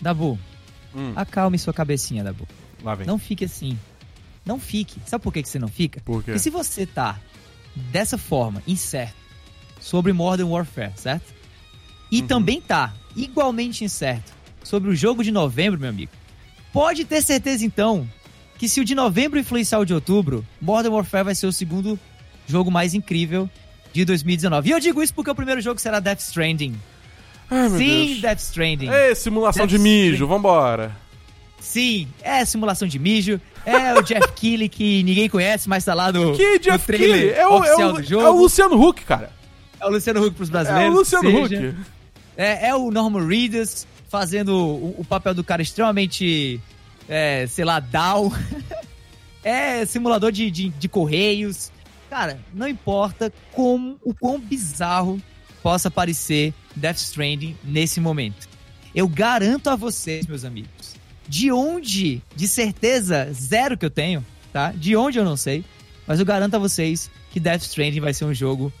Dabu, 0.00 0.38
hum. 0.94 1.12
acalme 1.16 1.58
sua 1.58 1.74
cabecinha, 1.74 2.22
Dabu. 2.22 2.46
Lá 2.82 2.94
vem. 2.94 3.06
Não 3.06 3.18
fique 3.18 3.44
assim. 3.44 3.76
Não 4.46 4.58
fique. 4.58 4.98
Sabe 5.04 5.22
por 5.22 5.32
que, 5.32 5.42
que 5.42 5.48
você 5.48 5.58
não 5.58 5.68
fica? 5.68 6.00
Por 6.00 6.20
quê? 6.22 6.30
Porque 6.30 6.38
se 6.38 6.48
você 6.48 6.86
tá 6.86 7.18
dessa 7.74 8.16
forma, 8.16 8.62
incerto, 8.66 9.19
sobre 9.80 10.12
Modern 10.12 10.48
Warfare, 10.48 10.92
certo? 10.94 11.34
E 12.10 12.20
uhum. 12.20 12.26
também 12.26 12.60
tá 12.60 12.92
igualmente 13.16 13.84
incerto 13.84 14.32
sobre 14.62 14.90
o 14.90 14.94
jogo 14.94 15.24
de 15.24 15.32
novembro, 15.32 15.80
meu 15.80 15.88
amigo. 15.88 16.12
Pode 16.72 17.04
ter 17.04 17.22
certeza 17.22 17.64
então 17.64 18.08
que 18.58 18.68
se 18.68 18.80
o 18.80 18.84
de 18.84 18.94
novembro 18.94 19.38
influenciar 19.38 19.78
o 19.78 19.84
de 19.84 19.94
outubro, 19.94 20.46
Modern 20.60 20.94
Warfare 20.94 21.24
vai 21.24 21.34
ser 21.34 21.46
o 21.46 21.52
segundo 21.52 21.98
jogo 22.46 22.70
mais 22.70 22.94
incrível 22.94 23.48
de 23.92 24.04
2019. 24.04 24.68
E 24.68 24.72
eu 24.72 24.78
digo 24.80 25.02
isso 25.02 25.14
porque 25.14 25.30
o 25.30 25.34
primeiro 25.34 25.60
jogo 25.60 25.80
será 25.80 25.98
Death 25.98 26.20
Stranding. 26.20 26.74
Ai, 27.50 27.70
Sim, 27.70 28.06
Deus. 28.06 28.20
Death 28.20 28.38
Stranding. 28.40 28.88
É, 28.88 29.14
simulação 29.14 29.66
Death 29.66 29.78
de 29.78 29.82
mijo, 29.82 30.12
Stranding. 30.12 30.32
vambora. 30.32 30.96
Sim, 31.58 32.08
é 32.22 32.44
simulação 32.44 32.86
de 32.86 32.98
mijo. 32.98 33.40
É 33.64 33.94
o 33.94 34.02
Jeff 34.02 34.32
Keighley 34.36 34.68
que 34.68 35.02
ninguém 35.02 35.28
conhece, 35.28 35.68
mas 35.68 35.84
tá 35.84 35.94
lá 35.94 36.12
no, 36.12 36.36
que 36.36 36.58
Jeff 36.58 36.78
no 36.78 36.98
trailer 36.98 37.36
é 37.36 37.46
o, 37.46 37.54
oficial 37.58 37.80
é 37.80 37.86
o, 37.86 37.92
do 37.92 38.02
jogo. 38.02 38.26
É 38.26 38.30
o 38.30 38.36
Luciano 38.36 38.82
Huck, 38.82 39.04
cara. 39.04 39.30
É 39.80 39.86
o 39.86 39.90
Luciano 39.90 40.24
Huck 40.24 40.36
pros 40.36 40.50
brasileiros. 40.50 40.86
É 40.86 40.90
o 40.90 40.98
Luciano 40.98 41.44
Huck. 41.44 41.76
É, 42.36 42.68
é 42.68 42.74
o 42.74 42.90
Norman 42.90 43.26
Reedus 43.26 43.86
fazendo 44.08 44.54
o, 44.54 45.00
o 45.00 45.04
papel 45.04 45.34
do 45.34 45.44
cara 45.44 45.62
extremamente 45.62 46.60
é, 47.08 47.46
sei 47.48 47.64
lá, 47.64 47.80
DAO. 47.80 48.32
é 49.42 49.84
simulador 49.84 50.30
de, 50.30 50.50
de, 50.50 50.68
de, 50.68 50.88
correios. 50.88 51.72
Cara, 52.08 52.40
não 52.54 52.68
importa 52.68 53.32
como 53.52 53.98
o 54.04 54.14
quão 54.14 54.38
bizarro 54.38 55.20
possa 55.62 55.90
parecer 55.90 56.54
Death 56.74 56.98
Stranding 56.98 57.56
nesse 57.64 58.00
momento. 58.00 58.48
Eu 58.94 59.08
garanto 59.08 59.68
a 59.68 59.76
vocês, 59.76 60.26
meus 60.26 60.44
amigos, 60.44 60.94
de 61.28 61.52
onde, 61.52 62.22
de 62.34 62.48
certeza 62.48 63.30
zero 63.32 63.76
que 63.76 63.84
eu 63.84 63.90
tenho, 63.90 64.24
tá? 64.52 64.72
De 64.72 64.96
onde 64.96 65.18
eu 65.18 65.24
não 65.24 65.36
sei, 65.36 65.64
mas 66.06 66.18
eu 66.18 66.26
garanto 66.26 66.54
a 66.54 66.58
vocês 66.58 67.10
que 67.30 67.38
Death 67.38 67.62
Stranding 67.62 68.00
vai 68.00 68.12
ser 68.12 68.24
um 68.24 68.34
jogo 68.34 68.72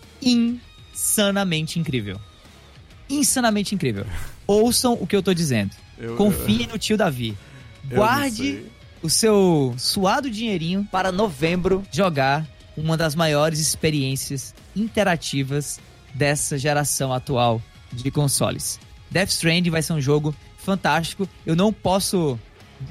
insanamente 1.00 1.78
incrível. 1.78 2.20
Insanamente 3.08 3.74
incrível. 3.74 4.06
Ouçam 4.46 4.96
o 5.00 5.06
que 5.06 5.16
eu 5.16 5.22
tô 5.22 5.32
dizendo. 5.34 5.72
Eu, 5.98 6.16
Confiem 6.16 6.62
eu... 6.62 6.68
no 6.68 6.78
tio 6.78 6.96
Davi. 6.96 7.36
Guarde 7.84 8.62
o 9.02 9.08
seu 9.08 9.74
suado 9.78 10.30
dinheirinho 10.30 10.86
para 10.90 11.10
novembro 11.10 11.82
jogar 11.90 12.46
uma 12.76 12.96
das 12.96 13.14
maiores 13.14 13.58
experiências 13.58 14.54
interativas 14.76 15.80
dessa 16.14 16.58
geração 16.58 17.12
atual 17.12 17.60
de 17.92 18.10
consoles. 18.10 18.78
Death 19.10 19.30
Stranding 19.30 19.70
vai 19.70 19.82
ser 19.82 19.94
um 19.94 20.00
jogo 20.00 20.34
fantástico. 20.58 21.28
Eu 21.44 21.56
não 21.56 21.72
posso 21.72 22.38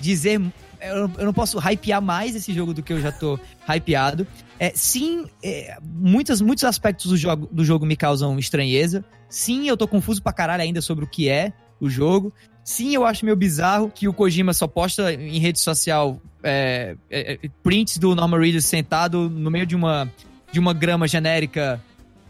dizer. 0.01 0.41
Eu 0.82 1.26
não 1.26 1.34
posso 1.34 1.60
hypear 1.60 2.02
mais 2.02 2.36
esse 2.36 2.54
jogo 2.54 2.74
do 2.74 2.82
que 2.82 2.94
eu 2.94 3.02
já 3.02 3.12
tô 3.12 3.40
hypeado. 3.68 4.26
É, 4.60 4.72
sim, 4.76 5.26
é, 5.44 5.78
muitas, 5.84 6.42
muitos 6.42 6.64
aspectos 6.64 7.08
do 7.08 7.18
jogo, 7.18 7.48
do 7.52 7.64
jogo 7.64 7.86
me 7.86 7.96
causam 7.96 8.38
estranheza. 8.40 9.04
Sim, 9.30 9.68
eu 9.68 9.78
tô 9.78 9.88
confuso 9.88 10.22
pra 10.22 10.34
caralho 10.34 10.64
ainda 10.64 10.82
sobre 10.82 11.06
o 11.06 11.08
que 11.08 11.30
é 11.30 11.54
o 11.80 11.90
jogo. 11.90 12.34
Sim, 12.64 12.94
eu 12.94 13.06
acho 13.06 13.26
meio 13.26 13.38
bizarro 13.38 13.90
que 13.90 14.08
o 14.08 14.14
Kojima 14.14 14.54
só 14.54 14.68
posta 14.68 15.14
em 15.14 15.40
rede 15.40 15.60
social 15.60 16.22
é, 16.44 16.96
é, 17.10 17.34
é, 17.34 17.50
prints 17.64 17.98
do 17.98 18.14
Norman 18.16 18.40
Reedus 18.40 18.66
sentado 18.66 19.30
no 19.30 19.50
meio 19.50 19.66
de 19.66 19.76
uma, 19.76 20.12
de 20.52 20.60
uma 20.60 20.74
grama 20.74 21.08
genérica 21.08 21.82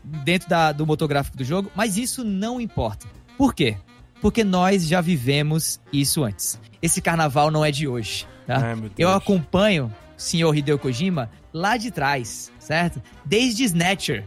dentro 0.03 0.49
da, 0.49 0.71
do 0.71 0.85
motográfico 0.85 1.37
do 1.37 1.43
jogo, 1.43 1.71
mas 1.75 1.97
isso 1.97 2.23
não 2.23 2.59
importa. 2.59 3.07
Por 3.37 3.53
quê? 3.53 3.77
Porque 4.21 4.43
nós 4.43 4.87
já 4.87 5.01
vivemos 5.01 5.79
isso 5.91 6.23
antes. 6.23 6.59
Esse 6.81 7.01
carnaval 7.01 7.51
não 7.51 7.63
é 7.63 7.71
de 7.71 7.87
hoje, 7.87 8.25
tá? 8.47 8.73
Ai, 8.73 8.91
eu 8.97 9.09
acompanho 9.09 9.93
o 10.17 10.21
senhor 10.21 10.55
Hideo 10.55 10.79
Kojima 10.79 11.29
lá 11.53 11.77
de 11.77 11.91
trás, 11.91 12.51
certo? 12.59 13.01
Desde 13.25 13.63
Snatcher, 13.63 14.25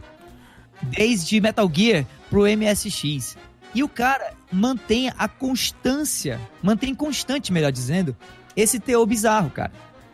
desde 0.81 1.39
Metal 1.41 1.69
Gear 1.73 2.05
pro 2.29 2.43
MSX. 2.43 3.37
E 3.73 3.83
o 3.83 3.89
cara 3.89 4.33
mantém 4.51 5.11
a 5.17 5.27
constância, 5.27 6.39
mantém 6.61 6.93
constante, 6.93 7.51
melhor 7.51 7.71
dizendo, 7.71 8.15
esse 8.55 8.79
teor 8.79 9.05
bizarro, 9.05 9.49
cara. 9.49 9.71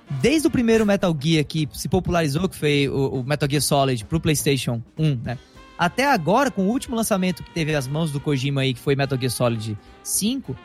Desde 0.09 0.47
o 0.47 0.51
primeiro 0.51 0.85
Metal 0.85 1.15
Gear 1.19 1.45
que 1.45 1.67
se 1.73 1.89
popularizou, 1.89 2.47
que 2.47 2.55
foi 2.55 2.87
o, 2.87 3.19
o 3.19 3.23
Metal 3.23 3.49
Gear 3.49 3.61
Solid 3.61 4.05
pro 4.05 4.19
PlayStation 4.19 4.81
1, 4.97 5.15
né? 5.23 5.37
Até 5.77 6.11
agora, 6.11 6.51
com 6.51 6.63
o 6.63 6.67
último 6.69 6.95
lançamento 6.95 7.43
que 7.43 7.51
teve 7.51 7.73
as 7.73 7.87
mãos 7.87 8.11
do 8.11 8.19
Kojima 8.19 8.61
aí, 8.61 8.73
que 8.73 8.79
foi 8.79 8.95
Metal 8.95 9.17
Gear 9.17 9.31
Solid 9.31 9.77
5, 10.03 10.55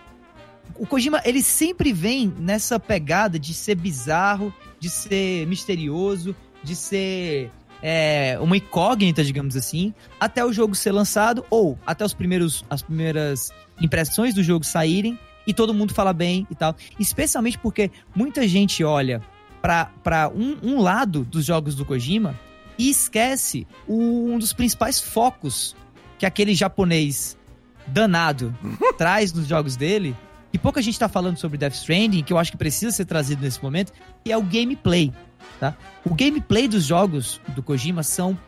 o 0.77 0.87
Kojima, 0.87 1.21
ele 1.25 1.43
sempre 1.43 1.93
vem 1.93 2.33
nessa 2.39 2.81
pegada 2.81 3.39
de 3.39 3.55
ser 3.55 3.77
bizarro, 3.77 4.53
de 4.79 4.91
ser 4.91 5.47
misterioso, 5.47 6.35
de 6.63 6.75
ser 6.75 7.51
é, 7.83 8.39
uma 8.41 8.57
incógnita, 8.57 9.23
digamos 9.23 9.57
assim, 9.57 9.95
até 10.19 10.45
o 10.45 10.53
jogo 10.53 10.75
ser 10.75 10.93
lançado 10.93 11.45
ou 11.51 11.79
até 11.87 12.05
os 12.05 12.15
primeiros, 12.15 12.65
as 12.71 12.83
primeiras 12.83 13.53
impressões 13.81 14.35
do 14.35 14.43
jogo 14.43 14.65
saírem 14.65 15.19
e 15.47 15.53
todo 15.53 15.75
mundo 15.75 15.93
fala 15.93 16.13
bem 16.13 16.47
e 16.51 16.55
tal. 16.55 16.75
Especialmente 16.99 17.59
porque 17.59 17.91
muita 18.15 18.49
gente 18.49 18.83
olha 18.83 19.23
para 19.61 20.31
um, 20.35 20.59
um 20.63 20.81
lado 20.81 21.25
dos 21.25 21.45
jogos 21.45 21.75
do 21.75 21.85
Kojima 21.85 22.39
e 22.79 22.91
esquece 22.91 23.67
o, 23.87 24.33
um 24.33 24.39
dos 24.39 24.53
principais 24.53 25.01
focos 25.01 25.77
que 26.19 26.27
aquele 26.27 26.55
japonês 26.55 27.37
danado 27.87 28.57
traz 28.97 29.33
nos 29.33 29.47
jogos 29.47 29.77
dele. 29.77 30.17
E 30.55 30.59
pouca 30.59 30.81
gente 30.81 30.97
tá 30.97 31.09
falando 31.09 31.37
sobre 31.37 31.59
Death 31.59 31.75
Stranding, 31.75 32.23
que 32.23 32.33
eu 32.33 32.39
acho 32.39 32.53
que 32.53 32.57
precisa 32.57 32.93
ser 32.93 33.07
trazido 33.07 33.43
nesse 33.43 33.61
momento, 33.61 33.93
que 34.25 34.31
é 34.31 34.39
o 34.39 34.43
gameplay. 34.43 35.13
Tá? 35.59 35.77
O 36.05 36.15
gameplay 36.15 36.69
dos 36.69 36.85
jogos 36.85 37.41
do 37.49 37.61
Kojima 37.61 38.05
são 38.05 38.39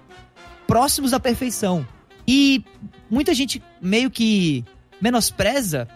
próximos 0.69 1.13
à 1.13 1.19
perfeição. 1.19 1.85
E 2.27 2.65
muita 3.11 3.35
gente 3.35 3.61
meio 3.83 4.09
que 4.09 4.65
menospreza 5.01 5.89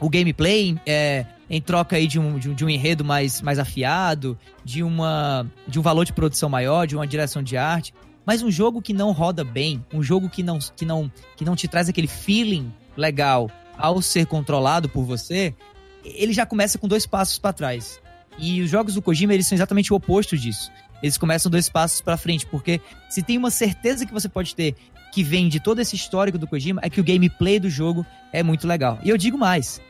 o 0.00 0.10
gameplay 0.10 0.76
é, 0.84 1.24
em 1.48 1.62
troca 1.62 1.94
aí 1.94 2.08
de 2.08 2.18
um, 2.18 2.36
de 2.36 2.50
um, 2.50 2.54
de 2.54 2.64
um, 2.64 2.68
enredo 2.68 3.04
mais, 3.04 3.40
mais 3.40 3.60
afiado, 3.60 4.36
de, 4.64 4.82
uma, 4.82 5.46
de 5.68 5.78
um 5.78 5.82
valor 5.82 6.04
de 6.04 6.12
produção 6.12 6.48
maior, 6.48 6.84
de 6.84 6.96
uma 6.96 7.06
direção 7.06 7.44
de 7.44 7.56
arte. 7.56 7.94
Mas 8.26 8.42
um 8.42 8.50
jogo 8.50 8.82
que 8.82 8.92
não 8.92 9.12
roda 9.12 9.44
bem, 9.44 9.84
um 9.94 10.02
jogo 10.02 10.28
que 10.28 10.42
não, 10.42 10.58
que 10.58 10.84
não, 10.84 11.08
que 11.36 11.44
não 11.44 11.54
te 11.54 11.68
traz 11.68 11.88
aquele 11.88 12.08
feeling 12.08 12.72
legal 12.96 13.48
ao 13.78 14.02
ser 14.02 14.26
controlado 14.26 14.88
por 14.88 15.04
você, 15.04 15.54
ele 16.04 16.32
já 16.32 16.44
começa 16.44 16.78
com 16.78 16.88
dois 16.88 17.06
passos 17.06 17.38
para 17.38 17.52
trás. 17.52 18.00
E 18.36 18.60
os 18.60 18.70
jogos 18.70 18.94
do 18.94 19.02
Kojima, 19.02 19.34
eles 19.34 19.46
são 19.46 19.56
exatamente 19.56 19.92
o 19.92 19.96
oposto 19.96 20.36
disso. 20.36 20.70
Eles 21.02 21.16
começam 21.16 21.50
dois 21.50 21.68
passos 21.68 22.00
para 22.00 22.16
frente, 22.16 22.46
porque 22.46 22.80
se 23.08 23.22
tem 23.22 23.38
uma 23.38 23.50
certeza 23.50 24.04
que 24.04 24.12
você 24.12 24.28
pode 24.28 24.54
ter 24.54 24.74
que 25.12 25.22
vem 25.22 25.48
de 25.48 25.60
todo 25.60 25.80
esse 25.80 25.96
histórico 25.96 26.36
do 26.36 26.46
Kojima, 26.46 26.80
é 26.84 26.90
que 26.90 27.00
o 27.00 27.04
gameplay 27.04 27.58
do 27.58 27.70
jogo 27.70 28.04
é 28.32 28.42
muito 28.42 28.66
legal. 28.66 28.98
E 29.02 29.08
eu 29.08 29.16
digo 29.16 29.38
mais, 29.38 29.80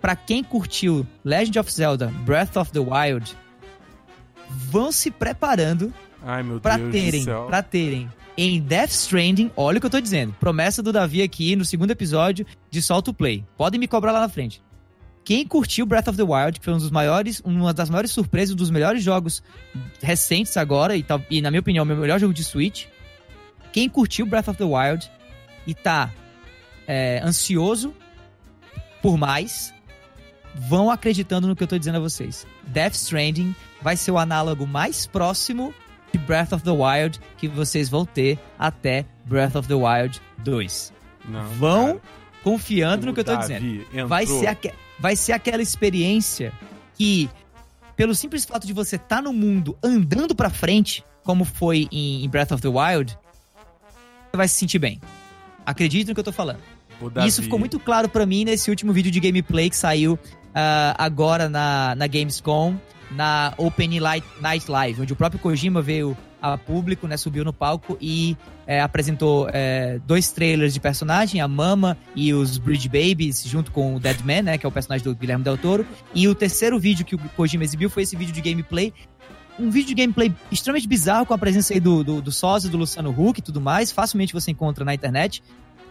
para 0.00 0.14
quem 0.14 0.44
curtiu 0.44 1.06
Legend 1.24 1.58
of 1.58 1.72
Zelda 1.72 2.06
Breath 2.24 2.56
of 2.56 2.70
the 2.70 2.78
Wild, 2.78 3.36
vão 4.48 4.92
se 4.92 5.10
preparando 5.10 5.92
para 6.62 6.78
terem, 6.90 7.24
para 7.24 7.62
terem 7.62 8.10
em 8.36 8.60
Death 8.60 8.90
Stranding, 8.90 9.50
olha 9.56 9.78
o 9.78 9.80
que 9.80 9.86
eu 9.86 9.90
tô 9.90 10.00
dizendo. 10.00 10.34
Promessa 10.40 10.82
do 10.82 10.92
Davi 10.92 11.22
aqui 11.22 11.54
no 11.54 11.64
segundo 11.64 11.90
episódio 11.90 12.46
de 12.70 12.80
Solto 12.80 13.12
Play. 13.12 13.44
Podem 13.56 13.78
me 13.78 13.86
cobrar 13.86 14.12
lá 14.12 14.20
na 14.20 14.28
frente. 14.28 14.62
Quem 15.24 15.46
curtiu 15.46 15.86
Breath 15.86 16.08
of 16.08 16.16
the 16.16 16.22
Wild, 16.22 16.58
que 16.58 16.64
foi 16.64 16.74
um 16.74 16.78
dos 16.78 16.90
maiores, 16.90 17.40
uma 17.44 17.72
das 17.72 17.88
maiores 17.88 18.10
surpresas, 18.10 18.54
um 18.54 18.56
dos 18.56 18.70
melhores 18.70 19.04
jogos 19.04 19.42
recentes 20.00 20.56
agora, 20.56 20.96
e, 20.96 21.04
e 21.30 21.40
na 21.40 21.50
minha 21.50 21.60
opinião, 21.60 21.84
o 21.84 21.86
meu 21.86 21.96
melhor 21.96 22.18
jogo 22.18 22.34
de 22.34 22.42
Switch. 22.42 22.86
Quem 23.72 23.88
curtiu 23.88 24.26
Breath 24.26 24.48
of 24.48 24.58
the 24.58 24.64
Wild 24.64 25.10
e 25.66 25.74
tá 25.74 26.10
é, 26.86 27.20
ansioso 27.22 27.94
por 29.00 29.16
mais, 29.16 29.72
vão 30.54 30.90
acreditando 30.90 31.48
no 31.48 31.56
que 31.56 31.62
eu 31.62 31.68
tô 31.68 31.78
dizendo 31.78 31.96
a 31.96 32.00
vocês. 32.00 32.46
Death 32.68 32.94
Stranding 32.94 33.54
vai 33.80 33.96
ser 33.96 34.10
o 34.12 34.18
análogo 34.18 34.66
mais 34.66 35.06
próximo 35.06 35.74
de 36.12 36.18
Breath 36.18 36.52
of 36.52 36.62
the 36.62 36.70
Wild 36.70 37.20
que 37.36 37.48
vocês 37.48 37.88
vão 37.88 38.04
ter 38.04 38.38
até 38.58 39.04
Breath 39.24 39.56
of 39.56 39.68
the 39.68 39.74
Wild 39.74 40.20
2. 40.38 40.92
Não, 41.28 41.44
vão 41.54 41.86
cara. 41.86 42.00
confiando 42.42 43.04
o 43.04 43.06
no 43.06 43.14
que 43.14 43.20
eu 43.20 43.24
tô 43.24 43.36
dizendo. 43.36 43.84
Vai 44.06 44.26
ser, 44.26 44.46
aqu 44.46 44.68
vai 44.98 45.16
ser 45.16 45.32
aquela 45.32 45.62
experiência 45.62 46.52
que, 46.94 47.30
pelo 47.96 48.14
simples 48.14 48.44
fato 48.44 48.66
de 48.66 48.72
você 48.72 48.96
estar 48.96 49.16
tá 49.16 49.22
no 49.22 49.32
mundo 49.32 49.76
andando 49.82 50.34
pra 50.34 50.50
frente, 50.50 51.04
como 51.24 51.44
foi 51.44 51.88
em, 51.90 52.24
em 52.24 52.28
Breath 52.28 52.52
of 52.52 52.62
the 52.62 52.68
Wild, 52.68 53.16
você 54.30 54.36
vai 54.36 54.48
se 54.48 54.54
sentir 54.54 54.78
bem. 54.78 55.00
Acredite 55.64 56.08
no 56.08 56.14
que 56.14 56.20
eu 56.20 56.24
tô 56.24 56.32
falando. 56.32 56.60
Isso 57.26 57.42
ficou 57.42 57.58
muito 57.58 57.80
claro 57.80 58.08
para 58.08 58.24
mim 58.24 58.44
nesse 58.44 58.70
último 58.70 58.92
vídeo 58.92 59.10
de 59.10 59.18
gameplay 59.18 59.68
que 59.68 59.76
saiu 59.76 60.14
uh, 60.14 60.94
agora 60.96 61.48
na, 61.48 61.94
na 61.96 62.06
Gamescom 62.06 62.76
na 63.14 63.54
Open 63.56 64.00
Night 64.00 64.70
Live, 64.70 65.02
onde 65.02 65.12
o 65.12 65.16
próprio 65.16 65.40
Kojima 65.40 65.80
veio 65.82 66.16
a 66.40 66.58
público, 66.58 67.06
né, 67.06 67.16
subiu 67.16 67.44
no 67.44 67.52
palco 67.52 67.96
e 68.00 68.36
é, 68.66 68.80
apresentou 68.80 69.48
é, 69.52 70.00
dois 70.04 70.32
trailers 70.32 70.74
de 70.74 70.80
personagem, 70.80 71.40
a 71.40 71.46
Mama 71.46 71.96
e 72.16 72.34
os 72.34 72.58
Bridge 72.58 72.88
Babies, 72.88 73.44
junto 73.44 73.70
com 73.70 73.94
o 73.94 74.00
Deadman, 74.00 74.42
né, 74.42 74.58
que 74.58 74.66
é 74.66 74.68
o 74.68 74.72
personagem 74.72 75.04
do 75.04 75.14
Guilherme 75.14 75.44
Del 75.44 75.56
Toro. 75.56 75.86
E 76.12 76.26
o 76.26 76.34
terceiro 76.34 76.80
vídeo 76.80 77.04
que 77.04 77.14
o 77.14 77.18
Kojima 77.36 77.62
exibiu 77.62 77.88
foi 77.88 78.02
esse 78.02 78.16
vídeo 78.16 78.34
de 78.34 78.40
gameplay. 78.40 78.92
Um 79.56 79.70
vídeo 79.70 79.88
de 79.88 79.94
gameplay 79.94 80.34
extremamente 80.50 80.88
bizarro, 80.88 81.26
com 81.26 81.34
a 81.34 81.38
presença 81.38 81.74
aí 81.74 81.78
do, 81.78 82.02
do, 82.02 82.20
do 82.20 82.32
Sósia, 82.32 82.68
do 82.68 82.76
Luciano 82.76 83.10
Huck 83.10 83.38
e 83.38 83.42
tudo 83.42 83.60
mais. 83.60 83.92
Facilmente 83.92 84.32
você 84.32 84.50
encontra 84.50 84.84
na 84.84 84.94
internet 84.94 85.42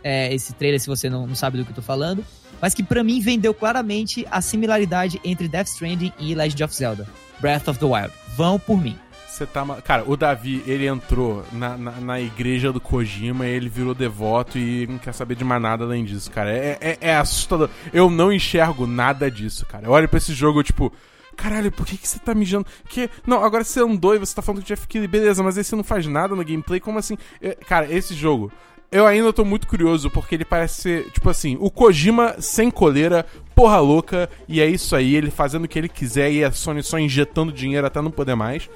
é, 0.03 0.34
esse 0.34 0.53
trailer 0.53 0.80
se 0.80 0.88
você 0.88 1.10
não, 1.10 1.28
não 1.28 1.36
sabe 1.36 1.57
do 1.57 1.65
que 1.65 1.72
eu 1.72 1.76
tô 1.76 1.82
falando 1.82 2.26
mas 2.61 2.76
que 2.76 2.84
para 2.84 3.03
mim 3.03 3.19
vendeu 3.19 3.53
claramente 3.53 4.26
a 4.30 4.40
similaridade 4.40 5.19
entre 5.26 5.48
Death 5.48 5.68
Stranding 5.68 6.14
e 6.19 6.36
Legend 6.36 6.64
of 6.64 6.76
Zelda, 6.76 7.07
Breath 7.40 7.68
of 7.68 7.80
the 7.80 7.86
Wild. 7.86 8.14
Vão 8.38 8.60
por 8.60 8.80
mim. 8.80 8.95
Você 9.28 9.45
tá. 9.45 9.65
Cara, 9.82 10.03
o 10.06 10.15
Davi, 10.15 10.61
ele 10.68 10.86
entrou 10.86 11.44
na, 11.52 11.76
na, 11.78 11.91
na, 11.94 12.22
igreja 12.22 12.72
do 12.72 12.80
Kojima, 12.80 13.48
ele 13.48 13.69
virou 13.69 13.95
devoto 13.95 14.60
e 14.60 14.86
não 14.86 14.99
quer 14.99 15.14
saber 15.14 15.36
de 15.36 15.44
mais 15.44 15.61
nada 15.61 15.86
além 15.86 16.06
disso, 16.06 16.30
cara. 16.30 16.52
É, 16.52 16.78
é, 16.80 16.98
é 17.02 17.15
assustador. 17.15 17.69
Eu 17.91 18.10
não 18.10 18.32
enxergo 18.32 18.86
nada 18.86 19.32
disso, 19.32 19.65
cara. 19.65 19.88
Eu 19.88 19.91
olho 19.91 20.07
pra 20.07 20.18
esse 20.18 20.34
jogo, 20.34 20.61
tipo. 20.61 20.94
Caralho, 21.36 21.72
por 21.72 21.88
que, 21.88 21.98
que 21.98 22.07
você 22.07 22.19
tá 22.19 22.36
mijando? 22.36 22.68
Que... 22.88 23.10
Não, 23.26 23.44
agora 23.44 23.64
você 23.64 23.80
andou 23.80 24.14
e 24.14 24.19
você 24.19 24.36
tá 24.36 24.41
falando 24.41 24.61
do 24.61 24.68
Jeff 24.68 24.86
Keighley, 24.86 25.07
beleza, 25.07 25.41
mas 25.41 25.57
aí 25.57 25.64
você 25.64 25.76
não 25.76 25.84
faz 25.84 26.06
nada 26.06 26.36
no 26.36 26.44
gameplay, 26.44 26.80
como 26.80 26.99
assim? 26.99 27.18
É, 27.41 27.56
cara, 27.56 27.91
esse 27.91 28.14
jogo, 28.14 28.52
eu 28.91 29.07
ainda 29.07 29.31
tô 29.31 29.45
muito 29.45 29.68
curioso, 29.68 30.09
porque 30.09 30.35
ele 30.35 30.43
parece 30.43 30.81
ser, 30.81 31.11
tipo 31.11 31.30
assim, 31.30 31.57
o 31.61 31.72
Kojima 31.72 32.35
sem 32.39 32.69
coleira, 32.69 33.26
porra 33.55 33.80
louca, 33.80 34.30
e 34.47 34.59
é 34.59 34.68
isso 34.68 34.95
aí, 34.95 35.15
ele 35.15 35.31
fazendo 35.31 35.63
o 35.63 35.68
que 35.68 35.80
ele 35.80 35.88
quiser 35.88 36.30
e 36.31 36.43
a 36.43 36.51
Sony 36.51 36.84
só 36.84 36.99
injetando 36.99 37.53
dinheiro 37.53 37.88
até 37.88 38.01
não 38.01 38.11
poder 38.11 38.35
mais. 38.35 38.69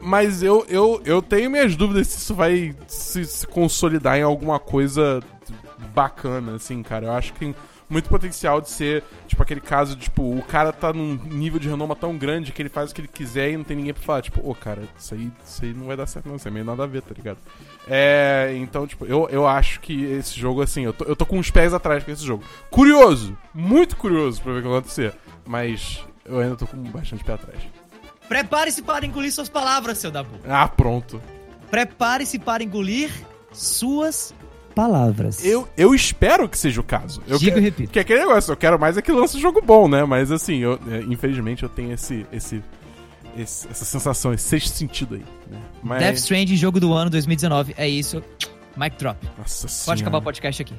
Mas 0.00 0.42
eu, 0.42 0.64
eu, 0.68 1.02
eu 1.04 1.20
tenho 1.20 1.50
minhas 1.50 1.76
dúvidas 1.76 2.06
se 2.08 2.18
isso 2.18 2.34
vai 2.34 2.74
se, 2.88 3.26
se 3.26 3.46
consolidar 3.46 4.16
em 4.16 4.22
alguma 4.22 4.58
coisa 4.58 5.22
bacana, 5.94 6.54
assim, 6.54 6.82
cara. 6.82 7.06
Eu 7.06 7.12
acho 7.12 7.34
que 7.34 7.54
muito 7.90 8.08
potencial 8.08 8.60
de 8.60 8.70
ser, 8.70 9.02
tipo, 9.26 9.42
aquele 9.42 9.60
caso, 9.60 9.96
tipo, 9.96 10.22
o 10.22 10.42
cara 10.42 10.72
tá 10.72 10.92
num 10.92 11.16
nível 11.24 11.58
de 11.58 11.68
renoma 11.68 11.96
tão 11.96 12.16
grande 12.16 12.52
que 12.52 12.62
ele 12.62 12.68
faz 12.68 12.90
o 12.90 12.94
que 12.94 13.00
ele 13.00 13.08
quiser 13.08 13.50
e 13.50 13.56
não 13.56 13.64
tem 13.64 13.76
ninguém 13.76 13.92
pra 13.92 14.02
falar, 14.02 14.22
tipo, 14.22 14.40
ô, 14.40 14.52
oh, 14.52 14.54
cara, 14.54 14.84
isso 14.96 15.12
aí, 15.12 15.30
isso 15.44 15.64
aí 15.64 15.74
não 15.74 15.86
vai 15.86 15.96
dar 15.96 16.06
certo, 16.06 16.28
não, 16.28 16.36
isso 16.36 16.46
é 16.46 16.50
meio 16.50 16.64
nada 16.64 16.84
a 16.84 16.86
ver, 16.86 17.02
tá 17.02 17.12
ligado? 17.14 17.38
É, 17.88 18.54
então, 18.56 18.86
tipo, 18.86 19.04
eu, 19.04 19.28
eu 19.28 19.46
acho 19.46 19.80
que 19.80 20.04
esse 20.04 20.38
jogo, 20.38 20.62
assim, 20.62 20.84
eu 20.84 20.92
tô, 20.92 21.04
eu 21.04 21.16
tô 21.16 21.26
com 21.26 21.38
os 21.38 21.50
pés 21.50 21.74
atrás 21.74 22.04
com 22.04 22.12
esse 22.12 22.24
jogo. 22.24 22.44
Curioso, 22.70 23.36
muito 23.52 23.96
curioso 23.96 24.40
pra 24.40 24.52
ver 24.52 24.60
o 24.60 24.62
que 24.62 24.68
vai 24.68 24.78
acontecer, 24.78 25.12
mas 25.44 26.04
eu 26.24 26.38
ainda 26.38 26.54
tô 26.54 26.66
com 26.68 26.76
bastante 26.84 27.24
pé 27.24 27.32
atrás. 27.32 27.60
Prepare-se 28.28 28.82
para 28.82 29.04
engolir 29.04 29.32
suas 29.32 29.48
palavras, 29.48 29.98
seu 29.98 30.12
Dabu. 30.12 30.38
Ah, 30.48 30.68
pronto. 30.68 31.20
Prepare-se 31.68 32.38
para 32.38 32.62
engolir 32.62 33.10
suas 33.52 34.32
palavras. 34.74 35.44
Eu, 35.44 35.68
eu 35.76 35.94
espero 35.94 36.48
que 36.48 36.56
seja 36.58 36.80
o 36.80 36.84
caso. 36.84 37.22
Eu 37.26 37.38
Digo 37.38 37.54
que, 37.54 37.60
e 37.60 37.62
repito. 37.62 37.88
Porque 37.88 37.98
aquele 38.00 38.20
negócio, 38.20 38.52
eu 38.52 38.56
quero 38.56 38.78
mais 38.78 38.96
é 38.96 39.02
que 39.02 39.12
lance 39.12 39.36
um 39.36 39.40
jogo 39.40 39.60
bom, 39.60 39.88
né? 39.88 40.04
Mas 40.04 40.30
assim, 40.32 40.58
eu, 40.58 40.78
é, 40.90 41.00
infelizmente 41.02 41.62
eu 41.62 41.68
tenho 41.68 41.92
esse, 41.92 42.26
esse, 42.32 42.62
esse, 43.36 43.68
essa 43.68 43.84
sensação, 43.84 44.32
esse 44.32 44.44
sexto 44.44 44.74
sentido 44.74 45.14
aí. 45.14 45.24
Né? 45.50 45.58
Mas... 45.82 46.00
Death 46.00 46.16
Stranding, 46.16 46.56
jogo 46.56 46.80
do 46.80 46.92
ano 46.92 47.10
2019. 47.10 47.74
É 47.76 47.88
isso. 47.88 48.22
Mic 48.76 48.96
drop. 48.96 49.18
Nossa 49.36 49.66
Pode 49.66 49.72
senhora. 49.72 50.00
acabar 50.00 50.18
o 50.18 50.22
podcast 50.22 50.62
aqui. 50.62 50.74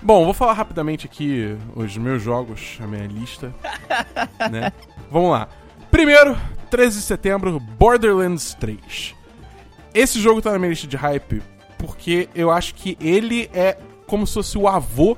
Bom, 0.00 0.24
vou 0.24 0.34
falar 0.34 0.52
rapidamente 0.52 1.06
aqui 1.06 1.56
os 1.74 1.96
meus 1.96 2.22
jogos, 2.22 2.78
a 2.80 2.86
minha 2.86 3.06
lista. 3.06 3.52
né? 4.50 4.72
Vamos 5.10 5.32
lá. 5.32 5.48
Primeiro, 5.90 6.36
13 6.70 6.98
de 6.98 7.02
setembro, 7.02 7.58
Borderlands 7.58 8.54
3. 8.54 9.14
Esse 9.94 10.20
jogo 10.20 10.40
tá 10.40 10.52
na 10.52 10.58
minha 10.58 10.70
lista 10.70 10.86
de 10.86 10.96
hype 10.96 11.42
porque 11.78 12.28
eu 12.34 12.50
acho 12.50 12.74
que 12.74 12.96
ele 13.00 13.48
é 13.52 13.78
como 14.06 14.26
se 14.26 14.34
fosse 14.34 14.58
o 14.58 14.66
avô 14.66 15.16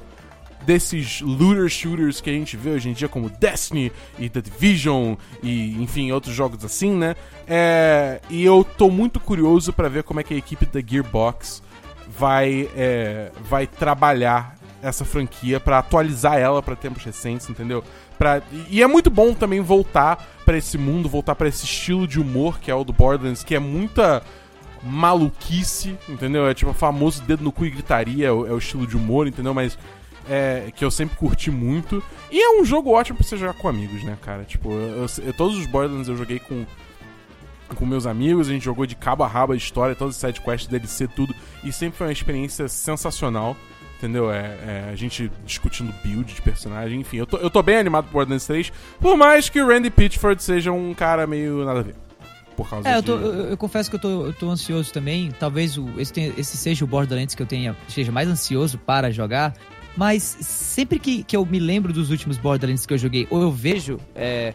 desses 0.65 1.21
looter 1.21 1.69
shooters 1.69 2.21
que 2.21 2.29
a 2.29 2.33
gente 2.33 2.57
vê 2.57 2.71
hoje 2.71 2.91
em 2.91 2.93
dia, 2.93 3.09
como 3.09 3.31
Destiny 3.31 3.91
e 4.19 4.29
The 4.29 4.43
Division 4.43 5.15
e, 5.43 5.83
enfim, 5.83 6.13
outros 6.13 6.35
jogos 6.35 6.65
assim, 6.65 6.93
né? 6.93 7.17
É, 7.47 8.21
e 8.29 8.45
eu 8.45 8.65
tô 8.77 8.91
muito 8.91 9.19
curioso 9.19 9.73
para 9.73 9.89
ver 9.89 10.03
como 10.03 10.21
é 10.21 10.23
que 10.23 10.35
a 10.35 10.37
equipe 10.37 10.67
da 10.67 10.81
Gearbox 10.81 11.63
vai, 12.07 12.69
é, 12.77 13.31
vai 13.49 13.67
trabalhar 13.67 14.57
essa 14.83 15.05
franquia 15.05 15.61
para 15.61 15.79
atualizar 15.79 16.39
ela 16.39 16.63
para 16.63 16.75
tempos 16.77 17.05
recentes, 17.05 17.49
entendeu? 17.49 17.83
Pra, 18.19 18.43
e 18.69 18.83
é 18.83 18.87
muito 18.87 19.11
bom 19.11 19.33
também 19.33 19.61
voltar 19.61 20.27
para 20.45 20.57
esse 20.57 20.77
mundo, 20.77 21.09
voltar 21.09 21.35
para 21.35 21.49
esse 21.49 21.65
estilo 21.65 22.07
de 22.07 22.21
humor 22.21 22.59
que 22.59 22.71
é 22.71 22.75
o 22.75 22.85
do 22.85 22.93
Borderlands, 22.93 23.43
que 23.43 23.55
é 23.55 23.59
muita 23.59 24.23
maluquice, 24.83 25.99
entendeu? 26.09 26.49
É 26.49 26.55
tipo 26.55 26.73
famoso 26.73 27.23
dedo 27.23 27.45
no 27.45 27.53
cu 27.53 27.67
e 27.67 27.71
gritaria, 27.71 28.29
é 28.29 28.33
o, 28.33 28.47
é 28.47 28.53
o 28.53 28.59
estilo 28.59 28.87
de 28.87 28.97
humor, 28.97 29.27
entendeu? 29.27 29.53
Mas 29.53 29.79
é, 30.29 30.71
que 30.75 30.85
eu 30.85 30.91
sempre 30.91 31.17
curti 31.17 31.51
muito. 31.51 32.03
E 32.31 32.41
é 32.41 32.61
um 32.61 32.65
jogo 32.65 32.91
ótimo 32.91 33.19
pra 33.19 33.27
você 33.27 33.37
jogar 33.37 33.55
com 33.55 33.69
amigos, 33.69 34.03
né, 34.05 34.17
cara? 34.23 34.45
Tipo, 34.45 34.71
eu, 34.73 35.07
eu, 35.25 35.33
todos 35.33 35.59
os 35.59 35.67
Borderlands 35.67 36.09
eu 36.09 36.17
joguei 36.17 36.39
com 36.39 36.65
com 37.77 37.87
meus 37.87 38.05
amigos, 38.05 38.49
a 38.49 38.53
gente 38.53 38.65
jogou 38.65 38.85
de 38.85 38.97
cabo 38.97 39.23
a 39.23 39.29
rabo 39.29 39.53
a 39.53 39.57
história, 39.57 39.95
todas 39.95 40.17
as 40.17 40.21
sidequests, 40.21 40.69
DLC, 40.69 41.07
tudo, 41.07 41.33
e 41.63 41.73
sempre 41.73 41.99
foi 41.99 42.09
uma 42.09 42.13
experiência 42.13 42.67
sensacional, 42.67 43.57
entendeu? 43.97 44.29
É, 44.29 44.39
é, 44.39 44.91
a 44.93 44.97
gente 44.97 45.31
discutindo 45.47 45.95
build 46.03 46.35
de 46.35 46.43
personagem, 46.43 46.99
enfim, 46.99 47.19
eu 47.19 47.27
tô, 47.27 47.37
eu 47.37 47.49
tô 47.49 47.63
bem 47.63 47.77
animado 47.77 48.07
pro 48.07 48.15
Borderlands 48.15 48.45
3, 48.45 48.73
por 48.99 49.17
mais 49.17 49.49
que 49.49 49.63
o 49.63 49.69
Randy 49.69 49.89
Pitchford 49.89 50.43
seja 50.43 50.73
um 50.73 50.93
cara 50.95 51.29
meio 51.29 51.65
nada 51.65 51.79
a 51.79 51.83
ver 51.85 52.10
por 52.61 52.69
causa 52.69 52.87
é, 52.87 52.97
eu, 52.97 53.03
tô, 53.03 53.13
eu, 53.17 53.51
eu, 53.51 53.57
confesso 53.57 53.89
que 53.89 53.97
eu 53.97 54.01
tô, 54.01 54.27
eu 54.27 54.33
tô 54.35 54.51
ansioso 54.51 54.93
também. 54.93 55.31
Talvez 55.31 55.79
o, 55.79 55.89
esse, 55.99 56.13
tenha, 56.13 56.33
esse 56.37 56.59
seja 56.59 56.85
o 56.85 56.89
Borderlands 56.89 57.35
que 57.35 57.41
eu 57.41 57.47
tenha, 57.47 57.75
esteja 57.89 58.13
mais 58.13 58.29
ansioso 58.29 58.77
para 58.77 59.11
jogar. 59.11 59.55
Mas 59.97 60.23
sempre 60.23 60.99
que, 60.99 61.25
que 61.25 61.35
eu 61.35 61.45
me 61.47 61.59
lembro 61.59 61.91
dos 61.91 62.11
últimos 62.11 62.37
Borderlands 62.37 62.85
que 62.85 62.93
eu 62.93 62.99
joguei, 62.99 63.27
ou 63.31 63.41
eu 63.41 63.51
vejo 63.51 63.99
é, 64.15 64.53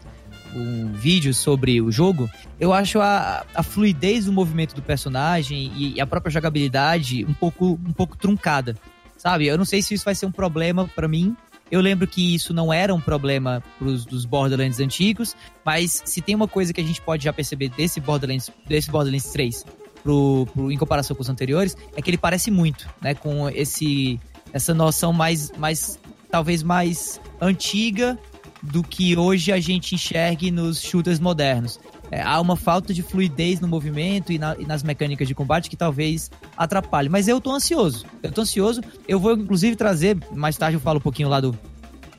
um 0.56 0.94
vídeo 0.94 1.34
sobre 1.34 1.82
o 1.82 1.92
jogo, 1.92 2.30
eu 2.60 2.72
acho 2.72 3.00
a, 3.00 3.44
a 3.56 3.64
fluidez 3.64 4.26
do 4.26 4.32
movimento 4.32 4.76
do 4.76 4.84
personagem 4.84 5.72
e, 5.76 5.96
e 5.96 6.02
a 6.02 6.06
própria 6.06 6.32
jogabilidade 6.32 7.26
um 7.26 7.34
pouco, 7.34 7.80
um 7.86 7.92
pouco 7.92 8.16
truncada. 8.16 8.76
Sabe? 9.18 9.48
Eu 9.48 9.58
não 9.58 9.66
sei 9.66 9.82
se 9.82 9.96
isso 9.96 10.06
vai 10.06 10.14
ser 10.14 10.28
um 10.28 10.32
problema 10.32 10.88
para 10.96 11.08
mim, 11.08 11.36
eu 11.72 11.82
lembro 11.82 12.08
que 12.08 12.36
isso 12.36 12.54
não 12.54 12.72
era 12.72 12.94
um 12.94 13.02
problema 13.02 13.64
pros, 13.80 14.06
dos 14.06 14.26
Borderlands 14.26 14.80
antigos, 14.80 15.36
mas 15.64 16.02
se 16.06 16.22
tem 16.22 16.36
uma 16.36 16.48
coisa 16.48 16.74
que 16.74 16.82
a 16.82 16.84
gente 16.84 17.02
pode 17.02 17.24
já 17.24 17.34
perceber 17.34 17.70
desse 17.70 18.00
Borderlands, 18.00 18.52
desse 18.68 18.92
Borderlands 18.92 19.32
3 19.32 19.66
pro, 20.04 20.48
pro, 20.54 20.72
em 20.72 20.78
comparação 20.78 21.16
com 21.16 21.22
os 21.22 21.30
anteriores, 21.30 21.76
é 21.96 22.02
que 22.02 22.10
ele 22.10 22.18
parece 22.18 22.52
muito, 22.52 22.88
né? 23.02 23.16
Com 23.16 23.50
esse 23.50 24.20
essa 24.54 24.74
noção 24.74 25.12
mais, 25.12 25.52
mais 25.58 26.00
talvez 26.30 26.64
mais 26.64 27.20
antiga 27.42 28.18
do 28.62 28.82
que 28.82 29.18
hoje 29.18 29.52
a 29.52 29.60
gente 29.60 29.96
enxergue 29.96 30.50
nos 30.50 30.82
shooters 30.82 31.20
modernos 31.20 31.80
é, 32.12 32.22
há 32.22 32.40
uma 32.40 32.56
falta 32.56 32.94
de 32.94 33.02
fluidez 33.02 33.60
no 33.60 33.68
movimento 33.68 34.32
e, 34.32 34.38
na, 34.38 34.56
e, 34.58 34.66
nas 34.66 34.84
mecânicas 34.84 35.28
de 35.28 35.36
combate 35.36 35.70
que 35.70 35.76
talvez 35.76 36.32
atrapalhe. 36.56 37.10
Mas 37.10 37.28
eu 37.28 37.42
tô 37.42 37.52
ansioso. 37.52 38.06
Eu 38.22 38.32
tô 38.32 38.42
ansioso. 38.42 38.82
Eu 39.08 39.20
vou, 39.20 39.34
inclusive, 39.34 39.76
trazer, 39.76 40.18
mais 40.32 40.58
tarde 40.58 40.78
eu 40.78 40.82
falo 40.82 41.00
um 41.00 41.02
pouquinho 41.02 41.30
lá 41.30 41.40
do, 41.40 41.58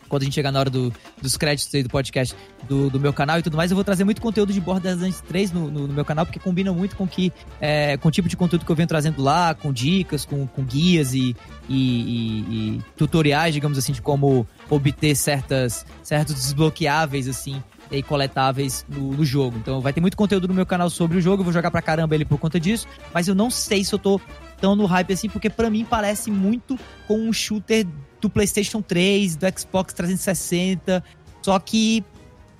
quando 0.08 0.22
a 0.22 0.24
gente 0.24 0.34
chegar 0.34 0.52
na 0.52 0.60
hora 0.60 0.70
do, 0.70 0.92
dos 1.20 1.36
créditos 1.36 1.74
aí 1.74 1.82
do 1.82 1.88
podcast 1.88 2.34
do, 2.68 2.90
do 2.90 2.98
meu 2.98 3.12
canal 3.12 3.38
e 3.38 3.42
tudo 3.42 3.56
mais, 3.56 3.70
eu 3.70 3.74
vou 3.74 3.84
trazer 3.84 4.04
muito 4.04 4.20
conteúdo 4.20 4.52
de 4.52 4.60
Borderlands 4.60 5.20
3 5.20 5.52
no, 5.52 5.70
no, 5.70 5.86
no 5.86 5.94
meu 5.94 6.04
canal, 6.04 6.24
porque 6.24 6.38
combina 6.38 6.72
muito 6.72 6.96
com 6.96 7.06
que 7.06 7.32
é, 7.60 7.96
com 7.96 8.08
o 8.08 8.10
tipo 8.10 8.28
de 8.28 8.36
conteúdo 8.36 8.64
que 8.64 8.70
eu 8.70 8.76
venho 8.76 8.88
trazendo 8.88 9.22
lá, 9.22 9.54
com 9.54 9.72
dicas, 9.72 10.24
com, 10.24 10.46
com 10.46 10.62
guias 10.64 11.14
e, 11.14 11.36
e, 11.68 11.76
e, 11.76 12.80
tutoriais, 12.96 13.54
digamos 13.54 13.78
assim, 13.78 13.92
de 13.92 14.02
como 14.02 14.46
obter 14.70 15.14
certas, 15.14 15.86
certos 16.02 16.34
desbloqueáveis, 16.34 17.28
assim, 17.28 17.62
e 17.90 18.02
coletáveis 18.02 18.84
no, 18.88 19.12
no, 19.12 19.24
jogo. 19.24 19.58
Então 19.58 19.80
vai 19.80 19.92
ter 19.92 20.00
muito 20.00 20.16
conteúdo 20.16 20.48
no 20.48 20.54
meu 20.54 20.66
canal 20.66 20.90
sobre 20.90 21.18
o 21.18 21.20
jogo, 21.20 21.40
eu 21.40 21.44
vou 21.44 21.52
jogar 21.52 21.70
pra 21.70 21.82
caramba 21.82 22.14
ele 22.14 22.24
por 22.24 22.38
conta 22.38 22.58
disso, 22.58 22.86
mas 23.12 23.28
eu 23.28 23.34
não 23.34 23.50
sei 23.50 23.84
se 23.84 23.92
eu 23.92 23.98
tô 23.98 24.20
tão 24.60 24.74
no 24.74 24.86
hype 24.86 25.12
assim, 25.12 25.28
porque 25.28 25.50
para 25.50 25.70
mim 25.70 25.84
parece 25.88 26.30
muito 26.30 26.78
com 27.06 27.18
um 27.18 27.32
shooter 27.32 27.86
do 28.20 28.30
PlayStation 28.30 28.82
3, 28.82 29.36
do 29.36 29.46
Xbox 29.58 29.92
360, 29.94 31.04
só 31.42 31.58
que 31.58 32.04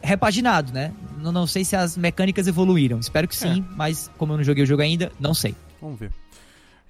repaginado, 0.01 0.73
né? 0.73 0.93
Não, 1.19 1.33
não 1.33 1.47
sei 1.47 1.65
se 1.65 1.75
as 1.75 1.97
mecânicas 1.97 2.47
evoluíram. 2.47 3.01
Espero 3.01 3.27
que 3.27 3.35
sim, 3.35 3.65
é. 3.67 3.75
mas 3.77 4.11
como 4.17 4.33
eu 4.33 4.37
não 4.37 4.45
joguei 4.45 4.63
o 4.63 4.67
jogo 4.67 4.83
ainda, 4.83 5.11
não 5.19 5.35
sei. 5.35 5.55
Vamos 5.81 5.99
ver. 5.99 6.13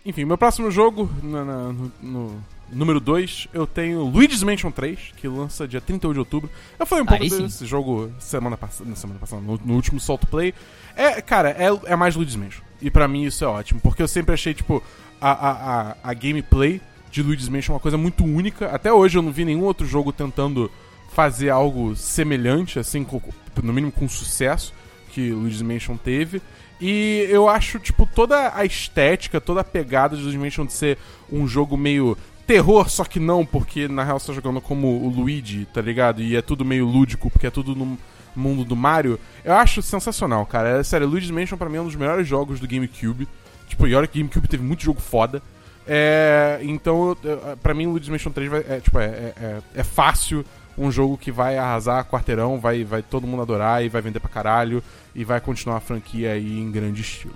Enfim, 0.05 0.25
meu 0.25 0.39
próximo 0.39 0.71
jogo, 0.71 1.11
no, 1.23 1.45
no, 1.45 1.93
no 2.03 2.45
número 2.71 3.01
2, 3.01 3.49
eu 3.53 3.67
tenho 3.67 4.03
Luigi's 4.05 4.43
Mansion 4.43 4.71
3, 4.71 5.13
que 5.17 5.29
lança 5.29 5.67
dia 5.69 5.81
31 5.81 6.13
de 6.13 6.19
outubro. 6.19 6.51
Eu 6.79 6.87
falei 6.87 7.05
um 7.05 7.07
pouco 7.07 7.29
desse 7.29 7.67
jogo 7.67 8.13
semana, 8.19 8.57
pass 8.57 8.83
semana 8.95 9.19
passada, 9.19 9.43
no, 9.43 9.61
no, 9.65 9.75
último 9.75 10.01
Salt 10.01 10.23
Play. 10.27 10.53
É, 10.97 11.21
cara, 11.21 11.51
é, 11.51 11.93
é 11.93 11.97
mais 11.97 12.17
Luigi's 12.17 12.37
Mansion. 12.37 12.63
E 12.81 12.91
para 12.91 13.09
mim 13.09 13.25
isso 13.25 13.45
é 13.45 13.47
ótimo, 13.47 13.81
porque 13.81 14.03
eu 14.03 14.09
sempre 14.09 14.35
achei, 14.35 14.53
tipo, 14.53 14.83
a, 15.21 15.31
a, 15.31 15.51
a, 15.51 15.97
a 16.03 16.15
gameplay 16.15 16.81
de 17.11 17.23
Luigi's 17.23 17.49
Mansion 17.49 17.75
uma 17.75 17.81
coisa 17.81 17.97
muito 17.97 18.25
única. 18.25 18.67
Até 18.67 18.93
hoje 18.93 19.17
eu 19.17 19.23
não 19.23 19.33
vi 19.33 19.45
nenhum 19.45 19.65
outro 19.65 19.87
jogo 19.87 20.13
tentando 20.13 20.71
fazer 21.13 21.51
algo 21.51 21.95
semelhante, 21.97 22.79
assim, 22.79 23.05
com, 23.05 23.21
no 23.63 23.73
mínimo 23.73 23.93
com 23.93 24.09
sucesso 24.09 24.75
que 25.13 25.31
Luigi's 25.31 25.63
Mansion 25.63 25.97
teve. 25.97 26.43
E 26.79 27.27
eu 27.31 27.49
acho, 27.49 27.79
tipo, 27.79 28.07
toda 28.07 28.55
a 28.55 28.65
estética, 28.67 29.41
toda 29.41 29.63
a 29.63 29.65
pegada 29.65 30.15
de 30.15 30.23
Luigi's 30.23 30.41
Mansion 30.41 30.67
de 30.67 30.75
ser 30.75 30.99
um 31.33 31.49
jogo 31.49 31.77
meio 31.77 32.19
terror, 32.47 32.89
só 32.89 33.05
que 33.05 33.19
não, 33.19 33.45
porque 33.45 33.89
na 33.89 34.05
real 34.05 34.19
você 34.19 34.29
tá 34.29 34.33
jogando 34.33 34.61
como 34.61 34.87
o 34.87 35.09
Luigi, 35.09 35.67
tá 35.67 35.81
ligado? 35.81 36.23
E 36.23 36.37
é 36.37 36.43
tudo 36.43 36.65
meio 36.65 36.87
lúdico, 36.87 37.31
porque 37.31 37.47
é 37.47 37.51
tudo 37.51 37.75
no 37.75 37.99
mundo 38.35 38.65
do 38.65 38.77
Mario. 38.77 39.19
Eu 39.45 39.55
acho 39.55 39.83
sensacional, 39.83 40.47
cara. 40.47 40.81
É, 40.81 40.83
sério, 40.83 41.07
Luigi's 41.07 41.31
Mansion 41.31 41.59
pra 41.59 41.69
mim 41.69 41.79
é 41.79 41.81
um 41.81 41.87
dos 41.87 41.97
melhores 41.97 42.29
jogos 42.29 42.61
do 42.61 42.69
GameCube. 42.69 43.27
Tipo, 43.67 43.87
e 43.89 43.95
olha 43.95 44.07
que 44.07 44.19
GameCube 44.19 44.47
teve 44.47 44.63
muito 44.63 44.85
jogo 44.85 45.01
foda. 45.01 45.43
É, 45.89 46.59
então, 46.63 47.17
para 47.63 47.75
mim, 47.75 47.87
Luigi's 47.87 48.09
Mansion 48.09 48.33
3 48.33 48.51
vai, 48.51 48.65
é, 48.69 48.81
tipo, 48.81 48.99
é, 48.99 49.05
é, 49.05 49.35
é, 49.41 49.63
é, 49.77 49.85
fácil 49.85 50.45
um 50.77 50.91
jogo 50.91 51.17
que 51.17 51.33
vai 51.33 51.57
arrasar 51.57 52.05
quarteirão, 52.05 52.61
vai, 52.61 52.85
vai 52.85 53.03
todo 53.03 53.27
mundo 53.27 53.43
adorar 53.43 53.85
e 53.85 53.89
vai 53.89 54.03
vender 54.03 54.21
pra 54.21 54.29
caralho 54.29 54.83
e 55.15 55.25
vai 55.25 55.41
continuar 55.41 55.77
a 55.77 55.81
franquia 55.81 56.33
aí 56.33 56.61
em 56.61 56.71
grande 56.71 57.01
estilo. 57.01 57.35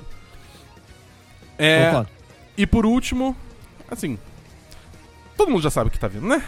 É, 1.59 2.05
e 2.57 2.67
por 2.67 2.85
último, 2.85 3.37
assim, 3.91 4.19
todo 5.37 5.51
mundo 5.51 5.63
já 5.63 5.71
sabe 5.71 5.89
o 5.89 5.91
que 5.91 5.99
tá 5.99 6.09
vindo, 6.09 6.27
né? 6.27 6.43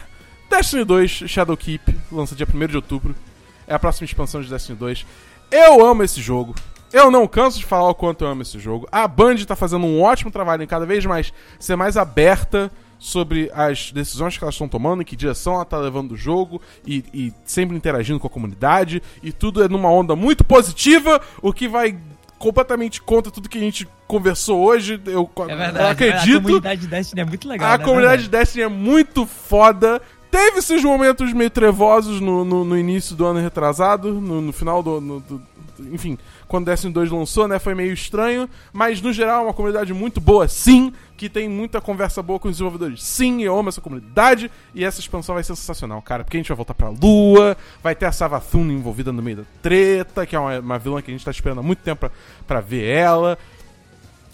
Destiny 0.49 0.83
2 0.83 1.11
Shadowkeep 1.27 1.97
lança 2.11 2.35
dia 2.35 2.47
1 2.51 2.67
de 2.67 2.75
outubro. 2.75 3.15
É 3.67 3.73
a 3.73 3.79
próxima 3.79 4.05
expansão 4.05 4.41
de 4.41 4.49
Destiny 4.49 4.77
2. 4.77 5.05
Eu 5.51 5.85
amo 5.85 6.03
esse 6.03 6.21
jogo. 6.21 6.53
Eu 6.91 7.09
não 7.09 7.27
canso 7.27 7.57
de 7.57 7.65
falar 7.65 7.89
o 7.89 7.95
quanto 7.95 8.23
eu 8.23 8.27
amo 8.27 8.43
esse 8.43 8.59
jogo. 8.59 8.87
A 8.91 9.07
Band 9.07 9.37
tá 9.47 9.55
fazendo 9.55 9.85
um 9.85 10.01
ótimo 10.01 10.29
trabalho 10.29 10.61
em 10.61 10.67
cada 10.67 10.85
vez 10.85 11.03
mais 11.05 11.33
ser 11.59 11.75
mais 11.75 11.97
aberta 11.97 12.71
sobre 12.99 13.51
as 13.53 13.91
decisões 13.91 14.37
que 14.37 14.43
elas 14.43 14.55
estão 14.55 14.69
tomando, 14.69 15.01
em 15.01 15.05
que 15.05 15.15
direção 15.15 15.55
ela 15.55 15.65
tá 15.65 15.77
levando 15.77 16.13
o 16.13 16.17
jogo 16.17 16.61
e, 16.87 17.03
e, 17.13 17.33
sempre 17.43 17.75
interagindo 17.75 18.19
com 18.19 18.27
a 18.27 18.29
comunidade. 18.29 19.01
E 19.21 19.31
tudo 19.31 19.63
é 19.63 19.67
numa 19.67 19.89
onda 19.89 20.15
muito 20.15 20.43
positiva, 20.43 21.19
o 21.41 21.51
que 21.51 21.67
vai 21.67 21.97
completamente 22.43 23.01
contra 23.01 23.31
tudo 23.31 23.47
que 23.47 23.57
a 23.57 23.61
gente 23.61 23.87
conversou 24.05 24.61
hoje. 24.61 25.01
Eu, 25.05 25.29
é 25.37 25.55
verdade, 25.55 25.79
eu 25.79 25.87
acredito. 25.87 26.37
A 26.37 26.41
comunidade 26.41 26.81
de 26.81 26.87
Destiny 26.87 27.21
é 27.21 27.25
muito 27.25 27.47
legal. 27.47 27.71
A 27.71 27.77
né? 27.77 27.85
comunidade 27.85 28.23
de 28.23 28.29
Destiny 28.29 28.63
é 28.63 28.67
muito 28.67 29.25
foda. 29.25 30.01
Teve 30.29 30.59
esses 30.59 30.83
momentos 30.83 31.31
meio 31.31 31.49
trevosos 31.49 32.19
no, 32.19 32.43
no, 32.43 32.65
no 32.65 32.77
início 32.77 33.15
do 33.15 33.25
ano 33.25 33.39
retrasado, 33.39 34.11
no, 34.13 34.41
no 34.41 34.51
final 34.51 34.83
do, 34.83 34.99
do, 34.99 35.41
Enfim, 35.91 36.17
quando 36.53 36.67
Destiny 36.67 36.93
2 36.93 37.09
lançou, 37.09 37.47
né? 37.47 37.57
Foi 37.57 37.73
meio 37.73 37.91
estranho, 37.91 38.47
mas 38.71 39.01
no 39.01 39.11
geral 39.11 39.41
é 39.41 39.45
uma 39.45 39.55
comunidade 39.55 39.91
muito 39.91 40.21
boa, 40.21 40.47
sim, 40.47 40.93
que 41.17 41.27
tem 41.27 41.49
muita 41.49 41.81
conversa 41.81 42.21
boa 42.21 42.37
com 42.37 42.47
os 42.47 42.53
desenvolvedores. 42.53 43.01
Sim, 43.01 43.41
eu 43.41 43.57
amo 43.57 43.69
essa 43.69 43.81
comunidade 43.81 44.51
e 44.75 44.85
essa 44.85 44.99
expansão 44.99 45.33
vai 45.33 45.43
ser 45.43 45.55
sensacional, 45.55 45.99
cara, 46.03 46.23
porque 46.23 46.37
a 46.37 46.39
gente 46.39 46.49
vai 46.49 46.55
voltar 46.55 46.75
pra 46.75 46.89
Lua, 46.89 47.57
vai 47.81 47.95
ter 47.95 48.05
a 48.05 48.11
Savathun 48.11 48.69
envolvida 48.69 49.11
no 49.11 49.19
meio 49.23 49.37
da 49.37 49.43
treta, 49.63 50.27
que 50.27 50.35
é 50.35 50.39
uma, 50.39 50.59
uma 50.59 50.77
vilã 50.77 51.01
que 51.01 51.09
a 51.09 51.13
gente 51.15 51.25
tá 51.25 51.31
esperando 51.31 51.57
há 51.57 51.63
muito 51.63 51.79
tempo 51.79 52.01
pra, 52.01 52.11
pra 52.45 52.61
ver 52.61 52.85
ela. 52.85 53.35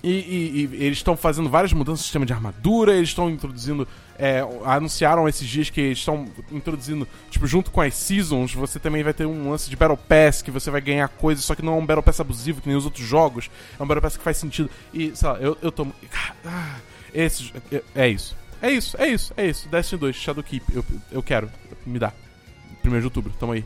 E, 0.02 0.10
e, 0.10 0.70
e, 0.78 0.84
eles 0.86 1.00
estão 1.00 1.18
fazendo 1.18 1.50
várias 1.50 1.74
mudanças 1.74 2.00
no 2.00 2.04
sistema 2.04 2.26
de 2.26 2.32
armadura, 2.32 2.96
eles 2.96 3.10
estão 3.10 3.30
introduzindo. 3.30 3.88
É, 4.18 4.46
anunciaram 4.66 5.30
esses 5.30 5.48
dias 5.48 5.70
que 5.70 5.82
estão 5.82 6.28
introduzindo, 6.52 7.08
tipo, 7.30 7.48
junto 7.48 7.72
com 7.72 7.80
as 7.80 7.94
Seasons, 7.94 8.54
você 8.54 8.78
também 8.78 9.02
vai 9.02 9.14
ter 9.14 9.26
um 9.26 9.50
lance 9.50 9.70
de 9.70 9.76
Battle 9.78 9.98
Pass, 9.98 10.42
que 10.42 10.52
você 10.52 10.70
vai 10.70 10.82
ganhar 10.82 11.08
coisas, 11.08 11.46
só 11.46 11.56
que 11.56 11.62
não 11.62 11.74
é 11.74 11.78
um 11.78 11.86
Battle 11.86 12.04
Pass 12.04 12.20
abusivo, 12.20 12.62
que 12.62 12.68
nem 12.68 12.78
os 12.78 12.86
outros 12.86 13.06
jogos. 13.06 13.50
É 13.80 13.84
um 13.84 13.88
Battle 13.88 14.02
Pass 14.02 14.18
que 14.18 14.24
faz 14.24 14.38
sentido. 14.38 14.70
E, 14.94 15.16
sei 15.16 15.28
lá, 15.28 15.38
eu, 15.38 15.58
eu 15.62 15.72
tô. 15.72 15.88
Ah, 16.46 16.76
esses, 17.14 17.54
é, 17.72 17.84
é 17.96 18.10
isso. 18.10 18.36
É 18.62 18.72
isso, 18.72 18.98
é 19.00 19.08
isso, 19.08 19.34
é 19.38 19.48
isso. 19.48 19.70
Destiny 19.70 20.00
2, 20.02 20.16
Shadowkeep, 20.16 20.66
eu, 20.76 20.86
eu 21.12 21.24
quero. 21.24 21.50
Me 21.86 21.98
dá. 21.98 22.12
1 22.84 23.00
de 23.00 23.06
outubro, 23.06 23.34
tamo 23.40 23.54
aí. 23.54 23.64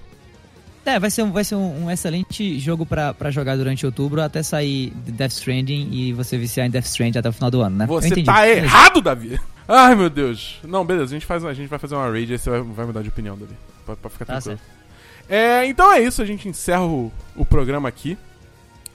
É, 0.86 1.00
vai 1.00 1.10
ser 1.10 1.24
um, 1.24 1.32
vai 1.32 1.44
ser 1.44 1.56
um, 1.56 1.86
um 1.86 1.92
excelente 1.92 2.60
jogo 2.60 2.86
pra, 2.86 3.16
jogar 3.32 3.56
durante 3.56 3.86
outubro 3.86 4.22
até 4.22 4.44
sair 4.44 4.92
Death 5.08 5.32
Stranding 5.32 5.90
e 5.92 6.14
você 6.14 6.38
viciar 6.38 6.68
em 6.68 6.70
Death 6.70 6.86
Stranding 6.86 7.20
até 7.20 7.30
o 7.30 7.34
final 7.34 7.50
do 7.50 7.62
ano, 7.62 7.78
né? 7.78 7.86
Você 7.86 8.22
tá 8.24 8.48
errado, 8.48 9.02
Davi! 9.02 9.40
Ai, 9.68 9.96
meu 9.96 10.10
Deus. 10.10 10.60
Não, 10.64 10.86
beleza, 10.86 11.06
a 11.06 11.16
gente, 11.16 11.26
faz, 11.26 11.46
a 11.46 11.54
gente 11.54 11.70
vai 11.70 11.80
fazer 11.80 11.96
uma 11.96 12.10
raid 12.10 12.34
e 12.34 12.38
você 12.38 12.50
vai, 12.50 12.62
vai 12.62 12.86
mudar 12.86 13.02
de 13.02 13.10
opinião, 13.10 13.38
Davi. 13.38 13.54
Pra, 13.86 13.96
pra 13.96 14.10
ficar 14.10 14.26
tá 14.26 14.42
tranquilo. 14.42 14.60
É, 15.30 15.66
então 15.66 15.92
é 15.92 16.02
isso, 16.02 16.22
a 16.22 16.26
gente 16.26 16.50
encerra 16.50 16.84
o, 16.86 17.12
o 17.36 17.46
programa 17.46 17.88
aqui. 17.88 18.18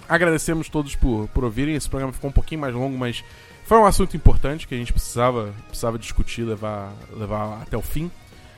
Agradecemos 0.07 0.69
todos 0.69 0.95
por, 0.95 1.27
por 1.29 1.45
ouvirem. 1.45 1.75
Esse 1.75 1.89
programa 1.89 2.13
ficou 2.13 2.29
um 2.29 2.33
pouquinho 2.33 2.61
mais 2.61 2.75
longo, 2.75 2.97
mas 2.99 3.25
foi 3.65 3.79
um 3.79 3.87
assunto 3.87 4.17
importante 4.17 4.67
que 4.67 4.75
a 4.75 4.79
gente 4.79 4.93
precisava, 4.93 5.55
precisava 5.67 5.99
discutir, 5.99 6.43
levar, 6.43 6.93
levar 7.13 7.63
até 7.63 7.77
o 7.77 7.83
fim, 7.83 8.11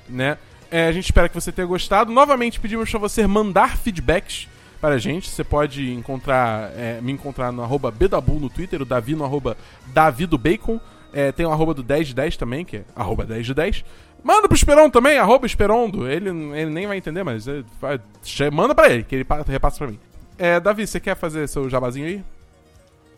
né? 0.09 0.37
É, 0.71 0.87
a 0.87 0.93
gente 0.93 1.07
espera 1.07 1.29
que 1.29 1.35
você 1.35 1.51
tenha 1.51 1.67
gostado. 1.67 2.13
Novamente 2.13 2.61
pedimos 2.61 2.89
para 2.89 3.01
você 3.01 3.27
mandar 3.27 3.77
feedbacks 3.77 4.49
para 4.81 4.95
a 4.95 4.99
gente. 4.99 5.29
Você 5.29 5.43
pode 5.43 5.93
encontrar, 5.93 6.71
é, 6.77 7.01
me 7.01 7.13
encontrar 7.13 7.51
no 7.51 7.63
arroba 7.63 7.91
Bedabu 7.91 8.39
no 8.39 8.49
Twitter, 8.49 8.81
o 8.81 8.85
Davi 8.85 9.15
no 9.15 9.25
arroba 9.25 9.57
Davi 9.89 10.27
do 10.27 10.39
Bacon. 10.39 10.81
É, 11.13 11.33
tem 11.33 11.45
o 11.45 11.51
arroba 11.51 11.75
do 11.75 11.83
10 11.83 12.09
de 12.09 12.15
10 12.15 12.37
também, 12.37 12.65
que 12.65 12.79
é 12.79 12.85
arroba 12.95 13.25
10 13.25 13.47
de 13.47 13.55
10. 13.55 13.85
Manda 14.23 14.47
pro 14.47 14.57
Esperon 14.57 14.89
também, 14.91 15.19
arroba 15.19 15.45
Esperondo. 15.45 16.09
Ele, 16.09 16.29
ele 16.29 16.71
nem 16.71 16.87
vai 16.87 16.97
entender, 16.97 17.25
mas 17.25 17.47
vai, 17.81 18.01
manda 18.53 18.75
pra 18.75 18.89
ele, 18.89 19.03
que 19.03 19.17
ele 19.17 19.27
repassa 19.49 19.79
pra 19.79 19.89
mim. 19.89 19.99
É, 20.39 20.61
Davi, 20.61 20.87
você 20.87 21.01
quer 21.01 21.17
fazer 21.17 21.49
seu 21.49 21.69
jabazinho 21.69 22.07
aí? 22.07 22.25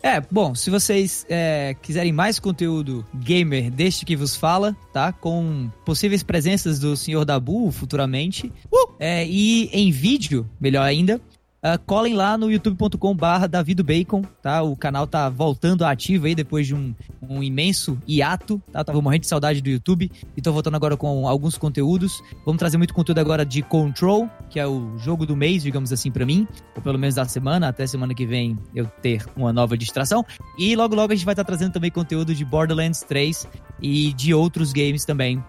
É, 0.03 0.19
bom, 0.29 0.53
se 0.53 0.69
vocês 0.69 1.25
é, 1.29 1.73
quiserem 1.81 2.11
mais 2.11 2.37
conteúdo 2.37 3.05
gamer 3.15 3.71
deste 3.71 4.03
que 4.03 4.17
vos 4.17 4.35
fala, 4.35 4.75
tá? 4.91 5.13
Com 5.13 5.71
possíveis 5.85 6.21
presenças 6.21 6.77
do 6.77 6.97
Senhor 6.97 7.23
Dabu 7.23 7.71
futuramente. 7.71 8.51
Uh! 8.69 8.91
É, 8.99 9.25
e 9.25 9.69
em 9.71 9.91
vídeo, 9.91 10.45
melhor 10.59 10.83
ainda, 10.83 11.21
Uh, 11.63 11.79
colhem 11.85 12.13
lá 12.13 12.37
no 12.37 12.51
youtube.com 12.51 13.15
barra 13.15 13.47
Bacon, 13.47 14.21
tá? 14.41 14.61
O 14.61 14.75
canal 14.75 15.07
tá 15.07 15.29
voltando 15.29 15.85
ativo 15.85 16.25
aí 16.25 16.35
depois 16.35 16.67
de 16.67 16.75
um, 16.75 16.93
um 17.21 17.41
imenso 17.41 17.97
hiato, 18.05 18.61
tá? 18.69 18.83
tava 18.83 19.01
morrendo 19.01 19.21
de 19.21 19.27
saudade 19.27 19.61
do 19.61 19.69
YouTube 19.69 20.11
e 20.35 20.41
tô 20.41 20.51
voltando 20.51 20.75
agora 20.75 20.97
com 20.97 21.25
alguns 21.25 21.57
conteúdos. 21.57 22.21
Vamos 22.45 22.59
trazer 22.59 22.77
muito 22.77 22.93
conteúdo 22.93 23.19
agora 23.19 23.45
de 23.45 23.61
Control, 23.61 24.29
que 24.49 24.59
é 24.59 24.67
o 24.67 24.97
jogo 24.97 25.25
do 25.25 25.37
mês, 25.37 25.63
digamos 25.63 25.93
assim, 25.93 26.11
para 26.11 26.25
mim, 26.25 26.45
ou 26.75 26.81
pelo 26.81 26.99
menos 26.99 27.15
da 27.15 27.23
semana, 27.23 27.69
até 27.69 27.87
semana 27.87 28.13
que 28.13 28.25
vem 28.25 28.59
eu 28.75 28.85
ter 29.01 29.25
uma 29.33 29.53
nova 29.53 29.77
distração. 29.77 30.25
E 30.59 30.75
logo 30.75 30.95
logo 30.95 31.13
a 31.13 31.15
gente 31.15 31.23
vai 31.23 31.31
estar 31.31 31.45
tá 31.45 31.47
trazendo 31.47 31.71
também 31.71 31.89
conteúdo 31.89 32.35
de 32.35 32.43
Borderlands 32.43 33.03
3 33.03 33.47
e 33.81 34.11
de 34.11 34.33
outros 34.33 34.73
games 34.73 35.05
também 35.05 35.41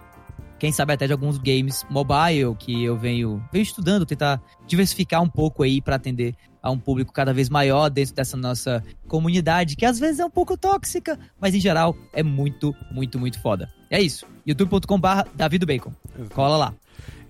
quem 0.58 0.72
sabe 0.72 0.92
até 0.92 1.06
de 1.06 1.12
alguns 1.12 1.38
games 1.38 1.84
mobile 1.90 2.54
que 2.58 2.84
eu 2.84 2.96
venho, 2.96 3.42
venho 3.52 3.62
estudando, 3.62 4.06
tentar 4.06 4.40
diversificar 4.66 5.22
um 5.22 5.28
pouco 5.28 5.62
aí 5.62 5.80
para 5.80 5.96
atender 5.96 6.34
a 6.62 6.70
um 6.70 6.78
público 6.78 7.12
cada 7.12 7.34
vez 7.34 7.50
maior 7.50 7.90
dentro 7.90 8.14
dessa 8.14 8.36
nossa 8.36 8.82
comunidade, 9.06 9.76
que 9.76 9.84
às 9.84 9.98
vezes 9.98 10.18
é 10.18 10.24
um 10.24 10.30
pouco 10.30 10.56
tóxica, 10.56 11.18
mas 11.38 11.54
em 11.54 11.60
geral 11.60 11.94
é 12.12 12.22
muito, 12.22 12.74
muito, 12.90 13.18
muito 13.18 13.38
foda. 13.40 13.70
É 13.90 14.00
isso. 14.00 14.26
youtube.com/barra 14.46 15.26
David 15.34 15.66
Bacon. 15.66 15.92
Cola 16.32 16.56
lá. 16.56 16.74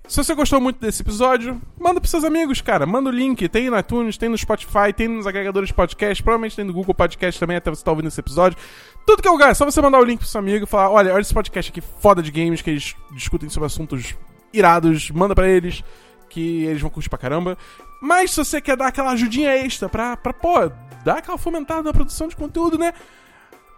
Se 0.07 0.19
você 0.19 0.35
gostou 0.35 0.61
muito 0.61 0.79
desse 0.79 1.01
episódio, 1.01 1.61
manda 1.81 1.99
pros 1.99 2.11
seus 2.11 2.25
amigos, 2.25 2.61
cara. 2.61 2.85
Manda 2.85 3.09
o 3.09 3.13
link. 3.13 3.49
Tem 3.49 3.71
no 3.71 3.79
iTunes, 3.79 4.19
tem 4.19 4.29
no 4.29 4.37
Spotify, 4.37 4.93
tem 4.95 5.09
nos 5.09 5.27
agregadores 5.27 5.69
de 5.69 5.75
podcast, 5.75 6.23
provavelmente 6.23 6.55
tem 6.55 6.65
no 6.65 6.75
Google 6.75 6.95
Podcast 6.95 7.41
também, 7.41 7.57
até 7.57 7.71
você 7.71 7.81
estar 7.81 7.87
tá 7.87 7.91
ouvindo 7.91 8.09
esse 8.09 8.21
episódio. 8.21 8.59
Tudo 9.07 9.21
que 9.21 9.29
é 9.29 9.31
lugar, 9.31 9.51
é 9.51 9.55
só 9.55 9.65
você 9.65 9.81
mandar 9.81 10.01
o 10.01 10.05
link 10.05 10.19
pro 10.19 10.29
seu 10.29 10.39
amigo 10.39 10.65
e 10.65 10.69
falar: 10.69 10.91
olha, 10.91 11.13
olha 11.13 11.21
esse 11.21 11.35
podcast 11.35 11.71
aqui 11.71 11.81
foda 11.81 12.23
de 12.23 12.31
games, 12.31 12.63
que 12.63 12.71
eles 12.71 12.97
discutem 13.13 13.49
sobre 13.49 13.67
assuntos 13.67 14.15
irados, 14.53 15.11
manda 15.11 15.35
pra 15.35 15.49
eles, 15.49 15.83
que 16.31 16.65
eles 16.65 16.81
vão 16.81 16.91
curtir 16.91 17.11
pra 17.11 17.19
caramba. 17.19 17.59
Mas 18.01 18.31
se 18.31 18.37
você 18.37 18.61
quer 18.61 18.77
dar 18.77 18.89
aquela 18.89 19.13
ajudinha 19.13 19.57
extra 19.57 19.89
pra, 19.89 20.17
pra 20.17 20.33
pô, 20.33 20.71
dar 21.05 21.19
aquela 21.19 21.39
fomentada 21.39 21.83
na 21.83 21.93
produção 21.93 22.29
de 22.29 22.37
conteúdo, 22.37 22.79
né? 22.79 22.93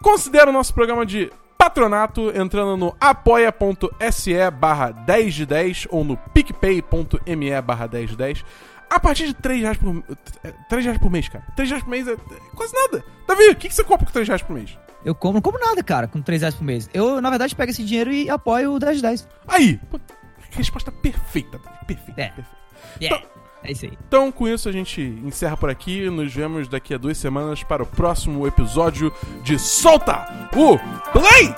Considera 0.02 0.50
o 0.50 0.52
nosso 0.52 0.74
programa 0.74 1.06
de 1.06 1.30
patronato 1.56 2.30
entrando 2.36 2.76
no 2.76 2.96
apoia.se 3.00 4.50
barra 4.50 4.90
10 4.90 5.34
de 5.34 5.46
10 5.46 5.86
ou 5.90 6.04
no 6.04 6.16
picpay.me 6.16 7.60
barra 7.62 7.86
10 7.86 8.10
de 8.10 8.16
10. 8.16 8.44
A 8.88 9.00
partir 9.00 9.26
de 9.26 9.34
3 9.34 9.62
reais 9.62 9.76
por, 9.76 10.02
3 10.68 10.84
reais 10.84 10.98
por 10.98 11.10
mês, 11.10 11.28
cara. 11.28 11.44
3 11.56 11.68
reais 11.68 11.82
por 11.82 11.90
mês 11.90 12.06
é 12.06 12.16
quase 12.54 12.72
nada. 12.74 13.04
Davi, 13.26 13.48
o 13.50 13.56
que, 13.56 13.68
que 13.68 13.74
você 13.74 13.82
compra 13.82 14.06
com 14.06 14.12
3 14.12 14.28
reais 14.28 14.42
por 14.42 14.54
mês? 14.54 14.78
Eu 15.06 15.14
como, 15.14 15.34
não 15.34 15.40
como 15.40 15.56
nada, 15.56 15.84
cara, 15.84 16.08
com 16.08 16.20
3 16.20 16.40
reais 16.42 16.54
por 16.56 16.64
mês. 16.64 16.90
Eu, 16.92 17.20
na 17.20 17.30
verdade, 17.30 17.54
pego 17.54 17.70
esse 17.70 17.84
dinheiro 17.84 18.12
e 18.12 18.28
apoio 18.28 18.72
o 18.72 18.78
10 18.80 18.96
de 18.96 19.02
10. 19.02 19.28
Aí! 19.46 19.80
Resposta 20.50 20.90
perfeita, 20.90 21.60
perfeita, 21.86 22.20
É. 22.20 22.28
perfeita. 22.30 22.56
Yeah. 23.00 23.24
É 23.62 23.70
isso 23.70 23.84
aí. 23.86 23.96
Então, 24.06 24.32
com 24.32 24.48
isso, 24.48 24.68
a 24.68 24.72
gente 24.72 25.00
encerra 25.00 25.56
por 25.56 25.70
aqui. 25.70 26.10
Nos 26.10 26.34
vemos 26.34 26.66
daqui 26.66 26.92
a 26.92 26.98
duas 26.98 27.16
semanas 27.18 27.62
para 27.62 27.84
o 27.84 27.86
próximo 27.86 28.46
episódio 28.48 29.12
de 29.44 29.58
Solta 29.60 30.26
o 30.56 30.76
Play! 31.12 31.54